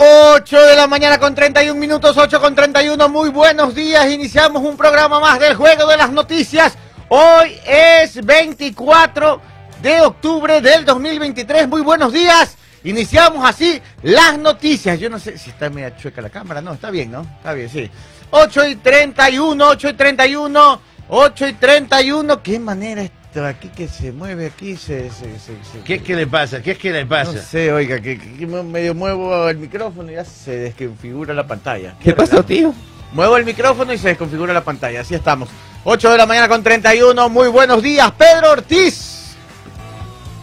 8 0.00 0.62
de 0.62 0.76
la 0.76 0.86
mañana 0.86 1.18
con 1.18 1.34
31 1.34 1.74
minutos, 1.74 2.16
8 2.16 2.40
con 2.40 2.54
31. 2.54 3.08
Muy 3.08 3.30
buenos 3.30 3.74
días. 3.74 4.08
Iniciamos 4.08 4.62
un 4.62 4.76
programa 4.76 5.18
más 5.18 5.40
del 5.40 5.56
Juego 5.56 5.88
de 5.88 5.96
las 5.96 6.12
Noticias. 6.12 6.78
Hoy 7.08 7.58
es 7.66 8.24
24 8.24 9.40
de 9.82 10.00
octubre 10.02 10.60
del 10.60 10.84
2023. 10.84 11.66
Muy 11.66 11.80
buenos 11.80 12.12
días. 12.12 12.56
Iniciamos 12.84 13.44
así 13.44 13.82
las 14.02 14.38
noticias. 14.38 15.00
Yo 15.00 15.10
no 15.10 15.18
sé 15.18 15.36
si 15.36 15.50
está 15.50 15.68
media 15.68 15.96
chueca 15.96 16.22
la 16.22 16.30
cámara. 16.30 16.60
No, 16.60 16.74
está 16.74 16.92
bien, 16.92 17.10
¿no? 17.10 17.22
Está 17.22 17.52
bien, 17.54 17.68
sí. 17.68 17.90
8 18.30 18.68
y 18.68 18.76
31, 18.76 19.68
8 19.68 19.88
y 19.88 19.92
31, 19.94 20.80
8 21.08 21.48
y 21.48 21.52
31. 21.54 22.40
¿Qué 22.40 22.60
manera 22.60 23.02
aquí 23.46 23.68
que 23.68 23.88
se 23.88 24.12
mueve 24.12 24.46
aquí? 24.46 24.76
Se, 24.76 25.10
se, 25.10 25.38
se, 25.38 25.52
se- 25.72 25.80
¿Qué 25.84 25.94
es 25.96 26.02
que 26.02 26.14
le 26.16 26.26
pasa? 26.26 26.62
¿Qué 26.62 26.72
es 26.72 26.78
que 26.78 26.90
le 26.92 27.06
pasa? 27.06 27.32
No 27.32 27.38
sé, 27.40 27.72
oiga, 27.72 28.00
que, 28.00 28.18
que- 28.18 28.34
que 28.36 28.46
medio 28.46 28.94
muevo 28.94 29.48
el 29.48 29.58
micrófono 29.58 30.10
y 30.10 30.14
ya 30.14 30.24
se 30.24 30.56
desconfigura 30.56 31.34
la 31.34 31.46
pantalla. 31.46 31.94
¿Qué 32.02 32.12
pasó, 32.12 32.44
tío? 32.44 32.74
Muevo 33.12 33.36
el 33.36 33.44
micrófono 33.44 33.92
y 33.92 33.98
se 33.98 34.08
desconfigura 34.08 34.52
la 34.52 34.62
pantalla. 34.64 35.00
Así 35.00 35.14
estamos. 35.14 35.48
8 35.84 36.10
de 36.12 36.18
la 36.18 36.26
mañana 36.26 36.48
con 36.48 36.62
31. 36.62 37.28
Muy 37.28 37.48
buenos 37.48 37.82
días, 37.82 38.10
Pedro 38.12 38.52
Ortiz. 38.52 39.14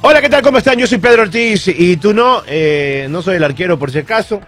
Hola, 0.01 0.21
¿qué 0.21 0.29
tal? 0.29 0.43
¿Cómo 0.43 0.59
están? 0.59 0.77
Yo 0.77 0.85
soy 0.85 0.99
Pedro 0.99 1.23
Ortiz 1.23 1.67
y 1.67 1.97
tú 1.97 2.13
no, 2.13 2.43
eh, 2.47 3.07
no 3.09 3.23
soy 3.23 3.37
el 3.37 3.43
arquero 3.43 3.79
por 3.79 3.89
si 3.91 3.97
acaso, 3.99 4.39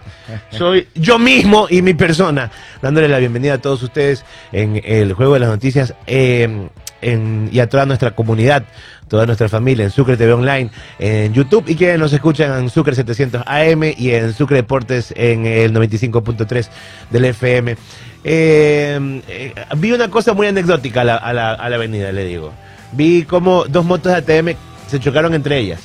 soy 0.50 0.86
yo 0.94 1.18
mismo 1.18 1.66
y 1.68 1.82
mi 1.82 1.94
persona, 1.94 2.48
dándole 2.80 3.08
la 3.08 3.18
bienvenida 3.18 3.54
a 3.54 3.58
todos 3.58 3.82
ustedes 3.82 4.24
en 4.52 4.80
el 4.84 5.14
Juego 5.14 5.34
de 5.34 5.40
las 5.40 5.48
Noticias 5.48 5.94
eh, 6.06 6.68
en- 7.02 7.48
y 7.52 7.60
a 7.60 7.68
toda 7.68 7.86
nuestra 7.86 8.10
comunidad, 8.12 8.64
toda 9.08 9.24
nuestra 9.26 9.48
familia 9.48 9.84
en 9.84 9.90
Sucre 9.90 10.16
TV 10.16 10.32
Online, 10.32 10.70
en 10.98 11.32
YouTube 11.32 11.64
y 11.68 11.74
que 11.74 11.96
nos 11.98 12.12
escuchan 12.12 12.58
en 12.62 12.70
Sucre 12.70 12.94
700 12.94 13.42
AM 13.46 13.84
y 13.96 14.10
en 14.10 14.32
Sucre 14.34 14.56
Deportes 14.56 15.12
en 15.16 15.46
el 15.46 15.72
95.3 15.72 16.70
del 17.10 17.24
FM. 17.26 17.76
Eh, 18.24 19.22
eh, 19.28 19.54
vi 19.76 19.92
una 19.92 20.08
cosa 20.10 20.32
muy 20.34 20.46
anecdótica 20.46 21.00
a 21.02 21.04
la- 21.04 21.16
a 21.16 21.32
la 21.68 21.76
avenida, 21.76 22.12
le 22.12 22.24
digo. 22.24 22.52
Vi 22.92 23.22
como 23.24 23.64
dos 23.64 23.84
motos 23.84 24.12
de 24.12 24.18
ATM 24.18 24.56
se 24.88 24.98
chocaron 25.00 25.34
entre 25.34 25.58
ellas. 25.58 25.80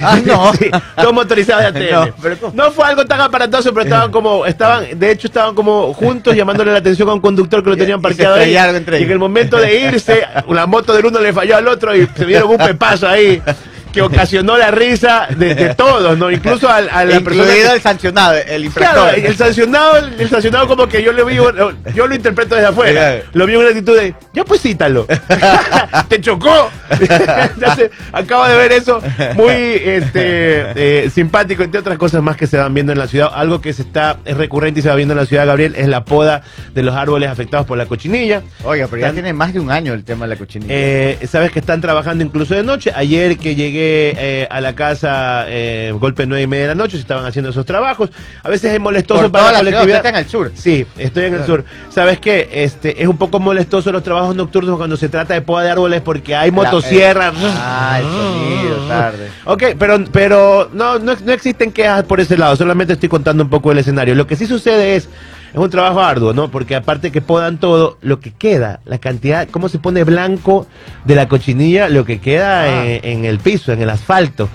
Ah, 0.00 0.18
no. 0.24 0.52
Sí, 0.54 0.70
dos 0.96 1.12
motorizadas 1.12 1.74
de 1.74 1.92
ATM. 1.92 2.12
No. 2.40 2.52
No 2.54 2.70
fue 2.70 2.84
algo 2.86 3.04
tan 3.04 3.20
aparatoso, 3.20 3.72
pero 3.72 3.84
estaban 3.84 4.10
como, 4.10 4.46
estaban, 4.46 4.98
de 4.98 5.10
hecho 5.10 5.26
estaban 5.26 5.54
como 5.54 5.92
juntos 5.92 6.34
llamándole 6.34 6.72
la 6.72 6.78
atención 6.78 7.08
a 7.08 7.14
un 7.14 7.20
conductor 7.20 7.62
que 7.62 7.70
lo 7.70 7.76
Y- 7.76 7.78
tenían 7.78 7.98
y 7.98 8.02
parqueado 8.02 8.34
ahí. 8.36 8.40
estrellaron 8.42 8.76
entre 8.76 9.00
Y 9.00 9.02
en 9.04 9.10
el 9.10 9.18
momento 9.18 9.56
de 9.58 9.80
irse, 9.80 10.24
la 10.48 10.66
moto 10.66 10.92
del 10.94 11.06
uno 11.06 11.18
le 11.20 11.32
falló 11.32 11.56
al 11.56 11.66
otro 11.68 11.94
y 11.96 12.06
se 12.16 12.24
dieron 12.24 12.50
un 12.50 12.56
pepazo 12.58 13.08
ahí 13.08 13.42
que 13.92 14.02
ocasionó 14.02 14.56
la 14.56 14.70
risa 14.70 15.28
de, 15.36 15.54
de 15.54 15.74
todos, 15.74 16.16
¿no? 16.18 16.30
Incluso 16.30 16.68
al- 16.68 16.88
a, 16.90 17.04
la 17.04 17.20
persona 17.20 17.52
que- 17.52 17.62
el 17.72 17.80
sancionado, 17.80 18.34
el 18.36 18.64
infractor. 18.64 18.94
Claro, 19.12 19.16
el 19.28 19.36
sancionado, 19.36 19.96
el 20.18 20.28
sancionado 20.28 20.66
como 20.66 20.88
que 20.88 21.02
yo 21.02 21.12
le 21.12 21.24
vi, 21.24 21.36
yo 21.36 22.06
lo 22.06 22.14
interpreto 22.14 22.54
desde 22.54 22.68
afuera. 22.68 23.20
Lo 23.32 23.46
vi 23.46 23.54
en 23.54 23.60
una 23.60 23.68
actitud 23.68 23.96
de, 23.96 24.14
ya 24.32 24.44
pues 24.44 24.60
cítalo. 24.62 25.06
Te 26.08 26.20
chocó. 26.20 26.70
Entonces, 26.90 27.90
acabo 28.12 28.46
de 28.46 28.56
ver 28.56 28.72
eso 28.72 29.00
muy 29.34 29.52
este, 29.52 31.04
eh, 31.04 31.10
simpático, 31.10 31.62
entre 31.62 31.80
otras 31.80 31.98
cosas 31.98 32.22
más 32.22 32.36
que 32.36 32.46
se 32.46 32.56
van 32.56 32.72
viendo 32.74 32.92
en 32.92 32.98
la 32.98 33.06
ciudad. 33.06 33.30
Algo 33.34 33.60
que 33.60 33.72
se 33.72 33.82
está, 33.82 34.18
es 34.24 34.36
recurrente 34.36 34.80
y 34.80 34.82
se 34.82 34.88
va 34.88 34.94
viendo 34.94 35.12
en 35.12 35.18
la 35.18 35.26
ciudad, 35.26 35.46
Gabriel, 35.46 35.74
es 35.76 35.88
la 35.88 36.04
poda 36.04 36.42
de 36.74 36.82
los 36.82 36.94
árboles 36.94 37.28
afectados 37.30 37.66
por 37.66 37.78
la 37.78 37.86
cochinilla. 37.86 38.42
Oiga, 38.64 38.86
pero 38.90 39.02
ya 39.02 39.12
tiene 39.12 39.32
más 39.32 39.52
de 39.52 39.60
un 39.60 39.70
año 39.70 39.92
el 39.92 40.04
tema 40.04 40.26
de 40.26 40.30
la 40.34 40.36
cochinilla. 40.36 40.72
Eh, 40.74 41.18
Sabes 41.30 41.50
que 41.50 41.58
están 41.60 41.80
trabajando 41.80 42.24
incluso 42.24 42.54
de 42.54 42.62
noche. 42.62 42.92
Ayer 42.94 43.36
que 43.38 43.54
llegué 43.54 43.81
eh, 43.84 44.48
a 44.50 44.60
la 44.60 44.74
casa, 44.74 45.44
eh, 45.48 45.92
golpe 45.98 46.26
nueve 46.26 46.42
y 46.42 46.46
media 46.46 46.62
de 46.62 46.68
la 46.68 46.74
noche, 46.74 46.92
se 46.92 47.02
estaban 47.02 47.24
haciendo 47.24 47.50
esos 47.50 47.66
trabajos. 47.66 48.10
A 48.42 48.48
veces 48.48 48.72
es 48.72 48.80
molestoso 48.80 49.22
Por 49.22 49.32
para 49.32 49.52
la 49.52 49.58
colectividad. 49.58 49.96
está 49.98 50.08
en 50.10 50.16
el 50.16 50.28
sur. 50.28 50.52
Sí, 50.54 50.86
estoy 50.96 51.24
en 51.24 51.34
el 51.34 51.44
sur. 51.44 51.64
¿Sabes 51.90 52.18
qué? 52.20 52.48
Este, 52.52 53.02
es 53.02 53.08
un 53.08 53.16
poco 53.16 53.40
molestoso 53.40 53.92
los 53.92 54.02
trabajos 54.02 54.36
nocturnos 54.36 54.76
cuando 54.76 54.96
se 54.96 55.08
trata 55.08 55.34
de 55.34 55.42
poda 55.42 55.64
de 55.64 55.70
árboles 55.70 56.00
porque 56.00 56.34
hay 56.34 56.50
motosierras. 56.50 57.34
Ah, 57.42 58.00
el 58.00 58.06
sonido, 58.06 58.76
tarde. 58.88 59.28
Ok, 59.44 59.62
pero, 59.78 60.04
pero 60.10 60.70
no, 60.72 60.98
no, 60.98 61.14
no 61.16 61.32
existen 61.32 61.72
quejas 61.72 62.04
por 62.04 62.20
ese 62.20 62.36
lado, 62.36 62.56
solamente 62.56 62.94
estoy 62.94 63.08
contando 63.08 63.42
un 63.44 63.50
poco 63.50 63.72
el 63.72 63.78
escenario. 63.78 64.14
Lo 64.14 64.26
que 64.26 64.36
sí 64.36 64.46
sucede 64.46 64.96
es, 64.96 65.08
es 65.52 65.58
un 65.58 65.70
trabajo 65.70 66.00
arduo, 66.00 66.32
¿no? 66.32 66.50
Porque 66.50 66.74
aparte 66.74 67.10
que 67.12 67.20
podan 67.20 67.58
todo, 67.58 67.98
lo 68.02 68.20
que 68.20 68.32
queda, 68.32 68.80
la 68.84 68.98
cantidad, 68.98 69.46
cómo 69.50 69.68
se 69.68 69.78
pone 69.78 70.02
blanco 70.04 70.66
de 71.04 71.14
la 71.14 71.28
cochinilla, 71.28 71.88
lo 71.88 72.04
que 72.04 72.20
queda 72.20 72.62
Ah. 72.62 72.86
en, 72.86 73.04
en 73.04 73.24
el 73.24 73.38
piso, 73.38 73.72
en 73.72 73.82
el 73.82 73.90
asfalto. 73.90 74.48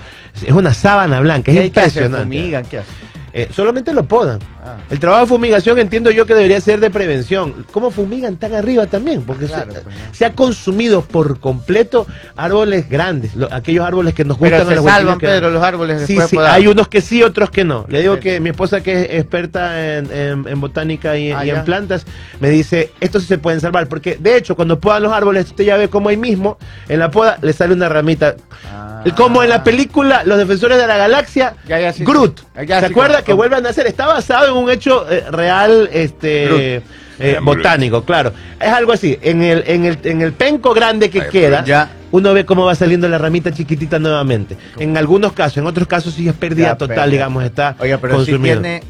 Es 0.44 0.52
una 0.52 0.74
sábana 0.74 1.20
blanca, 1.20 1.50
es 1.52 1.66
impresionante. 1.66 2.24
¿Fumigan? 2.24 2.64
¿Qué 2.64 2.78
hacen? 2.78 2.94
Eh, 3.32 3.48
solamente 3.52 3.92
lo 3.92 4.04
podan. 4.04 4.38
Ah. 4.68 4.76
El 4.90 4.98
trabajo 5.00 5.22
de 5.22 5.28
fumigación 5.28 5.78
entiendo 5.78 6.10
yo 6.10 6.26
que 6.26 6.34
debería 6.34 6.60
ser 6.60 6.80
de 6.80 6.90
prevención. 6.90 7.64
¿Cócómo 7.66 7.90
fumigan 7.90 8.36
tan 8.36 8.54
arriba 8.54 8.86
también? 8.86 9.22
Porque 9.22 9.46
Claro, 9.46 9.72
se, 9.72 9.80
pues, 9.80 9.94
no. 9.96 10.14
se 10.14 10.24
ha 10.24 10.32
consumido 10.34 11.02
por 11.02 11.40
completo 11.40 12.06
árboles 12.36 12.88
grandes, 12.88 13.34
lo- 13.34 13.52
aquellos 13.52 13.84
árboles 13.86 14.14
que 14.14 14.24
nos 14.24 14.38
Pero 14.38 14.56
gustan 14.56 14.66
a 14.66 14.70
se 14.70 14.76
los 14.76 14.84
salvan, 14.92 15.18
que- 15.18 15.26
Pedro, 15.26 15.50
los 15.50 15.62
árboles 15.62 16.06
Sí, 16.06 16.18
sí, 16.28 16.36
podar. 16.36 16.52
hay 16.54 16.66
unos 16.66 16.88
que 16.88 17.00
sí, 17.00 17.22
otros 17.22 17.50
que 17.50 17.64
no. 17.64 17.86
Le 17.88 18.00
digo 18.00 18.14
Perfecto. 18.14 18.34
que 18.36 18.40
mi 18.40 18.50
esposa 18.50 18.80
que 18.82 19.02
es 19.04 19.10
experta 19.20 19.96
en, 19.98 20.12
en- 20.12 20.48
en 20.48 20.60
botánica 20.60 21.16
y, 21.16 21.32
Ah, 21.32 21.44
y 21.46 21.50
en 21.50 21.64
plantas, 21.64 22.04
me 22.40 22.50
dice, 22.50 22.92
estos 23.00 23.22
sí 23.22 23.28
se 23.28 23.38
pueden 23.38 23.60
salvar, 23.60 23.88
porque 23.88 24.16
de 24.20 24.36
hecho 24.36 24.56
cuando 24.56 24.78
podan 24.80 25.02
los 25.02 25.12
árboles, 25.12 25.46
usted 25.46 25.64
ya 25.64 25.76
ve 25.76 25.88
como 25.88 26.08
ahí 26.08 26.16
mismo, 26.16 26.58
en 26.88 26.98
la 26.98 27.10
poda 27.10 27.38
le 27.42 27.52
sale 27.52 27.72
una 27.74 27.88
ramita. 27.88 28.34
Ah. 28.70 29.04
Como 29.16 29.42
en 29.42 29.48
la 29.48 29.62
película 29.64 30.22
Los 30.24 30.38
Defensores 30.38 30.76
de 30.78 30.86
la 30.86 30.96
Galaxia, 30.96 31.54
Ya, 31.68 31.78
ya, 31.78 31.92
sí, 31.92 32.04
Groot. 32.04 32.40
Ya, 32.66 32.80
¿Se 32.80 32.86
acuerda 32.86 33.22
que 33.22 33.32
vuelve 33.32 33.56
a 33.56 33.60
nacer? 33.60 33.86
Está 33.86 34.06
basado 34.06 34.48
en 34.48 34.57
un 34.58 34.70
hecho 34.70 35.10
eh, 35.10 35.24
real 35.30 35.88
este 35.92 36.82
eh, 37.18 37.38
botánico, 37.42 38.04
claro. 38.04 38.32
Es 38.60 38.68
algo 38.68 38.92
así. 38.92 39.18
En 39.22 39.42
el, 39.42 39.64
en 39.66 39.84
el, 39.84 39.98
en 40.04 40.20
el 40.22 40.32
penco 40.32 40.72
grande 40.74 41.10
que 41.10 41.26
queda, 41.28 41.64
ya. 41.64 41.90
uno 42.12 42.32
ve 42.32 42.44
cómo 42.44 42.64
va 42.64 42.74
saliendo 42.74 43.08
la 43.08 43.18
ramita 43.18 43.50
chiquitita 43.52 43.98
nuevamente. 43.98 44.56
En 44.78 44.96
algunos 44.96 45.32
casos, 45.32 45.58
en 45.58 45.66
otros 45.66 45.88
casos 45.88 46.14
sí 46.14 46.28
es 46.28 46.34
pérdida 46.34 46.68
Ya, 46.68 46.74
total, 46.76 46.96
pérdida. 46.96 47.10
digamos, 47.12 47.44
está 47.44 47.76
Oiga, 47.78 47.98
pero 47.98 48.14
si 48.24 48.30
consumido. 48.32 48.60
tiene, 48.60 48.82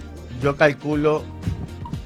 yo 0.42 0.56
calculo, 0.56 1.24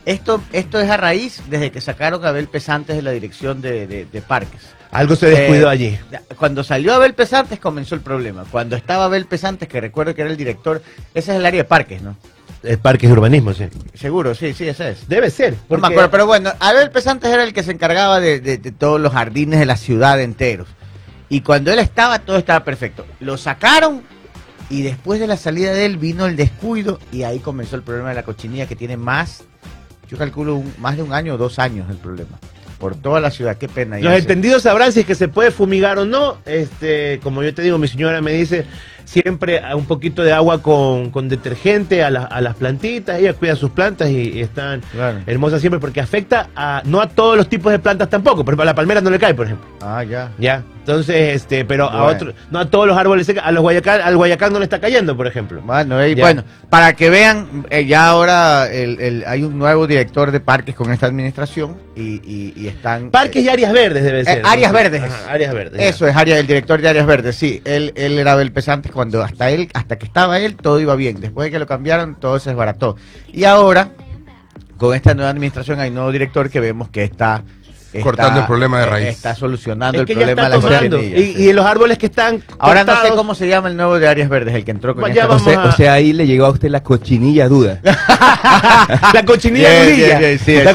esto, 0.06 0.42
esto 0.52 0.80
es 0.80 0.90
a 0.90 0.96
raíz 0.96 1.42
desde 1.48 1.70
que 1.70 1.80
sacaron 1.80 2.24
a 2.24 2.28
Abel 2.28 2.48
Pesantes 2.48 2.96
de 2.96 3.02
la 3.02 3.10
dirección 3.12 3.60
de, 3.60 3.86
de- 3.86 4.06
de 4.06 4.22
parques. 4.22 4.60
Algo 4.90 5.16
se 5.16 5.26
descuidó 5.26 5.68
Eh, 5.68 5.72
allí. 5.72 5.98
Cuando 6.36 6.62
salió 6.62 6.92
Abel 6.92 7.14
Pesantes 7.14 7.58
comenzó 7.58 7.94
el 7.94 8.02
problema. 8.02 8.44
Cuando 8.50 8.76
estaba 8.76 9.06
Abel 9.06 9.24
Pesantes, 9.24 9.66
que 9.66 9.80
recuerdo 9.80 10.14
que 10.14 10.20
era 10.20 10.30
el 10.30 10.36
director, 10.36 10.82
ese 11.14 11.32
es 11.32 11.38
el 11.38 11.46
área 11.46 11.62
de 11.62 11.68
parques, 11.68 12.02
¿no? 12.02 12.14
Es 12.62 12.78
parques 12.78 13.10
y 13.10 13.12
urbanismo, 13.12 13.52
sí. 13.52 13.64
Seguro, 13.94 14.34
sí, 14.34 14.52
sí, 14.54 14.68
ese 14.68 14.90
es. 14.90 15.08
Debe 15.08 15.30
ser. 15.30 15.54
No 15.54 15.58
porque- 15.68 15.80
me 15.80 15.86
acuerdo, 15.88 16.10
pero 16.10 16.26
bueno, 16.26 16.52
Abel 16.60 16.90
Pesantes 16.90 17.30
era 17.32 17.42
el 17.42 17.52
que 17.52 17.62
se 17.64 17.72
encargaba 17.72 18.20
de, 18.20 18.38
de- 18.40 18.58
de 18.58 18.70
todos 18.72 19.00
los 19.00 19.12
jardines 19.12 19.58
de 19.58 19.66
la 19.66 19.76
ciudad 19.76 20.20
enteros. 20.20 20.68
Y 21.28 21.40
cuando 21.40 21.72
él 21.72 21.78
estaba, 21.80 22.20
todo 22.20 22.36
estaba 22.36 22.62
perfecto. 22.64 23.04
Lo 23.20 23.36
sacaron 23.36 24.02
y 24.70 24.82
después 24.82 25.18
de 25.18 25.26
la 25.26 25.36
salida 25.36 25.72
de 25.72 25.86
él 25.86 25.96
vino 25.96 26.26
el 26.26 26.36
descuido 26.36 27.00
y 27.10 27.24
ahí 27.24 27.40
comenzó 27.40 27.74
el 27.76 27.82
problema 27.82 28.10
de 28.10 28.14
la 28.14 28.22
cochinilla 28.22 28.66
que 28.66 28.76
tiene 28.76 28.96
más, 28.96 29.42
yo 30.08 30.16
calculo 30.16 30.54
un- 30.56 30.72
más 30.78 30.96
de 30.96 31.02
un 31.02 31.12
año 31.12 31.34
o 31.34 31.38
dos 31.38 31.58
años 31.58 31.90
el 31.90 31.96
problema. 31.96 32.38
Por 32.82 32.96
toda 32.96 33.20
la 33.20 33.30
ciudad, 33.30 33.56
qué 33.58 33.68
pena. 33.68 33.96
Los 34.00 34.12
entendidos 34.14 34.64
sabrán 34.64 34.90
si 34.92 35.00
es 35.00 35.06
que 35.06 35.14
se 35.14 35.28
puede 35.28 35.52
fumigar 35.52 36.00
o 36.00 36.04
no. 36.04 36.38
Este, 36.44 37.20
como 37.22 37.44
yo 37.44 37.54
te 37.54 37.62
digo, 37.62 37.78
mi 37.78 37.86
señora 37.86 38.20
me 38.20 38.32
dice 38.32 38.66
siempre 39.04 39.62
un 39.76 39.84
poquito 39.84 40.22
de 40.24 40.32
agua 40.32 40.62
con, 40.62 41.10
con 41.10 41.28
detergente 41.28 42.02
a, 42.02 42.10
la- 42.10 42.24
a 42.24 42.40
las 42.40 42.56
plantitas. 42.56 43.20
Ella 43.20 43.34
cuida 43.34 43.54
sus 43.54 43.70
plantas 43.70 44.10
y, 44.10 44.30
y 44.32 44.40
están 44.40 44.80
Claro. 44.90 45.20
hermosas 45.26 45.60
siempre 45.60 45.78
porque 45.78 46.00
afecta 46.00 46.48
a 46.56 46.82
no 46.84 47.00
a 47.00 47.08
todos 47.08 47.36
los 47.36 47.48
tipos 47.48 47.70
de 47.70 47.78
plantas 47.78 48.10
tampoco. 48.10 48.44
Por 48.44 48.54
ejemplo, 48.54 48.62
a 48.62 48.66
la 48.66 48.74
palmera 48.74 49.00
no 49.00 49.10
le 49.10 49.18
cae, 49.20 49.32
por 49.34 49.46
ejemplo. 49.46 49.64
Ah, 49.80 50.02
ya. 50.02 50.32
Ya. 50.38 50.64
Entonces, 50.82 51.36
este, 51.36 51.64
pero 51.64 51.88
a 51.88 52.04
otros, 52.06 52.34
no 52.50 52.58
a 52.58 52.66
todos 52.68 52.88
los 52.88 52.98
árboles 52.98 53.24
secos, 53.24 53.40
a 53.46 53.52
los 53.52 53.62
guayacán, 53.62 54.00
al 54.00 54.16
guayacán 54.16 54.52
no 54.52 54.58
le 54.58 54.64
está 54.64 54.80
cayendo, 54.80 55.16
por 55.16 55.28
ejemplo. 55.28 55.62
Bueno, 55.62 56.00
eh, 56.02 56.12
Ya. 56.16 56.24
bueno, 56.24 56.42
para 56.70 56.94
que 56.94 57.08
vean, 57.08 57.64
eh, 57.70 57.86
ya 57.86 58.08
ahora 58.08 58.66
el- 58.68 59.00
el- 59.00 59.24
hay 59.28 59.44
un 59.44 59.56
nuevo 59.56 59.86
director 59.86 60.32
de 60.32 60.40
parques 60.40 60.74
con 60.74 60.90
esta 60.92 61.06
administración 61.06 61.76
y, 61.94 62.14
y- 62.28 62.52
y 62.56 62.66
están... 62.66 63.12
Parques 63.12 63.44
y 63.44 63.48
áreas 63.48 63.72
verdes 63.72 64.02
debe 64.02 64.24
ser. 64.24 64.38
Eh, 64.38 64.42
áreas 64.44 64.72
¿no? 64.72 64.78
verdes. 64.78 65.02
Ajá, 65.04 65.30
áreas 65.32 65.54
verdes. 65.54 65.80
ya. 65.80 65.86
Eso 65.88 66.08
es 66.08 66.16
área, 66.16 66.36
el 66.36 66.48
director 66.48 66.80
de 66.80 66.88
áreas 66.88 67.06
verdes, 67.06 67.36
sí. 67.36 67.62
Él, 67.64 67.92
él 67.94 68.18
era 68.18 68.32
Abel 68.32 68.50
Pesantes 68.50 68.90
cuando 68.90 69.22
hasta 69.22 69.50
él, 69.50 69.68
hasta 69.74 69.96
que 69.98 70.06
estaba 70.06 70.40
él, 70.40 70.56
todo 70.56 70.80
iba 70.80 70.96
bien. 70.96 71.20
Después 71.20 71.44
de 71.46 71.52
que 71.52 71.58
lo 71.60 71.66
cambiaron, 71.68 72.16
todo 72.16 72.40
se 72.40 72.50
desbarató. 72.50 72.96
Y 73.32 73.44
ahora, 73.44 73.90
con 74.78 74.96
esta 74.96 75.14
nueva 75.14 75.30
administración, 75.30 75.78
hay 75.78 75.90
un 75.90 75.94
nuevo 75.94 76.10
director 76.10 76.50
que 76.50 76.58
vemos 76.58 76.88
que 76.88 77.04
está, 77.04 77.44
está- 77.98 78.02
Cortando 78.02 78.40
el 78.40 78.46
problema 78.46 78.80
de 78.80 78.86
raíz. 78.86 79.08
Está 79.08 79.34
solucionando 79.34 79.96
Es 79.98 80.00
el 80.02 80.06
que 80.06 80.14
problema 80.14 80.42
de 80.48 80.48
la 80.48 80.60
cochinilla. 80.60 81.18
Y, 81.18 81.48
y 81.48 81.52
los 81.52 81.64
árboles 81.66 81.98
que 81.98 82.06
están. 82.06 82.42
Ahora 82.58 82.84
no 82.84 83.00
sé 83.02 83.08
cómo 83.10 83.34
se 83.34 83.48
llama 83.48 83.68
el 83.68 83.76
nuevo 83.76 83.98
de 83.98 84.08
áreas 84.08 84.28
verdes, 84.28 84.54
el 84.54 84.64
que 84.64 84.70
entró 84.70 84.94
con 84.94 85.10
esta 85.10 85.28
O 85.28 85.38
sea, 85.38 85.60
a- 85.62 85.64
o 85.68 85.72
sea, 85.72 85.92
ahí 85.94 86.12
le 86.12 86.26
llegó 86.26 86.46
a 86.46 86.50
usted 86.50 86.68
la 86.70 86.82
cochinilla 86.82 87.48
duda. 87.48 87.80
la 89.14 89.22
cochinilla 89.24 89.84
dudilla. 89.84 90.18
bien, 90.18 90.38
sí, 90.38 90.54
La 90.56 90.70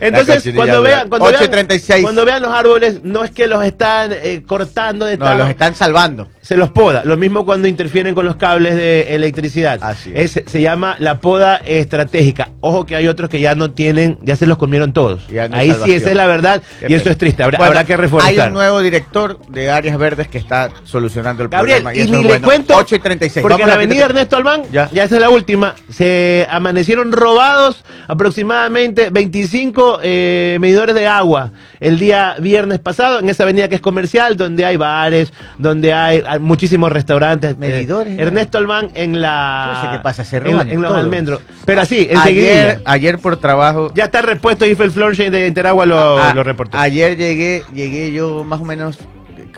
Entonces, 0.00 0.36
cochinilla 0.36 0.56
cuando 0.56 0.82
vean, 0.82 1.08
cuando, 1.08 1.26
8 1.26 1.34
y 1.36 1.38
vean, 1.40 1.50
36. 1.50 2.02
cuando 2.02 2.24
vean 2.24 2.42
los 2.42 2.52
árboles, 2.52 3.00
no 3.02 3.24
es 3.24 3.30
que 3.30 3.46
los 3.46 3.64
están 3.64 4.10
eh, 4.12 4.42
cortando 4.46 5.06
de 5.06 5.16
No, 5.16 5.24
tal- 5.26 5.38
los 5.38 5.48
están 5.48 5.74
salvando. 5.74 6.28
se 6.40 6.56
los 6.56 6.70
poda. 6.70 7.02
Lo 7.04 7.16
mismo 7.16 7.44
cuando 7.44 7.68
interfieren 7.68 8.14
con 8.14 8.24
los 8.26 8.36
cables 8.36 8.74
de 8.76 9.14
electricidad. 9.14 9.78
Así 9.82 10.12
es. 10.14 10.36
Es- 10.36 10.44
se 10.50 10.60
llama 10.60 10.96
la 10.98 11.20
poda 11.20 11.56
estratégica. 11.56 12.50
Ojo 12.60 12.86
que 12.86 12.96
hay 12.96 13.08
otros 13.08 13.30
que 13.30 13.40
ya 13.40 13.54
no 13.54 13.70
tienen, 13.72 14.18
ya 14.22 14.36
se 14.36 14.46
los 14.46 14.58
comieron 14.58 14.92
todos. 14.92 15.22
No 15.30 15.56
Ahí 15.56 15.74
sí, 15.84 15.92
esa 15.94 16.10
es 16.10 16.16
la 16.16 16.26
verdad 16.26 16.53
Qué 16.80 16.86
y 16.88 16.94
eso 16.94 17.10
es 17.10 17.18
triste. 17.18 17.42
Habrá, 17.42 17.58
Bueno, 17.58 17.70
habrá 17.72 17.84
que 17.84 17.92
Hay 17.94 17.98
reforzar. 17.98 18.48
un 18.48 18.54
nuevo 18.54 18.80
director 18.80 19.38
de 19.48 19.70
áreas 19.70 19.96
verdes 19.98 20.28
que 20.28 20.38
está 20.38 20.70
solucionando 20.84 21.42
el 21.42 21.48
Gabriel, 21.48 21.82
problema. 21.82 21.98
y, 21.98 22.02
eso 22.02 22.10
ni 22.12 22.16
es 22.18 22.22
le 22.22 22.28
bueno. 22.28 22.46
cuento, 22.46 22.74
8 22.76 22.94
y 22.96 22.98
36. 22.98 23.42
porque 23.42 23.62
en 23.62 23.68
la 23.68 23.74
avenida 23.74 24.04
Ernesto 24.04 24.36
Albán, 24.36 24.62
Ya. 24.72 24.88
ya. 24.92 25.04
esa 25.04 25.14
es 25.16 25.20
la 25.20 25.30
última, 25.30 25.74
se 25.90 26.46
amanecieron 26.50 27.12
robados 27.12 27.84
aproximadamente 28.08 29.10
25 29.10 30.00
eh, 30.02 30.56
medidores 30.60 30.94
de 30.94 31.06
agua 31.06 31.50
el 31.80 31.98
día 31.98 32.36
viernes 32.38 32.78
pasado, 32.78 33.20
en 33.20 33.28
esa 33.28 33.42
avenida 33.42 33.68
que 33.68 33.74
es 33.74 33.80
comercial, 33.80 34.36
donde 34.36 34.64
hay 34.64 34.76
bares, 34.76 35.32
donde 35.58 35.92
hay, 35.92 36.22
hay 36.26 36.38
muchísimos 36.38 36.90
restaurantes. 36.90 37.52
eh, 37.52 37.56
Medidores, 37.58 38.18
Ernesto 38.18 38.58
Albán 38.58 38.90
en 38.94 39.20
la... 39.20 39.72
No 39.74 39.82
sé 39.90 39.96
qué 39.96 40.02
pasa, 40.02 40.24
se 40.24 40.40
roban 40.40 40.70
en 40.70 40.80
los 40.80 40.94
almendros. 40.94 41.40
Pero 41.66 41.80
así, 41.82 42.08
Ayer, 42.10 42.16
enseguida. 42.16 42.80
ayer 42.86 43.18
por 43.18 43.36
trabajo. 43.36 43.92
Ya 43.94 44.04
está 44.04 44.22
repuesto 44.22 44.64
Eiffel 44.64 44.90
Florence 44.90 45.30
de 45.30 45.46
Interagua 45.46 45.84
lo, 45.86 46.18
a- 46.18 46.32
lo 46.34 46.42
reportó. 46.44 46.78
Ayer 46.78 47.16
llegué, 47.16 47.64
llegué 47.72 48.12
yo 48.12 48.44
más 48.44 48.60
o 48.60 48.64
menos 48.64 48.98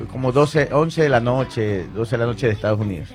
como 0.05 0.33
12, 0.33 0.71
11 0.73 1.03
de 1.03 1.09
la 1.09 1.21
noche, 1.21 1.87
12 1.95 2.11
de 2.11 2.19
la 2.19 2.27
noche 2.27 2.47
de 2.47 2.53
Estados 2.53 2.81
Unidos. 2.81 3.09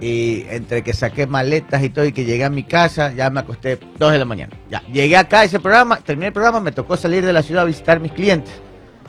Y 0.00 0.46
entre 0.48 0.82
que 0.82 0.94
saqué 0.94 1.26
maletas 1.26 1.82
y 1.82 1.90
todo 1.90 2.06
y 2.06 2.12
que 2.12 2.24
llegué 2.24 2.44
a 2.44 2.50
mi 2.50 2.64
casa, 2.64 3.12
ya 3.12 3.28
me 3.28 3.40
acosté 3.40 3.78
2 3.98 4.12
de 4.12 4.18
la 4.18 4.24
mañana. 4.24 4.52
Ya, 4.70 4.82
llegué 4.86 5.16
acá 5.16 5.40
a 5.40 5.44
ese 5.44 5.60
programa, 5.60 5.98
terminé 5.98 6.28
el 6.28 6.32
programa, 6.32 6.60
me 6.60 6.72
tocó 6.72 6.96
salir 6.96 7.24
de 7.24 7.32
la 7.32 7.42
ciudad 7.42 7.64
a 7.64 7.66
visitar 7.66 8.00
mis 8.00 8.12
clientes. 8.12 8.52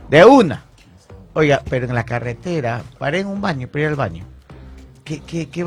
De 0.09 0.25
una. 0.25 0.65
Oiga, 1.33 1.61
pero 1.69 1.85
en 1.85 1.95
la 1.95 2.03
carretera, 2.03 2.81
paré 2.97 3.19
en 3.19 3.27
un 3.27 3.39
baño, 3.39 3.69
para 3.69 3.87
al 3.87 3.95
baño. 3.95 4.25
¿Qué, 5.05 5.21
qué, 5.21 5.47
qué 5.49 5.61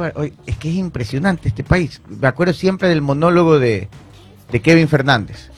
es 0.46 0.56
que 0.58 0.69
es 0.69 0.75
impresionante 0.76 1.49
este 1.49 1.64
país. 1.64 2.02
Me 2.06 2.28
acuerdo 2.28 2.52
siempre 2.52 2.88
del 2.88 3.00
monólogo 3.00 3.58
de, 3.58 3.88
de 4.50 4.61
Kevin 4.61 4.88
Fernández. 4.88 5.50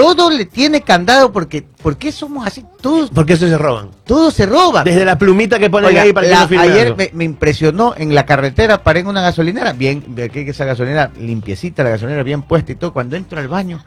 Todo 0.00 0.30
le 0.30 0.44
tiene 0.46 0.82
candado 0.82 1.32
porque, 1.32 1.62
¿por 1.62 1.96
qué 1.96 2.12
somos 2.12 2.46
así? 2.46 2.64
Todos, 2.80 3.10
Porque 3.10 3.32
eso 3.32 3.48
se 3.48 3.58
roban. 3.58 3.90
todos 4.04 4.32
se 4.34 4.46
roban. 4.46 4.84
Desde 4.84 5.04
la 5.04 5.18
plumita 5.18 5.58
que 5.58 5.68
ponen 5.70 5.88
Oiga, 5.90 6.02
ahí 6.02 6.12
para 6.12 6.26
que 6.26 6.32
la- 6.32 6.40
no 6.42 6.48
firme 6.48 6.64
ayer 6.64 6.94
me, 6.96 7.10
me 7.14 7.24
impresionó 7.24 7.94
en 7.96 8.14
la 8.14 8.24
carretera, 8.24 8.82
paré 8.84 9.00
en 9.00 9.08
una 9.08 9.22
gasolinera, 9.22 9.72
bien, 9.72 10.02
que 10.14 10.48
esa 10.48 10.64
gasolinera 10.64 11.10
limpiecita, 11.18 11.82
la 11.82 11.90
gasolinera 11.90 12.22
bien 12.22 12.42
puesta 12.42 12.72
y 12.72 12.74
todo. 12.76 12.92
Cuando 12.92 13.16
entro 13.16 13.40
al 13.40 13.48
baño, 13.48 13.84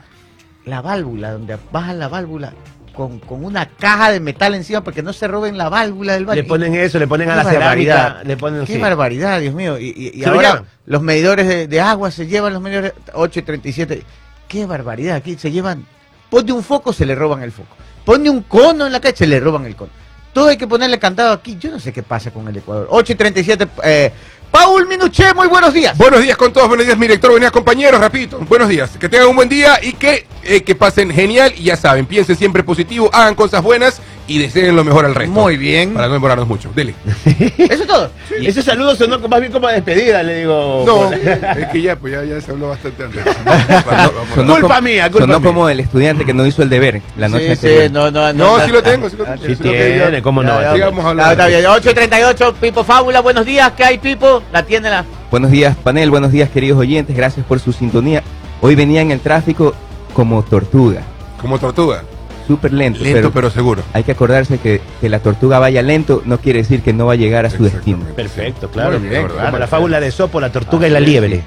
la 0.65 0.81
válvula, 0.81 1.31
donde 1.31 1.57
baja 1.71 1.93
la 1.93 2.07
válvula, 2.09 2.53
con, 2.93 3.19
con 3.19 3.45
una 3.45 3.67
caja 3.69 4.11
de 4.11 4.19
metal 4.19 4.53
encima, 4.53 4.83
porque 4.83 5.01
no 5.01 5.13
se 5.13 5.25
roben 5.29 5.57
la 5.57 5.69
válvula 5.69 6.13
del 6.13 6.25
baño. 6.25 6.41
Le 6.41 6.47
ponen 6.47 6.75
eso, 6.75 6.99
le 6.99 7.07
ponen 7.07 7.29
a 7.29 7.37
la 7.37 7.43
barbaridad. 7.43 7.95
cerámica, 8.07 8.23
le 8.27 8.35
ponen 8.37 8.65
Qué 8.65 8.73
sí. 8.73 8.79
barbaridad, 8.79 9.39
Dios 9.39 9.55
mío. 9.55 9.79
Y, 9.79 9.85
y- 9.95 10.11
y 10.13 10.19
Se 10.23 10.27
lo 10.27 10.33
ahora 10.35 10.63
los 10.85 11.01
medidores 11.01 11.47
de, 11.47 11.67
de 11.67 11.79
agua 11.79 12.11
se 12.11 12.27
llevan 12.27 12.51
los 12.53 12.61
medidores 12.61 12.91
8 13.13 13.39
y 13.39 13.43
37. 13.43 14.03
Qué 14.49 14.65
barbaridad. 14.65 15.15
Aquí 15.15 15.37
se 15.37 15.49
llevan. 15.51 15.85
Pone 16.31 16.54
un 16.54 16.63
foco, 16.63 16.94
se 16.94 17.06
le 17.06 17.13
roban 17.13 17.44
el 17.44 17.51
foco. 17.51 17.75
Pone 18.06 18.30
un 18.30 18.44
cono 18.44 18.86
en 18.86 18.94
la 18.94 19.01
calle, 19.01 19.18
se 19.18 19.28
le 19.28 19.38
roban 19.42 19.66
el 19.66 19.75
cono. 19.75 19.92
Todo 20.31 20.48
hay 20.48 20.56
que 20.56 20.66
ponerle 20.66 20.98
candado 20.98 21.33
aquí. 21.33 21.57
Yo 21.60 21.69
no 21.69 21.78
sé 21.78 21.92
qué 21.92 22.04
pasa 22.04 22.31
con 22.31 22.48
el 22.48 22.56
Ecuador. 22.56 22.88
8 22.89 23.12
y 23.12 23.16
37. 23.16 23.68
Eh, 23.83 24.13
Paul 24.50 24.88
Minuché, 24.88 25.33
muy 25.33 25.50
buenos 25.50 25.74
días. 25.74 25.98
Buenos 25.98 26.22
días 26.22 26.38
con 26.38 26.54
todos, 26.54 26.69
buenos 26.69 26.86
días 26.86 26.98
mi 26.98 27.06
director, 27.06 27.31
buenos 27.31 27.44
días 27.44 27.51
compañeros, 27.51 28.00
rapidito, 28.00 28.38
buenos 28.39 28.69
días, 28.69 28.92
que 28.98 29.07
tengan 29.07 29.30
un 29.30 29.36
buen 29.36 29.48
día 29.48 29.80
y 29.81 29.94
que, 29.94 30.28
eh, 30.44 30.62
que 30.62 30.75
pasen 30.75 31.10
genial 31.10 31.54
y 31.57 31.63
ya 31.63 31.78
saben, 31.78 32.06
piensen 32.06 32.36
siempre 32.36 32.62
positivo, 32.62 33.10
hagan 33.13 33.33
cosas 33.36 33.63
buenas 33.63 34.01
y 34.36 34.39
deseen 34.39 34.75
lo 34.75 34.83
mejor 34.83 35.06
al 35.06 35.16
resto. 35.16 35.31
Muy 35.33 35.57
bien. 35.57 35.94
Para 35.94 36.07
no 36.07 36.13
demorarnos 36.13 36.48
mucho, 36.48 36.72
dele. 36.75 36.94
Eso 37.25 37.83
es 37.83 37.88
todo. 37.88 38.12
Y 38.39 38.48
ese 38.48 38.62
saludo 38.63 38.95
sonó 38.95 39.19
más 39.19 39.39
bien 39.39 39.51
como 39.51 39.68
despedida, 39.68 40.24
le 40.24 40.39
digo. 40.39 40.83
No, 40.86 41.12
es 41.13 41.68
que 41.68 41.81
ya, 41.81 41.95
pues 41.95 42.13
ya, 42.13 42.24
ya 42.24 42.39
se 42.42 42.51
habló 42.51 42.69
bastante 42.69 43.04
antes. 43.04 43.24
Sonó 44.36 44.54
Culpa 44.56 44.75
como- 44.75 44.81
mía, 44.81 45.10
culpa 45.10 45.25
sonó 45.25 45.39
mía. 45.39 45.48
como 45.50 45.69
el 45.69 45.80
estudiante 45.80 46.25
que 46.25 46.33
no 46.33 46.45
hizo 46.45 46.62
el 46.63 46.69
deber 46.69 47.01
la 47.18 47.28
noche 47.30 47.56
Sí, 47.56 47.68
sí, 47.68 47.89
no, 47.92 48.10
no, 48.12 48.31
No, 48.33 48.60
sí 48.66 48.72
lo 48.72 48.81
tengo, 48.81 49.10
sí 49.10 49.18
lo 49.18 49.25
tengo. 49.25 49.38
Sí 49.38 49.56
Sí 49.56 49.63
lo 49.63 49.72
tiene, 49.72 50.00
tengo. 50.12 50.24
cómo 50.24 50.44
no. 50.44 50.74
Sigamos 50.74 51.06
hablando. 51.06 51.31
está 51.31 51.48
bien. 51.48 51.66
8 51.66 51.92
y 51.92 51.94
38, 51.94 52.56
Pipo 52.60 52.83
Fábula, 52.83 53.22
buenos 53.22 53.45
días. 53.45 53.72
¿Qué 53.75 53.83
hay, 53.83 53.98
Pipo? 53.98 54.42
La 54.51 54.63
tiene 54.63 54.89
la. 54.89 55.06
Buenos 55.30 55.51
días, 55.51 55.75
panel. 55.78 56.10
Buenos 56.10 56.31
días, 56.31 56.50
queridos 56.50 56.80
oyentes. 56.80 57.16
Gracias 57.16 57.45
por 57.45 57.60
su 57.60 57.72
sintonía. 57.74 58.24
Hoy 58.62 58.75
venía 58.75 59.01
en 59.01 59.12
el 59.12 59.19
tráfico 59.19 59.74
como 60.13 60.44
tortuga. 60.44 61.01
Como 61.39 61.57
tortuga, 61.57 62.04
Súper 62.47 62.73
lento. 62.73 62.99
lento 63.03 63.17
pero 63.19 63.31
pero 63.31 63.49
seguro. 63.49 63.83
hay 63.93 64.03
que 64.03 64.11
acordarse 64.11 64.57
que, 64.57 64.81
que 64.99 65.09
la 65.09 65.19
tortuga 65.19 65.59
vaya 65.59 65.81
lento 65.81 66.21
no 66.25 66.39
quiere 66.39 66.59
decir 66.59 66.81
que 66.81 66.91
no 66.93 67.05
va 67.05 67.13
a 67.13 67.15
llegar 67.15 67.45
a 67.45 67.49
su 67.49 67.63
destino. 67.63 67.99
Perfecto, 68.15 68.69
claro. 68.69 68.99
Bien, 68.99 69.27
Como 69.27 69.57
la 69.57 69.67
fábula 69.67 69.99
de 69.99 70.11
Sopo, 70.11 70.41
la 70.41 70.51
tortuga 70.51 70.88
y 70.88 70.91
la 70.91 70.99
liebre. 70.99 71.43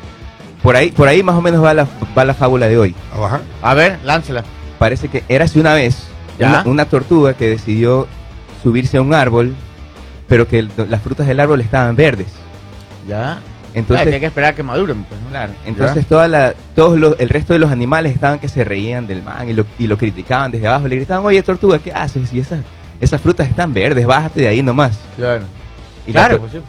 Por 0.62 0.76
ahí, 0.76 0.92
por 0.92 1.08
ahí 1.08 1.22
más 1.22 1.34
o 1.36 1.42
menos 1.42 1.62
va 1.62 1.74
la, 1.74 1.86
va 2.16 2.24
la 2.24 2.32
fábula 2.34 2.68
de 2.68 2.78
hoy. 2.78 2.94
Ajá. 3.12 3.40
A 3.60 3.74
ver, 3.74 3.98
láncela. 4.04 4.44
Parece 4.78 5.08
que 5.08 5.22
érase 5.28 5.60
una 5.60 5.74
vez 5.74 6.06
¿Ya? 6.38 6.48
una, 6.48 6.62
una 6.66 6.84
tortuga 6.86 7.34
que 7.34 7.48
decidió 7.50 8.06
subirse 8.62 8.96
a 8.96 9.02
un 9.02 9.12
árbol, 9.12 9.54
pero 10.26 10.48
que 10.48 10.60
el- 10.60 10.70
las 10.88 11.02
frutas 11.02 11.26
del 11.26 11.38
árbol 11.40 11.60
estaban 11.60 11.96
verdes. 11.96 12.28
Ya. 13.06 13.40
Entonces, 13.74 14.06
hay 14.12 14.20
que 14.20 14.26
esperar 14.26 14.52
a 14.52 14.54
que 14.56 14.62
maduren. 14.62 15.02
Pues. 15.04 15.20
Claro, 15.30 15.52
entonces 15.66 16.06
toda 16.06 16.28
la, 16.28 16.54
todos 16.76 16.98
los, 16.98 17.18
el 17.18 17.28
resto 17.28 17.52
de 17.52 17.58
los 17.58 17.70
animales 17.72 18.14
estaban 18.14 18.38
que 18.38 18.48
se 18.48 18.62
reían 18.64 19.06
del 19.06 19.22
man 19.22 19.48
y 19.48 19.52
lo, 19.52 19.66
y 19.78 19.86
lo 19.88 19.98
criticaban 19.98 20.50
desde 20.52 20.66
abajo. 20.68 20.86
Le 20.88 20.96
gritaban, 20.96 21.24
oye 21.26 21.42
tortuga, 21.42 21.78
¿qué 21.80 21.92
haces? 21.92 22.32
Y 22.32 22.38
esas, 22.38 22.60
esas 23.00 23.20
frutas 23.20 23.48
están 23.48 23.74
verdes, 23.74 24.06
bájate 24.06 24.42
de 24.42 24.48
ahí 24.48 24.62
nomás. 24.62 24.98
Claro. 25.16 25.42
Y 26.06 26.12
la 26.12 26.20
Claro, 26.26 26.40
pues 26.40 26.52
sí. 26.52 26.60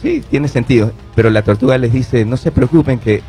sí, 0.00 0.24
tiene 0.30 0.48
sentido. 0.48 0.92
Pero 1.14 1.28
la 1.30 1.42
tortuga 1.42 1.76
les 1.78 1.92
dice, 1.92 2.24
no 2.24 2.36
se 2.38 2.50
preocupen 2.50 2.98
que 2.98 3.22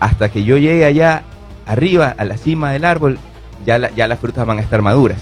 hasta 0.00 0.28
que 0.28 0.42
yo 0.44 0.56
llegue 0.56 0.84
allá 0.84 1.22
arriba, 1.66 2.14
a 2.18 2.24
la 2.24 2.36
cima 2.36 2.72
del 2.72 2.84
árbol, 2.84 3.18
ya, 3.64 3.78
la- 3.78 3.90
ya 3.90 4.08
las 4.08 4.18
frutas 4.18 4.44
van 4.46 4.58
a 4.58 4.62
estar 4.62 4.82
maduras. 4.82 5.18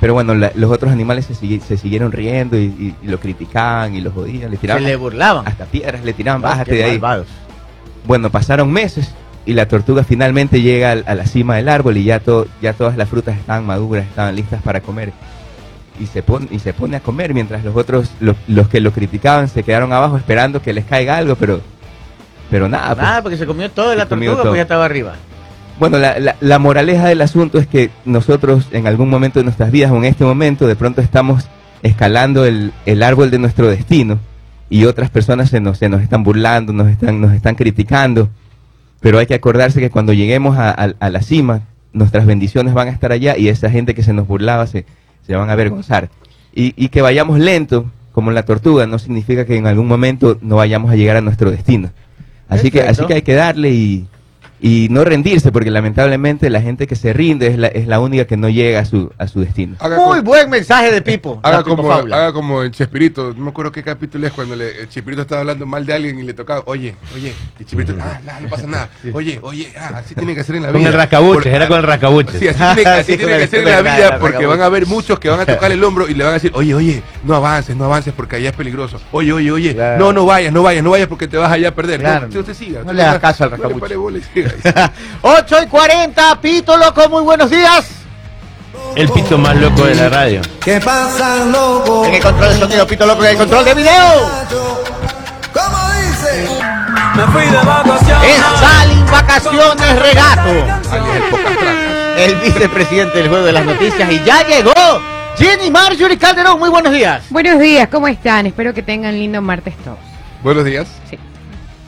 Pero 0.00 0.14
bueno, 0.14 0.34
la- 0.34 0.52
los 0.54 0.70
otros 0.72 0.90
animales 0.90 1.26
se, 1.26 1.34
sigui- 1.34 1.60
se 1.60 1.76
siguieron 1.76 2.10
riendo 2.10 2.56
y, 2.58 2.62
y- 2.64 2.94
y 3.02 3.06
lo 3.06 3.20
criticaban 3.20 3.94
y 3.94 4.00
lo 4.00 4.10
jodían, 4.10 4.50
le 4.50 4.56
Se 4.56 4.62
tiraban 4.62 4.84
le 4.84 4.96
burlaban. 4.96 5.46
hasta 5.46 5.66
piedras, 5.66 6.02
le 6.04 6.12
tiraban, 6.14 6.42
Ah, 6.44 6.48
bájate 6.48 6.74
de 6.74 6.84
ahí. 6.84 6.90
malvados. 6.92 7.26
Bueno, 8.06 8.30
pasaron 8.30 8.72
meses 8.72 9.10
y 9.44 9.52
la 9.52 9.68
tortuga 9.68 10.02
finalmente 10.04 10.62
llega 10.62 10.92
al- 10.92 11.04
a 11.06 11.14
la 11.14 11.26
cima 11.26 11.56
del 11.56 11.68
árbol 11.68 11.98
y 11.98 12.04
ya, 12.04 12.20
to- 12.20 12.46
ya 12.62 12.72
todas 12.72 12.96
las 12.96 13.08
frutas 13.10 13.36
estaban 13.36 13.66
maduras, 13.66 14.06
estaban 14.06 14.34
listas 14.36 14.62
para 14.62 14.80
comer. 14.80 15.12
Y 16.00 16.06
se, 16.06 16.22
pone, 16.22 16.48
y 16.50 16.58
se 16.60 16.72
pone 16.72 16.96
a 16.96 17.00
comer 17.00 17.34
mientras 17.34 17.62
los 17.62 17.76
otros, 17.76 18.10
los, 18.20 18.36
los 18.48 18.68
que 18.68 18.80
lo 18.80 18.92
criticaban, 18.92 19.48
se 19.48 19.62
quedaron 19.62 19.92
abajo 19.92 20.16
esperando 20.16 20.62
que 20.62 20.72
les 20.72 20.86
caiga 20.86 21.18
algo, 21.18 21.36
pero, 21.36 21.60
pero 22.50 22.70
nada. 22.70 22.94
pues. 22.94 23.02
Nada, 23.06 23.22
porque 23.22 23.36
se 23.36 23.44
comió 23.44 23.70
todo 23.70 23.90
de 23.90 23.96
la 23.96 24.06
tortuga, 24.06 24.40
pues 24.42 24.54
ya 24.56 24.62
estaba 24.62 24.86
arriba. 24.86 25.12
Bueno, 25.80 25.98
la, 25.98 26.18
la- 26.20 26.36
la 26.40 26.58
moraleja 26.58 27.08
del 27.08 27.20
asunto 27.22 27.58
es 27.58 27.66
que 27.66 27.90
nosotros 28.04 28.68
en 28.70 28.86
algún 28.86 29.08
momento 29.10 29.40
de 29.40 29.44
nuestras 29.44 29.70
vidas 29.72 29.90
o 29.90 29.96
en 29.96 30.04
este 30.04 30.24
momento 30.24 30.66
de 30.68 30.76
pronto 30.76 31.00
estamos 31.00 31.48
escalando 31.82 32.44
el, 32.44 32.72
el 32.86 33.02
árbol 33.02 33.30
de 33.30 33.38
nuestro 33.38 33.68
destino 33.68 34.18
y 34.68 34.84
otras 34.84 35.10
personas 35.10 35.48
se 35.50 35.58
nos, 35.60 35.78
se 35.78 35.88
nos 35.88 36.02
están 36.02 36.22
burlando, 36.22 36.72
nos 36.72 36.88
están, 36.88 37.20
nos 37.20 37.32
están 37.32 37.54
criticando, 37.56 38.28
pero 39.00 39.18
hay 39.18 39.26
que 39.26 39.34
acordarse 39.34 39.80
que 39.80 39.90
cuando 39.90 40.12
lleguemos 40.12 40.58
a, 40.58 40.70
a- 40.70 40.92
a 41.00 41.10
la 41.10 41.22
cima, 41.22 41.62
nuestras 41.92 42.26
bendiciones 42.26 42.74
van 42.74 42.88
a 42.88 42.90
estar 42.92 43.10
allá 43.10 43.36
y 43.36 43.48
esa 43.48 43.70
gente 43.70 43.94
que 43.94 44.02
se 44.02 44.12
nos 44.12 44.28
burlaba 44.28 44.66
se, 44.66 44.84
se 45.26 45.34
van 45.34 45.48
a 45.48 45.54
avergonzar. 45.54 46.10
Y, 46.54 46.74
y 46.76 46.88
que 46.90 47.00
vayamos 47.02 47.38
lento, 47.38 47.86
como 48.12 48.30
la 48.32 48.42
tortuga, 48.44 48.86
no 48.86 48.98
significa 48.98 49.44
que 49.46 49.56
en 49.56 49.66
algún 49.66 49.88
momento 49.88 50.36
no 50.42 50.56
vayamos 50.56 50.90
a 50.90 50.96
llegar 50.96 51.16
a 51.16 51.20
nuestro 51.22 51.50
destino. 51.50 51.90
Así 52.48 52.70
que, 52.70 52.80
así 52.90 53.00
que 53.06 53.14
hay 53.14 53.22
que 53.22 53.34
darle 53.34 53.70
y, 53.70 54.06
y 54.62 54.88
no 54.90 55.04
rendirse, 55.04 55.50
porque 55.52 55.70
lamentablemente 55.70 56.50
la 56.50 56.60
gente 56.60 56.86
que 56.86 56.94
se 56.96 57.12
rinde 57.12 57.46
es 57.48 57.58
la, 57.58 57.68
es 57.68 57.86
la 57.86 57.98
única 58.00 58.26
que 58.26 58.36
no 58.36 58.48
llega 58.48 58.80
a 58.80 58.84
su, 58.84 59.10
a 59.18 59.26
su 59.26 59.40
destino. 59.40 59.76
Haga 59.78 59.96
Muy 59.96 60.06
como- 60.18 60.22
buen 60.22 60.50
mensaje 60.50 60.90
de 60.92 61.00
Pipo. 61.02 61.40
Haga 61.42 61.64
Pipo 61.64 61.76
como, 61.76 61.92
haga 61.92 62.32
como 62.32 62.62
en 62.62 62.70
Chespirito, 62.70 63.32
no 63.36 63.44
me 63.44 63.50
acuerdo 63.50 63.72
qué 63.72 63.82
capítulo 63.82 64.26
es 64.26 64.32
cuando 64.32 64.56
le, 64.56 64.82
el 64.82 64.88
Chespirito 64.88 65.22
estaba 65.22 65.40
hablando 65.40 65.64
mal 65.66 65.86
de 65.86 65.94
alguien 65.94 66.18
y 66.18 66.22
le 66.24 66.34
tocaba, 66.34 66.62
oye, 66.66 66.94
oye, 67.14 67.32
y 67.58 67.64
Chespirito, 67.64 67.94
ah, 68.00 68.20
no 68.42 68.48
pasa 68.48 68.66
nada, 68.66 68.88
oye, 69.14 69.38
oye, 69.42 69.72
ah, 69.78 69.92
así 69.96 70.14
tiene 70.14 70.34
que 70.34 70.44
ser 70.44 70.56
en 70.56 70.62
la 70.64 70.72
Con 70.72 70.80
vida. 70.80 70.90
el 70.90 70.94
rascabuche, 70.96 71.50
era 71.50 71.66
con 71.66 71.78
el 71.78 71.84
rascabuche. 71.84 72.38
Sí, 72.38 72.48
así 72.48 72.58
tiene, 72.74 72.90
así 72.90 73.12
Sí, 73.12 73.16
tiene 73.18 73.32
con 73.32 73.38
que 73.38 73.44
el- 73.44 73.48
ser 73.50 73.58
en 73.60 73.64
con 73.64 73.72
la 73.72 73.78
el- 73.78 73.84
vida 73.96 74.08
el 74.14 74.20
porque 74.20 74.46
van 74.46 74.60
a 74.60 74.66
haber 74.66 74.86
muchos 74.86 75.18
que 75.18 75.28
van 75.30 75.40
a 75.40 75.46
tocar 75.46 75.72
el 75.72 75.82
hombro 75.82 76.08
y 76.08 76.14
le 76.14 76.22
van 76.24 76.32
a 76.32 76.34
decir, 76.34 76.52
oye, 76.54 76.74
oye, 76.74 77.02
no 77.24 77.34
avances, 77.34 77.74
no 77.76 77.86
avances 77.86 78.12
porque 78.14 78.36
allá 78.36 78.50
es 78.50 78.56
peligroso. 78.56 79.00
Oye, 79.12 79.32
oye, 79.32 79.50
oye, 79.50 79.74
Claro. 79.74 79.98
no, 79.98 80.12
no 80.12 80.26
vayas, 80.26 80.52
no 80.52 80.62
vayas, 80.62 80.84
no 80.84 80.90
vayas 80.90 81.08
porque 81.08 81.26
te 81.28 81.36
vas 81.38 81.50
allá 81.50 81.68
a 81.68 81.74
perder. 81.74 82.00
Claro. 82.00 82.28
No, 82.30 82.40
usted 82.40 82.54
siga. 82.54 82.82
No 82.84 82.92
le 82.92 83.02
hagas 83.02 83.20
caso 83.20 83.44
al 83.44 83.52
rascabuche. 83.52 83.94
8 85.22 85.56
y 85.62 85.66
40, 85.66 86.40
Pito 86.40 86.76
Loco, 86.76 87.08
muy 87.08 87.22
buenos 87.22 87.50
días. 87.50 87.90
El 88.96 89.08
pito 89.10 89.38
más 89.38 89.56
loco 89.56 89.84
de 89.84 89.94
la 89.94 90.08
radio. 90.08 90.40
¿Qué 90.60 90.80
pasa, 90.80 91.44
loco? 91.44 92.04
En 92.04 92.14
el 92.14 92.22
control 92.22 92.52
de 92.54 92.58
sonido, 92.58 92.86
Pito 92.86 93.06
Loco, 93.06 93.24
en 93.24 93.30
el 93.30 93.36
control 93.36 93.64
de 93.64 93.74
video. 93.74 94.30
¿Cómo 95.52 95.78
dice? 96.00 96.48
Me 97.14 97.22
fui 97.26 97.44
de 97.44 97.56
vacaciones. 97.56 98.28
En 98.28 98.42
Salin 98.58 99.06
Vacaciones 99.06 99.98
Regato. 100.00 100.50
El 102.16 102.36
vicepresidente 102.36 103.18
del 103.18 103.28
Juego 103.28 103.44
de 103.44 103.52
las 103.52 103.64
Noticias 103.64 104.10
y 104.10 104.22
ya 104.24 104.46
llegó 104.46 104.72
Jenny 105.38 105.70
Marjorie 105.70 106.18
Calderón, 106.18 106.58
muy 106.58 106.68
buenos 106.68 106.92
días. 106.92 107.22
Buenos 107.30 107.58
días, 107.58 107.88
¿cómo 107.88 108.08
están? 108.08 108.46
Espero 108.46 108.74
que 108.74 108.82
tengan 108.82 109.14
lindo 109.14 109.40
martes 109.40 109.74
todos. 109.84 109.98
Buenos 110.42 110.64
días. 110.64 110.88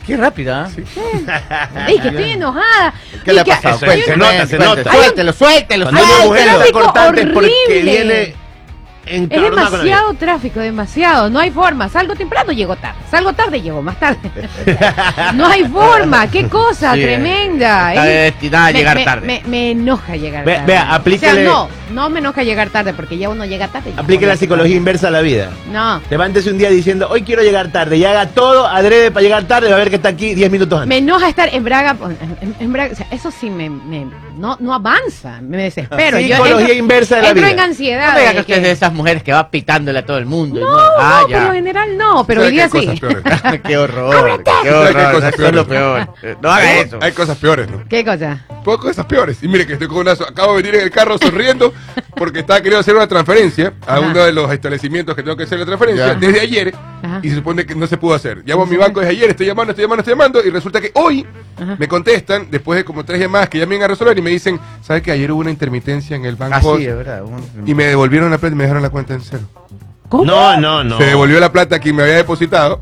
Qué 0.05 0.17
rápida. 0.17 0.69
¿eh? 0.77 0.83
¡Ey, 1.87 1.99
que 1.99 2.07
estoy 2.09 2.31
enojada! 2.31 2.93
¿Qué 3.23 3.33
le 3.33 3.41
ha 3.41 3.45
pasado? 3.45 3.75
Eso 3.77 3.91
es, 3.91 4.05
se 4.05 4.17
nota, 4.17 4.47
se 4.47 4.59
nota. 4.59 4.91
Suéltelo, 4.91 5.33
suéltelo, 5.33 5.85
Cuando 5.85 6.01
Ay, 6.01 6.07
una 6.07 6.21
el 6.21 6.27
mujer 6.27 6.41
está 6.41 6.55
tráfico 6.57 6.79
cortante 6.81 7.21
es 7.21 7.27
porque 7.27 7.51
horrible. 7.67 8.35
Es 9.05 9.19
con 9.19 9.29
demasiado 9.29 10.13
tráfico, 10.13 10.59
demasiado. 10.59 11.29
No 11.29 11.39
hay 11.39 11.51
forma. 11.51 11.89
Salgo 11.89 12.15
temprano, 12.15 12.51
llego 12.53 12.75
tarde. 12.75 12.99
Salgo 13.11 13.33
tarde, 13.33 13.61
llego 13.61 13.81
más 13.81 13.99
tarde. 13.99 14.19
no 15.35 15.45
hay 15.47 15.65
forma. 15.65 16.29
Qué 16.31 16.47
cosa 16.47 16.93
Sí, 16.93 17.01
tremenda. 17.01 17.93
está 17.93 18.07
¿eh? 18.11 18.15
destinada 18.31 18.67
a 18.67 18.71
Me- 18.71 18.77
llegar 18.79 18.95
me- 18.97 19.05
tarde. 19.05 19.27
Me, 19.27 19.41
me 19.47 19.71
enoja 19.71 20.15
llegar 20.15 20.45
Ve- 20.45 20.53
tarde. 20.55 20.67
vea, 20.67 20.93
aplíquele- 20.95 21.31
O 21.31 21.35
sea, 21.35 21.43
no, 21.43 21.69
no 21.91 22.09
me 22.09 22.19
enoja 22.19 22.43
llegar 22.43 22.69
tarde 22.69 22.93
porque 22.93 23.17
ya 23.17 23.29
uno 23.29 23.45
llega 23.45 23.67
tarde. 23.67 23.93
Aplique 23.97 24.25
la 24.25 24.37
psicología 24.37 24.75
inversa 24.75 25.09
a 25.09 25.11
la 25.11 25.21
vida. 25.21 25.49
No. 25.71 26.01
Levántese 26.09 26.49
un 26.49 26.57
día 26.57 26.69
diciendo, 26.69 27.07
hoy 27.11 27.23
quiero 27.23 27.43
llegar 27.43 27.71
tarde, 27.71 27.97
y 27.97 28.05
haga 28.05 28.27
todo 28.27 28.65
adrede 28.67 29.11
para 29.11 29.23
llegar 29.23 29.43
tarde, 29.43 29.69
va 29.69 29.75
a 29.75 29.79
ver 29.79 29.89
que 29.89 29.97
está 29.97 30.09
aquí 30.09 30.33
10 30.33 30.49
minutos 30.49 30.77
antes. 30.79 30.87
Me 30.87 30.97
enoja 30.97 31.27
estar 31.27 31.49
en 31.53 31.63
Braga. 31.63 31.95
En, 32.41 32.55
en 32.59 32.73
Braga 32.73 32.93
o 32.93 32.95
sea, 32.95 33.07
eso 33.11 33.31
sí 33.31 33.49
me, 33.49 33.69
me- 33.69 34.07
no, 34.37 34.55
no 34.61 34.73
avanza. 34.73 35.39
Me 35.41 35.57
desespero. 35.57 36.19
Yo 36.23 36.35
Psicología 36.37 36.67
entro- 36.69 36.77
inversa 36.77 37.15
de 37.17 37.21
la 37.23 37.27
entro 37.29 37.41
vida. 37.43 37.51
en 37.51 37.57
No 37.57 37.63
ansiedad. 37.63 38.13
me 38.13 38.19
diga 38.19 38.29
de 38.29 38.35
que 38.35 38.41
usted 38.41 38.55
es 38.57 38.63
de 38.63 38.71
esas 38.71 38.92
mujeres 38.93 39.23
que 39.23 39.31
va 39.33 39.49
pitándole 39.49 39.99
a 39.99 40.05
todo 40.05 40.17
el 40.17 40.25
mundo. 40.25 40.59
y 40.59 40.63
No, 40.63 40.69
ah, 40.99 41.19
no, 41.23 41.29
ya. 41.29 41.37
por 41.39 41.47
lo 41.47 41.53
general 41.53 41.97
no, 41.97 42.25
pero 42.25 42.41
hoy 42.41 42.57
¿Sabe 42.57 42.69
que 42.71 42.79
día 42.79 42.93
sí. 42.93 42.99
qué 43.63 43.77
horror, 43.77 44.43
qué 44.43 44.51
¿Sabe 44.51 44.63
que 44.63 44.69
hay 44.69 44.73
horror. 44.73 45.11
cosas 45.13 45.33
Eso 45.33 45.47
es 45.47 45.53
lo 45.55 45.67
peor. 45.67 46.09
No 46.41 46.51
haga 46.51 46.67
Hay- 46.69 46.79
eso. 46.79 46.99
Hay 47.01 47.11
cosas 47.11 47.37
peores, 47.37 47.69
¿no? 47.69 47.83
¿Qué 47.89 48.03
cosa? 48.05 48.45
Puedo 48.63 48.79
cosas 48.79 49.05
peores. 49.05 49.43
Y 49.43 49.47
mire 49.47 49.67
que 49.67 49.73
estoy 49.73 49.87
con 49.87 49.97
una. 49.97 50.11
Acabo 50.13 50.55
de 50.55 50.61
venir 50.63 50.75
en 50.75 50.81
el 50.85 50.91
carro 50.91 51.17
sonriendo 51.17 51.73
porque 52.15 52.39
estaba 52.39 52.59
queriendo 52.59 52.79
hacer 52.79 52.95
una 52.95 53.07
transferencia 53.07 53.73
a 53.85 53.95
Ajá. 53.97 53.99
uno 54.07 54.23
de 54.23 54.31
los 54.31 54.51
establecimientos 54.51 55.15
que 55.15 55.23
tengo 55.23 55.35
que 55.35 55.43
hacer 55.43 55.59
la 55.59 55.65
transferencia 55.65 56.07
Ya. 56.07 56.15
desde 56.15 56.39
ayer 56.39 56.73
Ajá. 57.03 57.19
y 57.21 57.29
se 57.29 57.35
supone 57.35 57.65
que 57.65 57.75
no 57.75 57.87
se 57.87 57.97
pudo 57.97 58.13
hacer. 58.15 58.41
Llamo 58.45 58.63
a 58.63 58.65
mi 58.65 58.77
banco 58.77 58.99
desde 59.01 59.11
ayer, 59.11 59.29
estoy 59.31 59.47
llamando, 59.47 59.71
estoy 59.71 59.83
llamando, 59.83 59.99
estoy 60.01 60.13
llamando 60.13 60.43
y 60.45 60.49
resulta 60.49 60.79
que 60.79 60.91
hoy 60.93 61.25
Ajá. 61.61 61.75
me 61.77 61.87
contestan 61.89 62.47
después 62.49 62.77
de 62.77 62.85
como 62.85 63.03
tres 63.03 63.19
llamadas 63.19 63.49
que 63.49 63.57
ya 63.59 63.65
me 63.65 63.71
vengan 63.71 63.85
a 63.89 63.93
resolver 63.93 64.17
y 64.17 64.21
me 64.21 64.29
dicen, 64.29 64.59
¿sabes 64.81 65.03
que 65.03 65.11
ayer 65.11 65.29
hubo 65.31 65.41
una 65.41 65.51
intermitencia 65.51 66.15
en 66.15 66.23
el 66.25 66.35
banco? 66.37 66.75
Así 66.75 66.85
es 66.85 66.95
verdad. 66.95 67.23
un- 67.23 67.43
y 67.67 67.73
me 67.73 67.85
devolvieron 67.85 68.31
la 68.31 68.37
plata 68.37 68.53
y 68.53 68.57
me 68.57 68.63
dejaron 68.63 68.82
la 68.83 68.89
cuenta 68.91 69.13
en 69.15 69.21
cero. 69.21 69.43
¿Cómo? 70.09 70.25
No, 70.25 70.57
no, 70.59 70.83
no. 70.83 70.97
Se 70.97 71.05
devolvió 71.05 71.39
la 71.39 71.51
plata 71.51 71.79
que 71.79 71.91
me 71.91 72.03
había 72.03 72.15
depositado 72.17 72.79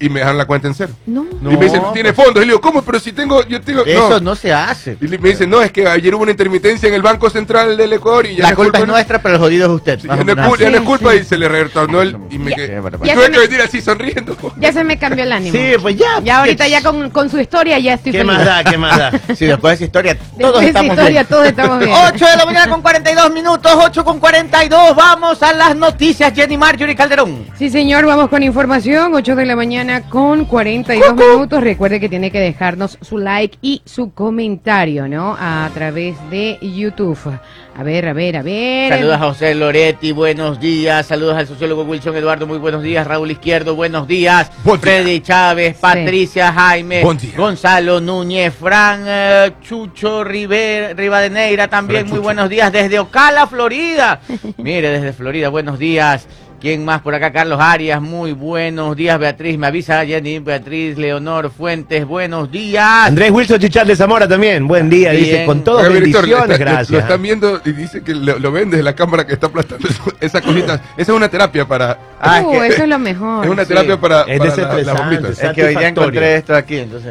y 0.00 0.08
me 0.08 0.20
dejaron 0.20 0.38
la 0.38 0.46
cuenta 0.46 0.66
en 0.66 0.74
cero. 0.74 0.92
No. 1.06 1.26
No. 1.40 1.52
Y 1.52 1.56
me 1.56 1.66
dicen, 1.66 1.82
¿tiene 1.92 2.12
fondos? 2.12 2.36
Y 2.36 2.46
le 2.46 2.52
digo, 2.52 2.60
¿cómo? 2.60 2.82
Pero 2.82 2.98
si 2.98 3.12
tengo, 3.12 3.46
yo 3.46 3.60
tengo... 3.60 3.84
Eso 3.84 4.20
no 4.20 4.34
se 4.34 4.52
hace. 4.52 4.96
Y 5.00 5.06
me 5.06 5.18
dicen, 5.28 5.48
no, 5.50 5.60
es 5.62 5.70
que 5.70 5.86
ayer 5.86 6.14
hubo 6.14 6.22
una 6.22 6.30
intermitencia 6.32 6.88
en 6.88 6.94
el 6.94 7.02
Banco 7.02 7.28
Central 7.30 7.76
del 7.76 7.92
Ecuador 7.92 8.26
y 8.26 8.36
ya 8.36 8.44
La 8.44 8.50
no 8.50 8.56
culpa 8.56 8.78
es 8.78 8.86
nuestra, 8.86 9.20
pero 9.20 9.34
el 9.34 9.40
jodido 9.40 9.66
es 9.66 9.72
usted. 9.72 10.00
Sí, 10.00 10.08
ya 10.08 10.16
no 10.16 10.32
es 10.32 10.48
culpa, 10.48 10.64
ya 10.64 10.70
no 10.70 10.76
es 10.76 10.80
Sí, 10.82 10.86
culpa 10.86 11.12
sí. 11.12 11.18
y 11.18 11.24
se 11.24 11.38
le 11.38 11.48
retornó 11.48 12.02
el... 12.02 12.16
Y 12.30 12.38
me 12.38 12.50
Ya- 12.50 12.56
quedé... 12.56 12.78
y 12.78 12.80
tuve 12.80 13.08
se 13.08 13.14
que 13.14 13.28
me- 13.30 13.38
venir 13.38 13.60
así 13.62 13.80
sonriendo. 13.80 14.36
Ya 14.58 14.72
se 14.72 14.84
me 14.84 14.98
cambió 14.98 15.24
el 15.24 15.32
ánimo. 15.32 15.52
Sí, 15.56 15.72
pues 15.80 15.96
ya. 15.96 16.20
Ya 16.24 16.38
ahorita 16.40 16.64
¿Qué- 16.64 16.70
ya 16.70 16.82
con, 16.82 17.10
con 17.10 17.28
su 17.30 17.38
historia 17.38 17.78
ya 17.78 17.94
estoy 17.94 18.12
¿Qué 18.12 18.18
feliz. 18.18 18.32
más 18.36 18.44
da? 18.44 18.64
¿Qué 18.64 18.78
más 18.78 18.96
da? 18.98 19.10
Sí, 19.36 19.46
después 19.46 19.72
de 19.72 19.74
esa 19.76 19.84
historia, 19.84 20.14
todos 20.16 20.36
Después 20.38 20.66
estamos 20.66 20.90
historia 20.92 21.10
bien. 21.10 21.26
todos 21.26 21.46
estamos 21.46 21.78
bien. 21.78 21.90
8 22.14 22.26
de 22.26 22.36
la 22.36 22.44
mañana 22.46 22.70
con 22.70 22.82
42 22.82 23.32
minutos, 23.32 23.72
8 23.76 24.04
con 24.04 24.18
42. 24.20 24.96
Vamos 24.96 25.42
a 25.42 25.52
las 25.52 25.76
noticias. 25.76 26.32
Jenny 26.34 26.56
Marjorie 26.56 26.94
Calderón. 26.96 27.44
Sí, 27.58 27.68
señor, 27.70 28.06
vamos 28.06 28.28
con 28.28 28.42
información. 28.42 29.12
8 29.14 29.36
de 29.36 29.46
la 29.46 29.56
mañana 29.56 29.89
con 29.98 30.44
42 30.44 31.14
minutos. 31.16 31.62
Recuerde 31.62 31.98
que 31.98 32.08
tiene 32.08 32.30
que 32.30 32.38
dejarnos 32.38 32.96
su 33.00 33.18
like 33.18 33.58
y 33.60 33.82
su 33.84 34.12
comentario, 34.12 35.08
¿no? 35.08 35.36
A 35.38 35.68
través 35.74 36.16
de 36.30 36.58
YouTube. 36.62 37.18
A 37.76 37.82
ver, 37.82 38.06
a 38.08 38.12
ver, 38.12 38.36
a 38.36 38.42
ver. 38.42 38.92
Saludos 38.92 39.14
a 39.16 39.18
José 39.18 39.54
Loretti, 39.54 40.12
buenos 40.12 40.60
días. 40.60 41.06
Saludos 41.06 41.36
al 41.36 41.46
sociólogo 41.46 41.82
Wilson 41.82 42.16
Eduardo, 42.16 42.46
muy 42.46 42.58
buenos 42.58 42.82
días. 42.82 43.06
Raúl 43.06 43.30
Izquierdo, 43.32 43.74
buenos 43.74 44.06
días. 44.06 44.50
Buen 44.64 44.80
día. 44.80 44.90
Freddy 44.92 45.20
Chávez, 45.20 45.76
Patricia 45.78 46.52
Jaime, 46.52 47.02
Buen 47.02 47.18
día. 47.18 47.32
Gonzalo 47.36 48.00
Núñez, 48.00 48.54
Fran 48.54 49.04
eh, 49.06 49.52
Chucho 49.62 50.22
River, 50.22 50.96
Rivadeneira 50.96 51.68
también, 51.68 52.00
Fran 52.02 52.08
muy 52.10 52.16
Chucho. 52.18 52.22
buenos 52.22 52.48
días 52.48 52.70
desde 52.70 52.98
Ocala, 53.00 53.46
Florida. 53.46 54.20
Mire, 54.58 54.90
desde 54.90 55.12
Florida, 55.12 55.48
buenos 55.48 55.78
días. 55.78 56.28
¿Quién 56.60 56.84
más 56.84 57.00
por 57.00 57.14
acá? 57.14 57.32
Carlos 57.32 57.58
Arias, 57.58 58.02
muy 58.02 58.32
buenos 58.32 58.94
días. 58.94 59.18
Beatriz, 59.18 59.56
me 59.56 59.68
avisa 59.68 60.04
Jenny, 60.04 60.40
Beatriz, 60.40 60.98
Leonor 60.98 61.50
Fuentes, 61.50 62.04
buenos 62.06 62.52
días. 62.52 62.84
Andrés 63.06 63.30
Wilson 63.30 63.58
Chichar 63.58 63.86
de 63.86 63.96
Zamora 63.96 64.28
también. 64.28 64.68
Buen 64.68 64.90
día, 64.90 65.12
Bien. 65.12 65.24
dice. 65.24 65.44
Con 65.46 65.64
todas 65.64 65.90
bendiciones, 65.90 66.32
está- 66.50 66.56
gracias. 66.58 66.90
Lo 66.90 66.98
están 66.98 67.22
viendo 67.22 67.62
y 67.64 67.72
dice 67.72 68.02
que 68.02 68.14
lo, 68.14 68.38
lo 68.38 68.52
ven 68.52 68.68
desde 68.70 68.82
la 68.82 68.94
cámara 68.94 69.26
que 69.26 69.32
está 69.32 69.46
aplastando 69.46 69.88
esa 70.20 70.42
cosita. 70.42 70.74
Esa 70.98 71.12
es 71.12 71.16
una 71.16 71.30
terapia 71.30 71.64
para... 71.66 71.96
Ah, 72.20 72.40
es 72.40 72.44
Uh, 72.44 72.50
que- 72.50 72.66
eso 72.66 72.82
es 72.82 72.88
lo 72.90 72.98
mejor. 72.98 73.44
Es 73.46 73.50
una 73.50 73.62
sí. 73.62 73.68
terapia 73.68 73.98
para, 73.98 74.20
Es 74.24 74.26
para 74.26 74.38
la- 74.38 74.44
las 74.44 74.56
desestresante, 74.56 75.02
bombitas. 75.02 75.38
sí. 75.38 75.46
Es 75.46 75.52
que 75.54 75.62
hoy 75.62 75.68
día 75.70 75.80
satisfactorio. 75.80 75.88
encontré 76.20 76.34
esto 76.36 76.54
aquí, 76.54 76.76
entonces. 76.76 77.10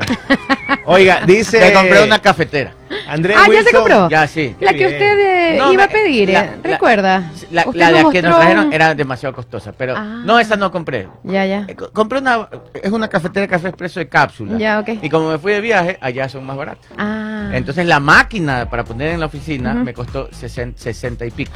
Oiga, 0.85 1.21
dice. 1.25 1.59
Me 1.59 1.73
compré 1.73 2.03
una 2.03 2.19
cafetera. 2.19 2.73
Andrés 3.07 3.37
Ah, 3.39 3.45
ya 3.51 3.63
se 3.63 3.71
compró. 3.71 4.09
Ya, 4.09 4.27
sí. 4.27 4.55
La 4.59 4.73
que 4.73 4.85
usted 4.85 5.19
eh, 5.53 5.57
No, 5.57 5.73
iba 5.73 5.83
a 5.83 5.87
me- 5.87 5.93
pedir, 5.93 6.29
la- 6.29 6.45
eh, 6.45 6.51
la- 6.63 6.69
¿recuerda? 6.71 7.31
La, 7.51 7.63
Usted 7.65 7.79
la 7.79 7.91
de 7.91 8.03
nos 8.03 8.09
aquí 8.09 8.21
nos 8.21 8.31
mostró- 8.31 8.37
trajeron 8.39 8.73
era 8.73 8.95
demasiado 8.95 9.35
costosa, 9.35 9.71
pero 9.77 9.95
Ah. 9.97 10.21
no, 10.25 10.39
esa 10.39 10.55
no 10.55 10.71
compré. 10.71 11.07
Ya, 11.23 11.45
ya. 11.45 11.65
Eh, 11.67 11.75
co- 11.75 11.91
Compré 11.91 12.19
una, 12.19 12.47
es 12.73 12.91
una 12.91 13.07
cafetera 13.07 13.41
de 13.41 13.47
café 13.47 13.67
expreso 13.69 13.99
de 13.99 14.07
cápsula. 14.07 14.57
Ya, 14.57 14.79
ok. 14.79 14.89
Y 15.01 15.09
como 15.09 15.29
me 15.31 15.37
fui 15.39 15.51
de 15.53 15.61
viaje, 15.61 15.97
allá 16.01 16.29
son 16.29 16.45
más 16.45 16.55
baratas. 16.57 16.85
Ah. 16.97 17.49
Entonces 17.53 17.85
la 17.87 17.99
máquina 17.99 18.69
para 18.69 18.83
poner 18.83 19.09
en 19.13 19.19
la 19.19 19.25
oficina 19.25 19.73
Ujú. 19.73 19.83
me 19.85 19.93
costó 19.93 20.29
60, 20.31 20.79
60 20.79 21.25
y 21.25 21.31
pico. 21.31 21.51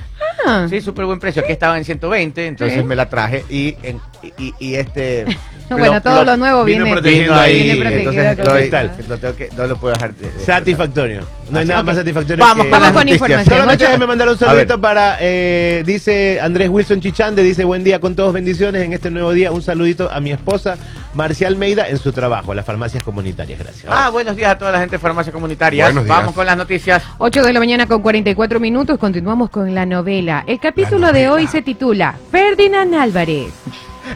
Ah. 0.46 0.66
Sí, 0.70 0.82
súper 0.82 1.06
buen 1.06 1.20
precio. 1.20 1.42
Aquí 1.44 1.52
estaba 1.52 1.78
en 1.78 1.86
120, 1.86 2.48
entonces 2.48 2.80
Sí. 2.80 2.84
me 2.84 2.96
la 2.96 3.08
traje 3.10 3.46
y, 3.50 3.76
en- 3.84 4.02
y, 4.38 4.54
y 4.60 4.76
este... 4.76 5.26
Bueno, 5.70 6.02
todo 6.02 6.24
lo 6.26 6.38
nuevo 6.38 6.64
vino 6.66 6.84
viene. 6.86 7.00
protegido 7.02 7.36
ahí, 7.36 7.70
entonces 7.72 8.38
lo, 8.38 8.54
cristal. 8.54 8.92
lo 9.08 9.18
tengo 9.18 9.36
que- 9.36 9.50
no 9.58 9.68
lo 9.68 9.78
puedo 9.78 9.94
dejar. 9.94 10.14
de- 10.14 10.30
de- 10.32 10.40
Satisfactorio. 10.46 11.22
No 11.50 11.58
hay 11.60 11.64
Así- 11.64 11.70
nada 11.72 11.84
más 11.84 11.96
satisfactorio 11.98 12.44
Vamos 12.44 12.66
que- 12.66 12.72
Vamos 12.72 12.88
con 12.88 12.96
noticias. 12.96 13.16
información. 13.22 13.58
Solamente 13.58 13.86
déjeme 13.86 14.08
mandar 14.08 14.30
un 14.30 14.38
saludito 14.38 14.80
para, 14.82 15.18
eh, 15.20 15.84
dice 15.86 16.40
Andrés 16.42 16.70
Wilson 16.70 17.02
Chichande, 17.02 17.44
dice 17.44 17.64
buen 17.64 17.84
día 17.84 18.00
con 18.00 18.16
todos, 18.16 18.34
bendiciones 18.34 18.84
en 18.84 18.94
este 18.94 19.10
nuevo 19.12 19.32
día. 19.34 19.52
Un 19.52 19.62
saludito 19.62 20.10
a 20.12 20.20
mi 20.20 20.32
esposa 20.32 20.78
Marcial 21.14 21.56
Meida 21.58 21.88
en 21.90 21.98
su 21.98 22.12
trabajo, 22.12 22.54
las 22.54 22.66
farmacias 22.66 23.04
comunitarias. 23.04 23.60
Gracias. 23.60 23.86
Ah, 23.88 24.10
buenos 24.10 24.36
días 24.36 24.52
a 24.52 24.58
toda 24.58 24.72
la 24.72 24.80
gente 24.80 24.96
de 24.96 25.00
farmacia 25.00 25.32
comunitaria. 25.34 25.86
Buenos 25.86 26.06
días. 26.06 26.18
Vamos 26.18 26.34
con 26.34 26.46
las 26.46 26.58
noticias. 26.58 27.04
8 27.20 27.44
de 27.44 27.54
la 27.54 27.60
mañana 27.60 27.88
con 27.88 28.02
44 28.02 28.60
minutos, 28.60 28.98
continuamos 28.98 29.50
con 29.50 29.74
la 29.76 29.86
novela. 29.86 30.44
El 30.48 30.60
capítulo 30.60 31.12
de 31.12 31.30
hoy 31.30 31.48
se 31.48 31.62
titula 31.62 32.16
Ferdinand 32.32 32.94
Álvarez. 32.96 33.48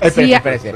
Espérense, 0.01 0.25
Sí, 0.25 0.33
espérense. 0.33 0.73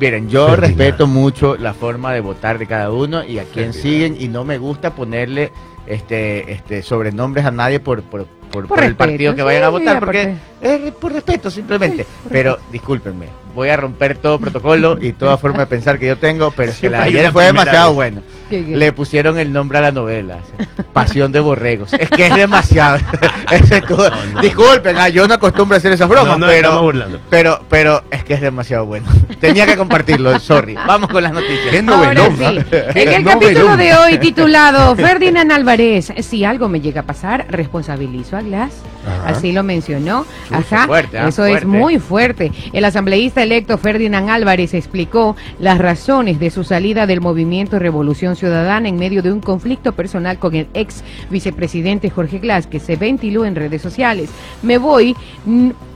Miren, 0.00 0.28
yo 0.28 0.56
respeto 0.56 1.06
mucho 1.06 1.56
la 1.56 1.74
forma 1.74 2.12
de 2.12 2.20
votar 2.20 2.58
de 2.58 2.66
cada 2.66 2.90
uno 2.90 3.24
y 3.24 3.38
a 3.38 3.44
quién 3.44 3.72
siguen 3.72 4.16
y 4.18 4.28
no 4.28 4.44
me 4.44 4.58
gusta 4.58 4.94
ponerle 4.94 5.52
este 5.86 6.52
este 6.52 6.82
sobrenombres 6.82 7.44
a 7.44 7.50
nadie 7.50 7.78
por 7.80 8.02
por, 8.02 8.26
por- 8.50 8.66
por 8.66 8.78
el 8.78 8.84
respeto, 8.90 8.96
partido 8.98 9.34
que 9.34 9.42
vayan 9.42 9.64
a 9.64 9.66
sí, 9.66 9.72
votar 9.72 10.00
porque 10.00 10.34
es 10.60 10.92
por 10.92 11.12
respeto 11.12 11.50
simplemente. 11.50 12.04
Sí, 12.04 12.08
por 12.22 12.32
pero 12.32 12.58
discúlpenme, 12.70 13.26
voy 13.54 13.68
a 13.70 13.76
romper 13.76 14.16
todo 14.18 14.38
protocolo 14.38 14.98
y 15.00 15.12
toda 15.12 15.38
forma 15.38 15.60
de 15.60 15.66
pensar 15.66 15.98
que 15.98 16.06
yo 16.06 16.16
tengo, 16.18 16.50
pero 16.50 16.72
es 16.72 16.78
que 16.78 16.90
la 16.90 17.02
ayer 17.02 17.30
fue 17.32 17.44
demasiado 17.44 17.88
vez. 17.90 17.94
bueno. 17.94 18.22
¿Qué, 18.50 18.64
qué? 18.64 18.76
Le 18.76 18.92
pusieron 18.92 19.38
el 19.38 19.52
nombre 19.52 19.78
a 19.78 19.80
la 19.80 19.90
novela, 19.92 20.38
Pasión 20.92 21.32
de 21.32 21.40
Borregos. 21.40 21.92
Es 21.94 22.10
que 22.10 22.26
es 22.26 22.34
demasiado. 22.34 22.98
Tu- 23.88 23.96
no. 23.96 24.40
Disculpen, 24.40 24.96
ah, 24.98 25.08
yo 25.08 25.26
no 25.28 25.34
acostumbro 25.34 25.76
a 25.76 25.78
hacer 25.78 25.92
esas 25.92 26.08
bromas, 26.08 26.38
No, 26.38 26.46
no, 26.46 26.46
pero 26.46 26.92
pero, 27.30 27.60
pero 27.68 28.02
es 28.10 28.24
que 28.24 28.34
es 28.34 28.40
demasiado 28.40 28.84
bueno. 28.86 29.06
Tenía 29.40 29.66
que 29.66 29.76
compartirlo, 29.76 30.38
sorry. 30.40 30.74
Vamos 30.74 31.08
con 31.10 31.22
las 31.22 31.32
noticias. 31.32 31.68
¿Qué 31.70 31.78
Ahora 31.86 32.14
novelón? 32.14 32.36
sí. 32.38 32.44
En 32.94 33.08
el 33.12 33.24
Novelón. 33.24 33.40
capítulo 33.40 33.76
de 33.76 33.94
hoy 33.94 34.18
titulado 34.18 34.94
Ferdinand 34.96 35.50
Álvarez, 35.52 36.12
si 36.20 36.44
algo 36.44 36.68
me 36.68 36.80
llega 36.80 37.02
a 37.02 37.04
pasar, 37.04 37.46
responsabilizo 37.48 38.36
a 38.36 38.42
Glass. 38.42 38.72
Ajá. 39.06 39.28
Así 39.28 39.52
lo 39.52 39.62
mencionó. 39.62 40.26
Ajá. 40.50 40.86
fuerte, 40.86 41.18
¿ah? 41.18 41.28
Eso 41.28 41.44
es 41.44 41.64
muy 41.64 41.98
fuerte. 41.98 42.52
El 42.72 42.84
asambleísta 42.84 43.42
electo 43.42 43.78
Ferdinand 43.78 44.30
Álvarez 44.30 44.74
explicó 44.74 45.36
las 45.58 45.78
razones 45.78 46.38
de 46.38 46.50
su 46.50 46.64
salida 46.64 47.06
del 47.06 47.20
movimiento 47.20 47.78
Revolución 47.78 48.36
Ciudadana 48.36 48.88
en 48.88 48.96
medio 48.96 49.22
de 49.22 49.32
un 49.32 49.40
conflicto 49.40 49.92
personal 49.92 50.38
con 50.38 50.54
el 50.54 50.68
ex 50.74 51.02
vicepresidente 51.30 52.10
Jorge 52.10 52.38
Glass 52.38 52.66
que 52.66 52.80
se 52.80 52.96
ventiló 52.96 53.44
en 53.44 53.54
redes 53.54 53.82
sociales. 53.82 54.30
Me 54.62 54.78
voy. 54.78 55.16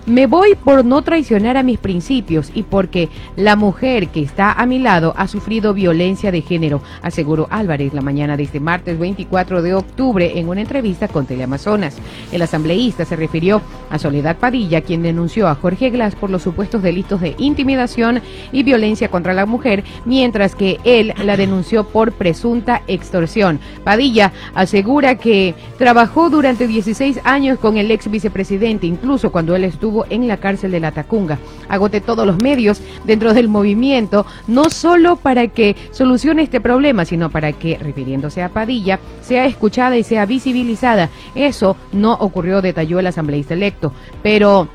Me 0.08 0.26
voy 0.26 0.54
por 0.54 0.86
no 0.86 1.02
traicionar 1.02 1.58
a 1.58 1.62
mis 1.62 1.78
principios 1.78 2.50
y 2.54 2.62
porque 2.62 3.10
la 3.36 3.56
mujer 3.56 4.08
que 4.08 4.22
está 4.22 4.52
a 4.52 4.64
mi 4.64 4.78
lado 4.78 5.12
ha 5.18 5.28
sufrido 5.28 5.74
violencia 5.74 6.32
de 6.32 6.40
género, 6.40 6.80
aseguró 7.02 7.46
Álvarez 7.50 7.92
la 7.92 8.00
mañana 8.00 8.34
de 8.38 8.44
este 8.44 8.58
martes 8.58 8.98
24 8.98 9.60
de 9.60 9.74
octubre 9.74 10.38
en 10.38 10.48
una 10.48 10.62
entrevista 10.62 11.08
con 11.08 11.26
Teleamazonas. 11.26 11.98
El 12.32 12.40
asambleísta 12.40 13.04
se 13.04 13.16
refirió 13.16 13.60
a 13.90 13.98
Soledad 13.98 14.38
Padilla, 14.38 14.80
quien 14.80 15.02
denunció 15.02 15.46
a 15.46 15.54
Jorge 15.54 15.90
Glass 15.90 16.14
por 16.14 16.30
los 16.30 16.40
supuestos 16.40 16.82
delitos 16.82 17.20
de 17.20 17.34
intimidación 17.36 18.22
y 18.50 18.62
violencia 18.62 19.10
contra 19.10 19.34
la 19.34 19.44
mujer, 19.44 19.84
mientras 20.06 20.54
que 20.54 20.78
él 20.84 21.12
la 21.22 21.36
denunció 21.36 21.84
por 21.84 22.12
presunta 22.12 22.80
extorsión. 22.86 23.60
Padilla 23.84 24.32
asegura 24.54 25.16
que 25.16 25.54
trabajó 25.76 26.30
durante 26.30 26.66
16 26.66 27.20
años 27.24 27.58
con 27.58 27.76
el 27.76 27.90
ex 27.90 28.10
vicepresidente, 28.10 28.86
incluso 28.86 29.30
cuando 29.30 29.54
él 29.54 29.64
estuvo 29.64 29.97
en 30.08 30.28
la 30.28 30.38
cárcel 30.38 30.70
de 30.70 30.80
la 30.80 30.92
Tacunga. 30.92 31.38
Agoté 31.68 32.00
todos 32.00 32.26
los 32.26 32.38
medios 32.42 32.80
dentro 33.04 33.34
del 33.34 33.48
movimiento, 33.48 34.26
no 34.46 34.70
solo 34.70 35.16
para 35.16 35.48
que 35.48 35.76
solucione 35.90 36.42
este 36.42 36.60
problema, 36.60 37.04
sino 37.04 37.30
para 37.30 37.52
que, 37.52 37.78
refiriéndose 37.78 38.42
a 38.42 38.48
Padilla, 38.48 39.00
sea 39.20 39.46
escuchada 39.46 39.96
y 39.96 40.04
sea 40.04 40.26
visibilizada. 40.26 41.10
Eso 41.34 41.76
no 41.92 42.14
ocurrió, 42.14 42.62
detalló 42.62 42.98
el 42.98 43.06
asambleísta 43.06 43.54
electo, 43.54 43.92
pero 44.22 44.68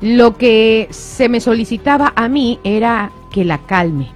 lo 0.00 0.36
que 0.36 0.88
se 0.90 1.28
me 1.28 1.40
solicitaba 1.40 2.12
a 2.16 2.28
mí 2.28 2.60
era 2.64 3.10
que 3.30 3.44
la 3.44 3.58
calme, 3.58 4.08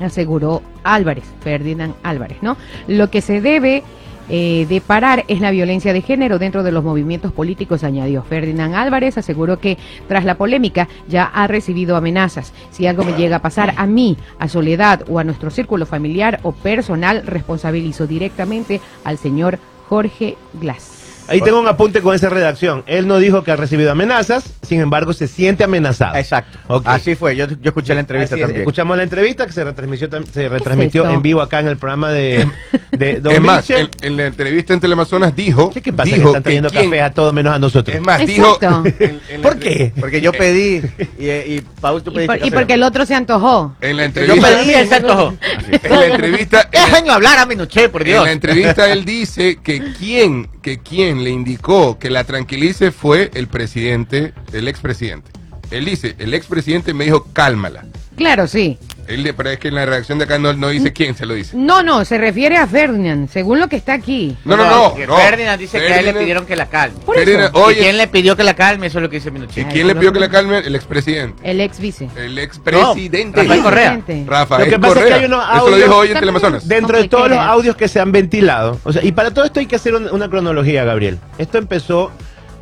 aseguró 0.00 0.62
Álvarez, 0.82 1.24
Ferdinand 1.40 1.94
Álvarez, 2.02 2.38
¿no? 2.42 2.56
Lo 2.86 3.10
que 3.10 3.20
se 3.20 3.40
debe 3.40 3.82
eh, 4.28 4.66
de 4.68 4.80
parar 4.80 5.24
es 5.28 5.40
la 5.40 5.50
violencia 5.50 5.92
de 5.92 6.02
género 6.02 6.38
dentro 6.38 6.62
de 6.62 6.72
los 6.72 6.84
movimientos 6.84 7.32
políticos, 7.32 7.84
añadió. 7.84 8.22
Ferdinand 8.22 8.74
Álvarez 8.74 9.18
aseguró 9.18 9.58
que 9.58 9.78
tras 10.06 10.24
la 10.24 10.36
polémica 10.36 10.88
ya 11.08 11.24
ha 11.24 11.46
recibido 11.46 11.96
amenazas. 11.96 12.52
Si 12.70 12.86
algo 12.86 13.04
me 13.04 13.14
llega 13.14 13.36
a 13.36 13.42
pasar 13.42 13.74
a 13.76 13.86
mí, 13.86 14.16
a 14.38 14.48
Soledad 14.48 15.04
o 15.08 15.18
a 15.18 15.24
nuestro 15.24 15.50
círculo 15.50 15.86
familiar 15.86 16.40
o 16.42 16.52
personal, 16.52 17.26
responsabilizo 17.26 18.06
directamente 18.06 18.80
al 19.04 19.18
señor 19.18 19.58
Jorge 19.88 20.36
Glass. 20.54 20.97
Ahí 21.28 21.40
tengo 21.40 21.60
un 21.60 21.68
apunte 21.68 22.00
con 22.00 22.14
esa 22.14 22.28
redacción. 22.28 22.84
Él 22.86 23.06
no 23.06 23.18
dijo 23.18 23.44
que 23.44 23.50
ha 23.52 23.56
recibido 23.56 23.90
amenazas, 23.92 24.44
sin 24.62 24.80
embargo 24.80 25.12
se 25.12 25.28
siente 25.28 25.64
amenazado. 25.64 26.16
Exacto. 26.16 26.58
Así 26.84 27.14
fue. 27.14 27.36
Yo, 27.36 27.46
yo 27.46 27.56
escuché 27.62 27.94
la 27.94 28.00
entrevista 28.00 28.34
Así 28.34 28.40
es. 28.42 28.46
también. 28.46 28.62
Escuchamos 28.62 28.96
la 28.96 29.02
entrevista 29.02 29.46
que 29.46 29.52
se 29.52 29.64
retransmitió, 29.64 30.08
se 30.32 30.48
retransmitió 30.48 31.08
en 31.08 31.22
vivo 31.22 31.40
acá 31.42 31.60
en 31.60 31.68
el 31.68 31.76
programa 31.76 32.10
de, 32.10 32.46
de 32.92 33.20
Don 33.20 33.32
Es 33.32 33.40
más, 33.40 33.68
en, 33.70 33.88
en 34.00 34.16
la 34.16 34.26
entrevista 34.26 34.72
en 34.74 34.80
Teleamazonas 34.80 35.34
dijo, 35.36 35.70
¿Qué, 35.70 35.82
qué 35.82 35.92
pasa? 35.92 36.10
Que 36.10 36.16
dijo 36.16 36.28
están 36.28 36.42
trayendo 36.42 36.70
quién- 36.70 36.84
café 36.84 37.02
a 37.02 37.12
todos 37.12 37.32
menos 37.34 37.54
a 37.54 37.58
nosotros. 37.58 37.94
Es 37.96 38.02
más, 38.02 38.20
Exacto. 38.20 38.82
dijo... 38.82 38.96
en- 38.98 39.20
en 39.30 39.42
¿Por 39.42 39.58
qué? 39.58 39.92
Porque 39.98 40.20
yo 40.20 40.32
pedí 40.32 40.80
y, 41.18 41.26
y 41.28 41.64
Paul, 41.80 42.02
tú 42.02 42.10
Y, 42.10 42.14
pediste 42.14 42.38
por- 42.38 42.46
y 42.46 42.50
porque 42.50 42.74
el 42.74 42.82
otro 42.82 43.04
se 43.06 43.14
antojó. 43.14 43.74
En 43.80 43.96
la 43.96 44.02
Yo 44.02 44.06
entrevista... 44.06 44.48
pedí 44.48 44.70
y 44.70 44.74
él 44.74 44.88
se 44.88 44.94
antojó. 44.94 45.34
En 45.70 45.90
la 46.00 46.06
entrevista... 46.06 46.68
en 46.72 46.84
Déjenlo 46.88 47.12
hablar 47.12 47.38
a 47.38 47.46
Minuché, 47.46 47.88
por 47.90 48.02
En 48.02 48.06
Dios. 48.08 48.24
la 48.24 48.32
entrevista 48.32 48.90
él 48.90 49.04
dice 49.04 49.58
que 49.62 49.92
quien, 49.98 50.48
que 50.68 50.78
quien 50.78 51.24
le 51.24 51.30
indicó 51.30 51.98
que 51.98 52.10
la 52.10 52.24
tranquilice 52.24 52.90
fue 52.92 53.30
el 53.32 53.48
presidente, 53.48 54.34
el 54.52 54.68
expresidente. 54.68 55.30
Él 55.70 55.86
dice, 55.86 56.14
el 56.18 56.34
expresidente 56.34 56.92
me 56.92 57.04
dijo, 57.04 57.26
cálmala. 57.32 57.86
Claro, 58.16 58.46
sí. 58.46 58.76
Él, 59.08 59.32
pero 59.36 59.50
es 59.50 59.58
que 59.58 59.68
en 59.68 59.74
la 59.74 59.86
redacción 59.86 60.18
de 60.18 60.24
acá 60.24 60.38
no, 60.38 60.52
no 60.52 60.68
dice 60.68 60.92
quién 60.92 61.14
se 61.16 61.24
lo 61.26 61.34
dice. 61.34 61.56
No, 61.56 61.82
no, 61.82 62.04
se 62.04 62.18
refiere 62.18 62.56
a 62.56 62.66
Ferdinand, 62.66 63.28
según 63.30 63.58
lo 63.58 63.68
que 63.68 63.76
está 63.76 63.94
aquí. 63.94 64.36
No, 64.44 64.56
no, 64.56 64.64
no. 64.68 64.94
no. 65.06 65.16
Ferdinand 65.16 65.58
dice 65.58 65.78
que 65.80 65.92
a 65.92 65.98
él 66.00 66.04
le 66.06 66.14
pidieron 66.14 66.44
que 66.46 66.54
la 66.56 66.66
calme. 66.66 66.98
Por 67.04 67.16
eso. 67.16 67.24
Ferdinand- 67.24 67.70
¿Y 67.72 67.74
quién 67.74 67.96
le 67.96 68.06
pidió 68.08 68.36
que 68.36 68.44
la 68.44 68.54
calme? 68.54 68.86
Eso 68.86 68.98
es 68.98 69.02
lo 69.02 69.10
que 69.10 69.16
dice 69.16 69.30
Minuché. 69.30 69.62
¿y 69.62 69.64
quién 69.64 69.86
le 69.86 69.94
pidió 69.94 70.12
que 70.12 70.20
la 70.20 70.28
calme? 70.28 70.58
El 70.58 70.74
expresidente. 70.76 71.48
El 71.50 71.60
ex 71.60 71.80
vice. 71.80 72.08
El 72.16 72.38
expresidente. 72.38 73.40
Rafael 73.42 73.62
Correa. 73.62 73.92
Presidente. 74.04 74.30
Rafael 74.30 74.64
Lo 74.64 74.70
que 74.70 74.78
pasa 74.78 74.92
es 74.92 74.94
que 74.98 75.02
Correa. 75.04 75.16
hay 75.18 75.24
unos 75.26 75.44
Eso 75.44 75.54
lo 75.56 75.60
audios- 75.62 75.82
dijo 75.84 75.96
hoy 75.96 76.08
en 76.08 76.14
Teleamazonas. 76.18 76.68
Dentro 76.68 76.98
de 76.98 77.08
todos 77.08 77.28
los 77.30 77.38
audios 77.38 77.76
que 77.76 77.88
se 77.88 78.00
han 78.00 78.12
ventilado, 78.12 78.78
o 78.84 78.92
sea, 78.92 79.02
y 79.04 79.12
para 79.12 79.32
todo 79.32 79.44
esto 79.44 79.60
hay 79.60 79.66
que 79.66 79.76
hacer 79.76 79.94
un- 79.94 80.08
una 80.10 80.28
cronología, 80.28 80.84
Gabriel. 80.84 81.18
Esto 81.38 81.58
empezó 81.58 82.10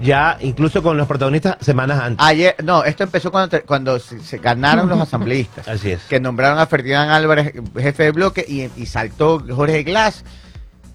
ya 0.01 0.37
incluso 0.41 0.83
con 0.83 0.97
los 0.97 1.07
protagonistas 1.07 1.57
semanas 1.61 2.01
antes. 2.01 2.25
Ayer, 2.27 2.57
no, 2.63 2.85
esto 2.85 3.05
empezó 3.05 3.31
cuando, 3.31 3.49
te- 3.59 3.63
cuando 3.65 3.99
se, 3.99 4.21
se 4.21 4.39
ganaron 4.39 4.89
los 4.89 5.01
asambleístas. 5.01 5.67
Así 5.69 5.93
es. 5.93 6.03
Que 6.09 6.21
nombraron 6.21 6.59
a 6.59 6.67
Ferdinand 6.67 7.11
Álvarez 7.11 7.53
jefe 7.79 8.03
de 8.05 8.11
bloque 8.13 8.45
y, 8.47 8.69
y 8.81 8.87
saltó 8.87 9.43
Jorge 9.55 9.83
Glass. 9.83 10.25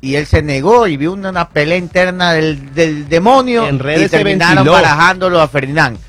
Y 0.03 0.15
él 0.15 0.25
se 0.25 0.41
negó 0.41 0.87
y 0.87 0.97
vio 0.97 1.13
una, 1.13 1.29
una 1.29 1.49
pelea 1.49 1.77
interna 1.77 2.33
del, 2.33 2.73
del 2.73 3.07
demonio. 3.07 3.67
En 3.67 3.77
redes 3.77 4.07
y 4.07 4.09
terminaron 4.09 4.65
barajándolo 4.65 5.39
a 5.39 5.47
Ferdinand. 5.47 5.99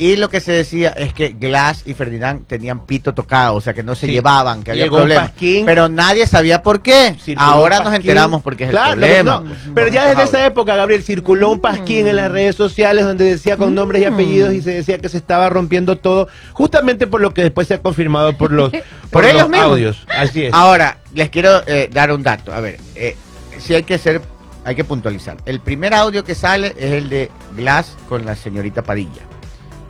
Y 0.00 0.14
lo 0.14 0.30
que 0.30 0.40
se 0.40 0.52
decía 0.52 0.90
es 0.90 1.12
que 1.12 1.30
Glass 1.30 1.82
y 1.84 1.92
Ferdinand 1.92 2.46
tenían 2.46 2.86
pito 2.86 3.14
tocado, 3.14 3.56
o 3.56 3.60
sea 3.60 3.74
que 3.74 3.82
no 3.82 3.96
se 3.96 4.06
Sí. 4.06 4.12
llevaban, 4.12 4.62
que 4.62 4.70
había 4.70 4.84
Llegó 4.84 4.98
problemas. 4.98 5.30
pasquín. 5.30 5.66
Pero 5.66 5.88
nadie 5.88 6.24
sabía 6.28 6.62
por 6.62 6.82
qué. 6.82 7.16
Ahora 7.36 7.80
nos 7.82 7.92
enteramos 7.92 8.40
porque 8.42 8.64
es 8.64 8.70
Claro, 8.70 8.92
el 8.92 8.98
problema. 9.00 9.40
no, 9.44 9.52
pero 9.74 9.88
ya 9.88 10.06
desde 10.06 10.22
esa 10.22 10.46
época, 10.46 10.76
Gabriel, 10.76 11.02
circuló 11.02 11.50
un 11.50 11.58
pasquín 11.60 12.06
en 12.06 12.14
las 12.14 12.30
redes 12.30 12.54
sociales 12.54 13.04
donde 13.04 13.24
decía 13.24 13.56
con 13.56 13.74
nombres 13.74 14.00
y 14.02 14.04
apellidos 14.04 14.54
y 14.54 14.62
se 14.62 14.70
decía 14.70 14.98
que 14.98 15.08
se 15.08 15.16
estaba 15.16 15.48
rompiendo 15.50 15.98
todo, 15.98 16.28
justamente 16.52 17.08
por 17.08 17.20
lo 17.20 17.34
que 17.34 17.42
después 17.42 17.66
se 17.66 17.74
ha 17.74 17.82
confirmado 17.82 18.38
por 18.38 18.52
los, 18.52 18.70
por 19.10 19.24
los 19.24 19.52
audios. 19.52 20.06
Así 20.16 20.44
es. 20.44 20.54
Ahora, 20.54 20.98
les 21.12 21.28
quiero 21.28 21.62
eh, 21.66 21.90
dar 21.92 22.12
un 22.12 22.22
dato. 22.22 22.52
A 22.52 22.60
ver, 22.60 22.78
eh, 22.94 23.16
si 23.58 23.74
hay 23.74 23.82
que 23.82 23.98
ser, 23.98 24.20
hay 24.64 24.76
que 24.76 24.84
puntualizar. 24.84 25.38
El 25.44 25.58
primer 25.58 25.92
audio 25.92 26.22
que 26.22 26.36
sale 26.36 26.68
es 26.78 26.92
el 26.92 27.08
de 27.08 27.32
Glass 27.56 27.96
con 28.08 28.24
la 28.24 28.36
señorita 28.36 28.82
Padilla. 28.84 29.22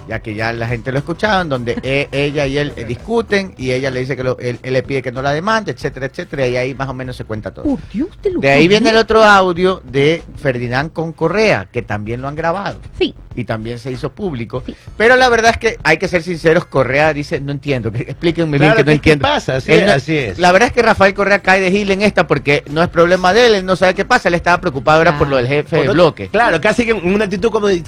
Ya 0.09 0.21
que 0.21 0.35
ya 0.35 0.53
la 0.55 0.67
gente 0.67 0.91
lo 0.91 0.99
escuchaba, 0.99 1.43
en 1.43 1.51
donde 1.51 1.79
e- 1.83 2.09
ella 2.13 2.47
y 2.47 2.57
él 2.57 2.73
eh, 2.77 2.85
discuten 2.87 3.55
y 3.59 3.73
ella 3.73 3.91
le 3.91 4.01
dice 4.01 4.17
que 4.17 4.25
lo- 4.25 4.39
él, 4.39 4.59
él 4.63 4.73
le 4.73 4.83
pide 4.83 5.03
que 5.03 5.13
no 5.13 5.21
la 5.21 5.33
demande, 5.33 5.71
etcétera, 5.73 6.07
etcétera, 6.07 6.47
y 6.49 6.57
ahí 6.57 6.75
más 6.75 6.89
o 6.89 6.95
menos 6.95 7.15
se 7.15 7.25
cuenta 7.25 7.53
todo. 7.53 7.65
Por 7.67 7.79
Dios, 7.93 8.09
te 8.23 8.31
lo 8.31 8.41
De 8.41 8.51
ahí 8.51 8.67
viene 8.69 8.89
el 8.89 8.97
otro 8.97 9.23
audio 9.23 9.83
de 9.85 10.23
Ferdinand 10.41 10.93
con 10.95 11.13
Correa, 11.13 11.69
que 11.71 11.83
también 11.83 12.23
lo 12.23 12.29
han 12.29 12.37
grabado 12.37 12.81
Sí. 12.99 13.15
y 13.35 13.45
también 13.45 13.79
se 13.79 13.93
hizo 13.93 14.11
público. 14.11 14.63
Pero 14.97 15.15
la 15.17 15.29
verdad 15.29 15.51
es 15.51 15.59
que 15.59 15.79
hay 15.85 15.99
que 15.99 16.09
ser 16.09 16.23
sinceros, 16.23 16.65
Correa 16.65 17.13
dice, 17.13 17.39
no 17.41 17.53
entiendo, 17.53 17.93
que- 17.93 18.03
explíquenme 18.05 18.57
bien 18.59 18.73
Claro, 18.73 18.77
que 18.79 18.91
no 18.91 18.97
¿qué- 18.97 19.01
qué 19.03 19.13
entiendo. 19.13 19.23
pasa? 19.29 19.57
Así 19.57 19.71
Él 19.73 19.81
es, 19.81 19.87
no- 19.87 19.93
así 19.93 20.17
es. 20.17 20.39
La 20.39 20.53
verdad 20.53 20.69
es 20.69 20.73
que 20.75 20.81
Rafael 20.81 21.13
Correa 21.13 21.41
cae 21.41 21.61
de 21.61 21.71
gil 21.71 21.91
en 21.91 22.01
esta 22.01 22.27
porque 22.27 22.65
no 22.71 22.83
es 22.83 22.89
problema 22.89 23.35
de 23.35 23.47
él, 23.47 23.55
él 23.57 23.67
no 23.67 23.77
sabe 23.77 23.93
qué 23.93 24.07
pasa, 24.07 24.29
él 24.29 24.35
estaba 24.37 24.59
preocupado 24.59 25.03
era 25.03 25.19
por 25.19 25.29
lo 25.29 25.37
del 25.37 25.47
jefe 25.49 25.83
de 25.83 25.89
bloque. 25.91 26.29
Claro, 26.29 26.61
casi 26.63 26.87
que 26.87 26.93
en 26.93 27.13
una 27.15 27.25
actitud 27.25 27.51
como 27.51 27.67
de. 27.67 27.83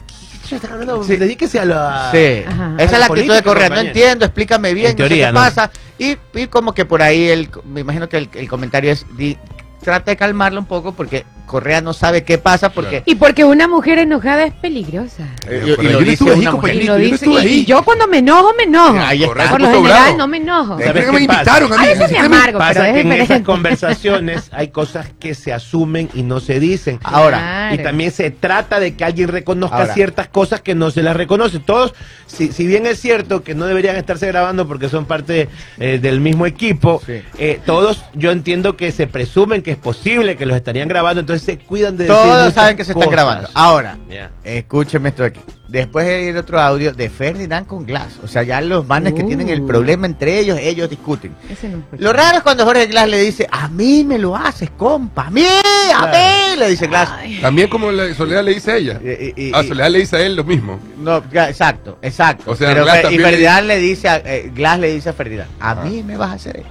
"¿Qué 0.50 0.56
están 0.56 0.72
hablando? 0.72 1.02
Sí. 1.04 1.16
Dedíquese 1.16 1.58
a 1.60 1.64
la. 1.64 2.10
Sí, 2.12 2.42
Ajá. 2.46 2.74
esa 2.78 2.92
es 2.94 2.98
la 2.98 3.06
actitud 3.06 3.34
de 3.34 3.42
Correa, 3.42 3.68
no 3.68 3.80
entiendo, 3.80 4.24
explícame 4.26 4.74
bien, 4.74 4.90
En 4.90 4.96
teoría, 4.96 5.32
no 5.32 5.40
¿no? 5.40 5.44
sé 5.46 5.50
qué 5.50 5.54
pasa. 5.56 5.70
Y, 5.98 6.16
y 6.34 6.46
como 6.48 6.72
que 6.74 6.84
por 6.84 7.02
ahí, 7.02 7.28
el, 7.28 7.48
me 7.64 7.80
imagino 7.80 8.08
que 8.08 8.16
el, 8.18 8.28
el 8.34 8.48
comentario 8.48 8.90
es, 8.92 9.06
di- 9.16 9.38
trata 9.82 10.10
de 10.10 10.16
calmarlo 10.16 10.60
un 10.60 10.66
poco 10.66 10.92
porque 10.92 11.24
Correa 11.50 11.80
no 11.80 11.92
sabe 11.92 12.22
qué 12.22 12.38
pasa 12.38 12.70
porque... 12.70 13.02
Y 13.06 13.16
porque 13.16 13.44
una 13.44 13.66
mujer 13.66 13.98
enojada 13.98 14.44
es 14.44 14.54
peligrosa. 14.54 15.24
eh, 15.48 15.62
y 15.66 15.82
lo 15.82 15.90
yo 15.90 15.98
dice 16.00 16.30
ahí, 16.30 16.46
mujer. 16.46 16.74
Y, 16.76 16.78
lo 16.84 16.84
yo 16.84 17.04
dice, 17.04 17.14
estuve 17.16 17.44
y- 17.44 17.64
yo 17.64 17.82
cuando 17.82 18.06
me 18.06 18.18
enojo, 18.18 18.52
me 18.56 18.62
enojo. 18.62 18.98
Ahí 19.00 19.24
está. 19.24 19.50
Por 19.50 19.60
lo 19.60 19.66
general 19.66 20.02
bravo. 20.02 20.16
no 20.18 20.28
me 20.28 20.36
enojo. 20.36 20.78
¿Sabes 20.78 21.06
qué 21.06 21.12
me 21.12 21.26
pasa? 21.26 21.40
invitaron 21.40 21.72
a 21.72 21.76
mí. 21.76 21.82
Ay, 21.82 21.86
ni 21.88 21.92
eso 21.94 22.02
es 22.04 22.08
siquiera 22.08 22.28
me- 22.28 22.36
amargo, 22.36 22.58
Pasa 22.60 22.72
pero 22.74 22.84
es 22.86 22.92
que 22.94 23.00
en 23.00 23.12
esas 23.12 23.40
conversaciones 23.42 24.48
hay 24.52 24.68
cosas 24.68 25.06
que 25.18 25.34
se 25.34 25.52
asumen 25.52 26.08
y 26.14 26.22
no 26.22 26.38
se 26.40 26.60
dicen. 26.60 27.00
Ahora, 27.02 27.38
Claro. 27.38 27.74
Y 27.74 27.78
también 27.78 28.10
se 28.12 28.30
trata 28.30 28.78
de 28.80 28.94
que 28.94 29.04
alguien 29.04 29.28
reconozca 29.28 29.76
Ahora. 29.78 29.94
ciertas 29.94 30.28
cosas 30.28 30.60
que 30.60 30.74
no 30.74 30.90
se 30.90 31.02
las 31.02 31.16
reconoce. 31.16 31.58
Todos, 31.58 31.94
si, 32.26 32.52
si 32.52 32.66
bien 32.66 32.86
es 32.86 33.00
cierto 33.00 33.42
que 33.42 33.54
no 33.54 33.66
deberían 33.66 33.96
estarse 33.96 34.26
grabando 34.26 34.66
porque 34.68 34.88
son 34.88 35.04
parte 35.06 35.48
eh, 35.78 35.98
del 36.00 36.20
mismo 36.20 36.46
equipo, 36.46 37.00
Sí. 37.04 37.22
eh, 37.38 37.60
todos 37.64 38.04
yo 38.14 38.30
entiendo 38.30 38.76
que 38.76 38.92
se 38.92 39.06
presumen 39.06 39.62
que 39.62 39.70
es 39.72 39.76
posible 39.76 40.36
que 40.36 40.46
los 40.46 40.56
estarían 40.56 40.88
grabando, 40.88 41.20
entonces 41.20 41.39
se 41.40 41.58
cuidan 41.58 41.96
de 41.96 42.06
Todos 42.06 42.52
saben 42.54 42.76
que 42.76 42.84
se 42.84 42.92
están 42.92 43.04
cosas. 43.08 43.12
grabando. 43.12 43.48
Ahora, 43.54 43.98
Ya. 44.08 44.30
escúcheme 44.44 45.08
esto 45.10 45.22
de 45.22 45.28
aquí. 45.28 45.40
Después 45.68 46.04
hay 46.04 46.26
el 46.26 46.36
otro 46.36 46.60
audio 46.60 46.92
de 46.92 47.08
Ferdinand 47.08 47.64
con 47.64 47.86
Glass. 47.86 48.18
O 48.24 48.26
sea, 48.28 48.42
ya 48.42 48.60
los 48.60 48.84
manes 48.88 49.14
que 49.14 49.22
Uh. 49.22 49.26
tienen 49.28 49.48
el 49.50 49.62
problema 49.62 50.06
entre 50.06 50.40
ellos, 50.40 50.58
ellos 50.60 50.90
discuten. 50.90 51.32
No. 51.62 51.84
Lo 51.98 52.12
raro 52.12 52.38
es 52.38 52.42
cuando 52.42 52.64
Jorge 52.64 52.86
Glass 52.86 53.08
le 53.08 53.20
dice, 53.20 53.46
a 53.50 53.68
mí 53.68 54.02
me 54.04 54.18
lo 54.18 54.34
haces, 54.34 54.68
compa, 54.76 55.26
a 55.28 55.30
mí, 55.30 55.44
a 55.44 55.98
Claro. 55.98 56.18
mí, 56.18 56.58
le 56.58 56.70
dice 56.70 56.88
Glass. 56.88 57.10
También 57.40 57.68
como 57.68 57.92
la 57.92 58.12
Soledad 58.14 58.42
le 58.42 58.54
dice 58.54 58.72
a 58.72 58.76
ella. 58.78 59.00
Y- 59.02 59.08
y- 59.40 59.48
y- 59.50 59.52
A 59.54 59.62
Soledad 59.62 59.90
le 59.90 59.98
dice 60.00 60.16
a 60.16 60.20
él 60.22 60.34
lo 60.34 60.42
mismo. 60.42 60.80
No, 60.98 61.22
ya, 61.30 61.48
exacto, 61.48 61.98
exacto. 62.02 62.50
O 62.50 62.56
sea, 62.56 62.68
Pero 62.74 62.84
y 63.12 63.18
Ferdinand 63.18 63.66
le 63.68 63.78
dice, 63.78 64.08
a, 64.08 64.16
eh, 64.24 64.50
Glass 64.52 64.78
le 64.80 64.92
dice 64.92 65.10
a 65.10 65.12
Ferdinand, 65.12 65.50
a 65.60 65.76
mí 65.76 66.02
me 66.02 66.16
vas 66.16 66.30
a 66.30 66.32
hacer 66.34 66.64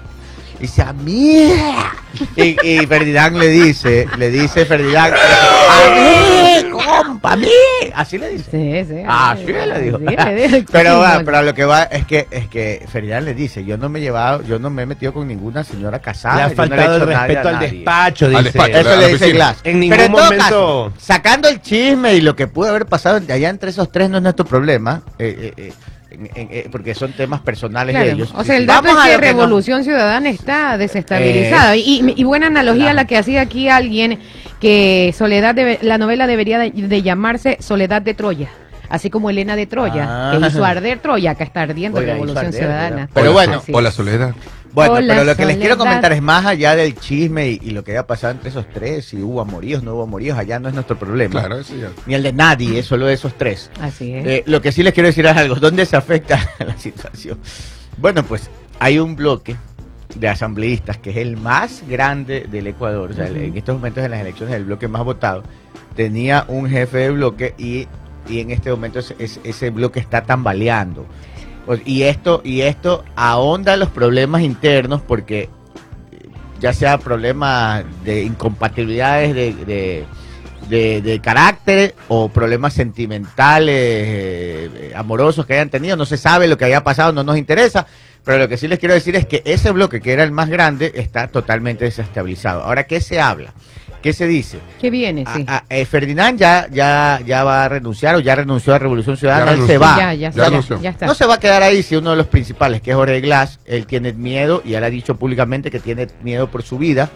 esto. 0.59 0.61
Dice, 0.61 0.81
a 0.81 0.93
mí. 0.93 1.53
Y, 2.35 2.67
y 2.67 2.85
Ferdinand 2.87 3.37
le 3.37 3.47
dice, 3.47 4.07
le 4.17 4.29
dice 4.29 4.65
Ferdinand, 4.65 5.13
a 5.13 5.95
mí, 5.95 6.69
compa, 6.71 7.33
a 7.33 7.35
mí. 7.35 7.47
Así 7.93 8.17
le 8.17 8.29
dice. 8.29 8.49
Sí, 8.51 8.93
sí. 8.93 9.01
Ah, 9.07 9.35
sí 9.37 9.45
le 9.51 9.81
dijo. 9.81 9.97
Sí, 9.99 10.05
le 10.05 10.47
dijo. 10.47 10.65
Pero, 10.71 10.99
va, 10.99 11.21
pero 11.23 11.41
lo 11.43 11.53
que 11.53 11.65
va 11.65 11.83
es 11.83 12.05
que 12.05 12.27
es 12.31 12.47
que 12.47 12.85
Ferdinand 12.91 13.25
le 13.25 13.33
dice, 13.33 13.63
yo 13.63 13.77
no 13.77 13.89
me 13.89 13.99
he 13.99 14.01
llevado, 14.01 14.41
yo 14.43 14.59
no 14.59 14.69
me 14.69 14.83
he 14.83 14.85
metido 14.85 15.13
con 15.13 15.27
ninguna 15.27 15.63
señora 15.63 15.99
casada. 15.99 16.35
Le 16.35 16.41
ha 16.43 16.49
yo 16.49 16.55
no 16.55 16.75
le 16.75 16.81
he 16.81 16.85
faltado 16.85 16.95
el 16.95 17.07
respeto 17.07 17.47
al 17.49 17.55
nadie". 17.55 17.71
despacho, 17.71 18.25
Al 18.25 18.31
dice. 18.31 18.43
despacho, 18.43 18.77
Eso 18.77 18.95
le 18.97 19.07
dice. 19.13 19.31
Glass. 19.31 19.57
En 19.63 19.79
Pero 19.89 20.03
ningún 20.03 20.15
todo 20.15 20.23
momento- 20.25 20.43
caso, 20.45 20.93
sacando 20.97 21.49
el 21.49 21.61
chisme 21.61 22.13
y 22.15 22.21
lo 22.21 22.35
que 22.35 22.47
pudo 22.47 22.69
haber 22.69 22.85
pasado 22.85 23.21
allá 23.29 23.49
entre 23.49 23.69
esos 23.69 23.91
tres 23.91 24.09
no 24.09 24.17
es 24.17 24.23
nuestro 24.23 24.45
problema, 24.45 25.01
eh, 25.19 25.53
eh, 25.57 25.63
eh, 25.67 25.73
en- 26.11 26.25
en- 26.35 26.47
eh, 26.51 26.67
porque 26.71 26.93
son 26.95 27.11
temas 27.13 27.41
personales 27.41 27.95
de 27.95 28.11
ellos. 28.11 28.33
O 28.35 28.43
sea, 28.43 28.57
el 28.57 28.65
dato 28.65 28.83
Vamos 28.87 28.99
es 28.99 29.05
a 29.05 29.15
que 29.15 29.21
que 29.21 29.27
Revolución 29.33 29.83
Ciudadana 29.83 30.29
está 30.29 30.77
desestabilizada. 30.77 31.75
y, 31.75 31.81
y- 31.81 32.13
y 32.17 32.23
buena 32.23 32.47
analogía 32.47 32.83
Claro. 32.85 32.95
la 32.95 33.05
que 33.05 33.17
hacía 33.17 33.41
aquí 33.41 33.69
alguien, 33.69 34.19
que 34.59 35.13
Soledad 35.17 35.55
debe- 35.55 35.79
la 35.81 35.97
novela 35.97 36.27
debería 36.27 36.59
de, 36.59 36.71
de 36.71 37.01
llamarse 37.01 37.57
Soledad 37.61 38.01
de 38.01 38.13
Troya. 38.13 38.49
Así 38.89 39.11
como 39.11 39.29
Elena 39.29 39.55
de 39.55 39.67
Troya, 39.67 40.05
Ah. 40.09 40.37
que 40.39 40.47
hizo 40.47 40.65
arder 40.65 40.97
Troya, 40.99 41.31
acá 41.31 41.43
está 41.43 41.61
ardiendo 41.61 41.99
Oiga, 41.99 42.13
Revolución 42.13 42.45
arder, 42.47 42.59
Ciudadana. 42.59 43.09
Pero 43.13 43.33
bueno. 43.33 43.61
Hola 43.71 43.91
Soledad. 43.91 44.33
Bueno, 44.73 44.93
Hola, 44.93 45.13
pero 45.15 45.23
lo 45.25 45.35
que 45.35 45.45
les 45.45 45.57
quiero 45.57 45.77
comentar 45.77 46.13
es 46.13 46.21
más 46.21 46.45
allá 46.45 46.75
del 46.75 46.95
chisme 46.95 47.47
y, 47.49 47.59
y 47.63 47.69
lo 47.71 47.83
que 47.83 47.91
haya 47.91 48.05
pasado 48.05 48.31
entre 48.33 48.49
esos 48.49 48.65
tres, 48.71 49.05
si 49.05 49.17
hubo 49.21 49.41
amoríos, 49.41 49.81
no 49.83 49.95
hubo 49.95 50.03
amoríos, 50.03 50.37
allá 50.37 50.59
no 50.59 50.67
es 50.69 50.75
nuestro 50.75 50.97
problema. 50.97 51.39
Claro, 51.39 51.57
eso 51.59 51.75
ya. 51.75 51.89
Ni 52.05 52.13
el 52.13 52.21
de 52.23 52.33
nadie, 52.33 52.79
es 52.79 52.85
solo 52.85 53.07
de 53.07 53.13
esos 53.13 53.33
tres. 53.35 53.71
Así 53.81 54.13
es. 54.13 54.25
Eh, 54.27 54.43
lo 54.45 54.61
que 54.61 54.71
sí 54.71 54.83
les 54.83 54.93
quiero 54.93 55.07
decir 55.07 55.25
es 55.25 55.35
algo, 55.35 55.55
¿dónde 55.55 55.85
se 55.85 55.95
afecta 55.97 56.39
la 56.59 56.77
situación? 56.77 57.39
Bueno, 57.97 58.23
pues 58.23 58.49
hay 58.79 58.99
un 58.99 59.15
bloque 59.15 59.55
de 60.15 60.27
asambleístas 60.27 60.97
que 60.97 61.09
es 61.11 61.17
el 61.17 61.35
más 61.37 61.83
grande 61.87 62.47
del 62.49 62.67
Ecuador, 62.67 63.11
o 63.11 63.13
sea, 63.13 63.27
en 63.27 63.57
estos 63.57 63.75
momentos 63.75 64.03
en 64.03 64.11
las 64.11 64.21
elecciones 64.21 64.55
el 64.55 64.65
bloque 64.65 64.87
más 64.87 65.03
votado, 65.03 65.43
tenía 65.95 66.45
un 66.47 66.69
jefe 66.69 66.97
de 66.99 67.09
bloque 67.11 67.53
y, 67.57 67.87
y 68.27 68.39
en 68.39 68.51
este 68.51 68.71
momento 68.71 68.99
ese- 68.99 69.39
ese 69.43 69.69
bloque 69.71 69.99
está 69.99 70.23
tambaleando. 70.23 71.05
Y 71.85 72.03
esto, 72.03 72.41
y 72.43 72.61
esto 72.61 73.03
ahonda 73.15 73.77
los 73.77 73.89
problemas 73.89 74.41
internos 74.41 75.01
porque 75.01 75.41
eh, 75.41 75.49
ya 76.59 76.73
sea 76.73 76.97
problemas 76.97 77.83
de 78.03 78.23
incompatibilidades 78.23 79.35
de, 79.35 80.05
de, 80.69 81.19
carácter 81.21 81.95
o 82.07 82.29
problemas 82.29 82.73
sentimentales, 82.73 83.75
eh, 83.77 84.93
amorosos 84.95 85.45
que 85.45 85.53
hayan 85.53 85.69
tenido, 85.69 85.95
no 85.95 86.05
se 86.05 86.17
sabe 86.17 86.47
lo 86.47 86.57
que 86.57 86.65
haya 86.65 86.83
pasado, 86.83 87.11
no 87.11 87.23
nos 87.23 87.37
interesa, 87.37 87.85
pero 88.23 88.39
lo 88.39 88.47
que 88.47 88.57
sí 88.57 88.67
les 88.67 88.79
quiero 88.79 88.93
decir 88.93 89.15
es 89.15 89.25
que 89.25 89.41
ese 89.45 89.71
bloque 89.71 90.01
que 90.01 90.13
era 90.13 90.23
el 90.23 90.31
más 90.31 90.49
grande 90.49 90.91
está 90.95 91.27
totalmente 91.27 91.85
desestabilizado. 91.85 92.63
Ahora, 92.63 92.85
¿qué 92.85 93.01
se 93.01 93.19
habla? 93.19 93.53
¿Qué 94.01 94.13
se 94.13 94.27
dice? 94.27 94.59
¿Qué 94.79 94.89
viene? 94.89 95.25
Sí. 95.35 95.43
A- 95.47 95.57
a- 95.57 95.63
eh, 95.69 95.85
Ferdinand 95.85 96.39
ya, 96.39 96.67
ya, 96.71 97.19
ya 97.25 97.43
va 97.43 97.65
a 97.65 97.69
renunciar 97.69 98.15
o 98.15 98.19
ya 98.19 98.33
renunció 98.35 98.73
a 98.73 98.79
Revolución 98.79 99.17
Ciudadana, 99.17 99.53
Ya 99.53 99.61
él 99.61 99.67
se 99.67 99.77
va. 99.77 99.97
ya, 99.97 100.13
ya, 100.13 100.13
ya 100.13 100.27
está, 100.29 100.41
ya, 100.41 100.47
anunció. 100.47 100.81
ya 100.81 100.89
está. 100.91 101.05
No 101.05 101.13
se 101.13 101.25
va 101.25 101.33
a 101.35 101.39
quedar 101.39 101.61
ahí 101.63 101.83
si 101.83 101.95
uno 101.97 102.11
de 102.11 102.15
los 102.15 102.27
principales, 102.27 102.81
que 102.81 102.91
es 102.91 102.95
Jorge 102.95 103.19
Glass, 103.19 103.59
él 103.65 103.85
tiene 103.85 104.13
miedo 104.13 104.61
y 104.63 104.73
él 104.75 104.83
ha 104.85 104.89
dicho 104.89 105.15
públicamente 105.17 105.69
que 105.69 105.79
tiene 105.79 106.07
miedo 106.23 106.49
por 106.49 106.63
su 106.63 106.77
vida 106.77 107.09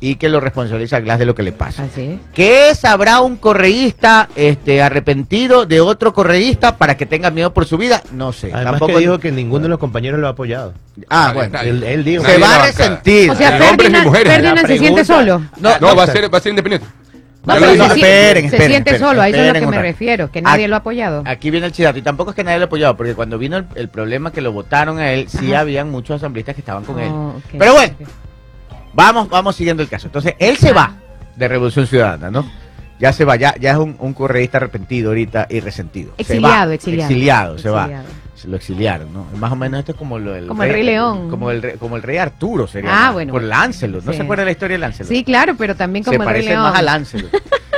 y 0.00 0.16
que 0.16 0.28
lo 0.28 0.40
responsabiliza 0.40 0.96
a 0.96 1.00
Glass 1.00 1.18
de 1.18 1.26
lo 1.26 1.34
que 1.34 1.42
le 1.42 1.52
pasa. 1.52 1.84
Así 1.84 2.02
es. 2.02 2.18
¿Qué 2.34 2.74
sabrá 2.74 3.20
un 3.20 3.36
correísta 3.36 4.28
este, 4.36 4.82
arrepentido 4.82 5.66
de 5.66 5.80
otro 5.80 6.12
correísta 6.12 6.76
para 6.76 6.96
que 6.96 7.06
tenga 7.06 7.30
miedo 7.30 7.52
por 7.54 7.66
su 7.66 7.78
vida? 7.78 8.02
No 8.12 8.32
sé. 8.32 8.50
Además 8.52 8.72
Tampoco 8.72 8.94
que 8.94 8.98
dijo 9.00 9.18
que 9.18 9.32
ninguno 9.32 9.62
de 9.64 9.68
los 9.70 9.78
compañeros 9.78 10.20
lo 10.20 10.26
ha 10.26 10.30
apoyado. 10.30 10.74
Ah, 11.08 11.32
bueno. 11.34 11.58
Él, 11.60 11.82
él 11.82 12.04
dijo. 12.04 12.24
Se 12.24 12.38
va 12.38 12.56
a 12.56 12.66
resentir. 12.66 13.30
O 13.30 13.34
sea, 13.34 13.58
Ni 13.58 13.66
hombres 13.66 13.90
ni 13.90 13.96
Ferdinand, 13.96 14.06
mujeres. 14.06 14.32
Ferdinand 14.34 14.66
se 14.66 14.78
siente 14.78 15.04
solo. 15.04 15.42
No, 15.58 15.78
No, 15.80 15.96
va 15.96 16.02
a 16.04 16.06
ser, 16.06 16.32
va 16.32 16.38
a 16.38 16.40
ser 16.40 16.50
independiente. 16.50 16.86
No, 17.46 17.54
pero 17.54 17.66
se, 17.66 17.76
esperen, 17.76 17.94
se 17.94 18.56
esperen, 18.56 18.70
siente 18.70 18.90
esperen, 18.90 18.98
solo, 19.08 19.22
a 19.22 19.28
eso 19.28 19.38
es 19.40 19.50
a 19.50 19.52
lo 19.52 19.60
que 19.60 19.66
me 19.66 19.72
rato. 19.76 19.82
refiero, 19.82 20.32
que 20.32 20.42
nadie 20.42 20.64
Aquí- 20.64 20.68
lo 20.68 20.74
ha 20.74 20.78
apoyado. 20.80 21.22
Aquí 21.24 21.50
viene 21.52 21.66
el 21.68 21.72
chidato. 21.72 21.96
Y 21.96 22.02
tampoco 22.02 22.30
es 22.30 22.36
que 22.36 22.42
nadie 22.42 22.58
lo 22.58 22.64
ha 22.64 22.66
apoyado, 22.66 22.96
porque 22.96 23.14
cuando 23.14 23.38
vino 23.38 23.56
el, 23.56 23.66
el 23.76 23.88
problema 23.88 24.32
que 24.32 24.40
lo 24.40 24.50
votaron 24.50 24.98
a 24.98 25.12
él, 25.12 25.28
sí 25.28 25.52
Ajá. 25.52 25.60
habían 25.60 25.88
muchos 25.88 26.16
asambleístas 26.16 26.56
que 26.56 26.60
estaban 26.62 26.82
con 26.82 26.98
él. 26.98 27.08
Oh, 27.08 27.34
Pero 27.56 27.74
bueno. 27.74 27.94
Vamos, 28.96 29.28
vamos 29.28 29.54
siguiendo 29.54 29.82
el 29.82 29.88
caso. 29.88 30.06
Entonces, 30.08 30.34
él 30.38 30.56
se 30.56 30.72
va 30.72 30.96
de 31.36 31.46
Revolución 31.48 31.86
Ciudadana, 31.86 32.30
¿no? 32.30 32.50
Ya 32.98 33.12
se 33.12 33.26
va, 33.26 33.36
ya, 33.36 33.54
ya 33.60 33.72
es 33.72 33.76
un, 33.76 33.94
un 33.98 34.14
correísta 34.14 34.56
arrepentido 34.56 35.10
ahorita 35.10 35.46
y 35.50 35.60
resentido. 35.60 36.14
Se 36.16 36.22
Exiliado, 36.22 36.68
va. 36.70 36.74
exiliado. 36.74 37.10
Exiliado, 37.10 37.58
se 37.58 37.68
va. 37.68 37.90
Se 38.34 38.48
lo 38.48 38.56
exiliaron, 38.56 39.12
¿no? 39.12 39.26
Más 39.38 39.52
o 39.52 39.56
menos 39.56 39.80
esto 39.80 39.92
es 39.92 39.98
como 39.98 40.18
lo 40.18 40.32
del 40.32 40.46
Como 40.46 40.62
el 40.62 40.70
Rey 40.72 40.82
León. 40.82 41.28
Como 41.30 41.50
el, 41.50 41.62
rey- 41.62 41.76
como 41.78 41.96
el 41.96 42.02
rey 42.02 42.16
Arturo 42.18 42.66
sería. 42.66 43.08
Ah, 43.08 43.10
bueno, 43.12 43.32
Por. 43.32 43.42
Lancelot. 43.42 44.02
¿No 44.04 44.12
Sí. 44.12 44.16
se 44.18 44.22
acuerda 44.24 44.42
de 44.42 44.46
la 44.46 44.52
historia 44.52 44.74
de 44.76 44.78
Lancelot? 44.78 45.08
Sí, 45.10 45.24
claro, 45.24 45.54
pero 45.58 45.74
también 45.76 46.04
como 46.04 46.12
se 46.12 46.22
el 46.22 46.26
Rey 46.28 46.32
parece 46.34 46.48
León. 46.50 46.62
más 46.62 46.74
a 46.78 46.82
Lancelot. 46.82 47.30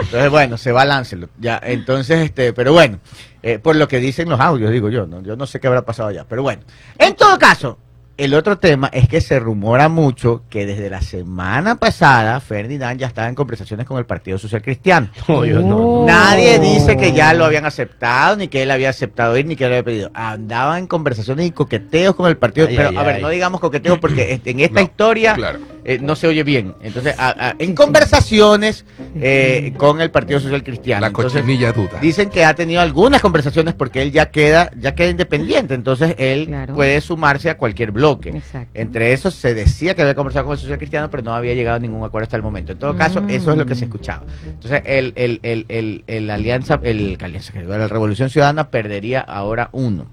Entonces, 0.03 0.31
bueno, 0.31 0.57
se 0.57 0.71
va 0.73 0.85
Lancelot. 0.85 1.31
Ya, 1.41 1.61
entonces, 1.65 2.21
este, 2.25 2.53
pero 2.53 2.73
bueno, 2.73 2.99
eh, 3.43 3.59
por 3.59 3.75
lo 3.77 3.87
que 3.89 3.99
dicen 3.99 4.29
los 4.29 4.39
audios, 4.41 4.71
digo 4.73 4.89
yo, 4.89 5.07
¿no? 5.07 5.21
Yo 5.23 5.35
no 5.37 5.47
sé 5.47 5.59
qué 5.61 5.67
habrá 5.67 5.83
pasado 5.83 6.09
allá, 6.11 6.25
pero 6.29 6.43
bueno. 6.43 6.63
En 6.99 7.15
todo 7.17 7.39
caso, 7.39 7.79
el 8.19 8.35
otro 8.35 8.59
tema 8.59 8.91
es 8.93 9.09
que 9.09 9.21
se 9.21 9.39
rumora 9.39 9.89
mucho 9.89 10.43
que 10.51 10.67
desde 10.67 10.91
la 10.91 11.01
semana 11.01 11.77
pasada 11.77 12.41
Ferdinand 12.41 12.99
ya 13.01 13.07
estaba 13.07 13.29
en 13.29 13.35
conversaciones 13.35 13.87
con 13.87 13.97
el 13.99 14.07
Partido 14.07 14.39
Social 14.39 14.61
Cristiano. 14.61 15.09
No, 15.29 15.39
Oh. 15.39 16.05
Nadie 16.07 16.59
dice 16.59 16.97
que 16.97 17.13
ya 17.13 17.33
lo 17.33 17.45
habían 17.45 17.65
aceptado, 17.65 18.37
ni 18.37 18.49
que 18.49 18.63
él 18.63 18.71
había 18.71 18.91
aceptado 18.91 19.37
ir, 19.39 19.47
ni 19.47 19.55
que 19.57 19.65
él 19.65 19.71
había 19.73 19.85
pedido. 19.85 20.11
Andaba 20.15 20.79
en 20.79 20.87
conversaciones 20.87 21.47
y 21.47 21.51
coqueteos 21.53 22.15
con 22.17 22.27
el 22.29 22.37
partido. 22.37 22.67
Ay, 22.69 22.77
pero, 22.77 22.89
ay, 22.91 22.97
a 22.97 23.03
ver, 23.05 23.15
ay. 23.17 23.23
no 23.23 23.29
digamos 23.29 23.61
coqueteos 23.61 23.99
porque 23.99 24.41
en 24.45 24.61
esta 24.61 24.81
No, 24.81 24.87
historia 24.87 25.35
claro. 25.35 25.61
Eh, 25.89 25.99
no 26.01 26.15
se 26.17 26.27
oye 26.27 26.43
bien. 26.43 26.75
Entonces, 26.83 27.15
a- 27.19 27.49
a- 27.49 27.55
en 27.59 27.75
conversaciones 27.75 28.85
eh, 29.21 29.73
con 29.77 30.01
el 30.03 30.11
Partido 30.11 30.39
Social 30.39 30.63
Cristiano. 30.63 31.01
La 31.01 31.07
Entonces, 31.07 31.41
cochinilla 31.41 31.73
duda. 31.73 31.99
Dicen 32.01 32.29
que 32.29 32.45
ha 32.45 32.55
tenido 32.55 32.81
algunas 32.83 33.23
conversaciones 33.23 33.73
porque 33.75 34.03
él 34.03 34.13
ya 34.13 34.31
queda, 34.31 34.71
ya 34.79 34.95
queda 34.95 35.09
independiente, 35.09 35.75
entonces 35.75 36.15
él 36.19 36.47
Claro. 36.47 36.75
puede 36.75 37.01
sumarse 37.01 37.49
a 37.49 37.57
cualquier 37.57 37.91
bloque. 37.91 38.29
Exacto. 38.31 38.71
Entre 38.75 39.13
esos 39.15 39.35
se 39.35 39.55
decía 39.55 39.95
que 39.95 40.03
había 40.03 40.15
conversado 40.15 40.45
con 40.45 40.53
el 40.53 40.59
social 40.59 40.77
cristiano, 40.79 41.11
pero 41.11 41.23
no 41.23 41.33
había 41.35 41.55
llegado 41.55 41.77
a 41.77 41.81
ningún 41.81 42.05
acuerdo 42.05 42.25
hasta 42.25 42.37
el 42.37 42.43
momento. 42.43 42.73
En 42.73 42.79
todo 42.79 42.95
caso, 42.97 43.23
Mm. 43.23 43.31
eso 43.31 43.53
es 43.53 43.57
lo 43.59 43.65
que 43.65 43.75
se 43.75 43.85
escuchaba. 43.87 44.25
Entonces, 44.47 44.83
el, 44.85 45.13
el, 45.17 45.41
el, 45.43 45.65
el, 45.69 46.05
el 46.07 46.31
alianza, 46.31 46.79
el, 46.83 47.17
alianza, 47.23 47.53
que 47.55 47.63
la 47.63 47.89
Revolución 47.89 48.29
Ciudadana 48.29 48.69
perdería 48.71 49.21
ahora 49.21 49.71
uno. 49.73 50.07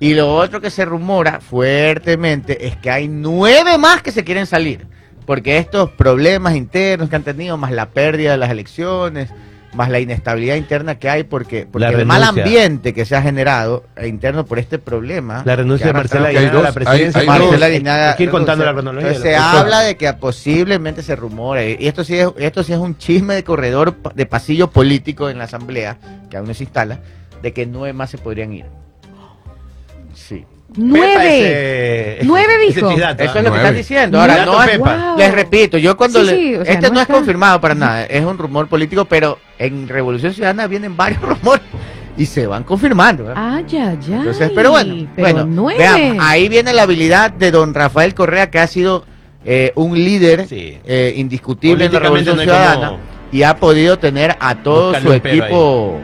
Y 0.00 0.14
lo 0.14 0.34
otro 0.34 0.60
que 0.60 0.70
se 0.70 0.84
rumora 0.84 1.40
fuertemente 1.40 2.66
es 2.66 2.76
que 2.76 2.90
hay 2.90 3.08
nueve 3.08 3.78
más 3.78 4.02
que 4.02 4.10
se 4.12 4.24
quieren 4.24 4.46
salir. 4.46 4.86
Porque 5.26 5.58
estos 5.58 5.90
problemas 5.90 6.54
internos 6.54 7.08
que 7.08 7.16
han 7.16 7.22
tenido, 7.22 7.56
más 7.56 7.72
la 7.72 7.90
pérdida 7.90 8.32
de 8.32 8.36
las 8.38 8.50
elecciones, 8.50 9.30
más 9.74 9.88
la 9.90 9.98
inestabilidad 9.98 10.54
interna 10.54 11.00
que 11.00 11.08
hay, 11.10 11.24
porque, 11.24 11.66
porque 11.68 11.86
el 12.02 12.06
mal 12.06 12.22
ambiente 12.44 12.94
que 12.94 13.04
se 13.04 13.16
ha 13.16 13.22
generado 13.22 13.84
eh, 13.96 14.06
interno 14.06 14.44
por 14.46 14.60
este 14.60 14.78
problema. 14.78 15.42
La 15.44 15.56
renuncia 15.56 15.86
de 15.88 15.92
Marcela 15.94 16.28
Aguinaga 16.28 16.58
a 16.60 16.62
la 16.62 16.72
presidencia. 16.72 17.20
hay- 17.20 17.22
hay 17.22 17.26
Marcela 17.26 17.44
dos- 17.44 17.50
Marcela 17.50 17.66
Aguinaga, 17.66 17.74
Aguinaga 17.76 18.10
hay 18.12 18.16
que 18.16 18.22
ir 18.22 18.30
contando 18.30 18.64
la 18.64 18.72
cronología. 18.72 19.08
Entonces, 19.08 19.30
se 19.32 19.36
habla 19.58 19.80
de 19.80 19.96
que 19.96 20.12
posiblemente 20.12 21.02
se 21.02 21.16
rumora, 21.16 21.64
y 21.66 21.76
esto 21.88 22.04
sí 22.04 22.16
es, 22.18 22.28
esto 22.38 22.62
sí 22.62 22.72
es 22.72 22.78
un 22.78 22.96
chisme 22.98 23.34
de 23.34 23.42
corredor, 23.42 23.96
de 24.14 24.26
pasillo 24.26 24.70
político 24.70 25.28
en 25.28 25.38
la 25.38 25.44
asamblea, 25.44 25.96
que 26.30 26.36
aún 26.36 26.46
no 26.46 26.54
se 26.54 26.62
instala, 26.64 27.00
de 27.42 27.52
que 27.52 27.66
nueve 27.66 27.92
más 27.94 28.10
se 28.10 28.18
podrían 28.18 28.52
ir. 28.52 28.66
Sí. 30.14 30.44
¡Nueve! 30.76 32.16
Ese- 32.18 32.24
Nueve 32.26 32.52
dijo. 32.66 32.90
Eso 32.90 33.38
es 33.38 33.44
lo 33.44 33.50
que 33.52 33.56
están 33.58 33.74
diciendo. 33.74 34.20
Ahora, 34.20 34.44
no 34.44 34.62
es, 34.62 34.70
Pepa. 34.70 34.96
Wow. 35.10 35.18
les 35.18 35.32
repito, 35.34 35.78
yo 35.78 35.96
cuando 35.96 36.20
Sí, 36.20 36.26
le- 36.26 36.36
sí, 36.36 36.54
o 36.56 36.64
sea, 36.64 36.74
este 36.74 36.88
no 36.88 36.94
no, 36.94 37.00
es 37.00 37.06
confirmado 37.06 37.60
para 37.60 37.74
nada, 37.74 38.04
es 38.06 38.24
un 38.24 38.38
rumor 38.38 38.68
político, 38.68 39.04
pero 39.04 39.38
en 39.58 39.88
Revolución 39.88 40.32
Ciudadana 40.34 40.66
vienen 40.66 40.96
varios 40.96 41.20
rumores 41.22 41.62
y 42.16 42.26
se 42.26 42.46
van 42.46 42.62
confirmando. 42.64 43.30
¿eh? 43.30 43.34
Ah, 43.36 43.60
ya, 43.66 43.94
ya. 44.00 44.18
Entonces, 44.18 44.50
pero 44.54 44.70
bueno, 44.70 45.06
pero 45.16 45.28
bueno, 45.34 45.46
nueve. 45.48 45.78
veamos, 45.78 46.24
ahí 46.24 46.48
viene 46.48 46.72
la 46.72 46.82
habilidad 46.82 47.30
de 47.32 47.50
don 47.50 47.74
Rafael 47.74 48.14
Correa, 48.14 48.50
que 48.50 48.58
ha 48.60 48.66
sido 48.66 49.04
eh, 49.44 49.72
un 49.74 49.94
líder 49.94 50.46
Sí. 50.48 50.78
eh, 50.86 51.12
indiscutible 51.16 51.84
en 51.86 51.92
la 51.92 51.98
Revolución 52.00 52.36
no 52.36 52.42
Ciudadana 52.42 52.88
como 52.90 53.00
y 53.32 53.42
ha 53.42 53.56
podido 53.56 53.98
tener 53.98 54.36
a 54.38 54.54
todo 54.62 54.92
buscarle 54.92 55.08
su 55.08 55.14
equipo 55.28 56.00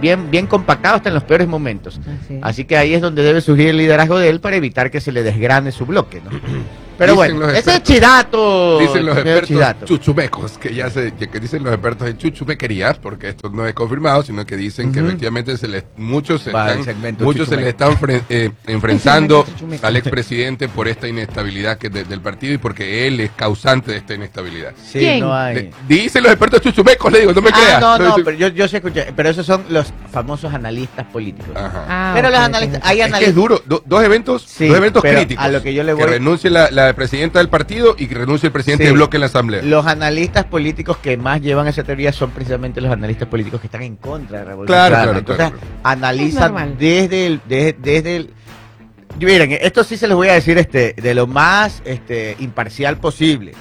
bien, 0.00 0.30
bien 0.30 0.46
compactado 0.46 0.96
hasta 0.96 1.08
en 1.08 1.14
los 1.14 1.24
peores 1.24 1.48
momentos. 1.48 2.00
Así 2.42 2.64
que 2.64 2.76
ahí 2.76 2.94
es 2.94 3.00
donde 3.00 3.22
debe 3.22 3.40
surgir 3.40 3.68
el 3.68 3.76
liderazgo 3.76 4.18
de 4.18 4.28
él 4.28 4.40
para 4.40 4.56
evitar 4.56 4.90
que 4.90 5.00
se 5.00 5.12
le 5.12 5.22
desgrane 5.22 5.72
su 5.72 5.86
bloque, 5.86 6.20
¿no? 6.22 6.30
Pero 6.98 7.12
Dicen 7.14 7.36
bueno, 7.38 7.52
ese 7.54 7.76
es 7.76 7.82
chidato. 7.84 8.78
Dicen 8.80 9.06
los 9.06 9.16
expertos 9.16 9.48
chidato. 9.48 9.86
chuchumecos, 9.86 10.58
que 10.58 10.74
ya 10.74 10.90
se, 10.90 11.12
que 11.14 11.38
dicen 11.40 11.62
los 11.62 11.72
expertos 11.72 12.08
en 12.08 12.18
chuchumequerías, 12.18 12.98
porque 12.98 13.28
esto 13.28 13.48
no 13.50 13.66
es 13.66 13.72
confirmado, 13.74 14.22
sino 14.24 14.44
que 14.44 14.56
dicen 14.56 14.90
que 14.92 14.98
efectivamente 15.00 15.56
se 15.56 15.68
les, 15.68 15.84
muchos 15.96 16.42
se 16.42 16.50
Va 16.50 16.72
están, 16.72 17.16
muchos 17.20 17.48
se 17.48 17.56
les 17.56 17.66
están 17.68 17.96
fre- 17.98 18.22
eh, 18.28 18.50
enfrentando 18.66 19.46
al 19.82 19.96
expresidente 19.96 20.68
por 20.68 20.88
esta 20.88 21.06
inestabilidad 21.06 21.78
que 21.78 21.88
de- 21.88 22.02
del 22.04 22.20
partido 22.20 22.54
y 22.54 22.58
porque 22.58 23.06
él 23.06 23.20
es 23.20 23.30
causante 23.30 23.92
de 23.92 23.98
esta 23.98 24.14
inestabilidad. 24.14 24.72
Sí, 24.82 24.98
¿Quién? 24.98 25.20
no 25.20 25.32
hay. 25.34 25.54
Le- 25.54 25.70
dicen 25.86 26.22
los 26.24 26.32
expertos 26.32 26.60
chuchumecos, 26.62 27.12
le 27.12 27.20
digo, 27.20 27.32
no 27.32 27.40
me 27.42 27.50
Ah, 27.50 27.54
creas. 27.62 27.80
no, 27.80 27.98
no, 27.98 28.14
pero 28.24 28.32
yo, 28.36 28.48
yo 28.48 28.66
sí 28.66 28.76
escuché, 28.76 29.12
pero 29.14 29.28
esos 29.28 29.46
son 29.46 29.64
los 29.68 29.92
famosos 30.10 30.52
analistas 30.52 31.06
políticos. 31.06 31.52
Ajá. 31.54 31.84
Ah, 31.88 32.12
pero 32.14 32.30
los 32.30 32.38
analistas, 32.40 32.80
hay 32.84 32.96
Es 33.00 33.04
que 33.06 33.08
analistas. 33.10 33.28
es 33.28 33.34
duro, 33.36 33.62
do- 33.66 33.82
dos 33.86 34.02
eventos, 34.02 34.42
Sí, 34.42 34.66
dos 34.66 34.76
eventos 34.78 35.00
pero 35.02 35.18
críticos. 35.18 35.44
a 35.44 35.48
lo 35.48 35.62
que 35.62 35.72
yo 35.72 35.84
le 35.84 35.92
voy- 35.92 36.04
Que 36.04 36.10
renuncie 36.10 36.50
la, 36.50 36.70
la 36.72 36.87
presidenta 36.94 37.38
del 37.38 37.48
partido 37.48 37.94
y 37.98 38.06
que 38.06 38.14
renuncie 38.14 38.46
el 38.48 38.52
presidente 38.52 38.84
Sí. 38.84 38.88
del 38.88 38.96
bloque 38.96 39.16
en 39.16 39.20
la 39.22 39.26
asamblea. 39.26 39.62
Los 39.62 39.86
analistas 39.86 40.44
políticos 40.44 40.96
que 40.98 41.16
más 41.16 41.40
llevan 41.40 41.66
esa 41.68 41.82
teoría 41.84 42.12
son 42.12 42.30
precisamente 42.30 42.80
los 42.80 42.90
analistas 42.92 43.28
políticos 43.28 43.60
que 43.60 43.66
están 43.66 43.82
en 43.82 43.96
contra 43.96 44.38
de 44.38 44.44
la 44.44 44.50
revolución. 44.50 44.76
Claro, 44.78 44.94
claro, 44.94 45.18
Entonces, 45.18 45.50
claro. 45.50 45.66
Analizan 45.82 46.76
desde 46.78 47.26
el, 47.26 47.40
desde, 47.48 47.76
desde 47.80 48.16
el. 48.16 48.30
Miren, 49.20 49.58
esto 49.60 49.82
sí 49.84 49.96
se 49.96 50.06
los 50.06 50.16
voy 50.16 50.28
a 50.28 50.34
decir 50.34 50.58
este, 50.58 50.94
de 50.94 51.14
lo 51.14 51.26
más 51.26 51.82
este, 51.84 52.36
imparcial 52.38 52.98
posible. 52.98 53.52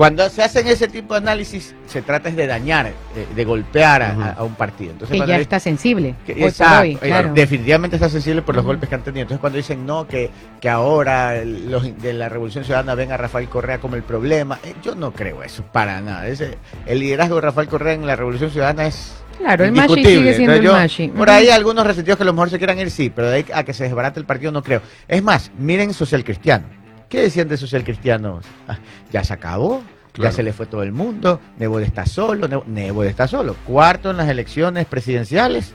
Cuando 0.00 0.30
se 0.30 0.42
hacen 0.42 0.66
ese 0.66 0.88
tipo 0.88 1.12
de 1.12 1.18
análisis, 1.18 1.74
se 1.84 2.00
trata 2.00 2.30
es 2.30 2.34
de 2.34 2.46
dañar, 2.46 2.86
de, 2.86 3.34
de 3.36 3.44
golpear 3.44 4.00
a, 4.00 4.42
un 4.42 4.54
partido. 4.54 4.92
Entonces, 4.92 5.20
Que 5.20 5.26
ya 5.26 5.36
está 5.36 5.60
sensible. 5.60 6.14
que- 6.24 6.32
hoy 6.32 6.54
hoy, 6.80 6.92
eh, 6.92 6.98
claro. 7.02 7.32
definitivamente 7.34 7.96
está 7.96 8.08
sensible 8.08 8.40
por 8.40 8.54
los 8.56 8.64
golpes 8.64 8.88
que 8.88 8.94
han 8.94 9.02
tenido. 9.02 9.20
Entonces 9.24 9.42
cuando 9.42 9.58
dicen 9.58 9.84
no, 9.84 10.08
que, 10.08 10.30
que 10.58 10.70
ahora 10.70 11.44
los 11.44 12.00
de 12.00 12.14
la 12.14 12.30
Revolución 12.30 12.64
Ciudadana 12.64 12.94
ven 12.94 13.12
a 13.12 13.18
Rafael 13.18 13.50
Correa 13.50 13.78
como 13.78 13.94
el 13.94 14.02
problema, 14.02 14.58
eh, 14.64 14.72
yo 14.82 14.94
no 14.94 15.12
creo 15.12 15.42
eso 15.42 15.64
para 15.70 16.00
nada. 16.00 16.26
Ese, 16.28 16.56
el 16.86 16.98
liderazgo 16.98 17.34
de 17.34 17.42
Rafael 17.42 17.68
Correa 17.68 17.92
en 17.92 18.06
la 18.06 18.16
Revolución 18.16 18.50
Ciudadana 18.50 18.86
es 18.86 19.12
Claro, 19.36 19.66
el 19.66 19.72
Mashi 19.72 20.02
sigue 20.02 20.34
siendo 20.34 20.54
el 20.54 20.64
Entonces, 20.64 20.64
yo- 20.64 20.72
Mashi. 20.72 21.08
Por 21.08 21.28
ahí 21.28 21.50
algunos 21.50 21.86
resentidos 21.86 22.16
que 22.16 22.22
a 22.22 22.26
lo 22.26 22.32
mejor 22.32 22.48
se 22.48 22.56
quieran 22.56 22.78
ir, 22.78 22.90
sí, 22.90 23.12
pero 23.14 23.28
de 23.28 23.36
ahí 23.36 23.46
a 23.52 23.64
que 23.64 23.74
se 23.74 23.84
desbarate 23.84 24.18
el 24.18 24.24
partido 24.24 24.50
no 24.50 24.62
creo. 24.62 24.80
Es 25.06 25.22
más, 25.22 25.50
miren 25.58 25.92
Social 25.92 26.24
Cristiano. 26.24 26.64
¿Qué 27.10 27.20
decían 27.22 27.48
de 27.48 27.58
social 27.58 27.84
cristianos? 27.84 28.46
Ah, 28.68 28.78
ya 29.12 29.22
se 29.24 29.34
acabó, 29.34 29.82
Claro. 30.12 30.30
ya 30.30 30.36
se 30.36 30.42
le 30.42 30.52
fue 30.54 30.64
todo 30.66 30.82
el 30.82 30.92
mundo, 30.92 31.40
Nebot 31.58 31.82
está 31.82 32.06
solo, 32.06 32.48
Nebo- 32.48 32.64
Nebot 32.66 33.04
está 33.06 33.28
solo. 33.28 33.54
Cuarto 33.66 34.10
en 34.10 34.16
las 34.16 34.28
elecciones 34.28 34.86
presidenciales 34.86 35.74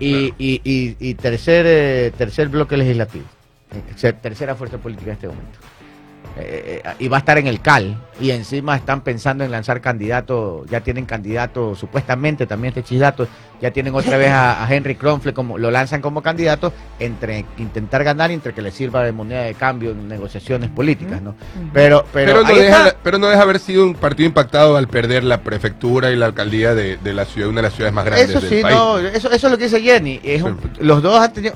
y, 0.00 0.32
y- 0.38 0.60
y- 0.64 0.96
y 0.98 1.14
tercer, 1.14 1.66
eh, 1.68 2.12
tercer 2.16 2.48
bloque 2.48 2.76
legislativo. 2.76 3.24
Eh, 4.02 4.12
tercera 4.14 4.54
fuerza 4.54 4.78
política 4.78 5.10
en 5.10 5.14
este 5.14 5.26
momento. 5.28 5.58
Eh, 6.36 6.82
eh, 6.84 6.90
y 7.00 7.08
va 7.08 7.16
a 7.16 7.20
estar 7.20 7.38
en 7.38 7.46
el 7.48 7.60
CAL. 7.60 7.96
Y 8.20 8.30
encima 8.30 8.76
están 8.76 9.00
pensando 9.02 9.44
en 9.44 9.50
lanzar 9.50 9.80
candidatos, 9.80 10.68
ya 10.68 10.80
tienen 10.80 11.04
candidato, 11.06 11.74
supuestamente 11.74 12.46
también 12.46 12.70
este 12.76 12.82
chisdato, 12.82 13.26
ya 13.60 13.70
tienen 13.72 13.94
otra 13.94 14.16
vez 14.16 14.30
a, 14.30 14.64
a 14.64 14.72
Henry 14.74 14.94
Kronfle, 14.96 15.32
como, 15.32 15.56
lo 15.58 15.70
lanzan 15.70 16.00
como 16.00 16.22
candidato, 16.22 16.72
entre 16.98 17.44
intentar 17.58 18.02
ganar 18.04 18.30
y 18.30 18.34
entre 18.34 18.54
que 18.54 18.62
le 18.62 18.70
sirva 18.72 19.04
de 19.04 19.12
moneda 19.12 19.42
de 19.42 19.54
cambio 19.54 19.90
en 19.92 20.06
negociaciones 20.08 20.70
políticas, 20.70 21.22
¿no? 21.22 21.34
Pero, 21.72 22.04
pero, 22.12 22.32
Pero, 22.32 22.42
no 22.42 22.54
deja, 22.54 22.94
pero 23.02 23.18
no 23.18 23.26
deja 23.28 23.42
haber 23.42 23.58
sido 23.60 23.84
un 23.84 23.94
partido 23.94 24.26
impactado 24.28 24.76
al 24.76 24.88
perder 24.88 25.24
la 25.24 25.42
prefectura 25.42 26.10
y 26.10 26.16
la 26.16 26.26
alcaldía 26.26 26.74
de, 26.74 26.96
de 26.98 27.14
la 27.14 27.24
ciudad, 27.24 27.48
una 27.48 27.58
de 27.62 27.68
las 27.68 27.74
ciudades 27.74 27.94
más 27.94 28.04
grandes 28.04 28.30
Eso 28.30 28.40
del 28.40 28.50
sí, 28.50 28.62
país. 28.62 28.76
no, 28.76 28.98
eso, 28.98 29.30
eso 29.30 29.46
es 29.46 29.50
lo 29.52 29.58
que 29.58 29.64
dice 29.64 29.80
Jenny. 29.80 30.20
Es 30.22 30.42
un- 30.42 30.58
los 30.80 31.02
dos 31.02 31.18
han 31.20 31.32
tenido. 31.32 31.54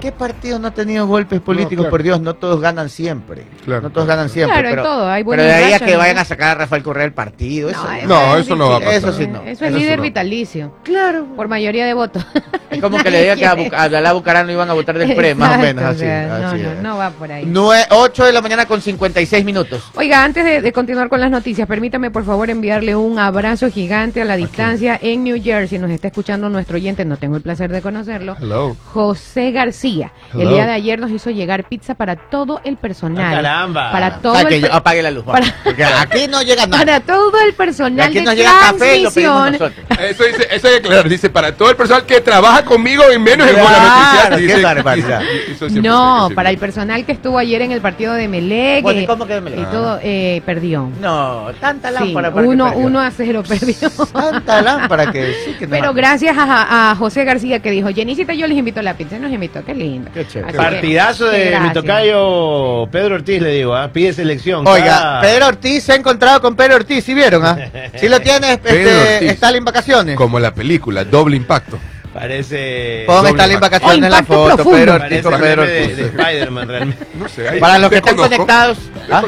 ¿Qué 0.00 0.12
partido 0.12 0.58
no 0.58 0.68
ha 0.68 0.70
tenido 0.70 1.06
golpes 1.06 1.40
políticos? 1.40 1.84
claro. 1.84 1.90
Por 1.90 2.02
Dios, 2.02 2.20
no 2.20 2.34
todos 2.34 2.60
ganan 2.60 2.88
siempre. 2.88 3.44
Claro, 3.64 3.82
no 3.82 3.90
todos 3.90 4.06
claro, 4.06 4.18
ganan 4.18 4.30
siempre. 4.30 4.54
Claro, 4.54 4.68
en 4.68 4.74
pero, 4.74 4.82
todo, 4.82 5.08
hay 5.10 5.24
pero 5.24 5.42
de 5.42 5.52
ahí 5.52 5.72
a 5.74 5.78
que 5.78 5.92
¿no? 5.92 5.98
vayan 5.98 6.18
a 6.18 6.24
sacar 6.24 6.48
a 6.52 6.54
Rafael 6.60 6.82
Correa 6.82 7.02
del 7.04 7.12
partido. 7.12 7.68
Eso, 7.70 7.82
No, 8.06 8.08
No, 8.08 8.36
es 8.36 8.46
eso 8.46 8.56
no 8.56 8.70
va 8.70 8.76
a 8.76 8.78
difícil. 8.80 8.98
Eso 8.98 9.12
sí, 9.12 9.26
no. 9.26 9.42
Eso 9.42 9.64
es 9.64 9.70
Eso 9.70 9.78
líder 9.78 9.98
no. 9.98 10.02
vitalicio. 10.04 10.74
Claro. 10.84 11.26
Por 11.36 11.48
mayoría 11.48 11.84
de 11.86 11.92
votos. 11.94 12.24
Es 12.70 12.80
como 12.80 12.98
que 13.02 13.10
le 13.10 13.20
diga 13.22 13.36
que 13.36 13.46
a, 13.46 13.56
Buc- 13.56 13.74
a 13.74 13.82
Abdalá 13.84 14.12
Bucarán 14.12 14.46
lo 14.46 14.52
iban 14.52 14.70
a 14.70 14.72
votar 14.74 14.96
del 14.96 15.14
PRE, 15.14 15.34
más 15.34 15.58
o 15.58 15.60
menos. 15.60 15.84
Así, 15.84 15.98
sea, 16.00 16.38
no, 16.40 16.46
así 16.48 16.58
no, 16.62 16.74
no 16.82 16.96
va 16.96 17.10
por 17.10 17.30
ahí. 17.30 17.44
Nue- 17.44 17.86
8 17.90 18.24
de 18.26 18.32
la 18.32 18.40
mañana 18.40 18.66
con 18.66 18.80
56 18.80 19.44
minutos. 19.44 19.82
Oiga, 19.96 20.24
antes 20.24 20.44
de, 20.44 20.60
de 20.62 20.72
continuar 20.72 21.08
con 21.08 21.20
las 21.20 21.30
noticias, 21.30 21.66
permítame 21.68 22.10
por 22.10 22.24
favor 22.24 22.48
enviarle 22.48 22.94
un 22.96 23.18
abrazo 23.18 23.68
gigante 23.70 24.22
a 24.22 24.24
la 24.24 24.36
distancia 24.36 24.98
en 25.02 25.24
New 25.24 25.42
Jersey. 25.42 25.78
Nos 25.78 25.90
está 25.90 26.08
escuchando 26.08 26.48
nuestro 26.48 26.76
oyente, 26.76 27.04
no 27.04 27.16
tengo 27.16 27.36
el 27.36 27.42
placer 27.42 27.70
de 27.70 27.82
conocerlo. 27.82 28.36
Hello. 28.40 28.76
José 28.92 29.50
García. 29.50 29.89
El 29.98 30.40
Hello. 30.42 30.50
día 30.52 30.66
de 30.66 30.72
ayer 30.72 30.98
nos 31.00 31.10
hizo 31.10 31.30
llegar 31.30 31.64
pizza 31.64 31.94
para 31.94 32.16
todo 32.16 32.60
el 32.64 32.76
personal. 32.76 33.26
Ah, 33.32 33.36
caramba. 33.36 33.92
Para 33.92 34.16
todo 34.18 34.38
el 34.38 34.46
que 34.48 34.60
yo 34.60 34.72
apague 34.72 35.02
la 35.02 35.10
luz. 35.10 35.24
para- 35.24 35.46
Porque 35.64 35.84
aquí 35.84 36.28
no 36.28 36.42
llega 36.42 36.66
nada. 36.66 36.78
para 36.78 37.00
todo 37.00 37.32
el 37.46 37.54
personal 37.54 38.06
aquí 38.08 38.18
de 38.18 38.22
nos 38.24 38.34
llega 38.36 38.50
café 38.60 38.96
y 38.98 39.02
lo 39.02 39.10
pedimos 39.10 39.34
transmisión. 39.48 39.52
nosotros. 39.52 39.86
Eso 40.10 40.24
dice, 40.24 40.48
eso 40.52 40.68
que 40.68 40.76
aclarar. 40.76 41.08
Dice, 41.08 41.30
para 41.30 41.56
todo 41.56 41.70
el 41.70 41.76
personal 41.76 42.06
que 42.06 42.20
trabaja 42.20 42.64
conmigo 42.64 43.02
y 43.12 43.18
menos 43.18 43.48
en 43.48 43.54
buena 43.54 43.68
Claro, 43.70 44.30
noticia. 44.30 44.36
qué 44.36 44.42
Dice, 44.54 44.62
barbaridad. 44.62 45.20
dice- 45.20 45.52
eso 45.52 45.68
siempre 45.68 45.90
No, 45.90 46.28
para 46.34 46.50
el 46.50 46.58
personal 46.58 47.04
que 47.04 47.12
estuvo 47.12 47.38
ayer 47.38 47.62
en 47.62 47.72
el 47.72 47.80
partido 47.80 48.14
de 48.14 48.28
Melec. 48.28 48.82
Bueno, 48.82 49.00
¿y 49.00 49.06
cómo 49.06 49.26
que 49.26 49.34
de 49.34 49.40
Melec? 49.40 49.60
Y 49.60 49.64
todo, 49.64 49.98
eh, 50.02 50.42
perdió. 50.46 50.88
No, 51.00 51.46
tanta 51.60 51.88
Sí, 51.88 51.94
lámpara 51.94 52.30
para 52.30 52.42
que 52.42 52.48
uno, 52.48 52.72
uno 52.76 53.00
a 53.00 53.10
cero 53.10 53.42
perdió. 53.46 53.90
Tanta 54.12 54.62
lámpara 54.62 55.10
que 55.10 55.34
sí 55.44 55.52
que 55.58 55.66
no 55.66 55.70
Pero 55.72 55.92
gracias 55.94 56.36
a, 56.38 56.90
a 56.90 56.94
José 56.96 57.24
García 57.24 57.60
que 57.60 57.70
dijo, 57.70 57.88
Jenicita, 57.92 58.32
yo 58.34 58.46
les 58.46 58.56
invito 58.56 58.80
a 58.80 58.82
la 58.82 58.94
pizza. 58.94 59.18
Nos 59.18 59.32
invitó, 59.32 59.64
qué 59.64 59.74
lindo. 59.80 60.10
Qué 60.12 60.26
chévere. 60.26 60.48
Así 60.48 60.58
que, 60.58 60.62
Partidazo 60.62 61.30
qué 61.30 61.36
de 61.36 61.60
mi 61.60 61.72
tocayo 61.72 62.88
Pedro 62.90 63.14
Ortiz, 63.16 63.42
le 63.42 63.50
digo, 63.54 63.74
¿ah? 63.74 63.90
pide 63.92 64.12
selección. 64.12 64.66
Oiga, 64.66 65.20
Pedro 65.20 65.48
Ortiz 65.48 65.84
se 65.84 65.92
ha 65.92 65.96
encontrado 65.96 66.40
con 66.40 66.54
Pedro 66.54 66.76
Ortiz, 66.76 67.04
¿sí 67.04 67.14
vieron? 67.14 67.44
Ah? 67.44 67.58
¿Sí 67.96 68.08
lo 68.08 68.20
tiene 68.20 68.52
este. 68.52 69.30
Stalin 69.30 69.64
Vacaciones? 69.64 70.16
Como 70.16 70.38
la 70.38 70.54
película, 70.54 71.04
doble 71.04 71.36
impacto. 71.36 71.78
Parece. 72.12 73.04
Pon 73.06 73.26
Stalin 73.26 73.54
impacto. 73.54 73.76
Vacaciones 73.78 74.04
en 74.04 74.10
la 74.10 74.22
foto, 74.22 74.54
profundo. 74.56 74.78
Pedro 74.78 74.94
Ortiz 74.94 75.22
Parece 75.22 75.38
Pedro 75.38 75.62
de, 75.62 75.96
de 75.96 76.02
Spider-Man 76.06 76.68
realmente. 76.68 77.06
No 77.14 77.28
sé, 77.28 77.48
ahí 77.48 77.60
Para 77.60 77.78
los 77.78 77.90
que 77.90 77.96
están 77.96 78.16
conectados, 78.16 78.78
¿ah? 79.10 79.22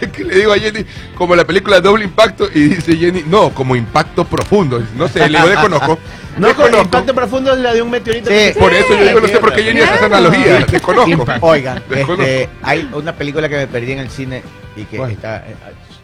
que 0.12 0.24
le 0.24 0.34
digo 0.36 0.52
a 0.52 0.58
Jenny, 0.58 0.84
como 1.16 1.34
la 1.36 1.44
película 1.44 1.80
Doble 1.80 2.04
Impacto, 2.04 2.48
y 2.54 2.68
dice 2.68 2.96
Jenny, 2.96 3.24
no, 3.26 3.50
como 3.50 3.74
impacto 3.76 4.24
profundo. 4.24 4.82
No 4.96 5.08
sé, 5.08 5.28
le 5.28 5.38
digo, 5.38 5.48
desconozco. 5.50 5.98
No, 6.36 6.46
con 6.48 6.56
Desconozco. 6.56 6.82
impacto 6.84 7.14
profundo 7.14 7.52
es 7.52 7.58
la 7.58 7.74
de 7.74 7.82
un 7.82 7.90
meteorito. 7.90 8.28
Sí, 8.30 8.34
que 8.36 8.52
se- 8.54 8.60
Por 8.60 8.72
eso 8.72 8.94
yo 8.96 9.04
digo, 9.06 9.20
no 9.20 9.26
sé 9.28 9.38
por 9.38 9.52
qué 9.54 9.62
Jenny 9.64 9.80
hace 9.80 9.94
esa 9.96 10.06
analogía. 10.06 10.58
Desconozco. 10.70 11.24
Oigan, 11.40 11.82
este, 11.90 12.48
hay 12.62 12.88
una 12.92 13.12
película 13.14 13.48
que 13.48 13.56
me 13.56 13.66
perdí 13.66 13.92
en 13.92 13.98
el 13.98 14.10
cine 14.10 14.42
y 14.76 14.84
que 14.84 15.02
está, 15.02 15.44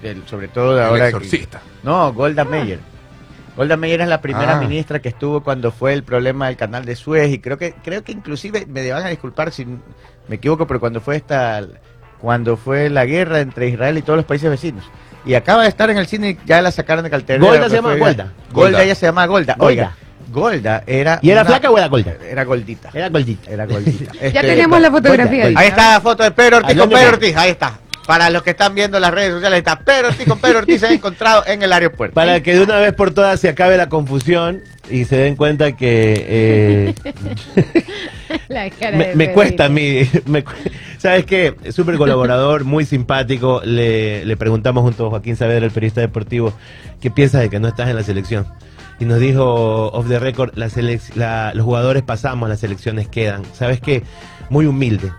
eh, 0.02 0.16
sobre 0.26 0.48
todo 0.48 0.74
de 0.74 0.82
El 0.82 0.88
ahora. 0.88 1.02
que- 1.04 1.08
exorcista. 1.10 1.62
no, 1.84 2.12
Golda 2.12 2.44
Meir. 2.44 2.80
Golda 3.56 3.76
Meir 3.76 4.00
es 4.00 4.08
la 4.08 4.20
primera 4.20 4.56
Ah. 4.58 4.60
ministra 4.60 4.98
que 4.98 5.08
estuvo 5.10 5.40
cuando 5.44 5.70
fue 5.70 5.92
el 5.92 6.02
problema 6.02 6.48
del 6.48 6.56
canal 6.56 6.84
de 6.84 6.96
Suez 6.96 7.32
y 7.32 7.38
creo 7.38 7.56
que 7.56 7.72
creo 7.84 8.02
que 8.02 8.10
inclusive 8.10 8.66
me 8.66 8.90
van 8.90 9.04
a 9.06 9.08
disculpar 9.10 9.52
si 9.52 9.64
me 9.64 10.34
equivoco, 10.36 10.66
pero 10.66 10.80
cuando 10.80 11.00
fue 11.00 11.14
esta 11.14 11.64
cuando 12.24 12.56
fue 12.56 12.88
la 12.88 13.04
guerra 13.04 13.40
entre 13.40 13.68
Israel 13.68 13.98
y 13.98 14.02
todos 14.02 14.16
los 14.16 14.24
países 14.24 14.48
vecinos. 14.48 14.82
Y 15.26 15.34
acaba 15.34 15.64
de 15.64 15.68
estar 15.68 15.90
en 15.90 15.98
el 15.98 16.06
cine 16.06 16.30
y 16.30 16.38
ya 16.46 16.62
la 16.62 16.70
sacaron 16.70 17.04
de 17.04 17.10
cartelera. 17.10 17.44
Golda 17.44 17.60
pues 17.60 17.70
se 17.70 17.76
llama 17.76 17.88
Golda. 17.96 18.04
Golda, 18.24 18.32
Golda. 18.52 18.82
ella 18.82 18.94
se 18.94 19.04
llama 19.04 19.26
Golda. 19.26 19.54
Golda. 19.58 19.66
Oiga, 19.66 19.96
Golda 20.32 20.82
era 20.86 21.18
¿Y 21.20 21.28
era 21.30 21.42
una- 21.42 21.50
flaca 21.50 21.70
o 21.70 21.76
era 21.76 21.86
gorda? 21.88 22.14
Era 22.26 22.44
goldita. 22.44 22.88
Era 22.94 23.08
gordita. 23.10 23.50
Era 23.50 23.66
goldita. 23.66 24.12
Ya 24.22 24.26
Este, 24.28 24.40
tenemos 24.40 24.80
la 24.80 24.90
fotografía. 24.90 25.44
Golda, 25.44 25.60
Ahí 25.60 25.68
está 25.68 25.92
la 25.92 26.00
foto 26.00 26.22
de 26.22 26.30
Pedro 26.30 26.56
Ortiz 26.56 26.78
con 26.78 26.88
Pedro 26.88 27.08
Ortiz, 27.10 27.36
ahí 27.36 27.50
está. 27.50 27.78
Para 28.06 28.28
los 28.30 28.42
que 28.42 28.50
están 28.50 28.74
viendo 28.74 29.00
las 29.00 29.12
redes 29.14 29.32
sociales, 29.32 29.58
está 29.58 29.78
Pedro 29.78 30.08
Ortiz 30.08 30.26
con 30.28 30.38
Pedro 30.38 30.58
Ortiz 30.58 30.80
se 30.80 30.86
ha 30.88 30.92
encontrado 30.92 31.42
en 31.46 31.62
el 31.62 31.72
aeropuerto. 31.72 32.14
Para 32.14 32.42
que 32.42 32.54
de 32.54 32.62
una 32.62 32.78
vez 32.78 32.92
por 32.92 33.12
todas 33.14 33.40
se 33.40 33.48
acabe 33.48 33.76
la 33.78 33.88
confusión 33.88 34.62
y 34.90 35.04
se 35.06 35.16
den 35.16 35.36
cuenta 35.36 35.72
que 35.72 36.14
eh, 36.28 36.94
La 38.48 38.68
cara 38.70 38.96
me, 38.96 39.06
de 39.08 39.10
me 39.16 39.24
Pedrito. 39.24 39.32
cuesta 39.34 39.64
a 39.66 39.68
mí. 39.68 40.08
me 40.26 40.44
¿Sabes 40.98 41.24
qué? 41.24 41.54
Súper 41.70 41.96
colaborador, 41.96 42.64
muy 42.64 42.84
simpático. 42.84 43.62
Le, 43.64 44.24
le 44.24 44.36
preguntamos 44.36 44.82
junto 44.82 45.06
a 45.06 45.10
Joaquín 45.10 45.36
Saavedra, 45.36 45.64
el 45.64 45.70
periodista 45.72 46.00
deportivo, 46.00 46.52
¿qué 47.00 47.10
piensas 47.10 47.40
de 47.42 47.50
que 47.50 47.60
no 47.60 47.68
estás 47.68 47.88
en 47.88 47.96
la 47.96 48.02
selección? 48.02 48.46
Y 49.00 49.06
nos 49.06 49.18
dijo, 49.18 49.88
off 49.92 50.06
the 50.08 50.18
record, 50.18 50.52
la 50.56 50.68
la- 51.14 51.52
los 51.54 51.64
jugadores 51.64 52.02
pasamos, 52.02 52.48
las 52.48 52.60
selecciones 52.60 53.08
quedan. 53.08 53.42
¿Sabes 53.54 53.80
qué? 53.80 54.02
Muy 54.50 54.66
humilde. 54.66 55.10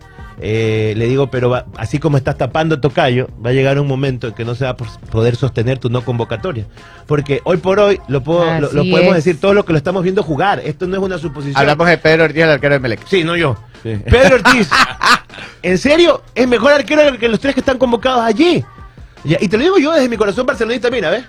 Eh, 0.41 0.93
le 0.97 1.07
digo, 1.07 1.31
pero 1.31 1.49
va- 1.49 1.65
así 1.77 1.97
como 1.99 2.17
estás 2.17 2.37
tapando 2.37 2.79
Tocayo, 2.81 3.27
va 3.43 3.51
a 3.51 3.53
llegar 3.53 3.79
un 3.79 3.87
momento 3.87 4.27
en 4.27 4.33
que 4.33 4.43
no 4.43 4.53
se 4.55 4.65
va 4.65 4.71
a 4.71 4.75
poder 4.77 5.35
sostener 5.37 5.77
tu 5.77 5.89
no 5.89 6.03
convocatoria. 6.03 6.65
Porque 7.07 7.39
hoy 7.45 7.57
por 7.57 7.79
hoy 7.79 7.99
lo, 8.09 8.21
puedo, 8.21 8.43
lo, 8.59 8.71
lo 8.73 8.81
Así 8.81 8.91
podemos 8.91 9.15
es. 9.17 9.23
decir 9.23 9.39
todo 9.39 9.53
lo 9.53 9.63
que 9.65 9.71
lo 9.71 9.77
estamos 9.77 10.03
viendo 10.03 10.23
jugar. 10.23 10.61
Esto 10.65 10.87
no 10.87 10.97
es 10.97 11.01
una 11.01 11.17
suposición. 11.17 11.57
Hablamos 11.59 11.87
de 11.87 11.97
Pedro 11.97 12.25
Ortiz, 12.25 12.43
el 12.43 12.49
arquero 12.49 12.73
de 12.73 12.79
Melec. 12.79 13.07
Sí, 13.07 13.23
no 13.23 13.35
yo. 13.35 13.55
Pedro 13.83 14.35
Ortiz. 14.35 14.69
¿En 15.63 15.77
serio? 15.77 16.21
Es 16.33 16.47
mejor 16.47 16.73
arquero 16.73 17.17
que 17.17 17.27
los 17.27 17.39
tres 17.39 17.53
que 17.53 17.59
están 17.61 17.77
convocados 17.77 18.21
allí. 18.23 18.63
Ya, 19.23 19.37
y 19.39 19.47
te 19.47 19.57
lo 19.57 19.63
digo 19.63 19.77
yo 19.79 19.91
desde 19.93 20.09
mi 20.09 20.17
corazón 20.17 20.45
barcelonista, 20.45 20.89
mira, 20.91 21.09
¿ves? 21.09 21.23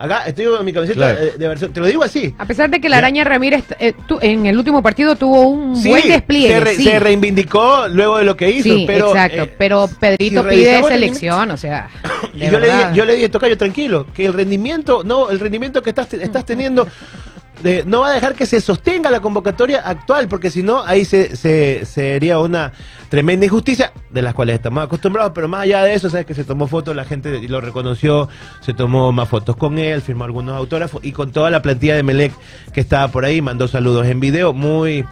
Acá 0.00 0.22
estoy 0.28 0.44
en 0.44 0.64
mi 0.64 0.72
camiseta 0.72 0.96
Claro. 1.16 1.20
de 1.36 1.48
Barcelona. 1.48 1.74
Te 1.74 1.80
lo 1.80 1.86
digo 1.86 2.04
así. 2.04 2.32
A 2.38 2.44
pesar 2.46 2.70
de 2.70 2.80
que 2.80 2.88
la 2.88 2.98
araña 2.98 3.24
Ramírez 3.24 3.64
eh, 3.80 3.94
tu- 4.06 4.20
en 4.22 4.46
el 4.46 4.56
último 4.56 4.80
partido 4.80 5.16
tuvo 5.16 5.40
un 5.48 5.74
Sí, 5.76 5.88
buen 5.88 6.06
despliegue. 6.08 6.54
se, 6.54 6.60
re- 6.60 6.74
sí. 6.76 6.84
se 6.84 6.98
reivindicó 7.00 7.88
luego 7.88 8.18
de 8.18 8.24
lo 8.24 8.36
que 8.36 8.48
hizo, 8.48 8.62
Sí, 8.62 8.84
pero 8.86 9.08
exacto. 9.08 9.42
eh, 9.42 9.54
pero 9.58 9.90
Pedrito 9.98 10.44
si 10.44 10.48
pide 10.50 10.82
selección, 10.84 11.50
o 11.50 11.56
sea. 11.56 11.88
Yo 12.32 12.38
le, 12.38 12.46
dije, 12.46 12.60
verdad. 12.60 12.94
yo 12.94 13.04
le 13.04 13.14
dije, 13.16 13.28
Tocayo, 13.28 13.58
tranquilo, 13.58 14.06
que 14.14 14.26
el 14.26 14.32
rendimiento, 14.34 15.02
no, 15.02 15.30
el 15.30 15.40
rendimiento 15.40 15.82
que 15.82 15.90
estás, 15.90 16.08
te- 16.08 16.22
estás 16.22 16.44
teniendo 16.46 16.86
no 17.86 18.00
va 18.00 18.10
a 18.10 18.12
dejar 18.12 18.34
que 18.34 18.46
se 18.46 18.60
sostenga 18.60 19.10
la 19.10 19.20
convocatoria 19.20 19.80
actual, 19.80 20.28
porque 20.28 20.50
si 20.50 20.62
no, 20.62 20.84
ahí 20.84 21.04
se, 21.04 21.36
se- 21.36 21.84
sería 21.84 22.38
una 22.38 22.72
tremenda 23.08 23.46
injusticia, 23.46 23.92
de 24.10 24.22
las 24.22 24.34
cuales 24.34 24.56
estamos 24.56 24.84
acostumbrados, 24.84 25.32
pero 25.34 25.48
más 25.48 25.62
allá 25.62 25.82
de 25.82 25.94
eso, 25.94 26.10
sabes 26.10 26.26
que 26.26 26.34
se 26.34 26.44
tomó 26.44 26.66
fotos, 26.68 26.94
la 26.94 27.04
gente 27.04 27.40
lo 27.48 27.60
reconoció, 27.60 28.28
se 28.60 28.74
tomó 28.74 29.12
más 29.12 29.28
fotos 29.28 29.56
con 29.56 29.78
él, 29.78 30.02
firmó 30.02 30.24
algunos 30.24 30.54
autógrafos, 30.56 31.02
y 31.04 31.12
con 31.12 31.32
toda 31.32 31.50
la 31.50 31.62
plantilla 31.62 31.96
de 31.96 32.02
Melec 32.02 32.32
que 32.72 32.80
estaba 32.80 33.08
por 33.08 33.24
ahí, 33.24 33.40
mandó 33.40 33.66
saludos 33.66 34.06
en 34.06 34.20
video, 34.20 34.52
muy, 34.52 35.04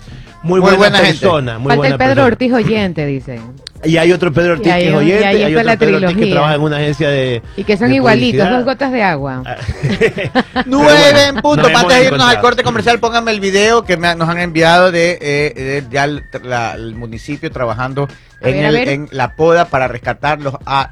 muy, 0.46 0.60
Muy 0.60 0.70
buena, 0.70 0.76
buena 0.78 0.98
gente. 0.98 1.10
persona. 1.20 1.58
Muy 1.58 1.68
Falta 1.70 1.76
buena 1.76 1.94
el 1.94 1.98
Pedro 1.98 2.08
persona. 2.14 2.26
Ortiz 2.26 2.52
oyente, 2.52 3.06
dicen. 3.06 3.40
Y 3.84 3.98
hay 3.98 4.10
otro 4.10 4.32
Pedro 4.32 4.54
Ortiz 4.54 4.66
Y 4.66 4.70
que 4.70 4.86
es 4.86 4.92
y 4.92 4.96
oyente, 4.96 5.26
ahí 5.26 5.42
hay 5.42 5.54
otro 5.54 5.78
Pedro 5.78 5.96
Ortiz 5.96 6.00
que 6.08 6.14
trilogía. 6.14 6.32
trabaja 6.34 6.54
en 6.54 6.60
una 6.62 6.76
agencia 6.78 7.08
de 7.10 7.42
Y 7.56 7.64
que 7.64 7.76
son 7.76 7.92
igualitos, 7.92 8.48
dos 8.50 8.64
gotas 8.64 8.90
de 8.90 9.02
agua. 9.02 9.42
Nueve 10.66 11.26
en 11.28 11.36
punto. 11.36 11.66
Antes 11.66 11.98
de 11.98 12.04
irnos 12.06 12.22
al 12.28 12.40
corte 12.40 12.62
comercial, 12.62 12.98
pónganme 12.98 13.30
el 13.32 13.40
video 13.40 13.84
que 13.84 13.96
me- 13.96 14.14
nos 14.14 14.28
han 14.28 14.38
enviado 14.38 14.90
de, 14.90 15.18
eh, 15.20 15.52
de 15.54 15.84
ya 15.90 16.04
el, 16.04 16.24
la- 16.42 16.72
el 16.74 16.94
municipio 16.94 17.50
trabajando 17.50 18.08
en, 18.40 18.52
ver, 18.54 18.64
el- 18.64 18.88
en 18.88 19.08
la 19.12 19.34
poda 19.36 19.66
para 19.66 19.88
rescatarlos 19.88 20.54
a 20.64 20.90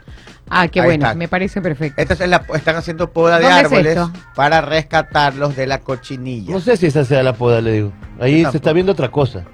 Ah, 0.50 0.68
qué 0.68 0.80
Ahí 0.80 0.86
bueno, 0.86 1.06
está. 1.06 1.14
me 1.16 1.26
parece 1.26 1.60
perfecto. 1.62 2.00
Esta 2.00 2.14
es 2.14 2.28
la, 2.28 2.42
están 2.54 2.76
haciendo 2.76 3.10
poda 3.10 3.38
de 3.38 3.44
¿Dónde 3.44 3.58
es 3.60 3.64
árboles 3.64 3.86
esto? 3.96 4.10
para 4.34 4.60
rescatarlos 4.60 5.56
de 5.56 5.66
la 5.66 5.78
cochinilla. 5.80 6.52
No 6.52 6.60
sé 6.60 6.76
si 6.76 6.86
esa 6.86 7.04
sea 7.04 7.22
la 7.22 7.32
poda, 7.32 7.60
le 7.60 7.72
digo. 7.72 7.92
Ahí 8.20 8.42
Yo 8.42 8.50
se 8.50 8.58
está 8.58 8.72
viendo 8.72 8.92
otra 8.92 9.10
cosa. 9.10 9.44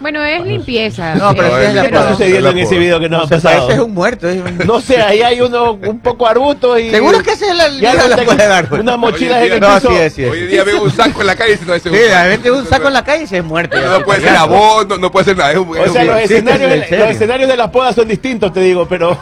Bueno, 0.00 0.20
es 0.24 0.44
limpieza. 0.44 1.14
No, 1.14 1.32
pero 1.32 1.56
Eh, 1.58 1.66
es 1.68 1.74
la 1.74 1.80
¿Qué 1.82 1.86
está 1.88 2.08
sucediendo 2.10 2.48
en 2.50 2.56
la 2.56 2.62
ese 2.62 2.76
video 2.78 2.98
que 2.98 3.08
nos 3.08 3.18
No 3.20 3.24
ha 3.24 3.28
sé, 3.28 3.34
pasado? 3.46 3.64
ese 3.68 3.72
es 3.74 3.84
un 3.84 3.94
muerto. 3.94 4.28
es 4.28 4.42
un- 4.42 4.58
No 4.66 4.80
sé, 4.80 5.00
ahí 5.00 5.22
hay 5.22 5.40
uno 5.40 5.74
un 5.74 6.00
poco 6.00 6.26
arbusto 6.26 6.76
y... 6.76 6.90
Seguro 6.90 7.22
que 7.22 7.30
ese 7.32 7.44
es 7.46 7.52
el 7.52 7.80
Ya 7.80 7.94
no 7.94 8.08
la 8.08 8.16
tengo 8.16 8.32
poda 8.32 8.46
de 8.48 8.52
árbol. 8.54 8.80
Una 8.80 8.96
mochila 8.96 9.36
Oye, 9.36 9.46
en 9.46 9.52
el 9.52 9.60
No, 9.60 9.74
piso. 9.76 9.88
sí 9.90 9.94
es, 9.96 10.12
sí 10.14 10.24
es. 10.24 10.30
Hoy 10.32 10.46
día 10.48 10.64
veo 10.64 10.82
un 10.82 10.90
saco 10.90 11.20
en 11.20 11.26
la 11.28 11.36
calle 11.36 11.52
y 11.52 11.56
se 11.58 11.66
no 11.66 11.74
es 11.74 11.82
Sí, 11.84 11.88
de 11.90 12.24
repente 12.24 12.50
un 12.50 12.66
saco 12.66 12.88
en 12.88 12.94
la 12.94 13.04
calle 13.04 13.22
y 13.24 13.26
se 13.28 13.36
es 13.38 13.44
muerto. 13.44 13.76
ya. 13.80 13.98
No 13.98 14.04
puede 14.04 14.20
ser 14.22 14.34
a 14.36 14.44
vos, 14.44 14.88
no, 14.98 15.12
puede 15.12 15.24
ser 15.26 15.36
nada. 15.36 15.52
Es 15.52 15.58
un, 15.58 15.68
es 15.76 15.82
O 15.82 15.84
un- 15.84 15.92
sea, 15.92 16.04
los 16.04 16.16
Sí, 16.18 16.22
escenarios, 16.24 16.72
en 16.72 16.80
de, 16.80 16.88
serio. 16.88 17.04
los 17.04 17.14
escenarios 17.14 17.48
de 17.48 17.56
las 17.56 17.70
podas 17.70 17.94
son 17.94 18.08
distintos, 18.08 18.52
te 18.52 18.60
digo, 18.60 18.88
pero 18.88 19.16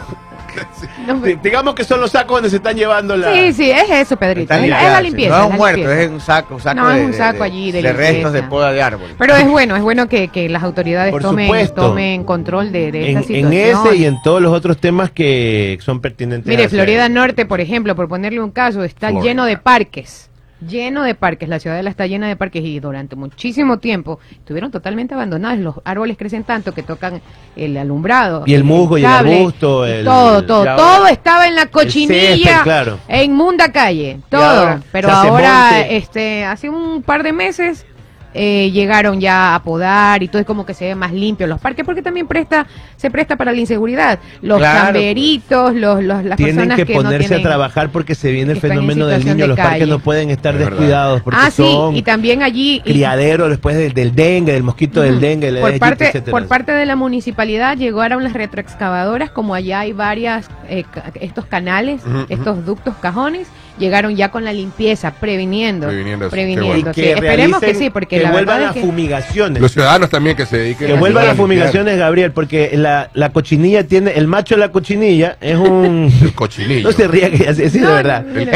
no, 1.07 1.19
di- 1.19 1.35
digamos 1.41 1.75
que 1.75 1.83
son 1.83 1.99
los 2.01 2.11
sacos 2.11 2.37
donde 2.37 2.49
se 2.49 2.57
están 2.57 2.75
llevando 2.75 3.15
la... 3.17 3.33
Sí, 3.33 3.53
sí, 3.53 3.71
es 3.71 3.89
eso, 3.89 4.17
Pedrito. 4.17 4.53
Es, 4.53 4.61
limpiado, 4.61 4.85
es 4.87 4.93
la 4.93 5.01
limpieza. 5.01 5.29
No 5.29 5.35
es 5.37 5.43
es 5.43 5.49
la 5.49 5.53
un 5.53 5.57
muerto, 5.57 5.91
es 5.91 6.09
un 6.09 6.19
saco, 6.21 6.55
un 6.55 6.61
saco 6.61 6.81
No, 6.81 6.89
de, 6.89 6.99
es 7.01 7.05
un 7.07 7.13
saco 7.13 7.39
de- 7.39 7.43
allí 7.43 7.71
de 7.71 7.81
de 7.81 7.93
restos 7.93 8.33
de 8.33 8.43
poda 8.43 8.71
de 8.71 8.81
árbol. 8.81 9.09
Pero 9.17 9.35
es 9.35 9.47
bueno, 9.47 9.75
es 9.75 9.81
bueno 9.81 10.07
que, 10.09 10.27
que 10.29 10.49
las 10.49 10.63
autoridades 10.63 11.11
Por 11.11 11.21
tomen, 11.21 11.45
supuesto. 11.47 11.81
tomen 11.87 12.23
control 12.23 12.71
de, 12.71 12.91
de 12.91 12.99
esta 12.99 13.11
en, 13.11 13.17
en 13.17 13.23
situación. 13.51 13.87
ese 13.87 13.95
y 13.97 14.05
en 14.05 14.21
todos 14.23 14.41
los 14.41 14.51
otros 14.53 14.77
temas 14.77 15.11
que 15.11 15.77
son 15.81 15.99
pertinentes. 16.01 16.47
Mire, 16.47 16.67
Florida 16.69 17.07
Norte, 17.09 17.45
por 17.45 17.61
ejemplo, 17.61 17.95
por 17.95 18.07
ponerle 18.07 18.39
un 18.41 18.51
caso, 18.51 18.83
está 18.83 19.09
Florida. 19.09 19.23
lleno 19.29 19.45
de 19.45 19.57
parques. 19.57 20.30
Lleno 20.67 21.03
de 21.03 21.15
parques, 21.15 21.49
la 21.49 21.59
ciudadela 21.59 21.89
está 21.89 22.05
llena 22.05 22.27
de 22.27 22.35
parques 22.35 22.63
y 22.63 22.79
durante 22.79 23.15
muchísimo 23.15 23.79
tiempo 23.79 24.19
estuvieron 24.31 24.69
totalmente 24.71 25.13
abandonados. 25.15 25.59
Los 25.59 25.75
árboles 25.85 26.17
crecen 26.17 26.43
tanto 26.43 26.73
que 26.73 26.83
tocan 26.83 27.21
el 27.55 27.75
alumbrado. 27.77 28.43
Y 28.45 28.53
el 28.53 28.63
musgo 28.63 28.97
y 28.97 29.01
el 29.01 29.07
arbusto, 29.07 29.85
el- 29.85 30.05
todo, 30.05 30.43
todo, 30.45 30.63
todo 30.75 31.07
estaba 31.07 31.47
en 31.47 31.55
la 31.55 31.63
césped, 31.63 31.71
cochinilla, 31.81 32.61
claro. 32.63 32.99
en 33.07 33.33
Munda 33.33 33.71
Calle, 33.71 34.19
todo. 34.29 34.41
ahora 34.43 34.81
Pero 34.91 35.09
ahora, 35.09 35.69
monte. 35.71 35.97
este, 35.97 36.45
hace 36.45 36.69
un 36.69 37.01
par 37.01 37.23
de 37.23 37.33
meses 37.33 37.85
eh, 38.33 38.71
llegaron 38.71 39.19
ya 39.19 39.55
a 39.55 39.61
podar 39.63 40.23
y 40.23 40.27
todo 40.27 40.39
es 40.39 40.45
como 40.47 40.65
que 40.65 40.73
se 40.73 40.85
ve 40.85 40.95
más 40.95 41.11
limpio 41.13 41.47
los 41.47 41.59
parques 41.59 41.85
porque 41.85 42.01
también 42.01 42.27
presta, 42.27 42.65
se 42.97 43.11
presta 43.11 43.35
para 43.35 43.51
la 43.51 43.59
inseguridad. 43.59 44.19
Los 44.41 44.59
Claro, 44.59 44.85
camberitos, 44.85 45.75
los, 45.75 46.03
los, 46.03 46.23
las 46.23 46.37
Tienen 46.37 46.55
personas 46.55 46.77
que 46.77 46.85
que, 46.85 46.93
no 46.95 47.01
ponerse 47.01 47.27
tienen... 47.27 47.45
a 47.45 47.49
trabajar 47.49 47.91
porque 47.91 48.15
se 48.15 48.31
viene 48.31 48.53
el 48.53 48.59
fenómeno 48.59 49.05
del 49.07 49.25
niño. 49.25 49.35
de 49.43 49.47
Los 49.47 49.57
parques 49.57 49.87
no 49.87 49.99
pueden 49.99 50.29
estar 50.29 50.53
Es 50.55 50.61
descuidados 50.61 51.21
porque 51.21 51.39
Ah, 51.41 51.51
sí, 51.51 51.63
son 51.63 51.95
y 51.95 52.01
también 52.03 52.41
allí... 52.43 52.81
y- 52.85 52.91
criaderos 52.91 53.49
después 53.49 53.75
del, 53.75 53.93
del 53.93 54.15
dengue, 54.15 54.53
del 54.53 54.63
mosquito 54.63 55.01
del 55.01 55.19
dengue, 55.19 55.51
por 55.59 55.77
parte 55.79 56.05
etcétera. 56.07 56.31
por 56.31 56.47
parte 56.47 56.71
de 56.71 56.85
la 56.85 56.95
municipalidad 56.95 57.77
llegaron 57.77 58.23
las 58.23 58.33
retroexcavadoras 58.33 59.29
como 59.31 59.55
allá 59.55 59.81
hay 59.81 59.93
varias 59.93 60.49
eh, 60.69 60.83
ca- 60.89 61.11
estos 61.19 61.45
canales 61.45 62.01
estos 62.29 62.65
ductos 62.65 62.95
cajones 63.01 63.47
llegaron 63.79 64.15
ya 64.15 64.29
con 64.31 64.43
la 64.43 64.53
limpieza 64.53 65.11
previniendo 65.13 65.87
Previniendo 65.87 66.25
eso, 66.25 66.31
qué 66.35 66.41
previniendo 66.41 66.67
bueno. 66.67 66.93
sí. 66.93 67.01
esperemos 67.03 67.59
que 67.61 67.75
sí 67.75 67.89
porque 67.89 68.17
que 68.17 68.23
la 68.23 68.31
vuelvan 68.31 68.55
verdad 68.57 68.67
las 68.69 68.75
es 68.75 68.81
que 68.81 68.87
fumigaciones. 68.87 69.61
Los 69.61 69.71
ciudadanos 69.71 70.09
también 70.09 70.35
que 70.35 70.45
se 70.45 70.57
dediquen 70.57 70.87
Que 70.87 70.93
a 70.93 70.99
vuelvan 70.99 71.25
las 71.27 71.37
fumigaciones, 71.37 71.97
Gabriel, 71.97 72.31
porque 72.31 72.71
la, 72.75 73.09
la 73.13 73.31
cochinilla 73.31 73.85
tiene, 73.87 74.11
el 74.11 74.27
macho 74.27 74.55
de 74.55 74.59
la 74.59 74.71
cochinilla 74.71 75.37
es 75.41 75.57
un... 75.57 76.11
El 76.21 76.33
cochinillo. 76.33 76.83
No 76.89 76.91
se 76.91 77.07
ría 77.07 77.29
que 77.31 77.47
así, 77.47 77.63
así 77.63 77.79
de 77.79 77.85
No, 77.85 77.93
verdad. 77.93 78.25
El. 78.35 78.49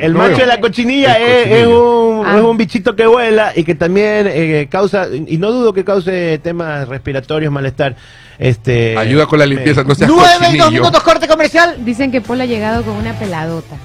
El 0.00 0.12
No, 0.12 0.18
macho 0.18 0.36
de 0.38 0.46
la 0.46 0.60
cochinilla 0.60 1.14
El 1.14 1.50
es, 1.52 1.58
es 1.60 1.66
un, 1.66 2.04
Ah. 2.26 2.36
es 2.38 2.42
un 2.42 2.56
bichito 2.56 2.96
que 2.96 3.06
vuela 3.06 3.52
y 3.54 3.64
que 3.64 3.74
también 3.74 4.26
eh, 4.30 4.66
causa, 4.70 5.08
y 5.26 5.36
no 5.36 5.52
dudo 5.52 5.72
que 5.74 5.84
cause 5.84 6.38
temas 6.42 6.88
respiratorios, 6.88 7.52
malestar. 7.52 7.96
Este, 8.38 8.96
Ayuda 8.96 9.26
con 9.26 9.38
la 9.38 9.46
limpieza, 9.46 9.82
eh, 9.82 9.84
no 9.86 9.94
seas 9.94 10.10
Nueve 10.10 10.24
y 10.26 10.32
dos 10.32 10.40
cochinillo. 10.40 10.70
minutos 10.70 11.02
corte 11.02 11.28
comercial. 11.28 11.76
dicen 11.84 12.10
que 12.10 12.20
Paul 12.20 12.40
ha 12.40 12.46
llegado 12.46 12.82
con 12.82 12.94
una 12.96 13.12
peladota 13.18 13.76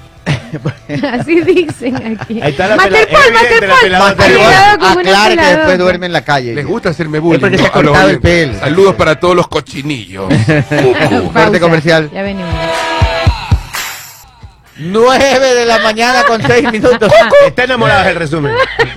así 1.12 1.40
dicen 1.42 1.96
aquí 2.18 2.40
Ahí 2.42 2.50
está 2.52 2.68
la 2.68 2.76
con 2.76 2.86
una 2.88 3.00
Aclare 4.90 5.36
que 5.36 5.56
después 5.56 5.78
duerme 5.78 6.06
en 6.06 6.12
la 6.12 6.22
calle. 6.24 6.54
Les 6.54 6.66
gusta 6.66 6.90
hacerme 6.90 7.18
bullying. 7.18 7.36
Es 7.36 7.40
porque 7.40 7.58
se 7.58 7.66
ha 7.66 7.68
¿no? 7.68 7.74
A 7.78 7.82
los 7.82 7.90
cortado 7.92 8.08
el 8.10 8.16
oyentes. 8.16 8.48
pelo. 8.48 8.60
Saludos 8.60 8.94
para 8.94 9.20
todos 9.20 9.36
los 9.36 9.48
cochinillos. 9.48 10.24
Corte 11.32 11.60
comercial. 11.60 12.10
ya 12.12 12.22
venimos 12.22 12.54
9 14.82 15.54
de 15.54 15.66
la 15.66 15.78
mañana 15.80 16.22
con 16.24 16.42
6 16.42 16.72
minutos. 16.72 17.12
Está 17.46 17.64
enamorado 17.64 18.08
el 18.08 18.16
resumen. 18.16 18.54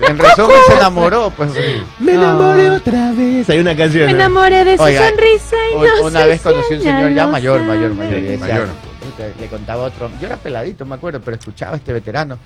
En 0.07 0.17
resumen, 0.17 0.55
se 0.67 0.73
enamoró. 0.75 1.29
Pues, 1.35 1.51
Me 1.99 2.13
enamoré 2.13 2.69
otra 2.69 3.11
vez. 3.11 3.49
Hay 3.49 3.59
una 3.59 3.75
canción. 3.75 4.05
me 4.05 4.11
enamoré 4.13 4.63
de 4.63 4.77
su 4.77 4.83
Oiga, 4.83 5.09
sonrisa 5.09 5.55
y 5.73 5.75
no 5.99 6.05
una 6.07 6.21
sé 6.21 6.27
vez 6.27 6.41
conocí 6.41 6.73
a 6.73 6.77
un 6.77 6.83
señor 6.83 7.13
ya 7.13 7.27
mayor, 7.27 7.61
mayor, 7.63 7.93
mayor. 7.93 8.69
Le 9.17 9.47
contaba 9.47 9.83
otro. 9.83 10.09
Yo 10.19 10.27
era 10.27 10.37
peladito, 10.37 10.85
me 10.85 10.95
acuerdo, 10.95 11.21
pero 11.21 11.37
escuchaba 11.37 11.73
a 11.73 11.77
este 11.77 11.93
veterano. 11.93 12.37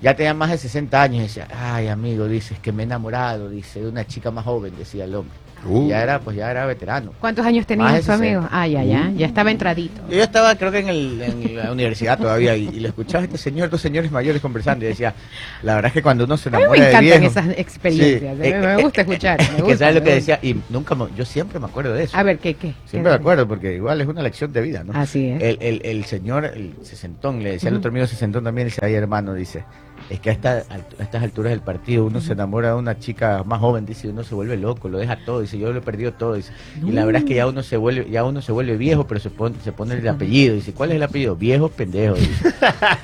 Ya 0.00 0.16
tenía 0.16 0.34
más 0.34 0.50
de 0.50 0.58
60 0.58 1.00
años 1.00 1.18
y 1.18 1.22
decía, 1.22 1.48
ay 1.54 1.86
amigo, 1.88 2.26
dice, 2.26 2.54
es 2.54 2.60
que 2.60 2.72
me 2.72 2.82
he 2.82 2.86
enamorado, 2.86 3.48
dice, 3.48 3.80
de 3.80 3.88
una 3.88 4.04
chica 4.04 4.30
más 4.32 4.44
joven, 4.44 4.74
decía 4.76 5.04
el 5.04 5.14
hombre. 5.14 5.36
Uh. 5.64 5.88
Ya 5.88 6.02
era, 6.02 6.18
pues 6.20 6.36
ya 6.36 6.50
era 6.50 6.66
veterano. 6.66 7.12
¿Cuántos 7.20 7.46
años 7.46 7.66
tenía 7.66 7.92
de 7.92 8.02
su 8.02 8.10
amigo? 8.10 8.42
60. 8.42 8.48
Ah, 8.60 8.66
ya, 8.66 8.82
ya, 8.84 9.10
ya 9.16 9.26
estaba 9.26 9.50
entradito. 9.50 10.00
Yo 10.10 10.22
estaba, 10.22 10.54
creo 10.56 10.72
que 10.72 10.80
en, 10.80 10.88
el- 10.88 11.22
en 11.22 11.56
la 11.56 11.70
universidad 11.72 12.18
todavía, 12.18 12.56
y, 12.56 12.68
y 12.68 12.80
le 12.80 12.88
escuchaba 12.88 13.22
a 13.22 13.24
este 13.26 13.38
señor, 13.38 13.70
dos 13.70 13.80
señores 13.80 14.10
mayores 14.10 14.42
conversando, 14.42 14.84
y 14.84 14.88
decía, 14.88 15.14
la 15.62 15.74
verdad 15.76 15.88
es 15.88 15.92
que 15.92 16.02
cuando 16.02 16.24
uno 16.24 16.36
se 16.36 16.48
A 16.48 16.52
mí 16.52 16.58
enamora 16.58 16.80
me 16.80 16.84
de 16.86 16.90
encantan 16.90 17.20
viejo... 17.20 17.26
esas 17.32 17.58
experiencias, 17.58 18.34
Sí, 18.36 18.42
me, 18.42 18.58
me 18.60 18.72
eh, 18.74 18.82
gusta 18.82 19.00
eh, 19.00 19.04
escuchar. 19.04 19.40
es 19.40 19.50
me 19.50 19.56
que 19.56 19.62
gusta, 19.62 19.78
sabes 19.78 19.94
lo 19.94 20.02
que 20.02 20.14
decía, 20.14 20.38
y 20.42 20.56
nunca, 20.68 20.94
me- 20.94 21.06
yo 21.16 21.24
siempre 21.24 21.58
me 21.60 21.66
acuerdo 21.66 21.92
de 21.94 22.04
eso. 22.04 22.16
A 22.16 22.22
ver, 22.22 22.38
¿qué, 22.38 22.54
qué? 22.54 22.74
Siempre 22.86 23.10
¿Qué? 23.12 23.16
me 23.16 23.20
acuerdo, 23.22 23.46
porque 23.46 23.74
igual 23.74 24.00
es 24.00 24.08
una 24.08 24.22
lección 24.22 24.52
de 24.52 24.60
vida, 24.62 24.82
¿no? 24.84 24.92
Así 24.98 25.26
es. 25.28 25.42
El, 25.42 25.58
el, 25.60 25.80
el 25.84 26.04
señor, 26.06 26.44
el 26.44 26.74
sesentón, 26.82 27.42
le 27.42 27.52
decía 27.52 27.68
al 27.68 27.74
Ujú. 27.74 27.80
otro 27.80 27.90
amigo 27.90 28.06
sesentón 28.06 28.42
también, 28.42 28.66
dice, 28.66 28.80
ay 28.84 28.94
hermano, 28.94 29.32
dice, 29.34 29.64
es 30.12 30.20
que 30.20 30.30
a, 30.30 30.32
esta, 30.32 30.50
a 30.98 31.02
estas 31.02 31.22
alturas 31.22 31.50
del 31.50 31.60
partido 31.60 32.04
uno 32.04 32.20
se 32.20 32.32
enamora 32.32 32.68
de 32.68 32.74
una 32.74 32.98
chica 32.98 33.42
más 33.44 33.60
joven, 33.60 33.86
dice, 33.86 34.08
uno 34.08 34.22
se 34.24 34.34
vuelve 34.34 34.56
loco, 34.56 34.88
lo 34.88 34.98
deja 34.98 35.16
todo, 35.24 35.40
dice, 35.40 35.58
yo 35.58 35.72
lo 35.72 35.78
he 35.78 35.82
perdido 35.82 36.12
todo, 36.12 36.34
dice, 36.34 36.52
y 36.86 36.92
la 36.92 37.04
verdad 37.04 37.22
es 37.22 37.28
que 37.28 37.34
ya 37.34 37.46
uno 37.46 37.62
se 37.62 37.76
vuelve, 37.76 38.08
ya 38.10 38.24
uno 38.24 38.42
se 38.42 38.52
vuelve 38.52 38.76
viejo, 38.76 39.06
pero 39.06 39.20
se 39.20 39.30
pone, 39.30 39.56
se 39.64 39.72
pone 39.72 39.94
el 39.94 40.06
apellido, 40.08 40.54
dice, 40.54 40.72
¿cuál 40.72 40.90
es 40.90 40.96
el 40.96 41.02
apellido? 41.02 41.34
Viejo 41.36 41.68
pendejo, 41.68 42.14
dice, 42.14 42.52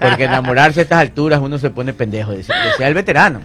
porque 0.00 0.24
enamorarse 0.24 0.80
a 0.80 0.82
estas 0.82 0.98
alturas 1.00 1.40
uno 1.42 1.58
se 1.58 1.70
pone 1.70 1.92
pendejo, 1.92 2.32
dice, 2.32 2.52
decía 2.70 2.88
el 2.88 2.94
veterano. 2.94 3.40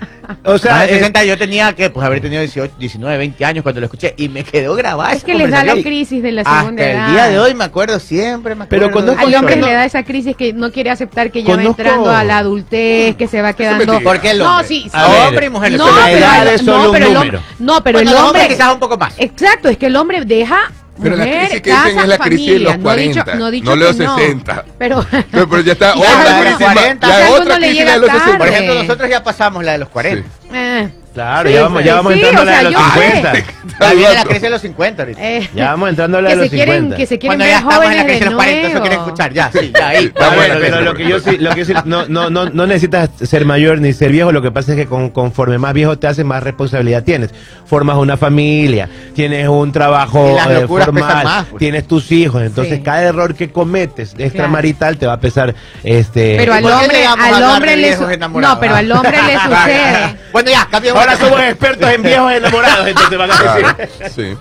O 0.46 0.58
sea, 0.58 0.74
Más 0.74 0.82
de 0.88 0.94
es- 0.94 0.98
60, 1.00 1.24
yo 1.26 1.38
tenía 1.38 1.74
que, 1.74 1.90
pues 1.90 2.06
haber 2.06 2.22
tenido 2.22 2.42
18, 2.42 2.76
19, 2.80 3.18
20 3.18 3.46
años 3.46 3.64
cuando 3.64 3.82
lo 3.82 3.86
escuché, 3.86 4.14
y 4.18 4.30
me 4.30 4.44
quedó 4.44 4.76
grabada 4.76 5.14
Es 5.14 5.24
que 5.24 5.34
les 5.36 5.50
da 5.52 5.64
la 5.64 5.74
crisis 5.82 6.22
de 6.22 6.32
la 6.32 6.42
Hasta 6.42 6.60
segunda 6.60 6.84
el 6.84 6.92
edad. 6.98 7.10
día 7.12 7.28
de 7.28 7.40
hoy 7.40 7.54
me 7.54 7.64
acuerdo, 7.64 8.00
siempre 8.00 8.56
me 8.56 8.66
Pero 8.66 8.88
acuerdo. 8.88 9.16
Al 9.18 9.32
Yo 9.32 9.40
hombre 9.40 9.56
no- 9.56 9.68
le 9.68 9.74
da 9.74 9.86
esa 9.86 10.04
crisis 10.04 10.36
que 10.36 10.54
no 10.54 10.72
quiere 10.72 10.90
aceptar 10.90 11.32
que 11.32 11.44
ya 11.44 11.56
va 11.56 11.64
entrando 11.64 12.10
a 12.12 12.24
la 12.24 12.38
adultez, 12.40 13.16
que 13.16 13.28
se 13.28 13.42
va 13.42 13.53
quedando. 13.56 13.86
mentira. 13.94 14.00
¿Por 14.12 14.22
qué 14.22 14.32
el 14.32 14.40
No, 14.40 14.52
hombre? 14.52 14.68
sí, 14.68 14.82
sí. 14.84 14.90
A 14.94 15.08
ver, 15.08 15.28
hombre 15.28 15.46
y 15.46 15.50
mujer. 15.50 15.72
No, 15.74 15.86
la 15.96 16.06
pero, 16.06 16.18
edad 16.18 16.42
el- 16.48 16.54
es 16.56 16.62
solo 16.62 16.84
no, 16.86 16.92
pero 16.92 17.06
el 17.08 17.14
número. 17.14 17.38
hombre, 17.40 17.56
no, 17.60 17.84
pero 17.84 17.98
Bueno, 17.98 18.10
el 18.12 18.16
los 18.16 18.24
hombre 18.26 18.42
hombres 18.42 18.58
quizás 18.58 18.74
un 18.74 18.80
poco 18.80 18.98
más. 18.98 19.14
Exacto, 19.18 19.70
es 19.70 19.78
que 19.78 19.86
el 19.88 19.96
hombre 19.96 20.24
deja 20.26 20.72
Pero 21.02 21.16
la 21.16 21.26
mujer, 21.26 21.40
crisis 21.48 21.62
que 21.62 21.70
dicen 21.72 21.86
casa, 21.86 22.02
es 22.04 22.08
la 22.08 22.18
crisis 22.20 22.54
de 22.54 22.60
los 22.60 22.72
familia. 22.74 22.84
No 22.86 22.94
he 22.94 23.02
dicho, 23.08 23.24
40, 23.24 23.36
no, 23.40 23.48
he 23.48 23.52
dicho 23.52 23.76
no 23.76 24.06
no. 24.06 24.18
60. 24.18 24.66
Pero 24.78 25.06
No, 25.32 25.50
pero 25.50 25.62
ya 25.62 25.72
está 25.74 25.94
Ya 25.96 26.00
otra 26.02 26.24
la 26.24 26.34
de 26.36 26.42
crisis, 26.42 26.58
40, 26.74 27.08
ya 27.08 27.14
ya 27.20 27.26
otra 27.26 27.36
alguno 27.38 27.50
le 27.54 27.58
crisis 27.68 27.78
llega 27.80 27.92
de 27.94 28.00
los 28.00 28.08
tarde. 28.08 28.20
60. 28.22 28.38
Por 28.38 28.48
ejemplo, 28.48 28.74
nosotros 28.76 29.10
ya 29.10 29.24
pasamos 29.24 29.64
la 29.64 29.72
de 29.74 29.78
los 29.80 29.90
40. 29.90 30.30
eh, 30.54 30.90
Claro, 31.14 31.48
Sí, 31.48 31.54
ya 31.56 31.62
vamos, 31.64 31.82
sí, 31.82 31.86
ya 31.88 31.96
vamos 31.96 32.14
sí, 32.14 32.20
entrando 32.20 32.40
o 32.40 32.42
a 32.42 32.46
la 32.46 32.58
de 32.58 32.64
los 32.64 32.74
yo 32.74 32.80
sé. 32.80 33.12
50. 33.12 33.34
Ya 33.80 33.94
viene 33.94 34.14
la 34.14 34.24
crisis 34.24 34.42
de 34.42 34.50
los 34.50 34.62
50 34.62 35.04
ahorita. 35.04 35.22
eh, 35.22 35.50
Ya 35.54 35.70
vamos 35.72 35.90
entrando 35.90 36.18
a 36.18 36.22
la 36.22 36.30
de 36.30 36.34
que 36.36 36.42
los 36.42 36.50
se 36.50 36.56
quieren 36.56 36.76
50. 36.76 36.98
que 36.98 37.06
se 37.06 37.20
quieren 37.20 37.30
Cuando 37.40 37.44
ver 37.46 37.52
ya 37.54 37.58
estamos 37.60 37.74
en 37.76 37.80
la 37.80 37.86
jóvenes 37.86 38.06
crisis 38.06 38.20
de 38.20 38.26
los 38.26 38.36
40, 38.36 38.68
eso 38.68 38.82
quieren 38.82 39.00
escuchar. 39.00 39.34
Ya, 39.34 39.52
sí, 39.52 39.72
ya 39.78 39.88
ahí. 39.90 39.96
A 39.98 40.00
Está 40.08 40.30
ver, 40.30 40.38
buena, 40.38 40.56
pero 40.60 40.82
lo 40.82 40.94
que 40.96 41.08
yo 41.08 41.20
sí, 41.20 41.38
lo 41.38 41.50
que 41.54 41.60
yo 41.60 41.66
sí- 41.66 41.74
no, 41.86 42.06
no, 42.08 42.30
no, 42.32 42.50
no 42.50 42.66
necesitas 42.66 43.10
ser 43.22 43.46
mayor 43.46 43.80
ni 43.80 43.94
ser 43.94 44.12
viejo, 44.12 44.32
lo 44.32 44.42
que 44.42 44.52
pasa 44.52 44.72
es 44.72 44.78
que 44.78 44.86
con- 44.88 45.12
conforme 45.12 45.58
más 45.60 45.74
viejo 45.74 45.98
te 46.00 46.08
haces, 46.08 46.26
más 46.26 46.42
responsabilidad 46.42 47.04
tienes. 47.04 47.30
Formas 47.66 47.98
una 47.98 48.18
familia, 48.18 48.90
tienes 49.16 49.48
un 49.48 49.72
trabajo 49.72 50.36
eh, 50.50 50.68
formal, 50.68 51.24
más, 51.24 51.46
pues. 51.46 51.60
tienes 51.60 51.88
tus 51.88 52.12
hijos, 52.12 52.42
entonces 52.42 52.78
Sí. 52.78 52.82
cada 52.84 53.02
error 53.04 53.36
que 53.36 53.52
cometes 53.52 54.16
extramarital 54.18 54.98
te 54.98 55.06
va 55.08 55.14
a 55.14 55.20
pesar 55.20 55.54
este 55.84 56.36
Pero 56.38 56.54
¿Y 56.54 56.58
al 56.58 56.66
hombre, 56.66 57.06
al 57.06 57.44
hombre 57.44 57.78
le? 57.78 57.96
No, 57.98 58.60
pero 58.60 58.76
al 58.76 58.92
hombre 58.92 59.18
le 59.22 59.34
sucede. 59.40 60.16
Bueno, 60.34 60.50
ya, 60.50 60.68
cambiamos. 60.72 61.03
Ahora 61.04 61.18
somos 61.18 61.42
expertos 61.42 61.90
en 61.92 62.02
viejos 62.02 62.32
enamorados, 62.32 62.88
entonces 62.88 63.18
van 63.18 63.32
a 63.32 63.36
decir. 63.36 63.76
Claro, 63.98 64.14
sí. 64.16 64.38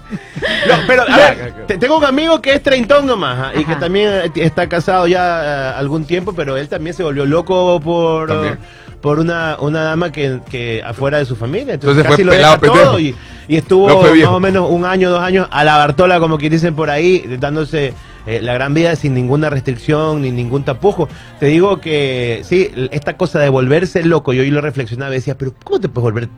No, 0.68 0.74
pero 0.86 1.02
a 1.02 1.16
ver, 1.16 1.54
tengo 1.80 1.98
un 1.98 2.04
amigo 2.04 2.40
que 2.40 2.52
es 2.54 2.62
treintón 2.62 3.06
nomás 3.06 3.38
ah, 3.38 3.58
y 3.58 3.64
que 3.64 3.74
también 3.76 4.10
eh, 4.12 4.30
está 4.36 4.68
casado 4.68 5.06
ya 5.06 5.72
eh, 5.72 5.74
algún 5.76 6.04
tiempo, 6.04 6.32
pero 6.32 6.56
él 6.56 6.68
también 6.68 6.94
se 6.94 7.02
volvió 7.02 7.26
loco 7.26 7.80
por 7.80 8.28
También. 8.28 8.58
por 9.00 9.18
una, 9.18 9.56
una 9.58 9.82
dama 9.82 10.12
que, 10.12 10.40
que 10.50 10.82
afuera 10.84 11.18
de 11.18 11.24
su 11.24 11.36
familia. 11.36 11.74
Entonces, 11.74 12.04
Entonces 12.04 12.06
fue 12.06 12.16
casi 12.16 12.24
lo 12.24 12.32
pelado, 12.32 12.58
deja 12.60 12.72
todo 12.84 12.98
y, 13.00 13.14
y 13.48 13.56
estuvo 13.56 13.88
No 13.88 14.00
fue 14.00 14.14
más 14.14 14.28
o 14.28 14.40
menos 14.40 14.70
un 14.70 14.84
año, 14.84 15.10
dos 15.10 15.20
años 15.22 15.48
a 15.50 15.64
la 15.64 15.76
Bartola, 15.76 16.20
como 16.20 16.38
que 16.38 16.48
dicen 16.48 16.74
por 16.76 16.90
ahí, 16.90 17.36
dándose 17.40 17.94
eh, 18.26 18.40
la 18.40 18.54
gran 18.54 18.74
vida 18.74 18.94
sin 18.96 19.14
ninguna 19.14 19.50
restricción 19.50 20.22
ni 20.22 20.30
ningún 20.30 20.64
tapujo. 20.64 21.08
Te 21.40 21.46
digo 21.46 21.80
que 21.80 22.42
sí, 22.44 22.70
esta 22.90 23.16
cosa 23.16 23.38
de 23.40 23.48
volverse 23.48 24.04
loco, 24.04 24.32
yo 24.32 24.42
hoy 24.42 24.50
lo 24.50 24.60
reflexionaba 24.60 25.12
y 25.12 25.16
decía, 25.16 25.36
pero 25.36 25.54
¿cómo 25.64 25.80
te 25.80 25.88
puedes 25.88 26.04
volver 26.04 26.28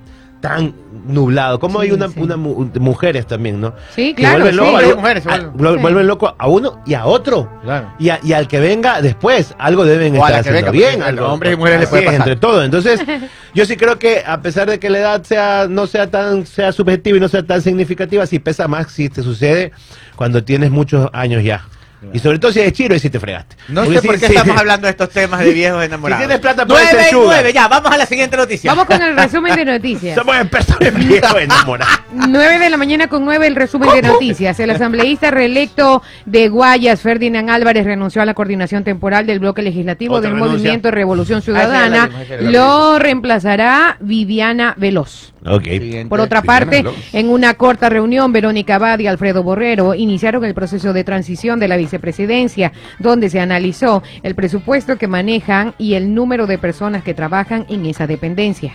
tan 0.44 0.74
nublado? 1.06 1.58
¿Cómo 1.58 1.80
hay 1.80 1.88
Sí, 1.88 1.94
una, 1.94 2.08
sí. 2.08 2.20
una 2.20 2.36
mu- 2.36 2.70
mujeres 2.80 3.26
también, 3.26 3.62
no? 3.62 3.72
Sí, 3.94 4.12
Que 4.12 4.22
claro, 4.24 4.44
vuelven 4.44 4.52
sí. 4.52 4.56
loco 4.58 4.68
a- 4.68 4.72
Hombres 4.74 4.92
y 4.92 4.96
mujeres 4.96 5.26
a- 5.26 5.38
vuelven. 5.54 5.96
Sí. 6.02 6.02
loco 6.06 6.34
a 6.38 6.48
uno 6.48 6.82
y 6.84 6.92
a 6.94 7.06
otro. 7.06 7.50
Claro. 7.62 7.94
Y, 7.98 8.10
a- 8.10 8.20
y 8.22 8.32
al 8.34 8.46
que 8.46 8.60
venga 8.60 9.00
después, 9.00 9.54
algo 9.58 9.86
deben 9.86 10.14
O 10.18 10.22
a 10.24 10.28
estar 10.28 10.30
la 10.32 10.42
que 10.42 10.48
haciendo 10.50 10.72
venga, 10.72 11.10
bien. 11.10 11.18
a 11.18 11.26
hombres 11.32 11.54
y 11.54 11.56
mujeres 11.56 11.80
les 11.80 11.88
puede 11.88 12.02
es, 12.02 12.06
pasar. 12.10 12.20
Entre 12.28 12.36
todo. 12.36 12.62
Entonces, 12.62 13.00
yo 13.54 13.64
sí 13.64 13.76
creo 13.78 13.98
que 13.98 14.22
a 14.26 14.42
pesar 14.42 14.68
de 14.68 14.78
que 14.78 14.90
la 14.90 14.98
edad 14.98 15.22
sea 15.22 15.66
no 15.68 15.86
sea 15.86 16.10
tan 16.10 16.44
sea 16.44 16.72
subjetiva 16.72 17.16
y 17.16 17.20
no 17.20 17.28
sea 17.28 17.42
tan 17.42 17.62
significativa, 17.62 18.26
sí 18.26 18.38
pesa 18.38 18.68
más 18.68 18.92
si 18.92 19.08
te 19.08 19.22
sucede 19.22 19.72
cuando 20.16 20.44
tienes 20.44 20.70
muchos 20.70 21.08
años 21.14 21.42
ya. 21.42 21.64
Y 22.12 22.18
sobre 22.18 22.38
todo 22.38 22.52
si 22.52 22.60
eres 22.60 22.72
chiro 22.72 22.94
y 22.94 22.98
si 22.98 23.10
te 23.10 23.18
fregaste. 23.18 23.56
No 23.68 23.82
Porque 23.84 23.96
sé 23.96 24.00
si- 24.02 24.06
por 24.06 24.18
qué 24.20 24.26
si- 24.28 24.34
estamos 24.34 24.56
hablando 24.60 24.86
de 24.86 24.90
estos 24.90 25.10
temas 25.10 25.40
de 25.40 25.52
viejos 25.52 25.84
enamorados. 25.84 26.22
Si 26.22 26.26
tienes 26.28 26.40
plata, 26.40 26.66
puedes 26.66 26.88
ser 26.88 26.94
Nueve 26.96 27.08
y 27.08 27.12
sugar. 27.12 27.26
nueve, 27.36 27.52
ya, 27.52 27.68
vamos 27.68 27.92
a 27.92 27.96
la 27.96 28.06
siguiente 28.06 28.36
noticia. 28.36 28.70
Vamos 28.72 28.84
con 28.86 29.02
el 29.02 29.16
resumen 29.16 29.54
de 29.56 29.64
noticias. 29.64 30.14
Somos 30.16 30.36
expertos 30.36 30.76
en 30.80 31.08
viejos 31.08 31.40
enamorados. 31.40 32.00
9 32.12 32.58
de 32.58 32.70
la 32.70 32.76
mañana 32.76 33.08
con 33.08 33.24
9 33.24 33.46
el 33.46 33.56
resumen 33.56 33.90
de 33.94 34.02
noticias. 34.02 34.58
El 34.60 34.70
asambleísta 34.70 35.30
reelecto 35.30 36.02
de 36.26 36.48
Guayas, 36.48 37.00
Ferdinand 37.00 37.50
Álvarez, 37.50 37.84
renunció 37.84 38.22
a 38.22 38.24
la 38.24 38.34
coordinación 38.34 38.84
temporal 38.84 39.26
del 39.26 39.40
bloque 39.40 39.62
legislativo 39.62 40.14
Otra 40.16 40.30
del 40.30 40.36
renuncia. 40.38 40.58
Movimiento 40.58 40.90
Revolución 40.90 41.38
la 41.38 41.42
Ciudadana. 41.44 42.10
esa 42.22 42.36
la 42.42 42.50
Lo 42.50 42.98
reemplazará 42.98 43.96
Viviana 44.00 44.74
Veloz. 44.76 45.32
Ok. 45.46 45.64
Siguiente. 45.64 46.08
Por 46.08 46.20
otra 46.20 46.40
parte, 46.42 46.84
en 47.12 47.28
una 47.28 47.54
corta 47.54 47.88
reunión, 47.88 48.32
Verónica 48.32 48.76
Abad 48.76 48.98
y 49.00 49.06
Alfredo 49.06 49.42
Borrero 49.42 49.94
iniciaron 49.94 50.44
el 50.44 50.54
proceso 50.54 50.92
de 50.92 51.04
transición 51.04 51.60
de 51.60 51.68
la 51.68 51.76
vicepresidencia, 51.94 52.72
donde 52.98 53.30
se 53.30 53.40
analizó 53.40 54.02
el 54.22 54.34
presupuesto 54.34 54.98
que 54.98 55.06
manejan 55.06 55.74
y 55.78 55.94
el 55.94 56.14
número 56.14 56.46
de 56.46 56.58
personas 56.58 57.04
que 57.04 57.14
trabajan 57.14 57.66
en 57.68 57.86
esa 57.86 58.06
dependencia. 58.06 58.72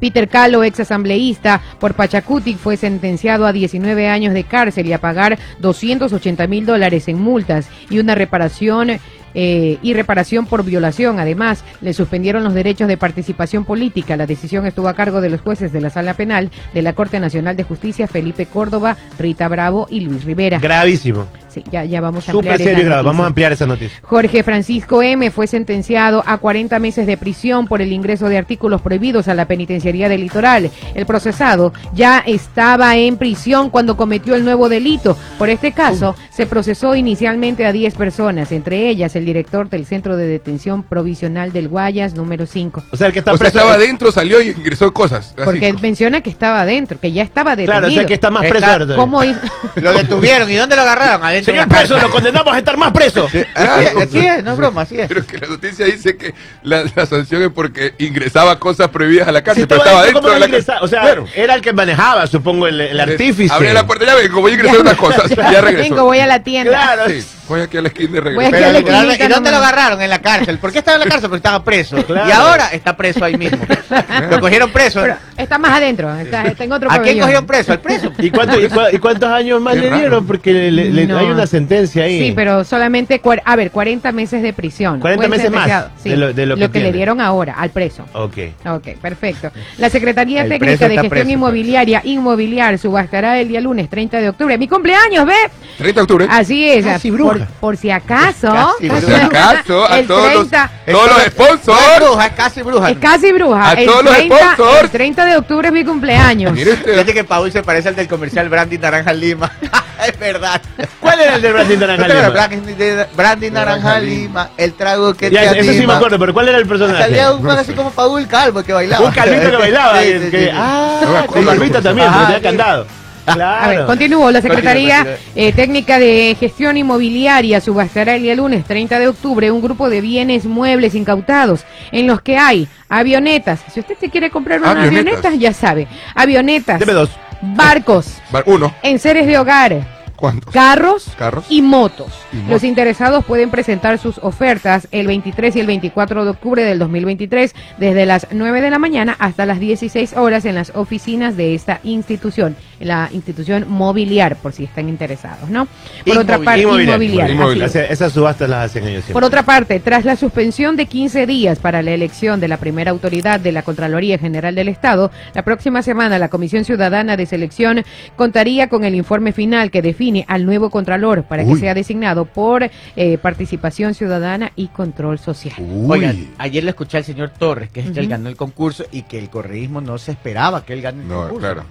Peter 0.00 0.28
Calo, 0.28 0.64
ex 0.64 0.80
asambleísta 0.80 1.60
por 1.78 1.94
Pachacutic, 1.94 2.58
fue 2.58 2.76
sentenciado 2.76 3.46
a 3.46 3.52
19 3.52 4.08
años 4.08 4.34
de 4.34 4.42
cárcel 4.42 4.86
y 4.88 4.92
a 4.92 5.00
pagar 5.00 5.38
280 5.60 6.46
mil 6.48 6.66
dólares 6.66 7.06
en 7.06 7.20
multas 7.20 7.68
y 7.88 8.00
una 8.00 8.16
reparación 8.16 8.98
eh, 9.34 9.78
y 9.82 9.94
reparación 9.94 10.46
por 10.46 10.64
violación. 10.64 11.18
Además, 11.18 11.64
le 11.80 11.92
suspendieron 11.92 12.44
los 12.44 12.54
derechos 12.54 12.88
de 12.88 12.96
participación 12.96 13.64
política. 13.64 14.16
La 14.16 14.26
decisión 14.26 14.66
estuvo 14.66 14.88
a 14.88 14.94
cargo 14.94 15.20
de 15.20 15.30
los 15.30 15.40
jueces 15.40 15.72
de 15.72 15.80
la 15.80 15.90
Sala 15.90 16.14
Penal 16.14 16.50
de 16.74 16.82
la 16.82 16.92
Corte 16.92 17.18
Nacional 17.20 17.56
de 17.56 17.64
Justicia, 17.64 18.06
Felipe 18.08 18.46
Córdoba, 18.46 18.96
Rita 19.18 19.48
Bravo 19.48 19.86
y 19.90 20.00
Luis 20.00 20.24
Rivera. 20.24 20.58
Gravísimo. 20.58 21.26
Sí, 21.52 21.62
ya, 21.70 21.84
ya 21.84 22.00
vamos 22.00 22.28
a 22.28 22.32
ampliar 22.32 22.60
esa. 22.60 22.70
Vamos 22.70 22.80
a 22.80 23.02
noticia. 23.02 23.26
ampliar 23.26 23.52
esa 23.52 23.66
noticia. 23.66 23.98
Jorge 24.02 24.42
Francisco 24.42 25.02
M. 25.02 25.30
fue 25.30 25.46
sentenciado 25.46 26.22
a 26.26 26.38
40 26.38 26.78
meses 26.78 27.06
de 27.06 27.16
prisión 27.16 27.66
por 27.66 27.82
el 27.82 27.92
ingreso 27.92 28.28
de 28.28 28.38
artículos 28.38 28.80
prohibidos 28.80 29.28
a 29.28 29.34
la 29.34 29.46
penitenciaría 29.46 30.08
del 30.08 30.22
litoral. 30.22 30.70
El 30.94 31.04
procesado 31.06 31.72
ya 31.94 32.20
estaba 32.26 32.96
en 32.96 33.16
prisión 33.18 33.68
cuando 33.70 33.96
cometió 33.96 34.34
el 34.34 34.44
nuevo 34.44 34.68
delito. 34.68 35.16
Por 35.38 35.50
este 35.50 35.72
caso, 35.72 36.14
se 36.30 36.46
procesó 36.46 36.94
inicialmente 36.96 37.66
a 37.66 37.72
10 37.72 37.94
personas, 37.96 38.50
entre 38.52 38.88
ellas 38.88 39.14
el 39.16 39.24
director 39.26 39.68
del 39.68 39.84
Centro 39.84 40.16
de 40.16 40.26
Detención 40.26 40.82
Provisional 40.82 41.52
del 41.52 41.68
Guayas, 41.68 42.14
número 42.14 42.46
5. 42.46 42.84
O 42.92 42.96
sea, 42.96 43.08
el 43.08 43.12
que 43.12 43.18
está 43.18 43.32
O 43.32 43.36
sea, 43.36 43.50
preso. 43.50 43.58
estaba 43.58 43.74
adentro, 43.74 44.10
salió 44.12 44.40
y 44.40 44.48
ingresó 44.50 44.92
cosas. 44.92 45.34
así. 45.36 45.44
Porque 45.44 45.68
él 45.68 45.76
menciona 45.82 46.20
que 46.22 46.30
estaba 46.30 46.62
adentro, 46.62 46.98
que 46.98 47.12
ya 47.12 47.22
estaba 47.22 47.50
detenido. 47.56 47.72
Claro, 47.72 47.88
o 47.88 47.90
sea, 47.90 48.06
que 48.06 48.14
está 48.14 48.30
más 48.30 48.44
Está- 48.44 48.76
preso. 48.78 48.96
¿Cómo 48.96 49.22
hizo? 49.22 49.40
Lo 49.76 49.92
detuvieron. 49.92 50.50
¿Y 50.50 50.54
dónde 50.54 50.76
lo 50.76 50.82
agarraron? 50.82 51.24
Adentro 51.24 51.41
Señor 51.44 51.66
de 51.68 51.74
la 51.74 51.78
preso, 51.80 51.98
lo 51.98 52.10
condenamos 52.10 52.54
a 52.54 52.58
estar 52.58 52.76
más 52.76 52.92
preso. 52.92 53.26
Así 53.26 53.38
es, 53.38 53.96
así 53.96 54.18
es, 54.26 54.44
no 54.44 54.52
es 54.52 54.56
broma, 54.56 54.82
así 54.82 54.98
es. 55.00 55.08
Pero 55.08 55.26
que 55.26 55.38
la 55.38 55.46
noticia 55.48 55.86
dice 55.86 56.16
que 56.16 56.34
la, 56.62 56.84
la 56.94 57.06
sanción 57.06 57.42
es 57.42 57.50
porque 57.50 57.94
ingresaba 57.98 58.58
cosas 58.58 58.88
prohibidas 58.88 59.28
a 59.28 59.32
la 59.32 59.42
cárcel, 59.42 59.62
estaba 59.64 59.82
pero 59.82 59.90
estaba 59.90 60.04
dentro, 60.06 60.20
dentro 60.20 60.30
¿cómo 60.30 60.34
de 60.34 60.40
no 60.40 60.46
la 60.46 60.64
cárcel. 60.64 60.84
O 60.84 60.88
sea, 60.88 61.00
Claro. 61.02 61.26
era 61.34 61.54
el 61.54 61.60
que 61.62 61.72
manejaba, 61.72 62.26
supongo, 62.26 62.66
el, 62.66 62.80
el 62.80 63.00
artífice. 63.00 63.52
Abría 63.52 63.72
la 63.74 63.86
puerta 63.86 64.04
y 64.24 64.28
como 64.28 64.42
voy 64.42 64.52
a 64.52 64.54
ingresar 64.54 64.78
otras 64.78 64.96
cosas. 64.96 65.30
Ya 65.52 65.60
regresó. 65.60 65.90
Vengo, 65.90 66.04
voy 66.04 66.18
a 66.20 66.26
la 66.26 66.42
tienda. 66.42 66.70
Claro. 66.72 67.02
Sí, 67.08 67.24
voy 67.48 67.60
aquí 67.60 67.76
a 67.76 67.82
la 67.82 67.88
esquina 67.88 68.12
de 68.12 68.20
regreso. 68.20 68.50
Pero 68.50 68.66
a 68.66 68.72
la 68.72 68.78
¿Y 68.78 68.82
dónde 69.28 69.50
lo 69.50 69.56
nomás. 69.56 69.72
agarraron? 69.72 70.00
En 70.02 70.08
la 70.10 70.20
cárcel. 70.22 70.58
¿Por 70.58 70.72
qué 70.72 70.78
estaba 70.78 70.94
en 70.96 71.00
la 71.00 71.06
cárcel? 71.06 71.28
Porque 71.28 71.38
estaba 71.38 71.62
preso. 71.64 71.96
Claro. 72.06 72.28
Y 72.28 72.32
ahora 72.32 72.68
está 72.72 72.96
preso 72.96 73.24
ahí 73.24 73.36
mismo. 73.36 73.58
Lo 74.30 74.40
cogieron 74.40 74.70
preso. 74.70 75.00
Pero 75.02 75.16
está 75.36 75.58
más 75.58 75.72
adentro, 75.72 76.14
está, 76.18 76.42
está 76.44 76.64
en 76.64 76.72
otro 76.72 76.90
¿A 76.90 77.00
quién 77.00 77.18
cogieron 77.20 77.46
preso? 77.46 77.72
¿Al 77.72 77.80
preso? 77.80 78.12
¿Y, 78.18 78.30
cuánto- 78.30 78.60
y 78.60 78.66
cua- 78.68 78.88
y 78.92 78.98
cuántos 78.98 79.30
años 79.30 79.60
más 79.60 79.74
Qué 79.74 79.80
le 79.80 79.86
raro. 79.90 80.00
dieron? 80.00 80.26
Porque 80.26 80.52
le- 80.52 80.70
le- 80.70 80.90
le- 80.90 81.06
No. 81.06 81.18
hay 81.18 81.26
una 81.34 81.46
sentencia 81.46 82.04
ahí. 82.04 82.18
Sí, 82.28 82.32
pero 82.34 82.64
solamente, 82.64 83.20
cuar- 83.20 83.42
a 83.44 83.56
ver, 83.56 83.70
40 83.70 84.12
meses 84.12 84.42
de 84.42 84.52
prisión. 84.52 85.00
40 85.00 85.26
Fue 85.26 85.36
meses 85.36 85.50
más 85.50 85.86
sí, 86.02 86.10
de 86.10 86.16
lo- 86.16 86.32
de 86.32 86.46
lo 86.46 86.70
que 86.70 86.80
le 86.80 86.92
dieron 86.92 87.20
ahora 87.20 87.54
al 87.58 87.70
preso. 87.70 88.04
Ok. 88.12 88.36
Ok, 88.66 88.88
perfecto. 89.00 89.50
La 89.78 89.90
Secretaría 89.90 90.42
El 90.42 90.48
Técnica 90.48 90.88
de 90.88 90.94
Gestión 90.94 91.08
preso, 91.08 91.24
pues. 91.24 91.32
Inmobiliaria 91.34 92.00
Inmobiliar 92.04 92.78
subastará 92.78 93.38
el 93.40 93.48
día 93.48 93.60
lunes 93.60 93.88
30 93.88 94.18
de 94.20 94.28
octubre. 94.28 94.56
¡Mi 94.58 94.68
cumpleaños, 94.68 95.26
ve! 95.26 95.34
30 95.78 96.00
de 96.00 96.02
octubre. 96.02 96.26
Así 96.30 96.68
es, 96.68 96.84
Casi 96.84 97.10
por, 97.10 97.18
bruja. 97.36 97.48
por 97.60 97.76
si 97.76 97.90
acaso. 97.90 98.48
Casi 98.52 98.88
Por 98.88 99.00
bruja. 99.00 99.18
si 99.18 99.24
acaso, 99.26 99.90
a 99.90 99.98
el 99.98 100.06
todos 100.06 100.34
los, 100.34 100.48
30 100.48 100.70
todos 100.86 101.10
los 101.10 101.22
sponsors. 101.26 101.78
bruja, 102.00 102.26
es 102.26 102.32
casi 102.32 102.62
bruja. 102.62 102.90
Es 102.90 102.98
casi 102.98 103.32
bruja. 103.32 103.70
A 103.70 103.72
el, 103.74 103.86
todos 103.86 104.04
los 104.04 104.14
30, 104.16 104.36
sponsors. 104.54 104.82
el 104.84 104.90
30 104.90 105.24
de 105.26 105.36
octubre 105.36 105.68
es 105.68 105.74
mi 105.74 105.84
cumpleaños. 105.84 106.52
Mire 106.52 106.72
usted. 106.72 106.92
Fíjate 106.92 107.14
que 107.14 107.24
Paul 107.24 107.50
se 107.52 107.62
parece 107.62 107.88
al 107.88 107.96
del 107.96 108.08
comercial 108.08 108.48
Brandy 108.48 108.78
Naranja 108.78 109.12
Lima. 109.12 109.50
es 110.08 110.18
verdad. 110.18 110.60
¿Cuál 111.00 111.20
era 111.20 111.36
el 111.36 111.42
de? 111.42 111.52
Brandy, 111.52 111.76
de- 111.76 113.06
Brandy 113.16 113.50
Naranja 113.50 113.98
Lima, 114.00 114.50
el 114.56 114.72
trago 114.74 115.14
que 115.14 115.30
Ya, 115.30 115.50
te 115.52 115.60
eso 115.60 115.72
sí 115.72 115.86
me 115.86 115.92
acuerdo, 115.94 116.18
pero 116.18 116.32
¿cuál 116.34 116.48
era 116.48 116.58
el 116.58 116.66
personaje? 116.66 117.02
Salía 117.02 117.32
un 117.32 117.42
man 117.42 117.58
así 117.58 117.72
como 117.72 117.90
Paul 117.90 118.26
Calvo 118.26 118.62
que 118.62 118.72
bailaba. 118.72 119.06
Un 119.06 119.12
calvito 119.12 119.50
que 119.50 119.56
bailaba. 119.56 120.00
Sí, 120.00 120.06
que- 120.06 120.20
sí, 120.20 120.30
que- 120.30 120.44
sí. 120.46 120.50
ah, 120.54 121.24
con 121.26 121.44
barbita 121.44 121.80
también, 121.82 122.08
Ajá, 122.08 122.18
porque 122.18 122.32
tenía 122.34 122.38
sí. 122.50 122.56
candado. 122.56 122.86
Claro. 123.24 123.64
A 123.64 123.68
ver, 123.68 123.86
continúo. 123.86 124.32
La 124.32 124.42
Secretaría 124.42 125.06
eh, 125.36 125.52
Técnica 125.52 126.00
de 126.00 126.36
Gestión 126.40 126.76
Inmobiliaria 126.76 127.60
subastará 127.60 128.16
el 128.16 128.22
día 128.22 128.34
lunes 128.34 128.64
30 128.64 128.98
de 128.98 129.06
octubre 129.06 129.48
un 129.52 129.62
grupo 129.62 129.88
de 129.88 130.00
bienes 130.00 130.44
muebles 130.44 130.96
incautados 130.96 131.64
en 131.92 132.08
los 132.08 132.20
que 132.20 132.36
hay 132.36 132.66
avionetas. 132.88 133.60
Si 133.72 133.78
usted 133.78 133.94
se 134.00 134.10
quiere 134.10 134.28
comprar 134.30 134.58
una 134.60 134.72
Avionetas. 134.72 135.18
avioneta, 135.18 135.34
ya 135.36 135.52
sabe. 135.52 135.86
Avionetas, 136.16 136.80
Deme 136.80 136.94
dos. 136.94 137.10
Barcos, 137.42 138.20
Uno. 138.46 138.72
enseres 138.82 139.26
de 139.26 139.38
hogar, 139.38 140.02
¿Cuántos? 140.16 140.54
carros, 140.54 141.10
Carros. 141.18 141.44
y 141.48 141.62
motos. 141.62 142.12
Y 142.32 142.36
motos. 142.36 142.50
Los 142.50 142.64
interesados 142.64 143.24
pueden 143.24 143.50
presentar 143.50 143.98
sus 143.98 144.18
ofertas 144.18 144.86
el 144.92 145.08
23 145.08 145.56
y 145.56 145.60
el 145.60 145.66
24 145.66 146.24
de 146.24 146.30
octubre 146.30 146.62
del 146.62 146.78
2023 146.78 147.54
desde 147.78 148.06
las 148.06 148.28
9 148.30 148.60
de 148.60 148.70
la 148.70 148.78
mañana 148.78 149.16
hasta 149.18 149.46
las 149.46 149.58
16 149.58 150.16
horas 150.16 150.44
en 150.44 150.54
las 150.54 150.70
oficinas 150.76 151.36
de 151.36 151.54
esta 151.56 151.80
institución, 151.82 152.56
la 152.82 153.08
institución 153.12 153.66
mobiliar, 153.68 154.36
por 154.36 154.52
si 154.52 154.64
están 154.64 154.88
interesados, 154.88 155.48
¿no? 155.48 155.66
Por 156.06 156.18
otra 156.18 156.38
parte, 156.38 156.62
Inmobiliar, 156.62 156.88
inmobiliar. 157.02 157.30
inmobiliar. 157.30 157.68
es. 157.68 157.76
Esas 157.76 158.12
subastas 158.12 158.48
las 158.48 158.66
hacen 158.70 158.84
ellos 158.84 159.04
siempre. 159.04 159.12
Por 159.14 159.24
otra 159.24 159.42
parte, 159.44 159.80
tras 159.80 160.04
la 160.04 160.16
suspensión 160.16 160.76
de 160.76 160.86
15 160.86 161.26
días 161.26 161.58
para 161.58 161.82
la 161.82 161.92
elección 161.92 162.40
de 162.40 162.48
la 162.48 162.56
primera 162.56 162.90
autoridad 162.90 163.40
de 163.40 163.52
la 163.52 163.62
Contraloría 163.62 164.18
General 164.18 164.54
del 164.54 164.68
Estado, 164.68 165.10
la 165.34 165.42
próxima 165.42 165.82
semana 165.82 166.18
la 166.18 166.28
Comisión 166.28 166.64
Ciudadana 166.64 167.16
de 167.16 167.26
Selección 167.26 167.84
contaría 168.16 168.68
con 168.68 168.84
el 168.84 168.94
informe 168.94 169.32
final 169.32 169.70
que 169.70 169.82
define 169.82 170.24
al 170.28 170.46
nuevo 170.46 170.70
Contralor 170.70 171.24
para 171.24 171.44
que 171.44 171.56
sea 171.56 171.74
designado 171.74 172.24
por 172.24 172.70
eh, 172.96 173.18
participación 173.18 173.94
ciudadana 173.94 174.52
y 174.56 174.68
control 174.68 175.18
social. 175.18 175.54
Uy. 175.58 175.90
Oigan, 175.98 176.28
ayer 176.38 176.64
le 176.64 176.70
escuché 176.70 176.96
al 176.96 177.04
señor 177.04 177.30
Torres, 177.30 177.68
que 177.70 177.80
es 177.80 177.86
el 177.86 177.92
que 177.92 178.00
él 178.00 178.08
ganó 178.08 178.28
el 178.28 178.36
concurso 178.36 178.84
y 178.90 179.02
que 179.02 179.18
el 179.18 179.28
correísmo 179.28 179.80
no 179.80 179.98
se 179.98 180.12
esperaba 180.12 180.64
que 180.64 180.72
él 180.72 180.80
gane 180.82 181.02
el 181.02 181.08
No, 181.08 181.28
concurso. 181.28 181.38
claro. 181.40 181.64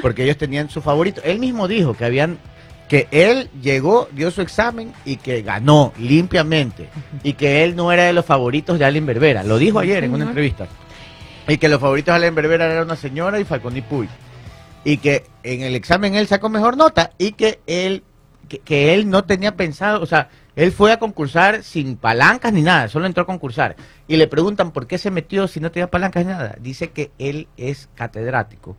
Porque 0.00 0.24
ellos 0.24 0.38
tenían 0.38 0.55
su 0.68 0.80
favorito. 0.80 1.20
Él 1.24 1.38
mismo 1.38 1.68
dijo 1.68 1.94
que 1.94 2.04
habían 2.04 2.38
que 2.88 3.08
él 3.10 3.50
llegó, 3.60 4.08
dio 4.12 4.30
su 4.30 4.42
examen 4.42 4.92
y 5.04 5.16
que 5.16 5.42
ganó 5.42 5.92
limpiamente 5.98 6.88
y 7.22 7.32
que 7.32 7.64
él 7.64 7.74
no 7.74 7.90
era 7.90 8.04
de 8.04 8.12
los 8.12 8.24
favoritos 8.24 8.78
de 8.78 8.84
Allen 8.84 9.06
Berbera. 9.06 9.42
Lo 9.42 9.58
dijo 9.58 9.78
ayer 9.78 10.04
en 10.04 10.14
una 10.14 10.24
entrevista. 10.24 10.66
Y 11.48 11.58
que 11.58 11.68
los 11.68 11.80
favoritos 11.80 12.12
de 12.12 12.16
Allen 12.16 12.34
Berbera 12.34 12.66
eran 12.66 12.84
una 12.84 12.96
señora 12.96 13.40
y 13.40 13.44
Falcón 13.44 13.76
y 13.76 13.82
Puy. 13.82 14.08
Y 14.84 14.98
que 14.98 15.24
en 15.42 15.62
el 15.62 15.74
examen 15.74 16.14
él 16.14 16.28
sacó 16.28 16.48
mejor 16.48 16.76
nota 16.76 17.10
y 17.18 17.32
que 17.32 17.60
él 17.66 18.04
que, 18.48 18.60
que 18.60 18.94
él 18.94 19.10
no 19.10 19.24
tenía 19.24 19.56
pensado, 19.56 20.00
o 20.00 20.06
sea, 20.06 20.28
él 20.54 20.70
fue 20.70 20.92
a 20.92 21.00
concursar 21.00 21.64
sin 21.64 21.96
palancas 21.96 22.52
ni 22.52 22.62
nada, 22.62 22.88
solo 22.88 23.06
entró 23.06 23.24
a 23.24 23.26
concursar. 23.26 23.74
Y 24.06 24.16
le 24.16 24.28
preguntan 24.28 24.70
por 24.70 24.86
qué 24.86 24.98
se 24.98 25.10
metió 25.10 25.48
si 25.48 25.58
no 25.58 25.72
tenía 25.72 25.90
palancas 25.90 26.24
ni 26.24 26.30
nada. 26.30 26.56
Dice 26.60 26.90
que 26.90 27.10
él 27.18 27.48
es 27.56 27.88
catedrático 27.96 28.76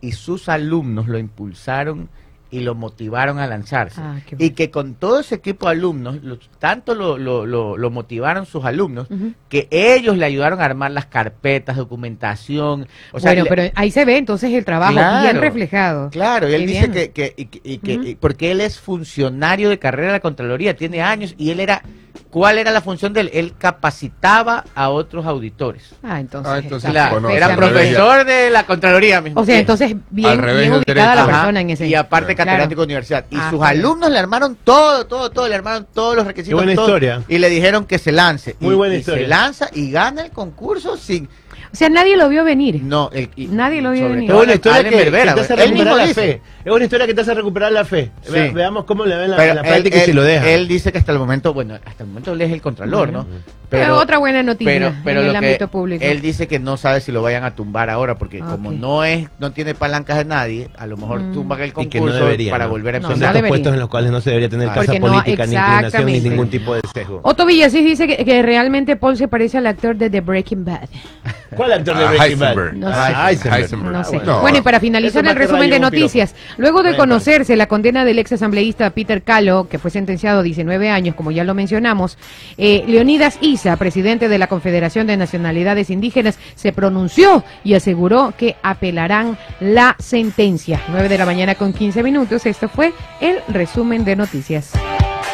y 0.00 0.12
sus 0.12 0.48
alumnos 0.48 1.08
lo 1.08 1.18
impulsaron 1.18 2.08
y 2.50 2.60
lo 2.60 2.74
motivaron 2.74 3.38
a 3.38 3.46
lanzarse. 3.46 4.00
Ah, 4.02 4.20
y 4.38 4.50
que 4.50 4.70
con 4.70 4.94
todo 4.94 5.20
ese 5.20 5.34
equipo 5.34 5.66
de 5.66 5.72
alumnos, 5.72 6.16
tanto 6.58 6.94
lo, 6.94 7.18
lo- 7.18 7.44
lo- 7.76 7.90
motivaron 7.90 8.46
sus 8.46 8.64
alumnos, 8.64 9.06
que 9.50 9.68
ellos 9.70 10.16
le 10.16 10.24
ayudaron 10.24 10.58
a 10.58 10.64
armar 10.64 10.90
las 10.92 11.04
carpetas, 11.04 11.76
documentación. 11.76 12.86
O 13.12 13.20
sea, 13.20 13.32
bueno, 13.32 13.44
le- 13.44 13.50
pero 13.50 13.62
ahí 13.74 13.90
se 13.90 14.04
ve 14.06 14.16
entonces 14.16 14.50
el 14.54 14.64
trabajo 14.64 14.92
Claro. 14.94 15.22
bien 15.24 15.40
reflejado. 15.42 16.08
Claro, 16.10 16.48
y 16.48 16.54
él 16.54 16.62
Qué 16.62 16.66
dice 16.66 16.88
bien. 16.88 16.92
que, 16.92 17.10
que, 17.10 17.34
y 17.36 17.48
y 17.74 17.78
que- 17.78 18.16
porque 18.18 18.50
él 18.50 18.62
es 18.62 18.80
funcionario 18.80 19.68
de 19.68 19.78
carrera 19.78 20.08
de 20.08 20.12
la 20.14 20.20
Contraloría, 20.20 20.74
tiene 20.74 21.02
años 21.02 21.34
y 21.36 21.50
él 21.50 21.60
era 21.60 21.82
¿Cuál 22.30 22.58
era 22.58 22.70
la 22.70 22.80
función 22.80 23.12
de 23.12 23.22
él? 23.22 23.30
Él 23.32 23.54
capacitaba 23.58 24.64
a 24.74 24.90
otros 24.90 25.24
auditores. 25.26 25.94
Ah, 26.02 26.20
entonces. 26.20 26.52
Ah, 26.52 26.58
entonces, 26.58 26.92
bueno, 27.10 27.30
era 27.30 27.56
profesor 27.56 28.24
de 28.24 28.50
la 28.50 28.64
Contraloría 28.66 29.20
mismo. 29.20 29.40
O 29.40 29.44
sea, 29.44 29.58
entonces 29.58 29.94
bien, 30.10 30.28
Al 30.28 30.38
revés 30.38 30.62
bien 30.68 30.72
ubicada 30.74 31.14
la 31.14 31.26
persona 31.26 31.60
en 31.60 31.70
ese. 31.70 31.86
Y 31.86 31.94
aparte 31.94 32.34
Claro. 32.34 32.48
catedrático 32.50 32.80
de 32.82 32.84
universidad. 32.86 33.24
Y 33.30 33.36
Ah, 33.36 33.50
sus 33.50 33.62
alumnos 33.62 34.10
le 34.10 34.18
armaron 34.18 34.56
todo, 34.62 35.06
todo, 35.06 35.30
todo, 35.30 35.48
le 35.48 35.54
armaron 35.54 35.86
todos 35.94 36.14
los 36.16 36.26
requisitos. 36.26 36.50
Qué 36.60 36.64
buena 36.66 36.74
todo, 36.74 36.86
historia. 36.86 37.22
Y 37.28 37.38
le 37.38 37.48
dijeron 37.50 37.86
que 37.86 37.98
se 37.98 38.12
lance. 38.12 38.56
Muy 38.60 38.74
Y- 38.74 38.76
buena 38.76 38.94
y 38.94 38.98
historia. 38.98 39.22
Se 39.24 39.28
lanza 39.28 39.68
y 39.72 39.90
gana 39.90 40.22
el 40.22 40.30
concurso 40.30 40.96
sin. 40.96 41.28
O 41.72 41.76
sea, 41.76 41.88
nadie 41.88 42.16
lo 42.16 42.28
vio 42.28 42.44
venir. 42.44 42.80
No, 42.82 43.10
el, 43.12 43.28
y- 43.36 43.46
Nadie 43.48 43.82
lo 43.82 43.90
vio 43.92 44.08
venir. 44.08 44.30
Es 44.30 44.36
una 44.36 44.54
historia 44.54 44.88
que, 44.88 44.96
Berbera, 44.96 45.34
que 45.34 45.40
te 45.42 45.52
hace 45.52 45.64
él 45.64 45.72
mismo 45.74 45.84
recuperar 45.94 45.96
la 45.96 46.06
dice. 46.06 46.20
fe. 46.22 46.40
Es 46.64 46.72
una 46.72 46.84
historia 46.84 47.06
que 47.06 47.14
te 47.14 47.20
hace 47.20 47.34
recuperar 47.34 47.72
la 47.72 47.84
fe. 47.84 48.10
Sí. 48.22 48.32
Ve- 48.32 48.50
veamos 48.50 48.84
cómo 48.84 49.04
le 49.04 49.16
ven 49.16 49.30
la, 49.30 49.36
la 49.36 49.44
él- 49.52 49.58
práctica 49.60 49.96
y 49.98 50.00
si 50.00 50.10
él- 50.10 50.16
lo 50.16 50.22
deja. 50.22 50.48
Él 50.50 50.66
dice 50.68 50.92
que 50.92 50.98
hasta 50.98 51.12
el 51.12 51.18
momento, 51.18 51.52
bueno, 51.54 51.74
hasta 51.84 52.02
el 52.04 52.08
momento 52.08 52.32
él 52.32 52.40
es 52.42 52.52
el 52.52 52.60
contralor, 52.62 53.12
¿no? 53.12 53.26
Pero 53.70 53.98
otra 53.98 54.16
buena 54.16 54.42
noticia 54.42 54.72
pero, 54.72 54.94
pero 55.04 55.20
en 55.20 55.26
lo 55.26 55.32
el 55.34 55.40
que 55.40 55.46
ámbito 55.46 55.68
público. 55.68 56.02
Él 56.02 56.22
dice 56.22 56.48
que 56.48 56.58
no 56.58 56.78
sabe 56.78 57.02
si 57.02 57.12
lo 57.12 57.20
vayan 57.20 57.44
a 57.44 57.54
tumbar 57.54 57.90
ahora, 57.90 58.16
porque 58.16 58.40
Ah, 58.42 58.46
como 58.52 58.72
no 58.72 59.04
es, 59.04 59.28
no 59.38 59.52
tiene 59.52 59.74
palancas 59.74 60.16
de 60.16 60.24
nadie, 60.24 60.70
a 60.78 60.86
lo 60.86 60.96
mejor 60.96 61.20
Mm. 61.20 61.32
tumban 61.34 61.60
el 61.60 61.74
concurso 61.74 62.06
que 62.06 62.20
no 62.20 62.24
debería. 62.24 62.50
para 62.50 62.64
¿no? 62.64 62.70
volver 62.70 62.96
a 62.96 63.00
Son 63.02 63.10
empezar. 63.12 63.34
debería. 63.34 63.48
puestos 63.50 63.74
en 63.74 63.78
los 63.80 63.88
cuales 63.90 64.10
no 64.10 64.22
se 64.22 64.30
debería 64.30 64.48
tener 64.48 64.68
casa 64.68 64.94
política, 64.98 65.44
ni 65.44 65.54
inclinación, 65.54 66.06
ni 66.06 66.20
ningún 66.20 66.48
tipo 66.48 66.74
de 66.74 66.80
sesgo. 66.94 67.20
Otto 67.22 67.44
Villasís 67.44 67.84
dice 67.84 68.06
que, 68.06 68.24
que 68.24 68.40
realmente 68.40 68.96
Paul 68.96 69.18
se 69.18 69.28
parece 69.28 69.58
al 69.58 69.66
actor 69.66 69.96
de 69.96 70.08
The 70.08 70.22
Breaking 70.22 70.64
Bad. 70.64 70.88
¿Cuál 71.58 71.72
actor 71.72 71.98
de 71.98 72.06
Breaking 72.06 72.38
Bad? 72.38 72.48
Heisenberg. 72.48 72.76
No 72.76 72.86
sé. 72.88 72.94
Ah, 72.96 73.30
Heisenberg. 73.30 73.60
Heisenberg. 73.60 73.92
No 73.92 74.04
sé. 74.04 74.18
No. 74.24 74.40
bueno, 74.40 74.58
y 74.58 74.60
para 74.60 74.78
finalizar 74.78 75.26
el 75.26 75.34
resumen 75.34 75.68
de 75.70 75.80
noticias, 75.80 76.36
luego 76.56 76.84
de 76.84 76.96
conocerse 76.96 77.56
la 77.56 77.66
condena 77.66 78.04
del 78.04 78.20
ex 78.20 78.32
asambleísta 78.32 78.90
Peter 78.90 79.22
Calo, 79.22 79.68
que 79.68 79.80
fue 79.80 79.90
sentenciado 79.90 80.40
a 80.40 80.42
19 80.44 80.88
años, 80.88 81.16
como 81.16 81.32
ya 81.32 81.42
lo 81.42 81.54
mencionamos, 81.54 82.16
eh, 82.58 82.84
Leonidas 82.86 83.38
Isa, 83.40 83.76
presidente 83.76 84.28
de 84.28 84.38
la 84.38 84.46
Confederación 84.46 85.08
de 85.08 85.16
Nacionalidades 85.16 85.90
Indígenas, 85.90 86.38
se 86.54 86.72
pronunció 86.72 87.42
y 87.64 87.74
aseguró 87.74 88.32
que 88.38 88.54
apelarán 88.62 89.36
la 89.58 89.96
sentencia. 89.98 90.80
9 90.88 91.08
de 91.08 91.18
la 91.18 91.26
mañana 91.26 91.56
con 91.56 91.72
15 91.72 92.04
minutos. 92.04 92.46
Esto 92.46 92.68
fue 92.68 92.92
el 93.20 93.38
resumen 93.48 94.04
de 94.04 94.14
noticias. 94.14 94.70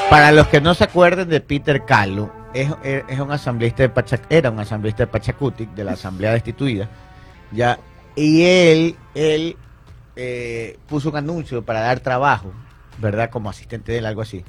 Para 0.09 0.33
los 0.33 0.49
que 0.49 0.63
no 0.63 0.73
se 0.75 0.85
acuerden 0.85 1.29
de 1.29 1.41
Peter 1.41 1.85
Calo, 1.85 2.44
es, 2.55 2.71
es 2.83 3.21
un 3.21 3.31
asambleísta 3.31 3.83
de 3.83 3.89
Pachac, 3.91 4.23
era 4.31 4.51
un 4.51 4.61
asambleísta 4.61 5.05
de 5.05 5.07
Pachacutic, 5.09 5.75
de 5.75 5.85
la 5.85 5.93
asamblea 5.93 6.33
destituida, 6.33 6.89
ya, 7.53 7.79
y 8.17 8.43
él, 8.43 8.97
él 9.15 9.57
eh, 10.17 10.79
puso 10.89 11.11
un 11.11 11.17
anuncio 11.17 11.63
para 11.63 11.81
dar 11.81 12.01
trabajo, 12.01 12.53
¿verdad? 12.99 13.31
Como 13.31 13.51
asistente 13.51 13.93
de 13.93 13.99
él, 13.99 14.07
algo 14.07 14.23
así. 14.23 14.45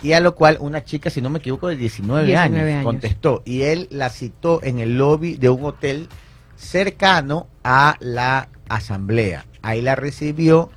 Y 0.00 0.12
a 0.12 0.20
lo 0.20 0.36
cual 0.36 0.58
una 0.60 0.84
chica, 0.84 1.10
si 1.10 1.20
no 1.20 1.28
me 1.28 1.40
equivoco, 1.40 1.68
de 1.68 1.76
19, 1.76 2.26
19 2.26 2.60
años, 2.60 2.74
años. 2.74 2.84
contestó. 2.84 3.42
Y 3.44 3.62
él 3.62 3.88
la 3.90 4.10
citó 4.10 4.62
en 4.62 4.78
el 4.78 4.96
lobby 4.96 5.36
de 5.36 5.50
un 5.50 5.64
hotel 5.64 6.08
cercano 6.56 7.48
a 7.64 7.96
la 7.98 8.48
asamblea. 8.68 9.46
Ahí 9.62 9.82
la 9.82 9.96
recibió. 9.96 10.70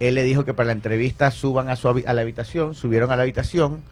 Él 0.00 0.14
le 0.14 0.22
dijo 0.22 0.44
que 0.46 0.54
para 0.54 0.68
la 0.68 0.72
entrevista 0.72 1.30
suban 1.30 1.68
a, 1.68 1.76
su, 1.76 1.88
a 1.88 2.12
la 2.14 2.22
habitación. 2.22 2.74
Subieron 2.74 3.10
a 3.10 3.16
la 3.16 3.22
habitación. 3.22 3.82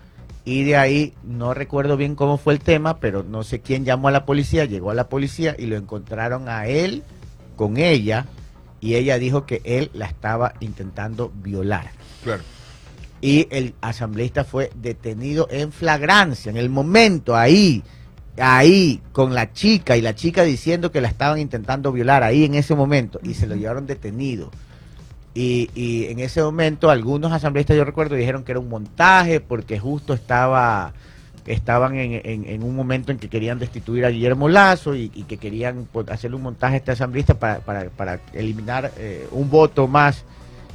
Y 0.44 0.64
de 0.64 0.76
ahí, 0.76 1.14
no 1.22 1.54
recuerdo 1.54 1.96
bien 1.96 2.14
cómo 2.16 2.36
fue 2.36 2.52
el 2.52 2.60
tema, 2.60 2.98
pero 3.00 3.22
no 3.22 3.44
sé 3.44 3.60
quién 3.60 3.84
llamó 3.84 4.08
a 4.08 4.12
la 4.12 4.26
policía. 4.26 4.66
Llegó 4.66 4.90
a 4.90 4.94
la 4.94 5.08
policía 5.08 5.56
y 5.58 5.66
lo 5.66 5.76
encontraron 5.76 6.48
a 6.48 6.66
él 6.66 7.02
con 7.56 7.78
ella. 7.78 8.26
Y 8.80 8.96
ella 8.96 9.18
dijo 9.18 9.46
que 9.46 9.62
él 9.64 9.90
la 9.94 10.04
estaba 10.06 10.52
intentando 10.60 11.32
violar 11.42 11.90
Claro. 12.22 12.42
y 13.22 13.46
el 13.50 13.72
asambleísta 13.80 14.44
fue 14.44 14.70
detenido 14.74 15.48
en 15.50 15.72
flagrancia, 15.72 16.50
en 16.50 16.58
el 16.58 16.68
momento, 16.68 17.34
ahí, 17.34 17.82
ahí, 18.38 19.00
con 19.12 19.32
la 19.34 19.54
chica, 19.54 19.96
y 19.96 20.02
la 20.02 20.14
chica 20.14 20.42
diciendo 20.42 20.92
que 20.92 21.00
la 21.00 21.08
estaban 21.08 21.38
intentando 21.38 21.92
violar, 21.92 22.22
ahí 22.22 22.44
en 22.44 22.54
ese 22.54 22.74
momento, 22.74 23.18
y 23.22 23.32
se 23.32 23.46
lo 23.46 23.54
llevaron 23.56 23.86
detenido. 23.86 24.50
Y, 25.34 25.68
y 25.74 26.06
en 26.06 26.20
ese 26.20 26.42
momento 26.42 26.90
algunos 26.90 27.32
asambleístas, 27.32 27.76
yo 27.76 27.84
recuerdo, 27.84 28.14
dijeron 28.14 28.44
que 28.44 28.52
era 28.52 28.60
un 28.60 28.68
montaje 28.68 29.40
porque 29.40 29.78
justo 29.80 30.14
estaba 30.14 30.92
estaban 31.46 31.94
en, 31.96 32.22
en- 32.24 32.44
en 32.48 32.62
un 32.62 32.74
momento 32.74 33.12
en 33.12 33.18
que 33.18 33.28
querían 33.28 33.58
destituir 33.58 34.06
a 34.06 34.08
Guillermo 34.08 34.48
Lazo 34.48 34.94
y, 34.94 35.10
y 35.14 35.24
que 35.24 35.36
querían 35.36 35.86
pues, 35.92 36.08
hacerle 36.08 36.36
un 36.36 36.42
montaje 36.42 36.74
a 36.74 36.78
este 36.78 36.92
asambleísta 36.92 37.34
para, 37.34 37.58
para, 37.58 37.90
para 37.90 38.20
eliminar 38.32 38.92
eh, 38.96 39.26
un 39.30 39.50
voto 39.50 39.86
más. 39.86 40.24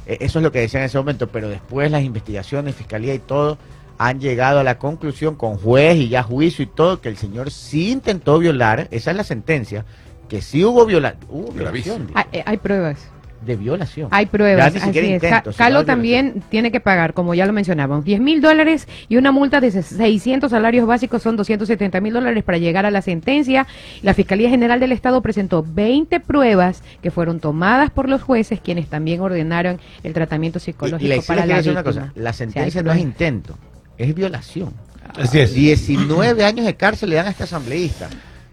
Eh, 0.06 0.18
Eso 0.20 0.38
es 0.38 0.42
lo 0.44 0.52
que 0.52 0.60
decían 0.60 0.82
en 0.82 0.86
ese 0.86 0.98
momento, 0.98 1.26
pero 1.28 1.48
después 1.48 1.90
las 1.90 2.04
investigaciones, 2.04 2.76
fiscalía 2.76 3.14
y 3.14 3.18
todo 3.18 3.58
han 3.98 4.20
llegado 4.20 4.60
a 4.60 4.62
la 4.64 4.78
conclusión 4.78 5.34
con 5.34 5.56
juez 5.56 5.96
y 5.96 6.08
ya 6.08 6.22
juicio 6.22 6.62
y 6.62 6.68
todo 6.68 7.00
que 7.00 7.08
el 7.08 7.16
señor 7.16 7.50
sí 7.50 7.90
intentó 7.90 8.38
violar, 8.38 8.86
esa 8.92 9.10
es 9.10 9.16
la 9.16 9.24
sentencia, 9.24 9.84
que 10.28 10.40
sí 10.40 10.64
hubo, 10.64 10.86
viola 10.86 11.16
hubo 11.28 11.50
violación. 11.50 12.10
Hay, 12.14 12.42
hay 12.46 12.56
pruebas. 12.58 12.98
De 13.44 13.56
violación. 13.56 14.08
Hay 14.10 14.26
pruebas. 14.26 14.72
Ya 14.72 14.80
ni 14.80 14.86
siquiera 14.86 15.38
así 15.38 15.48
es. 15.50 15.56
Calo 15.56 15.84
también 15.84 16.42
tiene 16.50 16.70
que 16.70 16.80
pagar, 16.80 17.14
como 17.14 17.34
ya 17.34 17.46
lo 17.46 17.52
mencionábamos, 17.52 18.04
10 18.04 18.20
mil 18.20 18.40
dólares 18.40 18.86
y 19.08 19.16
una 19.16 19.32
multa 19.32 19.60
de 19.60 19.70
600 19.70 20.50
salarios 20.50 20.86
básicos 20.86 21.22
son 21.22 21.36
270 21.36 22.00
mil 22.00 22.12
dólares 22.12 22.44
para 22.44 22.58
llegar 22.58 22.86
a 22.86 22.90
la 22.90 23.02
sentencia. 23.02 23.66
La 24.02 24.14
Fiscalía 24.14 24.50
General 24.50 24.78
del 24.80 24.92
Estado 24.92 25.20
presentó 25.22 25.64
20 25.66 26.20
pruebas 26.20 26.82
que 27.02 27.10
fueron 27.10 27.40
tomadas 27.40 27.90
por 27.90 28.08
los 28.08 28.22
jueces, 28.22 28.60
quienes 28.60 28.88
también 28.88 29.20
ordenaron 29.20 29.80
el 30.02 30.12
tratamiento 30.12 30.58
psicológico 30.58 31.12
y 31.12 31.16
la 31.16 31.22
para 31.22 31.46
la 31.46 31.56
decir 31.56 31.72
una 31.72 31.82
cosa, 31.82 32.12
la 32.14 32.30
O 32.30 32.32
sea, 32.32 32.44
hay 32.44 32.52
sentencia 32.52 32.82
no 32.82 32.92
es 32.92 32.98
intento, 32.98 33.56
es 33.96 34.14
violación. 34.14 34.72
Así 35.18 35.40
es. 35.40 35.54
19 35.54 36.44
años 36.44 36.66
de 36.66 36.76
cárcel 36.76 37.10
le 37.10 37.16
dan 37.16 37.26
a 37.26 37.30
este 37.30 37.44
asambleísta. 37.44 38.08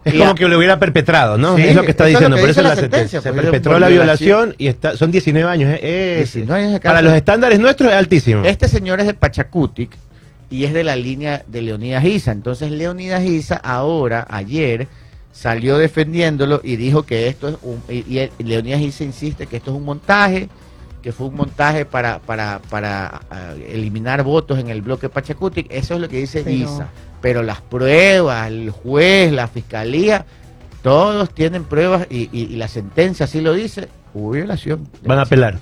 Es 0.07 0.13
Y 0.13 0.17
como 0.19 0.31
a- 0.31 0.35
que 0.35 0.47
lo 0.47 0.57
hubiera 0.57 0.79
perpetrado, 0.79 1.37
¿no? 1.37 1.55
Sí, 1.57 1.63
es 1.63 1.75
lo 1.75 1.83
que 1.83 1.91
está 1.91 2.05
es 2.05 2.11
diciendo. 2.11 2.35
que 2.37 2.41
Por 2.41 2.49
eso 2.49 2.61
la 2.61 2.69
la 2.69 2.75
sentencia, 2.75 3.21
sentencia. 3.21 3.21
Se 3.21 3.33
perpetró 3.51 3.79
la 3.79 3.87
violación. 3.89 4.27
violación 4.27 4.55
y 4.57 4.67
está, 4.67 4.97
son 4.97 5.11
19 5.11 5.49
años. 5.49 5.69
¿eh? 5.73 6.19
Es- 6.21 6.33
19 6.33 6.61
años 6.61 6.73
de 6.73 6.79
para 6.79 7.01
los 7.01 7.13
estándares 7.13 7.59
nuestros 7.59 7.91
es 7.91 7.97
altísimo. 7.97 8.43
Este 8.45 8.67
señor 8.67 8.99
es 8.99 9.07
de 9.07 9.13
Pachacutic 9.13 9.91
y 10.49 10.63
es 10.65 10.73
de 10.73 10.83
la 10.83 10.95
línea 10.95 11.43
de 11.47 11.61
Leonidas 11.61 12.03
Isa. 12.05 12.31
Entonces 12.31 12.71
Leonidas 12.71 13.23
Isa 13.23 13.55
ahora, 13.57 14.25
ayer, 14.29 14.87
salió 15.33 15.77
defendiéndolo 15.77 16.61
y 16.63 16.77
dijo 16.77 17.03
que 17.03 17.27
esto 17.27 17.49
es 17.49 17.55
un... 17.61 17.81
Y, 17.89 18.29
Leonidas 18.43 18.81
Isa 18.81 19.03
insiste 19.03 19.45
que 19.47 19.57
esto 19.57 19.71
es 19.71 19.77
un 19.77 19.85
montaje, 19.85 20.49
que 21.03 21.11
fue 21.11 21.27
un 21.27 21.35
montaje 21.35 21.85
para, 21.85 22.19
para, 22.19 22.59
para 22.69 23.21
ah, 23.29 23.53
eliminar 23.71 24.23
votos 24.23 24.57
en 24.57 24.69
el 24.69 24.81
bloque 24.81 25.09
Pachacutic. 25.09 25.67
Eso 25.69 25.93
es 25.95 25.99
lo 26.01 26.09
que 26.09 26.17
dice 26.17 26.41
Pero- 26.43 26.55
Isa. 26.55 26.87
Pero 27.21 27.43
las 27.43 27.61
pruebas, 27.61 28.47
el 28.47 28.69
juez, 28.69 29.31
la 29.31 29.47
fiscalía, 29.47 30.25
todos 30.83 31.33
tienen 31.33 31.63
pruebas 31.63 32.07
y, 32.09 32.29
y- 32.31 32.45
y 32.53 32.55
la 32.57 32.67
sentencia 32.67 33.25
así 33.25 33.41
lo 33.41 33.53
dice. 33.53 33.87
Hubo 34.13 34.31
violación. 34.31 34.87
Van 35.03 35.19
a 35.19 35.23
apelar. 35.23 35.59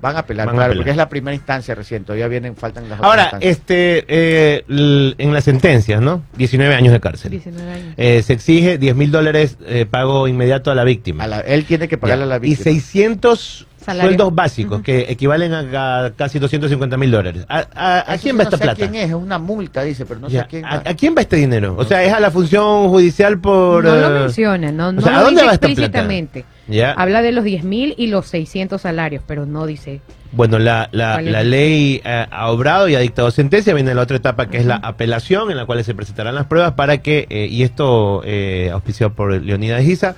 Van 0.00 0.16
a 0.16 0.18
apelar, 0.18 0.46
Van 0.46 0.54
a 0.54 0.58
claro, 0.58 0.70
apelar. 0.72 0.76
porque 0.82 0.90
es 0.90 0.96
la 0.98 1.08
primera 1.08 1.34
instancia 1.34 1.74
recién, 1.74 2.04
todavía 2.04 2.28
vienen, 2.28 2.56
faltan 2.56 2.90
las 2.90 3.00
Ahora, 3.00 3.38
este, 3.40 4.04
eh, 4.06 4.64
en 4.68 5.32
las 5.32 5.44
sentencias, 5.44 6.02
¿no? 6.02 6.22
19 6.36 6.74
años 6.74 6.92
de 6.92 7.00
cárcel. 7.00 7.30
19 7.30 7.72
años. 7.72 7.94
Eh, 7.96 8.20
se 8.22 8.34
exige 8.34 8.76
10 8.76 8.96
mil 8.96 9.10
dólares 9.10 9.56
eh, 9.66 9.86
pago 9.90 10.28
inmediato 10.28 10.70
a 10.70 10.74
la 10.74 10.84
víctima. 10.84 11.24
A 11.24 11.26
la- 11.28 11.40
él 11.40 11.64
tiene 11.64 11.88
que 11.88 11.96
pagarle 11.96 12.24
a 12.24 12.26
la 12.26 12.36
Ya. 12.38 12.46
Y 12.46 12.50
víctima. 12.50 12.64
600 12.74 13.66
Salario. 13.84 14.10
sueldos 14.10 14.34
básicos, 14.34 14.82
que 14.82 15.06
equivalen 15.08 15.52
a, 15.52 16.04
a 16.06 16.10
casi 16.12 16.38
250 16.38 16.96
mil 16.96 17.10
dólares. 17.10 17.44
¿A, 17.48 17.64
a- 17.74 18.12
a 18.12 18.18
quién 18.18 18.34
va 18.36 18.38
no 18.38 18.44
esta 18.44 18.56
sé 18.56 18.62
plata? 18.64 18.76
quién 18.78 18.94
es? 18.94 19.08
Es 19.10 19.14
una 19.14 19.38
multa, 19.38 19.82
dice, 19.82 20.06
pero 20.06 20.20
no 20.20 20.28
Ya. 20.28 20.40
sé 20.40 20.44
a 20.44 20.48
quién. 20.48 20.64
¿A, 20.64 20.76
va. 20.76 20.82
a 20.86 20.94
quién 20.94 21.14
va 21.16 21.20
este 21.20 21.36
dinero? 21.36 21.74
O 21.78 21.84
sea, 21.84 22.02
es 22.02 22.12
a 22.12 22.20
la 22.20 22.30
función 22.30 22.88
judicial 22.88 23.38
por... 23.38 23.84
no 23.84 23.94
eh, 23.96 24.00
lo 24.00 24.10
menciona, 24.10 24.72
no, 24.72 24.92
no 24.92 25.00
sea, 25.02 25.16
¿a 25.16 25.18
lo 25.18 25.24
dónde 25.26 25.42
dice 25.42 25.46
va 25.46 25.52
esta 25.54 25.66
plata? 25.66 25.80
explícitamente. 25.82 26.44
Ya. 26.66 26.92
Habla 26.92 27.20
de 27.22 27.32
los 27.32 27.44
10 27.44 27.64
mil 27.64 27.94
y 27.98 28.06
los 28.06 28.26
600 28.26 28.80
salarios, 28.80 29.22
pero 29.26 29.44
no 29.44 29.66
dice. 29.66 30.00
Bueno, 30.32 30.58
la, 30.58 30.88
la 30.92 31.20
ley 31.44 32.00
eh, 32.04 32.26
ha 32.30 32.50
obrado 32.50 32.88
y 32.88 32.94
ha 32.96 33.00
dictado 33.00 33.30
sentencia. 33.30 33.72
Viene 33.74 33.94
la 33.94 34.02
otra 34.02 34.16
etapa 34.16 34.46
que 34.46 34.56
es 34.56 34.66
la 34.66 34.76
apelación, 34.76 35.50
en 35.50 35.56
la 35.58 35.66
cual 35.66 35.84
se 35.84 35.94
presentarán 35.94 36.34
las 36.34 36.46
pruebas 36.46 36.72
para 36.72 36.98
que, 36.98 37.26
eh, 37.28 37.46
y 37.50 37.62
esto 37.62 38.22
eh, 38.24 38.70
auspiciado 38.72 39.12
por 39.12 39.30
Leonidas 39.40 39.82
Giza, 39.82 40.16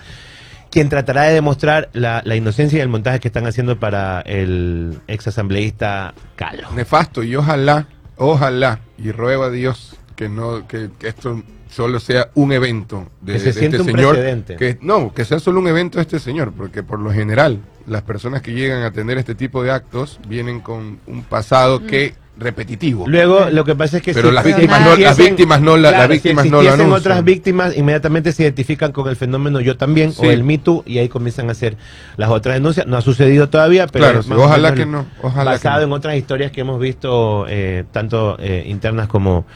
quien 0.77 0.91
tratará 0.91 1.23
de 1.23 1.33
demostrar 1.33 1.89
la, 1.95 2.21
la 2.27 2.37
inocencia 2.37 2.77
y 2.77 2.83
el 2.83 2.91
montaje 2.91 3.19
que 3.19 3.29
están 3.29 3.47
haciendo 3.47 3.81
para 3.81 4.21
el 4.21 4.99
ex 5.09 5.27
asambleísta 5.27 6.13
Calo. 6.35 6.71
Nefasto 6.73 7.23
y 7.23 7.35
ojalá, 7.35 7.87
ojalá, 8.19 8.81
y 8.99 9.11
ruego 9.11 9.45
a 9.45 9.51
Dios 9.51 9.97
que 10.17 10.29
no, 10.29 10.69
que, 10.69 10.91
que 10.99 11.09
esto 11.09 11.43
solo 11.71 11.99
sea 11.99 12.29
un 12.35 12.53
evento 12.53 13.09
de, 13.23 13.33
Que 13.33 13.39
se 13.39 13.47
de 13.47 13.53
siente 13.55 13.79
este 13.79 13.91
un 13.91 13.97
señor. 13.97 14.15
precedente. 14.17 14.57
Que, 14.57 14.79
no, 14.83 15.15
que 15.15 15.25
sea 15.25 15.39
solo 15.39 15.61
un 15.61 15.69
evento 15.69 15.97
de 15.97 16.03
este 16.03 16.19
señor, 16.19 16.53
porque 16.53 16.83
por 16.83 16.99
lo 17.01 17.11
general 17.11 17.59
las 17.87 18.03
personas 18.03 18.43
que 18.43 18.53
llegan 18.53 18.83
a 18.83 18.91
tener 18.91 19.17
este 19.17 19.35
tipo 19.35 19.63
de 19.63 19.71
actos 19.71 20.21
vienen 20.29 20.61
con 20.61 21.01
un 21.07 21.23
pasado 21.23 21.87
que 21.87 22.13
repetitivo. 22.39 23.07
Luego, 23.09 23.47
lo 23.51 23.65
que 23.65 23.75
pasa 23.75 23.97
es 23.99 24.03
que 24.03 24.13
Pero 24.13 24.29
si 24.29 24.35
las 24.35 24.45
víctimas 24.45 24.81
no, 24.85 24.97
las 24.97 25.17
víctimas 25.17 25.61
no, 25.61 25.77
la- 25.77 25.91
las 25.91 26.09
víctimas 26.09 26.45
si 26.45 26.51
no 26.51 26.63
lo 26.63 26.69
anuncian. 26.73 26.93
otras 26.93 27.25
víctimas, 27.25 27.77
inmediatamente 27.77 28.33
se 28.33 28.43
identifican 28.43 28.93
con 28.93 29.09
el 29.09 29.17
fenómeno 29.17 29.61
Yo 29.61 29.77
también 29.77 30.13
Sí. 30.13 30.27
o 30.27 30.31
el 30.31 30.45
Me 30.45 30.59
Too 30.59 30.83
y 30.87 30.99
ahí 30.99 31.09
comienzan 31.09 31.49
a 31.49 31.53
hacer 31.53 31.77
las 32.17 32.31
otras 32.31 32.55
denuncias. 32.57 32.87
No 32.87 32.97
ha 32.97 33.01
sucedido 33.01 33.49
todavía, 33.49 33.87
pero 33.87 34.05
Claro, 34.05 34.23
sí, 34.23 34.31
ojalá 34.35 34.75
que 34.75 34.85
no, 34.87 35.07
ojalá 35.23 35.53
basado 35.53 35.77
que 35.81 35.87
no. 35.87 35.95
en 35.95 35.99
otras 35.99 36.17
historias 36.17 36.53
que 36.53 36.61
hemos 36.61 36.79
visto, 36.79 37.47
eh, 37.49 37.85
tanto 37.93 38.37
eh, 38.39 38.65
internas 38.67 39.09
como 39.09 39.47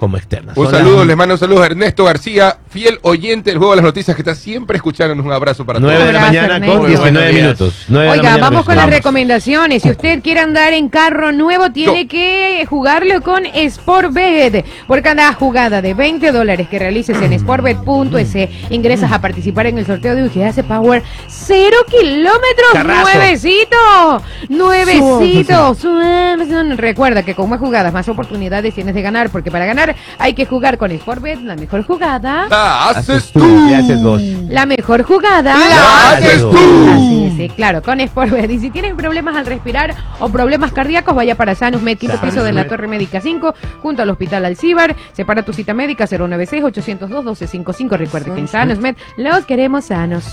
como 0.00 0.16
externas. 0.16 0.56
Un 0.56 0.64
Son 0.64 0.74
saludo, 0.74 0.98
las 0.98 1.06
les 1.08 1.16
mando 1.16 1.34
un 1.34 1.38
saludo 1.38 1.62
a 1.62 1.66
Ernesto 1.66 2.04
García, 2.04 2.56
fiel 2.70 2.98
oyente 3.02 3.50
del 3.50 3.58
juego 3.58 3.72
de 3.72 3.76
las 3.76 3.84
noticias 3.84 4.16
que 4.16 4.22
está 4.22 4.34
siempre 4.34 4.76
escuchándonos. 4.78 5.24
Un 5.24 5.30
abrazo 5.32 5.64
para 5.66 5.78
9 5.78 5.94
todos. 5.94 6.06
de 6.08 6.12
la 6.14 6.20
mañana 6.20 6.54
Ernesto. 6.56 6.72
con 6.72 6.80
Muy 6.82 6.88
19 6.88 7.10
buenos 7.20 7.34
días. 7.34 7.44
minutos. 7.44 7.84
9 7.88 8.02
de 8.02 8.06
la 8.06 8.12
Oiga, 8.12 8.22
mañana 8.30 8.50
vamos 8.50 8.64
con 8.66 8.76
las 8.76 8.90
recomendaciones. 8.90 9.82
Si 9.82 9.90
usted 9.90 10.22
quiere 10.22 10.40
andar 10.40 10.72
en 10.72 10.88
carro 10.88 11.32
nuevo, 11.32 11.70
tiene 11.70 12.04
Yo. 12.04 12.08
que 12.08 12.66
jugarlo 12.68 13.20
con 13.20 13.42
Sportbet. 13.68 14.64
Por 14.86 15.02
cada 15.02 15.32
jugada 15.34 15.82
de 15.82 15.92
20 15.94 16.32
dólares 16.32 16.68
que 16.68 16.78
realices 16.78 17.20
en 17.20 17.38
sportbet.es, 17.38 18.48
ingresas 18.70 19.12
a 19.12 19.20
participar 19.20 19.66
en 19.66 19.76
el 19.78 19.86
sorteo 19.86 20.14
de 20.16 20.22
un 20.22 20.30
GS 20.30 20.62
Power 20.64 21.02
0 21.28 21.76
kilómetros. 21.88 22.70
Carrazo. 22.72 23.10
Nuevecito. 23.18 24.22
Nuevecito. 24.48 25.74
Suave. 25.74 26.76
Recuerda 26.76 27.22
que 27.22 27.34
con 27.34 27.50
más 27.50 27.60
jugadas, 27.60 27.92
más 27.92 28.08
oportunidades 28.08 28.74
tienes 28.74 28.94
de 28.94 29.02
ganar, 29.02 29.30
porque 29.30 29.50
para 29.50 29.66
ganar 29.66 29.89
hay 30.18 30.34
que 30.34 30.46
jugar 30.46 30.78
con 30.78 30.90
Sportbet, 30.90 31.40
la 31.42 31.56
mejor 31.56 31.84
jugada. 31.84 32.46
La 32.48 32.88
haces 32.88 33.32
tú. 33.32 33.68
y 33.68 33.74
haces 33.74 34.02
vos. 34.02 34.20
La 34.48 34.66
mejor 34.66 35.02
jugada. 35.02 35.56
La 35.56 36.10
haces 36.12 36.40
tú. 36.40 36.88
Así 36.90 37.24
es, 37.26 37.34
sí, 37.36 37.48
claro, 37.54 37.82
con 37.82 38.00
Sportbet. 38.00 38.50
Y 38.50 38.58
si 38.58 38.70
tienen 38.70 38.96
problemas 38.96 39.36
al 39.36 39.46
respirar 39.46 39.94
o 40.18 40.28
problemas 40.28 40.72
cardíacos, 40.72 41.14
vaya 41.14 41.34
para 41.34 41.54
Sanus 41.54 41.82
Med, 41.82 41.98
quinto 41.98 42.20
piso 42.20 42.42
de 42.42 42.52
la. 42.52 42.60
Torre 42.70 42.86
Médica 42.86 43.20
5, 43.20 43.54
junto 43.82 44.02
al 44.02 44.10
Hospital 44.10 44.44
Alcíbar. 44.44 44.94
Separa 45.12 45.42
tu 45.42 45.52
cita 45.52 45.74
médica 45.74 46.06
096-802-1255. 46.06 47.96
Recuerde 47.96 48.32
que 48.32 48.40
en 48.40 48.48
Sanus 48.48 48.78
Med 48.78 48.96
los 49.16 49.44
queremos 49.44 49.86
sanos. 49.86 50.24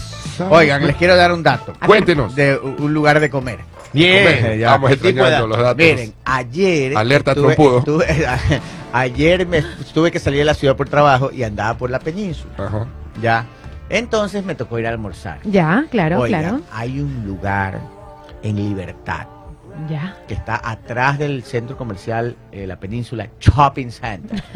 Oigan, 0.49 0.85
les 0.85 0.95
quiero 0.95 1.15
dar 1.15 1.31
un 1.31 1.41
dato. 1.41 1.73
Cuéntenos. 1.85 2.35
De 2.35 2.57
un 2.57 2.93
lugar 2.93 3.19
de 3.19 3.29
comer. 3.29 3.59
Bien. 3.93 4.59
Ya, 4.59 4.71
Vamos 4.71 4.91
el 4.91 4.93
extrañando 4.95 5.47
los 5.47 5.57
datos. 5.57 5.77
Miren, 5.77 6.13
ayer. 6.25 6.97
Alerta 6.97 7.31
estuve- 7.31 7.55
trompudo. 7.55 7.79
estuve- 7.79 8.59
ayer 8.93 9.45
me 9.47 9.61
tuve 9.93 10.11
que 10.11 10.19
salir 10.19 10.39
de 10.39 10.45
la 10.45 10.53
ciudad 10.53 10.75
por 10.75 10.89
trabajo 10.89 11.31
y 11.31 11.43
andaba 11.43 11.77
por 11.77 11.89
la 11.89 11.99
península. 11.99 12.53
Ajá. 12.57 12.87
Ya. 13.21 13.45
Entonces 13.89 14.43
me 14.43 14.55
tocó 14.55 14.77
ir 14.79 14.87
a 14.87 14.89
almorzar. 14.89 15.39
Ya, 15.45 15.85
claro, 15.89 16.19
Oiga, 16.21 16.39
claro. 16.39 16.61
hay 16.73 16.99
un 16.99 17.25
lugar 17.25 17.79
en 18.43 18.55
Libertad 18.57 19.27
Ya. 19.89 20.17
que 20.27 20.33
está 20.33 20.59
atrás 20.63 21.17
del 21.17 21.41
centro 21.43 21.77
comercial 21.77 22.35
eh, 22.51 22.67
La 22.67 22.77
Península 22.79 23.29
Shopping 23.39 23.89
Center. 23.89 24.43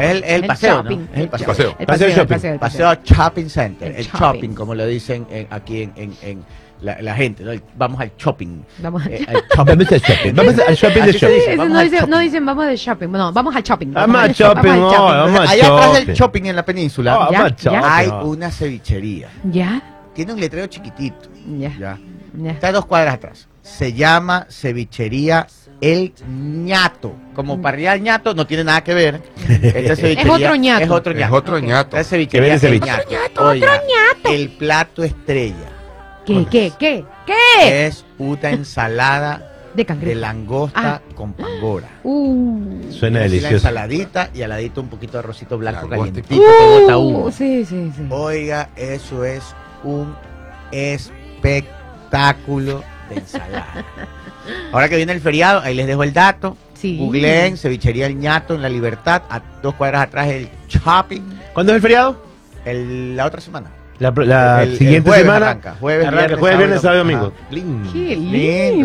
El, 0.00 0.22
el 0.22 0.24
El 0.24 0.46
paseo, 0.46 0.76
shopping. 0.82 1.06
el 1.12 1.28
paseo. 1.28 1.46
Paseo. 1.48 1.76
El 1.78 1.86
Paseo 1.86 1.86
paseo, 1.86 2.06
el 2.06 2.12
shopping. 2.14 2.28
paseo, 2.34 2.52
el 2.54 2.58
Paseo 2.60 2.88
paseo. 2.88 3.04
Shopping 3.16 3.48
Center, 3.48 3.88
El 3.90 3.96
el, 3.96 4.04
shopping. 4.04 4.18
shopping, 4.20 4.54
como 4.54 4.74
lo 4.76 4.86
dicen 4.86 5.26
en- 5.28 5.48
aquí 5.50 5.82
en, 5.82 5.92
en- 5.96 6.14
en 6.22 6.44
la, 6.82 7.00
la 7.00 7.14
gente, 7.14 7.44
¿no? 7.44 7.52
El- 7.52 7.62
vamos 7.76 8.00
al 8.00 8.12
shopping. 8.18 8.62
Vamos 8.78 9.06
Eh, 9.06 9.24
al 9.28 9.34
shopping. 9.36 9.64
Vamos 9.66 9.92
al 9.92 10.00
shopping. 10.00 10.34
Vamos 10.34 10.58
al 10.58 10.74
shopping 10.76 11.02
de 11.02 11.12
shopping. 11.12 11.34
dice. 11.34 11.56
Vamos 11.56 11.72
no, 11.72 11.78
al 11.78 11.84
dice- 11.84 11.96
shopping. 11.98 12.10
no 12.10 12.18
dicen 12.18 12.46
vamos 12.46 12.66
de 12.66 12.76
shopping, 12.76 13.08
no, 13.08 13.32
vamos 13.32 13.56
al 13.56 13.62
shopping. 13.62 13.92
Vamos 13.92 14.16
al 14.16 14.22
al 14.30 14.34
shopping, 14.34 14.68
al 14.70 14.78
shopping. 14.80 14.98
vamos 14.98 15.40
al 15.40 15.48
Allá 15.48 15.66
atrás 15.66 15.92
del 15.92 16.02
shopping. 16.02 16.14
shopping 16.14 16.44
en 16.46 16.56
la 16.56 16.64
península 16.64 17.12
Ah, 17.14 17.28
Ya, 17.30 17.38
vamos 17.38 17.52
al 17.52 17.56
ya. 17.56 17.70
shopping. 17.72 17.88
hay 17.90 18.08
una 18.26 18.50
cevichería. 18.50 19.28
Ya, 19.44 19.82
Tiene 20.14 20.32
un 20.34 20.40
letrero 20.40 20.66
chiquitito. 20.66 21.28
ya, 21.58 21.70
Ya. 21.78 21.98
ya. 22.34 22.50
Está 22.50 22.68
a 22.68 22.72
dos 22.72 22.84
cuadras 22.86 23.14
atrás. 23.14 23.48
Se 23.62 23.92
llama 23.92 24.46
cevichería 24.50 25.46
El 25.80 26.12
Ñato. 26.28 27.14
Como 27.34 27.60
parrilla 27.62 27.94
El 27.94 28.02
Ñato 28.02 28.34
no 28.34 28.46
tiene 28.46 28.64
nada 28.64 28.82
que 28.84 28.92
ver. 28.94 29.22
Esta 29.48 29.96
cevichería 29.96 30.32
otro 30.32 30.56
ñato. 30.56 30.84
Es 30.84 30.90
otro 30.90 31.12
Es 31.12 31.18
ñato. 31.18 31.34
otro 31.34 31.58
ñato. 31.58 31.96
Esta 31.96 32.10
cevichería 32.10 32.52
vende 32.52 32.66
El 32.68 32.80
ceviche. 32.80 33.06
Ñato. 33.10 33.46
Oiga, 33.46 33.80
El 34.24 34.48
plato 34.50 35.02
estrella 35.02 35.70
¿Qué, 36.26 36.46
qué, 36.50 36.72
qué, 36.78 37.04
qué? 37.26 37.86
es 37.86 38.04
una 38.18 38.50
ensalada 38.50 39.48
De 39.74 40.14
langosta 40.14 40.96
Ah. 40.96 41.00
con 41.14 41.32
pangora. 41.32 41.88
Uh. 42.04 42.82
Suena 42.90 43.20
Así 43.20 43.28
La 43.28 43.30
delicioso. 43.30 43.54
ensaladita 43.54 44.28
y 44.34 44.42
al 44.42 44.50
ladito 44.50 44.82
un 44.82 44.88
poquito 44.88 45.12
de 45.14 45.18
arrocito 45.20 45.56
blanco 45.56 45.88
Langosta 45.88 46.20
calientito 46.22 46.40
que 46.40 46.80
bota 46.82 46.98
Uh, 46.98 47.08
humo. 47.08 47.30
sí, 47.30 47.64
sí, 47.64 47.90
sí. 47.96 48.02
Oiga, 48.10 48.68
eso 48.76 49.24
es 49.24 49.42
un 49.82 50.14
espectáculo 50.72 52.82
de 53.08 53.14
ensalada. 53.16 53.84
Ahora 54.72 54.88
que 54.88 54.96
viene 54.96 55.12
el 55.12 55.20
feriado, 55.20 55.60
ahí 55.62 55.74
les 55.74 55.86
dejo 55.86 56.02
el 56.02 56.12
dato. 56.12 56.56
Sí. 56.74 56.98
Googleen 56.98 57.56
Cevichería 57.56 58.06
El 58.06 58.18
Ñato 58.18 58.54
en 58.54 58.62
La 58.62 58.68
Libertad, 58.68 59.22
a 59.30 59.40
dos 59.62 59.74
cuadras 59.74 60.02
atrás 60.02 60.28
el 60.28 60.48
shopping, 60.68 61.20
¿Cuándo 61.54 61.72
es 61.72 61.76
el 61.76 61.82
feriado? 61.82 62.20
el- 62.64 63.16
la 63.16 63.26
otra 63.26 63.40
semana. 63.40 63.70
La, 63.98 64.10
la 64.16 64.62
El- 64.64 64.72
el 64.72 64.78
siguiente 64.78 65.08
jueves 65.08 65.24
semana. 65.26 65.46
arranca, 65.50 65.76
jueves, 65.78 66.06
arranca, 66.06 66.20
viernes, 66.22 66.40
jueves, 66.40 66.58
viernes, 66.58 66.80
sábado 66.80 66.98
domingo. 67.00 67.32
Lindo. 67.50 67.92
Qué 67.92 67.98
Lindo, 68.16 68.32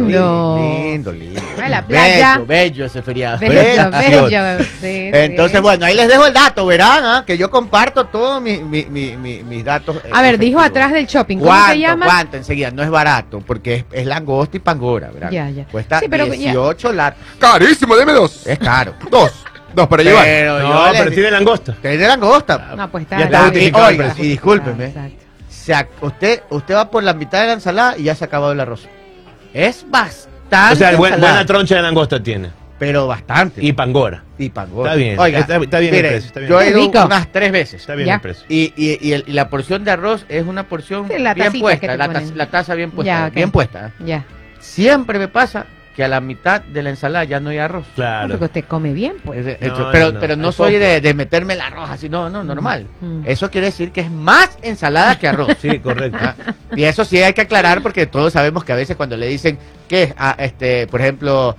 lindo. 0.07 0.59
lindo, 0.59 1.11
lindo. 1.11 1.41
A 1.63 1.69
la 1.69 1.81
playa. 1.87 2.33
Bello, 2.35 2.45
bello 2.45 2.85
ese 2.85 3.01
feriado. 3.01 3.39
Bello, 3.39 3.89
Precioso. 3.89 4.25
bello. 4.29 4.63
sí, 4.79 5.09
Entonces, 5.13 5.57
sí. 5.57 5.61
bueno, 5.63 5.85
ahí 5.87 5.95
les 5.95 6.07
dejo 6.07 6.27
el 6.27 6.33
dato, 6.33 6.65
verán, 6.67 7.03
¿ah? 7.03 7.23
que 7.25 7.35
yo 7.35 7.49
comparto 7.49 8.05
todos 8.05 8.39
mi- 8.41 8.59
mi- 8.59 8.85
mi- 8.85 9.17
mi- 9.17 9.43
mis 9.43 9.65
datos. 9.65 9.95
eh, 10.05 10.09
A 10.13 10.21
ver, 10.21 10.37
dijo 10.37 10.59
atrás 10.59 10.91
del 10.93 11.07
shopping. 11.07 11.37
¿Cómo 11.37 11.49
¿Cuánto? 11.49 11.73
se 11.73 11.79
llama? 11.79 12.05
¿Cuánto? 12.05 12.37
Enseguida, 12.37 12.69
no 12.69 12.83
es 12.83 12.89
barato, 12.91 13.41
porque 13.45 13.73
es, 13.75 13.85
es 13.91 14.05
langosta 14.05 14.57
y 14.57 14.59
pangora, 14.59 15.09
¿verdad? 15.09 15.31
Ya, 15.31 15.49
ya. 15.49 15.65
Cuesta 15.65 15.99
Sí, 15.99 16.05
pero 16.09 16.27
ya- 16.27 16.33
18 16.33 16.93
latas. 16.93 17.19
Carísimo, 17.39 17.95
deme 17.95 18.11
dos. 18.13 18.45
Es 18.45 18.59
caro. 18.59 18.93
Dos. 19.09 19.31
Dos 19.77 19.87
para 19.87 20.01
llevar. 20.01 20.23
Pero 20.25 20.59
No, 20.59 20.87
yo 20.87 20.91
pero 20.97 21.11
tiene 21.11 21.31
langosta. 21.31 21.75
de 21.83 21.97
langosta. 21.99 22.73
No, 22.75 22.89
pues 22.89 23.03
está. 23.03 23.19
Ya 23.19 23.25
está 23.25 23.37
Y- 23.37 23.43
justificado 23.43 23.89
el 23.89 23.93
oiga, 23.93 24.05
precio. 24.05 24.23
y 24.23 24.27
discúlpeme, 24.29 24.85
Exacto. 24.87 25.23
se 25.49 25.73
ac- 25.75 25.87
usted, 26.01 26.41
usted 26.49 26.75
va 26.75 26.89
por 26.89 27.03
la 27.03 27.13
mitad 27.13 27.41
de 27.41 27.45
la 27.47 27.53
ensalada 27.53 27.95
y 27.97 28.03
ya 28.03 28.15
se 28.15 28.23
ha 28.23 28.27
acabado 28.27 28.51
el 28.53 28.59
arroz. 28.59 28.87
Es 29.53 29.85
bastante. 29.87 30.73
O 30.73 30.75
sea, 30.77 30.95
buen- 30.97 31.13
ensalada, 31.13 31.33
buena 31.33 31.45
troncha 31.45 31.75
de 31.75 31.81
langosta 31.83 32.21
tiene. 32.23 32.49
Pero 32.79 33.05
bastante. 33.07 33.63
Y 33.63 33.71
pangora. 33.73 34.23
y 34.39 34.49
pangora. 34.49 34.91
Está 34.91 34.97
bien, 35.03 35.19
Oiga, 35.19 35.39
está- 35.39 35.57
está 35.57 35.79
bien 35.79 35.93
el 35.95 35.97
mire, 35.99 36.09
precio, 36.09 36.27
está 36.27 36.39
bien. 36.39 36.49
Yo 36.51 36.61
he 36.61 36.63
Qué 36.65 36.69
ido 36.71 36.79
rico. 36.81 37.05
unas 37.05 37.31
tres 37.31 37.51
veces. 37.51 37.81
Está 37.81 37.95
bien 37.95 38.07
Ya. 38.07 38.13
el 38.15 38.21
precio. 38.21 38.45
Y, 38.49 38.73
y, 38.75 38.97
y, 39.01 39.13
el- 39.13 39.23
y 39.27 39.31
la 39.33 39.49
porción 39.49 39.83
de 39.83 39.91
arroz 39.91 40.25
es 40.29 40.45
una 40.45 40.63
porción 40.67 41.07
Sí, 41.07 41.17
la 41.19 41.33
bien 41.35 41.47
tacita 41.47 41.51
que 41.53 41.59
puesta, 41.61 41.87
te 41.87 41.97
la, 41.97 42.05
ponen. 42.07 42.23
taza- 42.23 42.35
la 42.35 42.45
taza 42.49 42.73
bien 42.75 42.91
puesta, 42.91 43.11
Ya, 43.21 43.27
ok. 43.27 43.33
bien 43.33 43.51
puesta. 43.51 43.91
Ya. 43.99 44.25
Siempre 44.59 45.17
me 45.19 45.27
pasa 45.27 45.65
que 45.97 46.03
a 46.03 46.07
la 46.07 46.21
mitad 46.21 46.61
de 46.61 46.83
la 46.83 46.91
ensalada 46.91 47.25
ya 47.25 47.39
no 47.39 47.49
hay 47.49 47.57
arroz. 47.57 47.83
Claro. 47.95 48.29
Porque 48.29 48.45
usted 48.45 48.65
come 48.65 48.93
bien, 48.93 49.15
pues. 49.25 49.45
Es- 49.47 49.59
No, 49.61 49.67
es- 49.67 49.79
no, 49.79 49.91
pero, 49.91 50.11
no, 50.11 50.19
pero 50.19 50.35
no 50.35 50.51
soy 50.51 50.75
de, 50.75 51.01
de 51.01 51.13
meterme 51.15 51.55
el 51.55 51.61
arroz 51.61 51.89
así, 51.89 52.07
no, 52.07 52.29
no, 52.29 52.43
normal. 52.43 52.85
Mm. 53.01 53.21
Eso 53.25 53.49
quiere 53.49 53.65
decir 53.67 53.91
que 53.91 54.01
es 54.01 54.11
más 54.11 54.59
ensalada 54.61 55.17
que 55.17 55.27
arroz. 55.27 55.57
Sí, 55.59 55.79
correcto. 55.79 56.19
Ah, 56.21 56.35
Y 56.75 56.83
eso 56.83 57.03
sí 57.03 57.17
hay 57.17 57.33
que 57.33 57.41
aclarar 57.41 57.81
porque 57.81 58.05
todos 58.05 58.31
sabemos 58.31 58.63
que 58.63 58.73
a 58.73 58.75
veces 58.75 58.95
cuando 58.95 59.17
le 59.17 59.25
dicen 59.27 59.57
que 59.89 60.13
este, 60.37 60.85
por 60.85 61.01
ejemplo, 61.01 61.55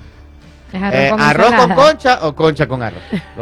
Es 0.72 0.82
eh, 0.92 1.14
arroz, 1.18 1.52
con 1.54 1.74
concha 1.74 2.18
o 2.26 2.34
concha 2.34 2.66
con 2.68 2.82
arroz. 2.82 3.00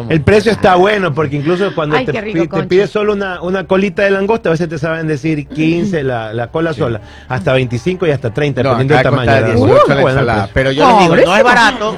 El 0.09 0.21
precio 0.21 0.53
está 0.53 0.77
bueno 0.77 1.13
porque 1.13 1.37
incluso 1.37 1.75
cuando 1.75 1.97
Ay, 1.97 2.07
te, 2.07 2.21
rico, 2.21 2.63
pides 2.69 2.91
solo 2.91 3.15
una, 3.15 3.43
una 3.43 3.67
colita 3.67 4.03
de 4.03 4.11
langosta, 4.11 4.49
a 4.49 4.53
veces 4.53 4.69
te 4.69 4.79
saben 4.79 5.09
decir 5.09 5.49
15 5.49 6.05
la, 6.05 6.33
la 6.33 6.49
cola 6.53 6.73
sola, 6.73 7.01
hasta 7.29 7.53
25 7.53 8.07
y 8.07 8.11
hasta 8.13 8.33
30, 8.33 8.63
No, 8.63 8.71
dependiendo 8.71 8.95
del 8.95 9.03
tamaño. 9.03 9.33
de 9.33 9.41
la 9.41 9.47
18 9.49 9.67
langosta. 9.67 9.95
la 9.97 10.01
Bueno, 10.03 10.19
ensalada. 10.21 10.43
pues. 10.45 10.53
Pero 10.55 10.71
yo 10.73 10.89
les 10.89 10.99
digo, 11.01 11.17
no 11.27 11.37
es 11.37 11.43
barato, 11.43 11.97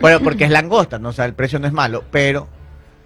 bueno, 0.00 0.20
porque 0.20 0.44
es 0.44 0.50
langosta, 0.50 0.98
¿no? 0.98 1.10
O 1.10 1.12
sea, 1.12 1.26
el 1.26 1.34
precio 1.34 1.58
no 1.58 1.66
es 1.66 1.74
malo, 1.74 2.04
pero 2.10 2.48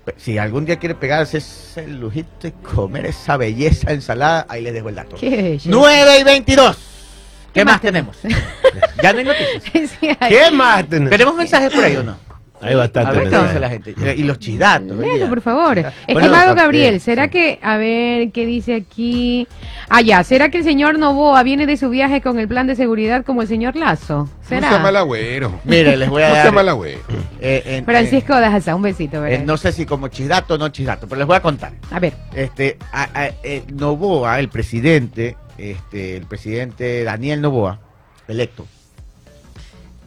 pe- 0.04 0.14
si 0.16 0.38
algún 0.38 0.64
día 0.64 0.76
quiere 0.78 0.94
pegarse 0.94 1.38
ese 1.38 1.88
lujito 1.88 2.46
y 2.46 2.52
comer 2.52 3.06
esa 3.06 3.36
belleza 3.36 3.90
ensalada, 3.90 4.46
ahí 4.48 4.62
les 4.62 4.74
dejo 4.74 4.90
el 4.90 4.94
dato. 4.94 5.16
Qué 5.18 5.28
belleza. 5.30 5.68
9 5.72 6.18
y 6.20 6.22
22. 6.22 6.78
¿Qué, 7.54 7.60
¿Qué 7.60 7.64
más 7.64 7.74
más 7.74 7.80
tenemos? 7.80 8.16
ya 9.02 9.12
no 9.12 9.18
hay 9.20 9.24
noticias. 9.24 9.90
Sí, 10.00 10.08
hay- 10.20 10.30
¿Qué 10.32 10.50
más 10.50 10.86
tenemos? 10.88 11.10
¿Tenemos 11.10 11.34
mensajes 11.36 11.72
por 11.72 11.84
ahí 11.84 11.96
o 11.96 12.02
no? 12.02 12.16
Hay 12.60 12.72
A 12.72 12.76
bastante. 12.78 13.18
ver 13.18 13.28
qué 13.52 13.60
la 13.60 13.68
gente. 13.68 13.94
Y 14.16 14.22
los 14.22 14.38
chidatos. 14.38 14.96
¿verdad? 14.96 15.28
por 15.28 15.42
favor. 15.42 15.74
Bueno, 15.74 15.90
Estimado 16.06 16.54
Gabriel, 16.54 16.98
¿será 17.00 17.24
sí. 17.24 17.30
que, 17.30 17.58
a 17.62 17.76
ver, 17.76 18.30
qué 18.32 18.46
dice 18.46 18.74
aquí? 18.74 19.46
Ah, 19.90 20.00
ya, 20.00 20.24
¿será 20.24 20.48
que 20.48 20.58
el 20.58 20.64
señor 20.64 20.98
Novoa 20.98 21.42
viene 21.42 21.66
de 21.66 21.76
su 21.76 21.90
viaje 21.90 22.22
con 22.22 22.38
el 22.38 22.48
plan 22.48 22.66
de 22.66 22.74
seguridad 22.74 23.22
como 23.22 23.42
el 23.42 23.48
señor 23.48 23.76
Lazo? 23.76 24.30
No 24.30 24.48
¿Será? 24.48 24.70
sea 24.70 24.78
mal 24.78 24.96
agüero. 24.96 25.60
Mire, 25.64 25.94
les 25.98 26.08
voy 26.08 26.22
a 26.22 26.28
No 26.30 26.34
sea 26.36 26.44
dar. 26.44 26.52
mal 26.54 26.68
agüero. 26.70 27.00
eh, 27.40 27.62
en- 27.66 27.84
Francisco 27.84 28.32
Daza, 28.40 28.74
un 28.74 28.82
besito, 28.82 29.18
eh, 29.18 29.20
¿verdad? 29.20 29.40
eh, 29.40 29.44
no 29.44 29.58
sé 29.58 29.70
si 29.72 29.84
como 29.84 30.08
chisdato 30.08 30.54
o 30.54 30.58
no 30.58 30.70
chisdato, 30.70 31.06
pero 31.06 31.18
les 31.18 31.26
voy 31.26 31.36
a 31.36 31.40
contar. 31.42 31.72
A 31.90 32.00
ver, 32.00 32.14
Este, 32.34 32.78
a- 32.92 33.08
a- 33.12 33.26
eh, 33.42 33.62
Novoa, 33.74 34.38
el 34.40 34.48
presidente, 34.48 35.36
este, 35.58 36.16
el 36.16 36.26
presidente 36.26 37.04
Daniel 37.04 37.40
Novoa, 37.40 37.80
electo, 38.28 38.66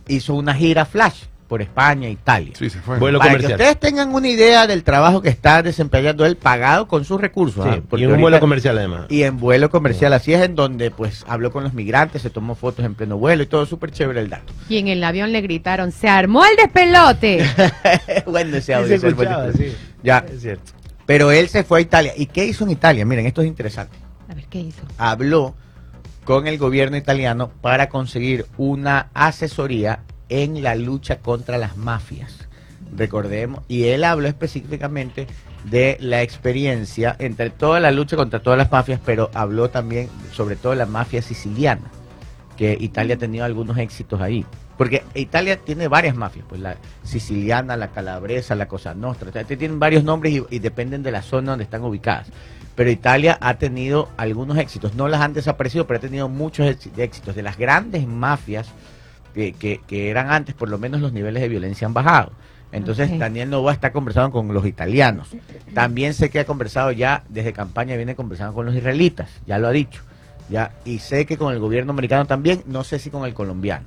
hizo 0.07 0.33
una 0.35 0.53
gira 0.53 0.85
flash 0.85 1.23
por 1.47 1.61
España 1.61 2.09
e 2.09 2.11
Italia. 2.11 2.51
Sí, 2.57 2.69
se 2.69 2.79
fue. 2.81 2.99
Vuelo 2.99 3.19
Para 3.19 3.37
que 3.37 3.45
ustedes 3.45 3.79
tengan 3.79 4.13
una 4.13 4.27
idea 4.27 4.67
del 4.67 4.83
trabajo 4.83 5.21
que 5.21 5.29
está 5.29 5.63
desempeñando 5.63 6.25
él 6.25 6.35
pagado 6.35 6.89
con 6.89 7.05
sus 7.05 7.21
recursos. 7.21 7.63
Sí, 7.63 7.69
¿ah? 7.69 7.95
y 7.95 8.03
en 8.03 8.07
un 8.07 8.11
ahorita- 8.15 8.21
vuelo 8.21 8.39
comercial 8.41 8.77
además. 8.77 9.05
Y 9.09 9.23
en 9.23 9.37
vuelo 9.39 9.69
comercial, 9.69 10.11
así 10.11 10.33
es 10.33 10.41
en 10.41 10.55
donde 10.55 10.91
pues 10.91 11.23
habló 11.25 11.51
con 11.51 11.63
los 11.63 11.73
migrantes, 11.73 12.21
se 12.21 12.29
tomó 12.29 12.55
fotos 12.55 12.85
en 12.85 12.95
pleno 12.95 13.17
vuelo 13.17 13.43
y 13.43 13.45
todo 13.45 13.65
súper 13.65 13.91
chévere 13.91 14.19
el 14.19 14.29
dato. 14.29 14.51
y 14.67 14.77
en 14.77 14.89
el 14.89 15.01
avión 15.01 15.31
le 15.31 15.39
gritaron, 15.39 15.93
se 15.93 16.09
armó 16.09 16.43
el 16.45 16.57
despelote. 16.57 17.45
bueno 18.25 18.57
ese 18.57 18.73
audio, 18.73 18.99
se 18.99 19.07
escuchaba, 19.07 19.51
sí. 19.53 19.73
Ya, 20.03 20.25
Es 20.29 20.41
cierto. 20.41 20.73
pero 21.05 21.31
él 21.31 21.47
se 21.47 21.63
fue 21.63 21.79
a 21.79 21.81
Italia. 21.81 22.11
¿Y 22.17 22.25
qué 22.25 22.43
hizo 22.45 22.65
en 22.65 22.71
Italia? 22.71 23.05
Miren, 23.05 23.25
esto 23.25 23.41
es 23.41 23.47
interesante. 23.47 23.97
Habló 24.97 25.55
con 26.23 26.47
el 26.47 26.57
gobierno 26.57 26.97
italiano 26.97 27.49
para 27.61 27.87
conseguir 27.87 28.45
una 28.57 29.09
asesoría 29.13 30.03
en 30.29 30.61
la 30.61 30.75
lucha 30.75 31.19
contra 31.19 31.57
las 31.57 31.77
mafias. 31.77 32.47
recordemos, 32.95 33.63
y 33.67 33.85
él 33.85 34.03
habló 34.05 34.27
específicamente 34.27 35.27
de 35.65 35.97
la 35.99 36.21
experiencia 36.21 37.15
entre 37.19 37.49
toda 37.49 37.79
la 37.79 37.91
lucha 37.91 38.15
contra 38.15 38.41
todas 38.41 38.57
las 38.57 38.71
mafias, 38.71 38.99
pero 39.05 39.29
habló 39.33 39.69
también 39.69 40.09
sobre 40.31 40.55
todo 40.55 40.71
de 40.71 40.77
la 40.77 40.85
mafia 40.85 41.21
siciliana, 41.21 41.91
que 42.55 42.77
Italia 42.79 43.15
ha 43.15 43.17
tenido 43.17 43.43
algunos 43.43 43.77
éxitos 43.77 44.21
ahí. 44.21 44.45
Porque 44.77 45.03
Italia 45.15 45.57
tiene 45.57 45.87
varias 45.87 46.15
mafias, 46.15 46.45
pues 46.47 46.61
la 46.61 46.77
siciliana, 47.03 47.75
la 47.75 47.89
calabresa, 47.89 48.53
la 48.55 48.67
cosa 48.67 48.93
nostra, 48.93 49.43
tienen 49.43 49.79
varios 49.79 50.03
nombres 50.03 50.43
y 50.49 50.59
dependen 50.59 51.03
de 51.03 51.11
la 51.11 51.23
zona 51.23 51.51
donde 51.51 51.63
están 51.63 51.83
ubicadas. 51.83 52.27
Pero 52.77 52.89
Italia 52.91 53.37
ha 53.41 53.55
tenido 53.55 54.07
algunos 54.15 54.57
éxitos, 54.57 54.95
no 54.95 55.09
las 55.09 55.19
han 55.19 55.33
desaparecido, 55.33 55.85
pero 55.87 55.97
ha 55.97 56.01
tenido 56.01 56.29
muchos 56.29 56.65
éxi- 56.67 56.97
éxitos. 56.97 57.35
De 57.35 57.41
las 57.43 57.57
grandes 57.57 58.07
mafias 58.07 58.67
que, 59.33 59.51
que- 59.51 59.81
que 59.85 60.09
eran 60.09 60.31
antes, 60.31 60.55
por 60.55 60.69
lo 60.69 60.77
menos 60.77 61.01
los 61.01 61.11
niveles 61.11 61.41
de 61.41 61.49
violencia 61.49 61.85
han 61.87 61.93
bajado. 61.93 62.31
Entonces 62.71 63.09
Ok. 63.11 63.17
Daniel 63.17 63.49
Novoa 63.49 63.73
está 63.73 63.91
conversando 63.91 64.31
con 64.31 64.53
los 64.53 64.65
italianos. 64.65 65.29
También 65.73 66.13
sé 66.13 66.29
que 66.29 66.39
ha 66.39 66.45
conversado 66.45 66.91
ya, 66.91 67.23
desde 67.29 67.51
campaña 67.51 67.95
viene 67.97 68.15
conversando 68.15 68.53
con 68.53 68.65
los 68.65 68.75
israelitas, 68.75 69.29
ya 69.45 69.57
lo 69.57 69.67
ha 69.67 69.71
dicho. 69.71 70.03
Ya, 70.49 70.71
y 70.85 70.99
sé 70.99 71.25
que 71.25 71.37
con 71.37 71.51
el 71.53 71.59
gobierno 71.59 71.91
americano 71.91 72.25
también, 72.25 72.63
no 72.67 72.83
sé 72.85 72.99
si 72.99 73.09
con 73.09 73.25
el 73.25 73.33
colombiano. 73.33 73.85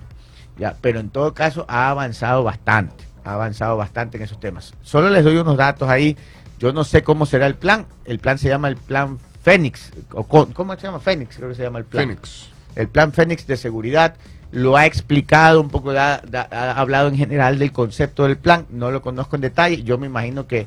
Ya, 0.58 0.74
pero 0.80 1.00
en 1.00 1.08
todo 1.10 1.32
caso 1.32 1.64
ha 1.68 1.88
avanzado 1.90 2.42
bastante, 2.42 3.04
ha 3.24 3.32
avanzado 3.34 3.76
bastante 3.78 4.16
en 4.18 4.24
esos 4.24 4.40
temas. 4.40 4.74
Solo 4.82 5.08
les 5.10 5.24
doy 5.24 5.36
unos 5.36 5.56
datos 5.56 5.88
ahí. 5.88 6.16
Yo 6.60 6.72
no 6.72 6.84
sé 6.84 7.02
cómo 7.02 7.26
será 7.26 7.46
el 7.46 7.56
plan. 7.56 7.86
El 8.04 8.20
plan 8.20 8.38
se 8.38 8.48
llama 8.48 8.68
el 8.68 8.76
plan 8.76 9.18
Fénix. 9.42 9.90
O 10.12 10.24
con- 10.24 10.52
¿Cómo 10.52 10.74
se 10.76 10.82
llama? 10.82 11.00
Fénix, 11.00 11.36
creo 11.36 11.48
que 11.48 11.54
se 11.56 11.62
llama 11.64 11.78
el 11.80 11.84
plan. 11.86 12.04
El 12.76 12.86
plan 12.88 13.12
Fénix 13.12 13.46
de 13.48 13.56
seguridad 13.56 14.14
lo 14.52 14.76
ha 14.76 14.84
explicado 14.86 15.60
un 15.60 15.70
poco, 15.70 15.90
ha 15.92 16.20
hablado 16.76 17.08
en 17.08 17.16
general 17.16 17.58
del 17.58 17.72
concepto 17.72 18.24
del 18.24 18.36
plan. 18.36 18.66
No 18.70 18.90
lo 18.90 19.00
conozco 19.02 19.34
en 19.36 19.42
detalle. 19.42 19.82
Yo 19.82 19.96
me 19.98 20.06
imagino 20.06 20.46
que, 20.46 20.66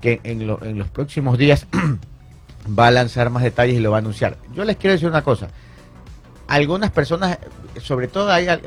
que 0.00 0.20
en, 0.24 0.46
lo- 0.46 0.62
en 0.64 0.78
los 0.78 0.88
próximos 0.88 1.36
días 1.38 1.66
va 2.78 2.86
a 2.86 2.90
lanzar 2.92 3.28
más 3.30 3.42
detalles 3.42 3.74
y 3.76 3.80
lo 3.80 3.90
va 3.90 3.96
a 3.98 4.00
anunciar. 4.00 4.36
Yo 4.54 4.64
les 4.64 4.76
quiero 4.76 4.92
decir 4.92 5.08
una 5.08 5.22
cosa. 5.22 5.48
Algunas 6.46 6.90
personas, 6.90 7.38
sobre 7.80 8.06
todo 8.08 8.30
hay 8.30 8.46
a- 8.48 8.60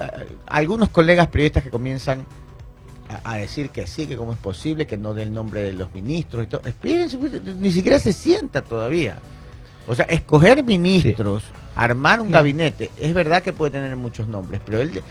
algunos 0.47 0.89
colegas 0.89 1.27
periodistas 1.27 1.63
que 1.63 1.69
comienzan 1.69 2.25
a, 3.09 3.31
a 3.33 3.37
decir 3.37 3.69
que 3.69 3.87
sí, 3.87 4.07
que 4.07 4.17
cómo 4.17 4.33
es 4.33 4.39
posible, 4.39 4.87
que 4.87 4.97
no 4.97 5.13
dé 5.13 5.23
el 5.23 5.33
nombre 5.33 5.61
de 5.61 5.73
los 5.73 5.93
ministros 5.93 6.43
y 6.43 6.47
todo. 6.47 6.61
Espérense, 6.65 7.17
pues, 7.17 7.41
ni 7.43 7.71
siquiera 7.71 7.99
se 7.99 8.13
sienta 8.13 8.61
todavía. 8.61 9.19
O 9.87 9.93
sea, 9.93 10.05
escoger 10.05 10.63
ministros, 10.63 11.43
armar 11.75 12.19
un 12.19 12.31
gabinete, 12.31 12.89
es 12.99 13.13
verdad 13.13 13.43
que 13.43 13.53
puede 13.53 13.71
tener 13.71 13.95
muchos 13.95 14.27
nombres, 14.27 14.61
pero 14.65 14.81
él 14.81 15.01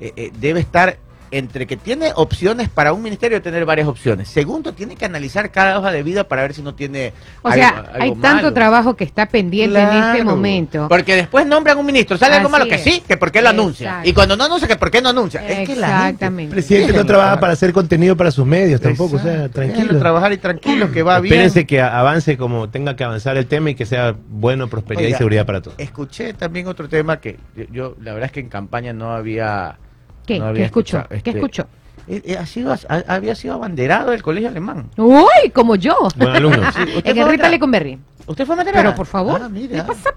eh, 0.00 0.12
eh, 0.16 0.32
debe 0.38 0.60
estar 0.60 0.98
entre 1.32 1.66
que 1.66 1.76
tiene 1.76 2.12
opciones 2.14 2.68
para 2.68 2.92
un 2.92 3.02
ministerio, 3.02 3.40
tener 3.42 3.64
varias 3.64 3.88
opciones. 3.88 4.28
Segundo, 4.28 4.72
tiene 4.74 4.94
que 4.96 5.04
analizar 5.06 5.50
cada 5.50 5.78
hoja 5.78 5.90
de 5.90 6.02
vida 6.02 6.24
para 6.28 6.42
ver 6.42 6.52
si 6.54 6.62
no 6.62 6.74
tiene. 6.74 7.12
O 7.42 7.48
algo- 7.48 7.54
sea, 7.60 7.68
algo 7.68 7.88
hay 8.00 8.14
tanto 8.20 8.52
trabajo 8.52 8.94
que 8.94 9.04
está 9.04 9.26
pendiente 9.26 9.80
en 9.80 9.88
este 9.92 10.24
momento. 10.24 10.86
Porque 10.88 11.16
después 11.16 11.46
nombran 11.46 11.78
un 11.78 11.86
ministro, 11.86 12.16
sale 12.18 12.36
algo 12.36 12.50
malo 12.50 12.66
que 12.66 12.78
sí, 12.78 13.02
que 13.08 13.16
por 13.16 13.32
qué 13.32 13.42
lo 13.42 13.48
anuncia. 13.48 14.02
Y 14.04 14.12
cuando 14.12 14.36
no 14.36 14.44
anuncia, 14.44 14.68
que 14.68 14.76
por 14.76 14.90
qué 14.90 15.00
no 15.00 15.08
anuncia. 15.08 15.40
Es 15.46 15.66
que 15.68 15.74
la 15.74 15.86
gente- 15.88 16.02
Exactamente. 16.12 16.42
El 16.44 16.50
presidente 16.50 16.92
no 16.92 17.06
trabaja 17.06 17.40
para 17.40 17.54
hacer 17.54 17.72
contenido 17.72 18.16
para 18.16 18.30
sus 18.30 18.46
medios 18.46 18.80
tampoco, 18.80 19.16
o 19.16 19.18
sea, 19.18 19.48
tranquilo. 19.48 19.98
trabajar 19.98 20.32
y 20.32 20.36
tranquilo, 20.36 20.92
que 20.92 21.02
va 21.02 21.18
bien. 21.18 21.32
Espérense 21.32 21.66
que 21.66 21.80
avance 21.80 22.36
como 22.36 22.68
tenga 22.68 22.94
que 22.94 23.04
avanzar 23.04 23.36
el 23.38 23.46
tema 23.46 23.70
y 23.70 23.74
que 23.74 23.86
sea 23.86 24.14
bueno, 24.28 24.68
prosperidad 24.68 25.06
Oiga, 25.06 25.16
y 25.16 25.18
seguridad 25.18 25.46
para 25.46 25.62
todos. 25.62 25.78
Escuché 25.78 26.34
también 26.34 26.66
otro 26.66 26.88
tema 26.88 27.18
que 27.20 27.38
yo, 27.56 27.64
yo, 27.72 27.96
la 28.02 28.12
verdad 28.12 28.26
es 28.26 28.32
que 28.32 28.40
en 28.40 28.48
campaña 28.48 28.92
no 28.92 29.12
había. 29.12 29.78
¿Qué? 30.26 30.38
no 30.38 30.52
¿Qué 30.52 30.64
escuchó? 30.64 31.04
¿Qué 31.08 31.16
este, 31.16 31.30
escuchó? 31.30 31.66
eh, 32.08 32.22
eh, 32.24 32.36
ha 32.38 32.46
sido, 32.46 32.72
ha- 32.72 33.04
había 33.08 33.34
sido 33.34 33.54
abanderado 33.54 34.10
del 34.10 34.22
colegio 34.22 34.48
alemán. 34.48 34.88
Uy, 34.96 35.50
como 35.52 35.76
yo. 35.76 35.96
Buen 36.16 36.36
alumno. 36.36 36.62
Sí, 36.72 36.80
¿usted 36.96 37.10
En 37.10 37.16
fue 37.16 37.24
el 37.24 37.30
Rita? 37.30 37.48
Lecumberri. 37.48 37.98
¿Usted 38.26 38.44
fue 38.46 38.54
abanderado? 38.54 38.84
Pero, 38.84 38.94
por 38.96 39.06
favor, 39.06 39.40
Ah, 39.44 39.48
mira. 39.48 39.76
¿qué 39.76 39.82
pasa? 39.82 40.14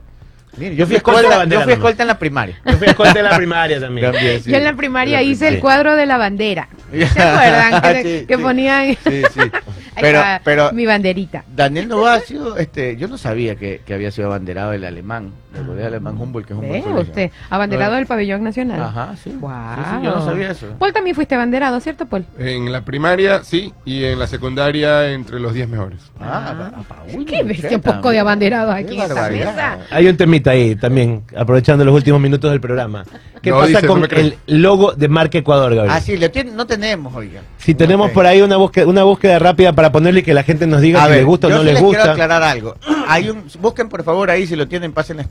Yo 0.58 0.86
fui 0.88 0.96
escolta 0.96 1.20
escolta, 1.20 1.30
la 1.30 1.38
bandera 1.38 1.62
yo 1.62 1.64
fui 1.66 1.74
nomás. 1.74 1.78
escolta 1.80 2.04
en 2.04 2.08
la 2.08 2.18
primaria. 2.20 2.62
Yo 2.66 2.78
fui 2.78 2.88
a 2.88 2.92
escolta 2.92 3.20
en 3.20 3.26
la 3.26 3.36
primaria 3.36 3.80
también. 3.82 4.12
También, 4.14 4.42
sí. 4.42 4.52
Yo 4.52 4.56
en 4.58 4.64
la 4.64 4.74
primaria 4.74 5.22
hice 5.22 5.50
el 5.50 5.60
cuadro 5.60 5.96
de 5.98 6.06
la 6.06 6.16
bandera. 6.18 6.70
¿Se 6.92 7.04
acuerdan? 7.22 7.82
Que, 7.82 8.04
Sí, 8.22 8.26
que 8.26 8.38
sí. 8.38 8.42
ponían 8.42 8.88
Sí, 9.04 9.22
sí. 9.34 9.40
ahí 9.96 10.02
Pero, 10.02 10.22
pero 10.46 10.72
mi 10.72 10.86
banderita. 10.86 11.44
Daniel 11.54 11.90
Novoa 11.90 12.14
ha 12.14 12.20
sido, 12.22 12.56
este, 12.58 12.96
yo 12.96 13.10
no 13.10 13.18
sabía 13.18 13.58
que, 13.58 13.82
que 13.86 13.94
había 13.94 14.12
sido 14.12 14.28
abanderado 14.28 14.72
del 14.72 14.86
alemán, 14.86 15.34
colegio 15.64 15.88
alemán 15.88 16.18
Humboldt, 16.20 16.48
que 16.48 16.54
es 16.54 16.60
un 16.60 16.68
buen 16.68 16.82
Ve 16.82 16.82
colegio. 16.90 17.10
usted, 17.10 17.32
abanderado 17.50 17.92
No. 17.92 17.98
del 17.98 18.06
pabellón 18.08 18.44
nacional. 18.44 18.82
Ajá, 18.82 19.16
sí. 19.24 19.36
Guau. 19.40 19.76
Sí, 19.76 19.82
sí, 20.00 20.06
yo 20.06 20.16
no 20.16 20.26
sabía 20.26 20.52
eso. 20.52 20.68
Paul 20.80 20.94
también 20.94 21.16
fuiste 21.16 21.36
abanderado, 21.36 21.80
¿cierto, 21.80 22.06
Paul? 22.06 22.26
En 22.40 22.72
la 22.72 22.82
primaria, 22.82 23.44
sí, 23.44 23.74
y 23.86 24.04
en 24.04 24.20
la 24.20 24.28
secundaria, 24.28 25.12
entre 25.12 25.40
los 25.40 25.54
10 25.54 25.68
mejores. 25.68 26.00
Ah, 26.20 26.72
pa- 26.88 26.96
pa- 26.96 27.04
uy, 27.14 27.26
Qué 27.26 27.44
bestia, 27.44 27.76
un 27.78 27.82
poco 27.82 28.10
de 28.10 28.20
abanderados 28.20 28.74
qué 28.76 28.82
aquí 28.82 28.96
en 28.96 29.02
esta 29.02 29.30
mesa. 29.30 29.78
Hay 29.92 30.08
un 30.08 30.18
temita 30.18 30.52
ahí 30.52 30.76
también, 30.76 31.24
aprovechando 31.38 31.84
los 31.86 31.94
últimos 31.94 32.20
minutos 32.22 32.50
del 32.52 32.60
programa. 32.62 33.04
¿Qué 33.42 33.52
No, 33.52 33.58
pasa 33.58 33.68
dice, 33.68 33.88
con 33.88 34.04
el 34.12 34.38
logo 34.48 34.94
de 34.94 35.08
Marca 35.08 35.38
Ecuador, 35.38 35.76
Gabriel? 35.76 35.96
Ah, 35.96 36.02
sí, 36.02 36.18
lo 36.18 36.32
tiene- 36.32 36.52
no 36.52 36.66
tenemos, 36.66 37.14
oiga. 37.14 37.42
Si 37.58 37.76
tenemos 37.76 38.10
por 38.12 38.26
ahí 38.26 38.42
una 38.42 38.58
búsqueda, 38.58 38.88
una 38.88 39.04
búsqueda 39.04 39.38
rápida 39.38 39.74
para 39.74 39.92
ponerle 39.92 40.22
y 40.22 40.24
que 40.24 40.34
la 40.34 40.42
gente 40.42 40.66
nos 40.66 40.82
diga 40.82 41.02
A 41.02 41.04
si 41.06 41.10
ver, 41.10 41.18
les 41.20 41.26
gusta 41.28 41.48
o 41.48 41.50
no 41.52 41.60
sí 41.60 41.66
les 41.66 41.74
les 41.76 41.84
quiero 41.84 41.98
gusta. 42.00 42.12
aclarar 42.14 42.42
algo. 42.42 42.76
Hay 43.08 43.30
un, 43.30 43.44
busquen 43.62 43.88
por 43.88 44.04
favor 44.04 44.32
ahí 44.32 44.48
si 44.48 44.56
lo 44.56 44.68
tienen, 44.68 44.94
pasen 44.94 45.20
a 45.20 45.22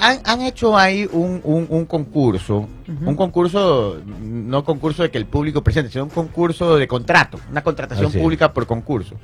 Han, 0.00 0.18
han 0.24 0.42
hecho 0.42 0.76
ahí 0.76 1.08
un, 1.10 1.40
un- 1.44 1.66
un 1.68 1.84
concurso, 1.86 2.68
un 3.04 3.14
concurso, 3.16 4.00
no 4.20 4.64
concurso 4.64 5.02
de 5.02 5.10
que 5.10 5.18
el 5.18 5.26
público 5.26 5.62
presente, 5.62 5.90
sino 5.90 6.04
un 6.04 6.10
concurso 6.10 6.76
de 6.76 6.86
contrato, 6.88 7.38
una 7.50 7.62
contratación 7.62 8.08
Así 8.08 8.18
es. 8.18 8.22
pública 8.22 8.52
por 8.52 8.66
concurso, 8.66 9.14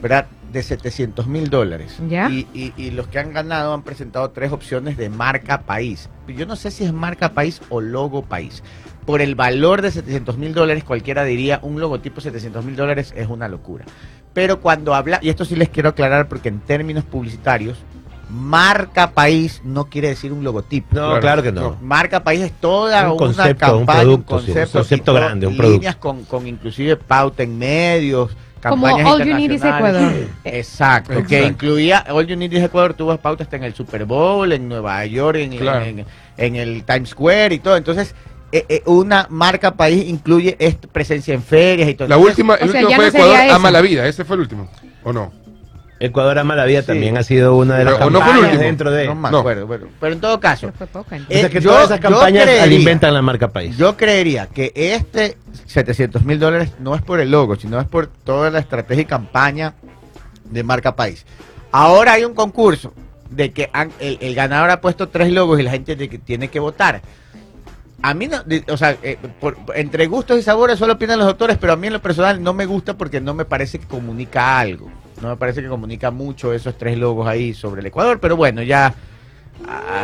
¿verdad? 0.00 0.26
De 0.52 0.62
700 0.62 1.26
mil 1.26 1.48
dólares. 1.48 1.98
Ya. 2.08 2.28
Y, 2.28 2.46
y- 2.54 2.72
y 2.76 2.90
los 2.90 3.06
que 3.08 3.18
han 3.18 3.32
ganado 3.32 3.72
han 3.72 3.82
presentado 3.82 4.30
tres 4.30 4.52
opciones 4.52 4.96
de 4.96 5.08
marca 5.08 5.62
país. 5.62 6.08
Yo 6.28 6.44
no 6.46 6.56
sé 6.56 6.70
si 6.70 6.84
es 6.84 6.92
marca 6.92 7.30
país 7.32 7.60
o 7.70 7.80
logo 7.80 8.22
país. 8.22 8.62
Por 9.06 9.20
el 9.20 9.34
valor 9.34 9.82
de 9.82 9.90
700 9.90 10.36
mil 10.38 10.54
dólares, 10.54 10.84
cualquiera 10.84 11.24
diría 11.24 11.58
un 11.62 11.80
logotipo 11.80 12.16
de 12.16 12.22
700 12.22 12.64
mil 12.64 12.76
dólares 12.76 13.12
es 13.16 13.26
una 13.28 13.48
locura. 13.48 13.84
Pero 14.34 14.60
cuando 14.60 14.94
habla, 14.94 15.18
y 15.22 15.28
esto 15.28 15.44
sí 15.44 15.56
les 15.56 15.68
quiero 15.70 15.90
aclarar 15.90 16.28
porque 16.28 16.48
en 16.48 16.60
términos 16.60 17.04
publicitarios, 17.04 17.78
marca 18.32 19.10
país 19.10 19.60
no 19.64 19.84
quiere 19.86 20.08
decir 20.08 20.32
un 20.32 20.42
logotipo. 20.42 20.88
No, 20.96 21.00
Claro, 21.06 21.20
claro 21.20 21.42
que 21.42 21.52
no. 21.52 21.60
no. 21.60 21.76
Marca 21.82 22.24
país 22.24 22.40
es 22.40 22.52
toda 22.52 23.02
Un 23.04 23.08
una 23.12 23.16
concepto, 23.18 23.72
un 23.76 23.84
campaña, 23.86 24.00
producto, 24.00 24.40
sí, 24.40 24.50
un 24.50 24.54
concepto 24.56 24.94
y 24.94 25.00
todo, 25.00 25.14
grande, 25.16 25.46
un 25.46 25.56
líneas 25.58 25.96
con, 25.96 26.24
con 26.24 26.46
inclusive 26.46 26.96
pauta 26.96 27.42
en 27.42 27.58
medios, 27.58 28.30
Como 28.62 28.86
campañas 28.86 29.12
All 29.12 29.24
You 29.24 29.34
Need 29.34 29.50
is. 29.52 29.64
Ecuador. 29.64 30.12
Exacto, 30.44 31.22
que 31.28 31.44
incluía 31.46 32.04
All 32.10 32.26
You 32.26 32.36
Need 32.36 32.52
is 32.52 32.62
Ecuador, 32.62 32.94
tuvo 32.94 33.16
pautas 33.18 33.46
hasta 33.46 33.56
en 33.56 33.64
el 33.64 33.74
Super 33.74 34.04
Bowl, 34.06 34.50
en 34.52 34.68
Nueva 34.68 35.04
York, 35.06 35.36
en, 35.38 35.50
Claro. 35.58 35.84
en- 35.84 36.06
en 36.38 36.56
el 36.56 36.84
Times 36.84 37.10
Square 37.10 37.54
y 37.54 37.58
todo. 37.58 37.76
Entonces, 37.76 38.14
eh, 38.50 38.64
eh, 38.68 38.82
una 38.86 39.26
marca 39.30 39.74
país 39.74 40.08
incluye 40.08 40.56
presencia 40.92 41.34
en 41.34 41.42
ferias 41.42 41.88
y 41.90 41.94
todo. 41.94 42.08
La 42.08 42.14
Entonces, 42.16 42.38
última, 42.38 42.54
el 42.54 42.68
o 42.68 42.72
sea, 42.72 42.80
último 42.82 42.96
fue 43.02 43.10
no 43.12 43.18
Ecuador 43.18 43.50
ama 43.50 43.70
la 43.70 43.80
vida. 43.82 44.06
Ese 44.06 44.24
fue 44.24 44.36
el 44.36 44.40
último. 44.42 44.68
¿O 45.04 45.12
no? 45.12 45.32
Ecuador 46.04 46.38
ama 46.38 46.56
la 46.56 46.64
vida 46.64 46.80
Sí. 46.80 46.88
también 46.88 47.16
ha 47.16 47.22
sido 47.22 47.54
una 47.56 47.76
de 47.78 47.84
las 47.84 47.94
Pero, 47.94 48.06
¿o 48.06 48.10
no 48.10 48.18
campañas 48.18 48.44
último? 48.46 48.62
dentro 48.62 48.90
de. 48.90 49.06
No 49.06 49.14
me 49.14 49.30
No. 49.30 49.38
acuerdo, 49.38 49.66
bueno, 49.66 49.86
pero 50.00 50.12
en 50.14 50.20
todo 50.20 50.40
caso, 50.40 50.72
Pero 50.78 50.90
poca, 50.90 51.16
o 51.16 51.18
sea 51.32 51.48
que 51.48 51.58
Eh, 51.58 51.60
yo- 51.60 51.70
todas 51.70 51.84
esas 51.84 52.00
campañas 52.00 52.42
creería- 52.44 52.62
alimentan 52.64 53.14
la 53.14 53.22
marca 53.22 53.48
país. 53.48 53.76
Yo 53.76 53.96
creería 53.96 54.46
que 54.48 54.72
este 54.74 55.36
700 55.66 56.24
mil 56.24 56.38
dólares 56.40 56.72
no 56.80 56.94
es 56.94 57.02
por 57.02 57.20
el 57.20 57.30
logo, 57.30 57.56
sino 57.56 57.80
es 57.80 57.86
por 57.86 58.08
toda 58.08 58.50
la 58.50 58.58
estrategia 58.58 59.02
y 59.02 59.06
campaña 59.06 59.74
de 60.44 60.62
marca 60.64 60.96
país. 60.96 61.24
Ahora 61.70 62.14
hay 62.14 62.24
un 62.24 62.34
concurso 62.34 62.92
de 63.30 63.52
que 63.52 63.70
han- 63.72 63.92
el, 64.00 64.18
el 64.20 64.34
ganador 64.34 64.70
ha 64.70 64.80
puesto 64.80 65.08
tres 65.08 65.30
logos 65.32 65.58
y 65.58 65.62
la 65.62 65.70
gente 65.70 65.96
de 65.96 66.08
que 66.08 66.18
tiene 66.18 66.48
que 66.48 66.60
votar. 66.60 67.00
A 68.02 68.14
mí, 68.14 68.26
no, 68.26 68.42
de- 68.42 68.64
o 68.68 68.76
sea, 68.76 68.96
eh, 69.02 69.16
por- 69.40 69.56
entre 69.76 70.08
gustos 70.08 70.36
y 70.38 70.42
sabores 70.42 70.78
solo 70.78 70.94
opinan 70.94 71.18
los 71.18 71.28
doctores, 71.28 71.56
pero 71.58 71.72
a 71.72 71.76
mí 71.76 71.86
en 71.86 71.92
lo 71.92 72.02
personal 72.02 72.42
no 72.42 72.52
me 72.52 72.66
gusta 72.66 72.94
porque 72.98 73.20
no 73.20 73.32
me 73.32 73.44
parece 73.44 73.78
que 73.78 73.86
comunica 73.86 74.58
algo. 74.58 74.90
No 75.22 75.28
me 75.28 75.36
parece 75.36 75.62
que 75.62 75.68
comunica 75.68 76.10
mucho 76.10 76.52
esos 76.52 76.76
tres 76.76 76.98
logos 76.98 77.28
ahí 77.28 77.54
sobre 77.54 77.80
el 77.80 77.86
Ecuador, 77.86 78.18
pero 78.20 78.36
bueno, 78.36 78.60
ya, 78.62 78.92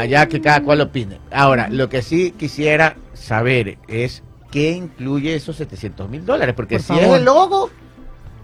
ya 0.09 0.27
que 0.27 0.41
cada 0.41 0.62
cual 0.62 0.81
opine. 0.81 1.19
Ahora, 1.33 1.69
lo 1.69 1.89
que 1.89 2.03
sí 2.03 2.33
quisiera 2.39 2.97
saber 3.14 3.79
es 3.89 4.23
qué 4.53 4.71
incluye 4.71 5.35
esos 5.35 5.57
700 5.57 6.09
mil 6.09 6.25
dólares, 6.25 6.55
porque 6.55 6.77
Por 6.77 6.83
si 6.83 6.89
favor. 6.89 7.03
es 7.05 7.11
el 7.14 7.25
logo, 7.25 7.71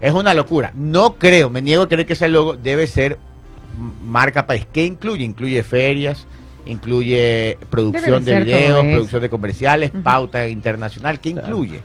es 0.01 0.11
una 0.13 0.33
locura. 0.33 0.71
No 0.75 1.15
creo, 1.15 1.49
me 1.49 1.61
niego 1.61 1.83
a 1.83 1.87
creer 1.87 2.05
que 2.05 2.13
ese 2.13 2.27
logo 2.27 2.55
debe 2.57 2.87
ser 2.87 3.17
marca 4.03 4.45
país. 4.45 4.67
¿Qué 4.71 4.83
incluye? 4.85 5.23
Incluye 5.23 5.63
ferias, 5.63 6.27
incluye 6.65 7.57
producción 7.69 8.25
de 8.25 8.41
videos, 8.41 8.85
producción 8.85 9.21
de 9.21 9.29
comerciales, 9.29 9.91
pauta 10.03 10.47
internacional. 10.49 11.21
¿Qué 11.21 11.31
Claro. 11.31 11.47
incluye? 11.47 11.81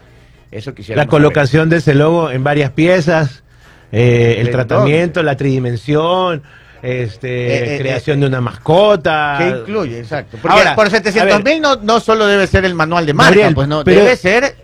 Eso 0.51 0.75
quisiera 0.75 1.01
La 1.05 1.09
colocación 1.09 1.69
de 1.71 1.77
ese 1.77 1.95
logo 1.95 2.29
en 2.33 2.43
varias 2.43 2.73
piezas, 2.73 3.45
eh, 3.93 4.37
el 4.39 4.47
¿En 4.47 4.53
tratamiento, 4.53 5.23
la 5.23 5.37
tridimensión, 5.37 6.43
este, 6.83 7.29
Eh, 7.29 7.75
eh, 7.77 7.79
creación 7.79 8.19
eh, 8.19 8.21
de 8.23 8.27
una 8.29 8.41
mascota. 8.41 9.37
¿Qué 9.39 9.49
incluye? 9.49 9.99
Exacto. 9.99 10.39
Porque 10.41 10.57
Ahora, 10.59 10.75
por 10.75 10.87
a 10.87 10.91
700 10.91 11.43
ver. 11.43 11.55
mil 11.55 11.63
no, 11.63 11.77
no 11.77 12.01
solo 12.01 12.27
debe 12.27 12.47
ser 12.47 12.65
el 12.65 12.75
manual 12.75 13.05
de 13.07 13.13
marca, 13.15 13.31
Gabriel, 13.31 13.55
pues 13.55 13.69
no, 13.69 13.85
pero- 13.85 14.01
debe 14.01 14.17
ser 14.17 14.57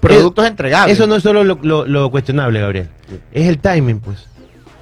productos 0.00 0.46
entregables. 0.46 0.96
Eso 0.96 1.06
no 1.06 1.16
es 1.16 1.22
solo 1.22 1.42
lo, 1.42 1.58
lo- 1.62 1.84
lo 1.86 2.10
cuestionable, 2.10 2.60
Gabriel. 2.60 2.88
Es 3.32 3.48
el 3.48 3.58
timing, 3.58 4.00
pues. 4.00 4.26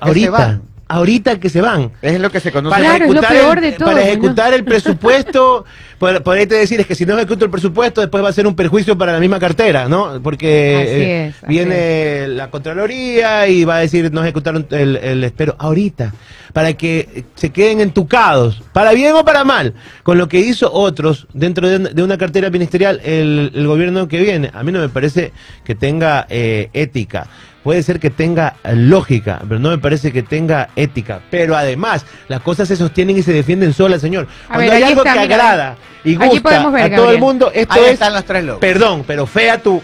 Ahorita. 0.00 0.60
Ahorita 0.88 1.40
que 1.40 1.50
se 1.50 1.60
van. 1.60 1.90
Es 2.00 2.20
lo 2.20 2.30
que 2.30 2.38
se 2.38 2.52
conoce. 2.52 2.78
Claro, 2.78 3.04
es 3.06 3.14
lo 3.14 3.20
peor 3.20 3.60
de 3.60 3.72
todo, 3.72 3.88
para 3.88 4.00
¿no? 4.00 4.06
ejecutar 4.06 4.54
el 4.54 4.64
presupuesto, 4.64 5.64
por, 5.98 6.22
por 6.22 6.36
ahí 6.36 6.46
te 6.46 6.54
decir, 6.54 6.78
es 6.78 6.86
que 6.86 6.94
si 6.94 7.04
no 7.04 7.16
ejecuto 7.16 7.44
el 7.44 7.50
presupuesto, 7.50 8.00
después 8.00 8.22
va 8.22 8.28
a 8.28 8.32
ser 8.32 8.46
un 8.46 8.54
perjuicio 8.54 8.96
para 8.96 9.12
la 9.12 9.18
misma 9.18 9.40
cartera, 9.40 9.88
¿no? 9.88 10.20
Porque 10.22 10.76
Así 10.76 10.90
eh, 10.90 11.26
es, 11.26 11.48
viene 11.48 12.28
la 12.28 12.50
Contraloría 12.50 13.48
y 13.48 13.64
va 13.64 13.76
a 13.76 13.80
decir, 13.80 14.12
no 14.12 14.22
ejecutaron 14.22 14.66
el, 14.70 14.96
el 14.96 15.24
espero. 15.24 15.56
Ahorita, 15.58 16.12
para 16.52 16.72
que 16.74 17.24
se 17.34 17.50
queden 17.50 17.80
entucados, 17.80 18.62
para 18.72 18.92
bien 18.92 19.12
o 19.14 19.24
para 19.24 19.44
mal, 19.44 19.74
con 20.04 20.18
lo 20.18 20.28
que 20.28 20.38
hizo 20.38 20.72
otros 20.72 21.26
dentro 21.34 21.68
de, 21.68 21.80
de 21.80 22.02
una 22.02 22.16
cartera 22.16 22.48
ministerial 22.48 23.00
el, 23.04 23.50
el 23.54 23.66
gobierno 23.66 24.06
que 24.06 24.20
viene. 24.20 24.50
A 24.54 24.62
mí 24.62 24.70
no 24.70 24.78
me 24.78 24.88
parece 24.88 25.32
que 25.64 25.74
tenga 25.74 26.26
eh, 26.30 26.70
ética. 26.72 27.26
Puede 27.66 27.82
ser 27.82 27.98
que 27.98 28.10
tenga 28.10 28.54
lógica, 28.62 29.40
pero 29.48 29.58
no 29.58 29.70
me 29.70 29.78
parece 29.78 30.12
que 30.12 30.22
tenga 30.22 30.68
ética. 30.76 31.18
Pero 31.32 31.56
además, 31.56 32.06
las 32.28 32.40
cosas 32.40 32.68
se 32.68 32.76
sostienen 32.76 33.16
y 33.16 33.24
se 33.24 33.32
defienden 33.32 33.72
solas, 33.72 34.00
señor. 34.00 34.28
A 34.44 34.54
Cuando 34.54 34.70
ver, 34.72 34.72
hay 34.74 34.82
algo 34.84 35.00
está, 35.04 35.14
que 35.14 35.18
mira, 35.22 35.34
agrada 35.34 35.76
y 36.04 36.14
gusta 36.14 36.70
ver, 36.70 36.92
a 36.92 36.96
todo 36.96 37.10
el 37.10 37.18
mundo, 37.18 37.50
esto 37.52 37.74
Ahí 37.74 37.86
es, 37.86 37.90
están 37.94 38.12
los 38.14 38.24
tres 38.24 38.44
logos. 38.44 38.60
perdón, 38.60 39.02
pero 39.04 39.26
fea 39.26 39.58
tu, 39.60 39.82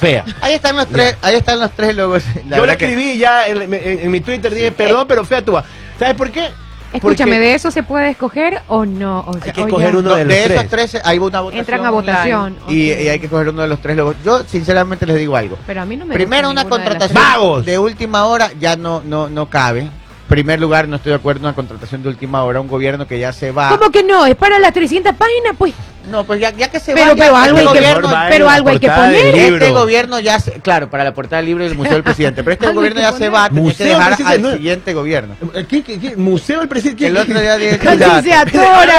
fea. 0.00 0.24
Ahí 0.40 0.54
están 0.54 0.74
los 0.74 0.88
tres, 0.88 1.16
ahí 1.22 1.36
están 1.36 1.60
los 1.60 1.70
tres 1.70 1.94
logos. 1.94 2.24
La 2.48 2.56
Yo 2.56 2.66
lo 2.66 2.76
que- 2.76 2.86
escribí 2.86 3.18
ya 3.18 3.46
en, 3.46 3.62
en- 3.62 3.74
en 4.00 4.10
mi 4.10 4.20
Twitter, 4.20 4.52
dije, 4.52 4.72
perdón, 4.72 5.06
pero 5.06 5.24
fea 5.24 5.42
tu. 5.42 5.56
¿Sabes 6.00 6.14
por 6.16 6.32
qué? 6.32 6.48
Escúchame, 6.96 7.38
¿de 7.38 7.54
eso 7.54 7.70
se 7.70 7.82
puede 7.82 8.10
escoger 8.10 8.60
o 8.68 8.84
no? 8.84 9.20
O 9.20 9.34
Hay 9.34 9.52
que 9.52 9.60
escoger 9.62 9.96
uno 9.96 10.10
No, 10.10 10.16
de 10.16 10.24
de, 10.24 10.48
los 10.48 10.50
esos 10.50 10.68
tres. 10.68 10.90
tres 10.90 11.02
hay 11.04 11.18
una 11.18 11.40
votación. 11.40 11.60
Entran 11.60 11.84
a 11.86 11.90
votación, 11.90 12.56
Y, 12.68 12.90
hay 12.90 13.18
que 13.18 13.28
coger 13.28 13.48
uno 13.50 13.62
de 13.62 13.68
los 13.68 13.80
tres. 13.80 13.96
Yo, 14.24 14.42
sinceramente, 14.44 15.06
les 15.06 15.16
digo 15.18 15.36
algo. 15.36 15.58
Pero 15.66 15.82
a 15.82 15.84
mí 15.84 15.96
no 15.96 16.06
me 16.06 16.14
Primero, 16.14 16.50
una 16.50 16.64
de 16.64 16.70
contratación 16.70 17.08
tres. 17.14 17.22
¡Vagos! 17.32 17.64
de 17.66 17.78
última 17.78 18.26
hora 18.26 18.50
ya 18.58 18.76
no, 18.76 19.02
no, 19.04 19.28
no 19.28 19.48
cabe. 19.48 19.88
Primer 20.28 20.58
lugar, 20.60 20.88
no 20.88 20.96
estoy 20.96 21.10
de 21.10 21.16
acuerdo 21.16 21.40
en 21.40 21.44
una 21.46 21.54
contratación 21.54 22.02
de 22.02 22.08
última 22.08 22.42
hora. 22.42 22.60
Un 22.60 22.66
gobierno 22.68 23.06
que 23.06 23.18
ya 23.18 23.32
se 23.32 23.52
va. 23.52 23.68
¿Cómo 23.68 23.90
que 23.92 24.02
no? 24.02 24.26
Es 24.26 24.34
para 24.34 24.58
las 24.58 24.72
300 24.72 25.14
páginas, 25.14 25.54
pues. 25.56 25.72
No, 26.10 26.24
pues 26.24 26.40
ya, 26.40 26.50
ya 26.50 26.68
que 26.70 26.78
se 26.80 26.92
Pero- 26.94 27.08
va. 27.10 27.14
ya 27.14 27.24
pero 27.24 27.36
algo 27.36 27.58
este 27.58 27.68
hay 27.68 27.74
que- 27.74 27.80
gobierno, 27.80 28.14
pero 28.30 28.48
algo 28.48 28.68
hay 28.70 28.78
que 28.78 28.88
poner. 28.90 29.34
Este 29.36 29.70
gobierno 29.70 30.20
ya 30.20 30.40
se, 30.40 30.52
claro, 30.52 30.88
para 30.90 31.04
la 31.04 31.12
portada 31.14 31.38
del 31.38 31.46
libro 31.46 31.64
del 31.64 31.76
Museo 31.76 31.94
del 31.94 32.02
Presidente, 32.04 32.42
pero 32.44 32.54
este 32.54 32.72
gobierno 32.72 33.00
ya 33.00 33.12
se 33.12 33.28
va, 33.28 33.48
tenía 33.48 33.74
que 33.74 33.84
dejar 33.84 34.16
al 34.24 34.42
no- 34.42 34.52
siguiente 34.52 34.94
gobierno. 34.94 35.34
¿Qué, 35.68 35.82
qué, 35.82 35.98
qué? 35.98 36.16
¿Museo 36.16 36.60
del 36.60 36.68
presidente? 36.68 37.06
El 37.06 37.16
otro 37.16 37.40
día 37.40 37.56
dije 37.56 37.78
se 38.22 38.32
atora. 38.32 38.94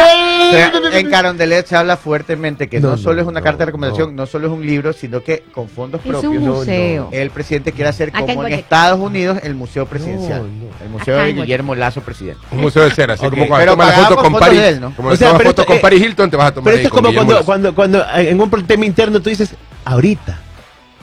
En 0.93 1.10
Carondelet 1.10 1.66
se 1.68 1.76
habla 1.76 1.97
fuertemente 1.97 2.68
que 2.70 2.80
no, 2.80 2.97
solo 2.97 3.22
es 3.22 3.28
una 3.28 3.39
no, 3.39 3.43
carta 3.43 3.60
de 3.60 3.66
recomendación, 3.68 4.16
no. 4.16 4.24
no. 4.24 4.28
solo 4.28 4.47
es 4.47 4.53
un 4.53 4.66
libro, 4.66 4.93
sino 4.93 5.22
que 5.24 5.43
con 5.51 5.68
fondos 5.70 6.01
Es 6.03 6.08
propios. 6.08 6.32
un 6.34 6.39
museo. 6.47 7.10
El 7.12 7.30
presidente 7.32 7.72
quiere 7.72 7.89
hacer 7.89 8.10
Acá 8.10 8.20
como 8.20 8.32
en 8.32 8.36
Guayaquil. 8.38 8.64
Estados 8.64 8.99
Unidos 8.99 9.39
el 9.43 9.55
Museo 9.55 9.86
Presidencial. 9.86 10.41
No, 10.41 10.66
no. 10.66 10.84
El 10.84 10.89
Museo 10.89 11.16
Acá 11.16 11.26
de 11.26 11.34
Guillermo 11.34 11.76
Lazo, 11.76 12.01
presidente. 12.01 12.39
Un 12.51 12.62
museo 12.62 12.84
de 12.84 12.91
cera, 12.91 13.14
así 13.16 13.28
como 13.30 13.47
cuando 13.47 13.72
tomas 13.72 13.88
la 13.97 14.03
foto 14.05 14.16
con 14.22 14.34
¿no? 14.80 14.95
Como 14.95 15.10
O 15.10 15.16
sea, 15.16 15.39
foto 15.39 15.66
con 15.66 15.78
eh, 15.78 15.80
Paris 15.80 16.01
Hilton, 16.01 16.30
te 16.30 16.38
vas 16.38 16.47
a 16.47 16.53
tomar 16.53 16.74
Como 17.02 17.14
cuando, 17.14 17.43
cuando, 17.45 17.76
cuando 17.76 18.06
en 18.16 18.39
un 18.39 18.50
tema 18.66 18.86
interno 18.86 19.20
tú 19.22 19.30
dices, 19.30 19.50
ahorita. 19.86 20.39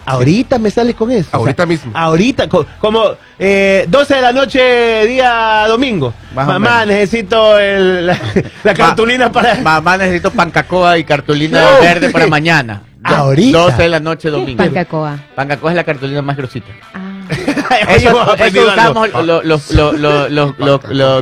Ahorita 0.07 0.59
me 0.59 0.71
sales 0.71 0.95
con 0.95 1.11
eso. 1.11 1.29
Ahorita 1.33 1.65
mismo. 1.65 1.91
Ahorita, 1.95 2.47
co- 2.47 2.67
como 2.79 3.05
eh, 3.39 3.87
12 3.89 4.15
de 4.17 4.21
la 4.21 4.33
noche, 4.33 5.07
día 5.07 5.65
domingo. 5.67 6.13
Más 6.35 6.47
Mamá, 6.47 6.85
necesito 6.85 7.59
el- 7.59 8.07
la, 8.09 8.19
la 8.65 8.75
cartulina 8.75 9.33
para. 9.33 9.55
Mamá, 9.63 9.97
necesito 9.97 10.31
pancacoa 10.31 10.99
y 10.99 11.05
cartulina 11.05 11.63
No. 11.63 11.81
verde 11.81 12.11
para 12.11 12.27
mañana. 12.27 12.83
Ahorita. 13.03 13.57
12 13.59 13.83
de 13.83 13.89
la 13.89 14.01
noche 14.01 14.23
¿Qué 14.23 14.29
es 14.29 14.33
domingo. 14.33 14.59
pancacoa? 14.63 15.19
Pancacoa 15.35 15.71
es 15.71 15.77
la 15.77 15.85
cartulina 15.85 16.21
más 16.21 16.37
grosita. 16.37 16.67
Ah. 16.93 17.04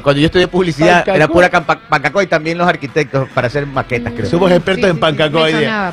Cuando 0.03 0.20
yo 0.20 0.26
estudié 0.26 0.49
publicidad, 0.49 1.09
era 1.09 1.28
pura 1.28 1.51
campa- 1.51 1.78
pancacoa 1.88 2.22
y 2.22 2.26
también 2.26 2.59
los 2.59 2.66
arquitectos 2.68 3.28
para 3.30 3.47
hacer 3.49 3.66
maquetas, 3.66 4.12
creo. 4.14 4.28
Somos 4.28 4.51
expertos 4.51 4.90
en 4.90 4.99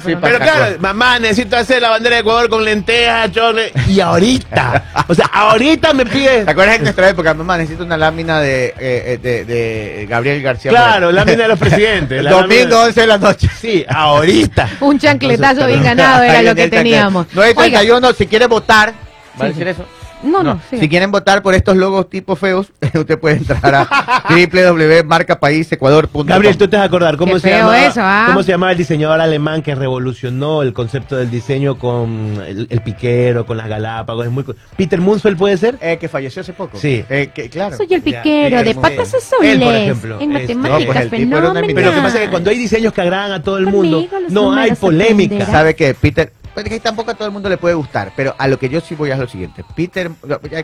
Sí, 0.06 0.16
pero- 0.22 0.40
claro, 0.40 0.76
mamá, 0.80 1.20
necesito 1.20 1.58
hacer 1.58 1.82
la 1.82 1.90
bandera 1.90 2.16
de 2.16 2.22
Ecuador 2.22 2.50
con 2.50 2.64
lentejas, 2.64 3.32
chorre. 3.32 3.72
Y 3.88 4.00
ahorita. 4.00 4.86
O 5.08 5.16
sea, 5.16 5.26
ahorita 5.32 5.94
me 5.94 6.06
pide. 6.06 6.46
¿Te 6.46 6.52
acuerdas 6.52 6.76
en 6.78 6.84
nuestra 6.84 7.10
época, 7.10 7.34
mamá? 7.34 7.58
Necesito 7.58 7.84
una 7.84 7.98
lámina 7.98 8.40
de, 8.40 8.74
eh, 8.80 9.20
de, 9.22 9.46
de 9.46 10.06
Gabriel 10.10 10.42
García. 10.42 10.72
Claro, 10.72 11.08
Moreno. 11.08 11.12
lámina 11.12 11.44
de 11.44 11.48
los 11.50 11.60
presidentes. 11.60 12.24
Domingo, 12.24 12.42
lámina- 12.48 12.78
11 12.86 13.02
de 13.02 13.08
la 13.08 13.18
noche. 13.18 13.50
Sí, 13.60 13.86
ahorita. 13.88 14.70
Un 14.82 15.00
chancletazo 15.00 15.68
bien 15.68 15.84
ganado 15.84 16.24
era 16.24 16.42
lo 16.42 16.56
que 16.56 16.68
teníamos. 16.68 17.28
931, 17.34 18.14
si 18.14 18.28
quiere 18.28 18.48
votar, 18.48 18.94
¿va 19.40 19.46
a 19.46 19.48
Sí, 19.48 19.54
decir 19.54 19.68
eso? 19.68 19.86
No, 20.24 20.44
no, 20.44 20.60
sí. 20.70 20.78
Si 20.80 20.90
quieren 20.90 21.12
votar 21.12 21.42
por 21.42 21.56
estos 21.56 21.78
logos 21.78 22.10
tipo 22.10 22.36
feos, 22.36 22.72
usted 22.94 23.18
puede 23.20 23.38
entrar 23.38 23.74
a 23.76 23.88
www.marcapaisecuador.com. 24.30 26.28
Gabriel, 26.28 26.58
tú 26.58 26.68
te 26.68 26.76
vas 26.78 26.84
a 26.84 26.88
acordar 26.88 27.16
cómo 27.18 27.36
Qué 27.36 27.40
se 27.40 27.50
feo 27.50 27.58
llamaba, 27.60 27.86
eso, 27.86 28.02
¿ah? 28.04 28.26
cómo 28.28 28.44
se 28.44 28.52
llamaba 28.52 28.72
el 28.74 28.78
diseñador 28.78 29.22
alemán 29.22 29.62
que 29.62 29.76
revolucionó 29.76 30.62
el 30.62 30.74
concepto 30.74 31.16
del 31.16 31.32
diseño 31.32 31.78
con 31.78 32.42
el, 32.46 32.68
el 32.70 32.82
piquero, 32.82 33.46
con 33.46 33.58
las 33.58 33.68
galápagos. 33.68 34.26
Es 34.26 34.32
muy 34.32 34.44
Peter 34.76 35.00
Munsfeld 35.00 35.38
puede 35.38 35.58
ser. 35.58 35.78
Eh, 35.82 35.98
que 36.00 36.08
falleció 36.10 36.42
hace 36.42 36.54
poco. 36.54 36.78
Sí. 36.78 37.04
Eh, 37.10 37.32
que, 37.34 37.50
claro. 37.50 37.78
Soy 37.78 37.88
el 37.92 38.02
piquero 38.02 38.58
sí, 38.60 38.64
de 38.64 38.72
él, 38.72 38.78
patas 38.78 39.14
azules. 39.14 39.54
Él, 39.54 39.60
por 39.62 39.74
ejemplo, 39.74 40.20
En 40.20 40.36
este, 40.36 40.56
matemáticas 40.56 40.96
no, 40.96 41.10
pues 41.10 41.10
fenómenas. 41.10 41.64
Pero 41.74 41.90
lo 41.90 41.96
que 41.96 42.02
pasa 42.02 42.18
es 42.18 42.24
que 42.26 42.30
cuando 42.30 42.50
hay 42.50 42.58
diseños 42.58 42.94
que 42.94 43.02
agradan 43.02 43.32
a 43.32 43.44
todo 43.44 43.58
el 43.58 43.68
mundo, 43.68 44.06
no 44.30 44.54
hay 44.54 44.72
polémica. 44.76 45.46
sabe 45.46 45.76
que 45.76 45.94
Peter 45.94 46.32
que 46.56 46.80
tampoco 46.80 47.12
a 47.12 47.14
todo 47.14 47.26
el 47.28 47.34
mundo 47.34 47.48
le 47.50 47.58
puede 47.58 47.76
gustar 47.76 48.12
pero 48.16 48.36
a 48.38 48.48
lo 48.48 48.60
que 48.60 48.70
yo 48.70 48.82
sí 48.82 48.96
voy 48.96 49.12
a 49.12 49.14
es 49.14 49.20
lo 49.20 49.28
siguiente. 49.28 49.64
Peter 49.76 50.12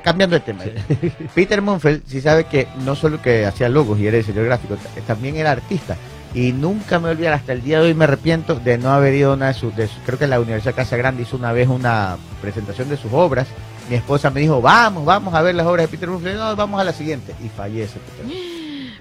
cambiando 0.03 0.35
de 0.35 0.39
tema 0.41 0.63
Peter 1.33 1.61
Munfeld 1.61 2.03
sí 2.07 2.21
sabe 2.21 2.45
que 2.45 2.67
no 2.83 2.95
solo 2.95 3.21
que 3.21 3.45
hacía 3.45 3.69
logos 3.69 3.99
y 3.99 4.07
era 4.07 4.17
diseñador 4.17 4.45
gráfico 4.47 4.75
ta- 4.75 5.01
también 5.07 5.35
era 5.37 5.51
artista. 5.51 5.95
Y 6.33 6.51
nunca 6.51 6.99
me 6.99 7.09
olvidar 7.09 7.31
hasta 7.33 7.53
el 7.53 7.61
día 7.63 7.79
de 7.79 7.85
hoy 7.87 7.93
me 7.93 8.03
arrepiento 8.03 8.55
de 8.55 8.77
no 8.77 8.89
haber 8.91 9.13
ido 9.13 9.31
a 9.31 9.35
una 9.35 9.47
de 9.47 9.53
sus 9.53 9.73
de 9.75 9.87
sus- 9.87 9.99
creo 10.05 10.19
que 10.19 10.27
la 10.27 10.39
Universidad 10.39 10.75
Casa 10.75 10.97
Grande 10.97 11.21
hizo 11.23 11.37
una 11.37 11.53
vez 11.53 11.69
una 11.69 12.17
presentación 12.41 12.89
de 12.89 12.97
sus 12.97 13.13
obras. 13.13 13.47
Mi 13.89 13.95
esposa 13.95 14.29
me 14.31 14.41
dijo 14.41 14.61
vamos 14.61 15.05
vamos 15.05 15.33
a 15.33 15.41
ver 15.41 15.55
las 15.55 15.65
obras 15.65 15.85
de 15.85 15.87
Peter 15.97 16.09
Munfeld 16.09 16.37
no 16.37 16.55
vamos 16.55 16.81
a 16.81 16.83
la 16.83 16.91
siguiente. 16.91 17.33
Y 17.43 17.47
fallece 17.47 17.99
Peter. 17.99 18.54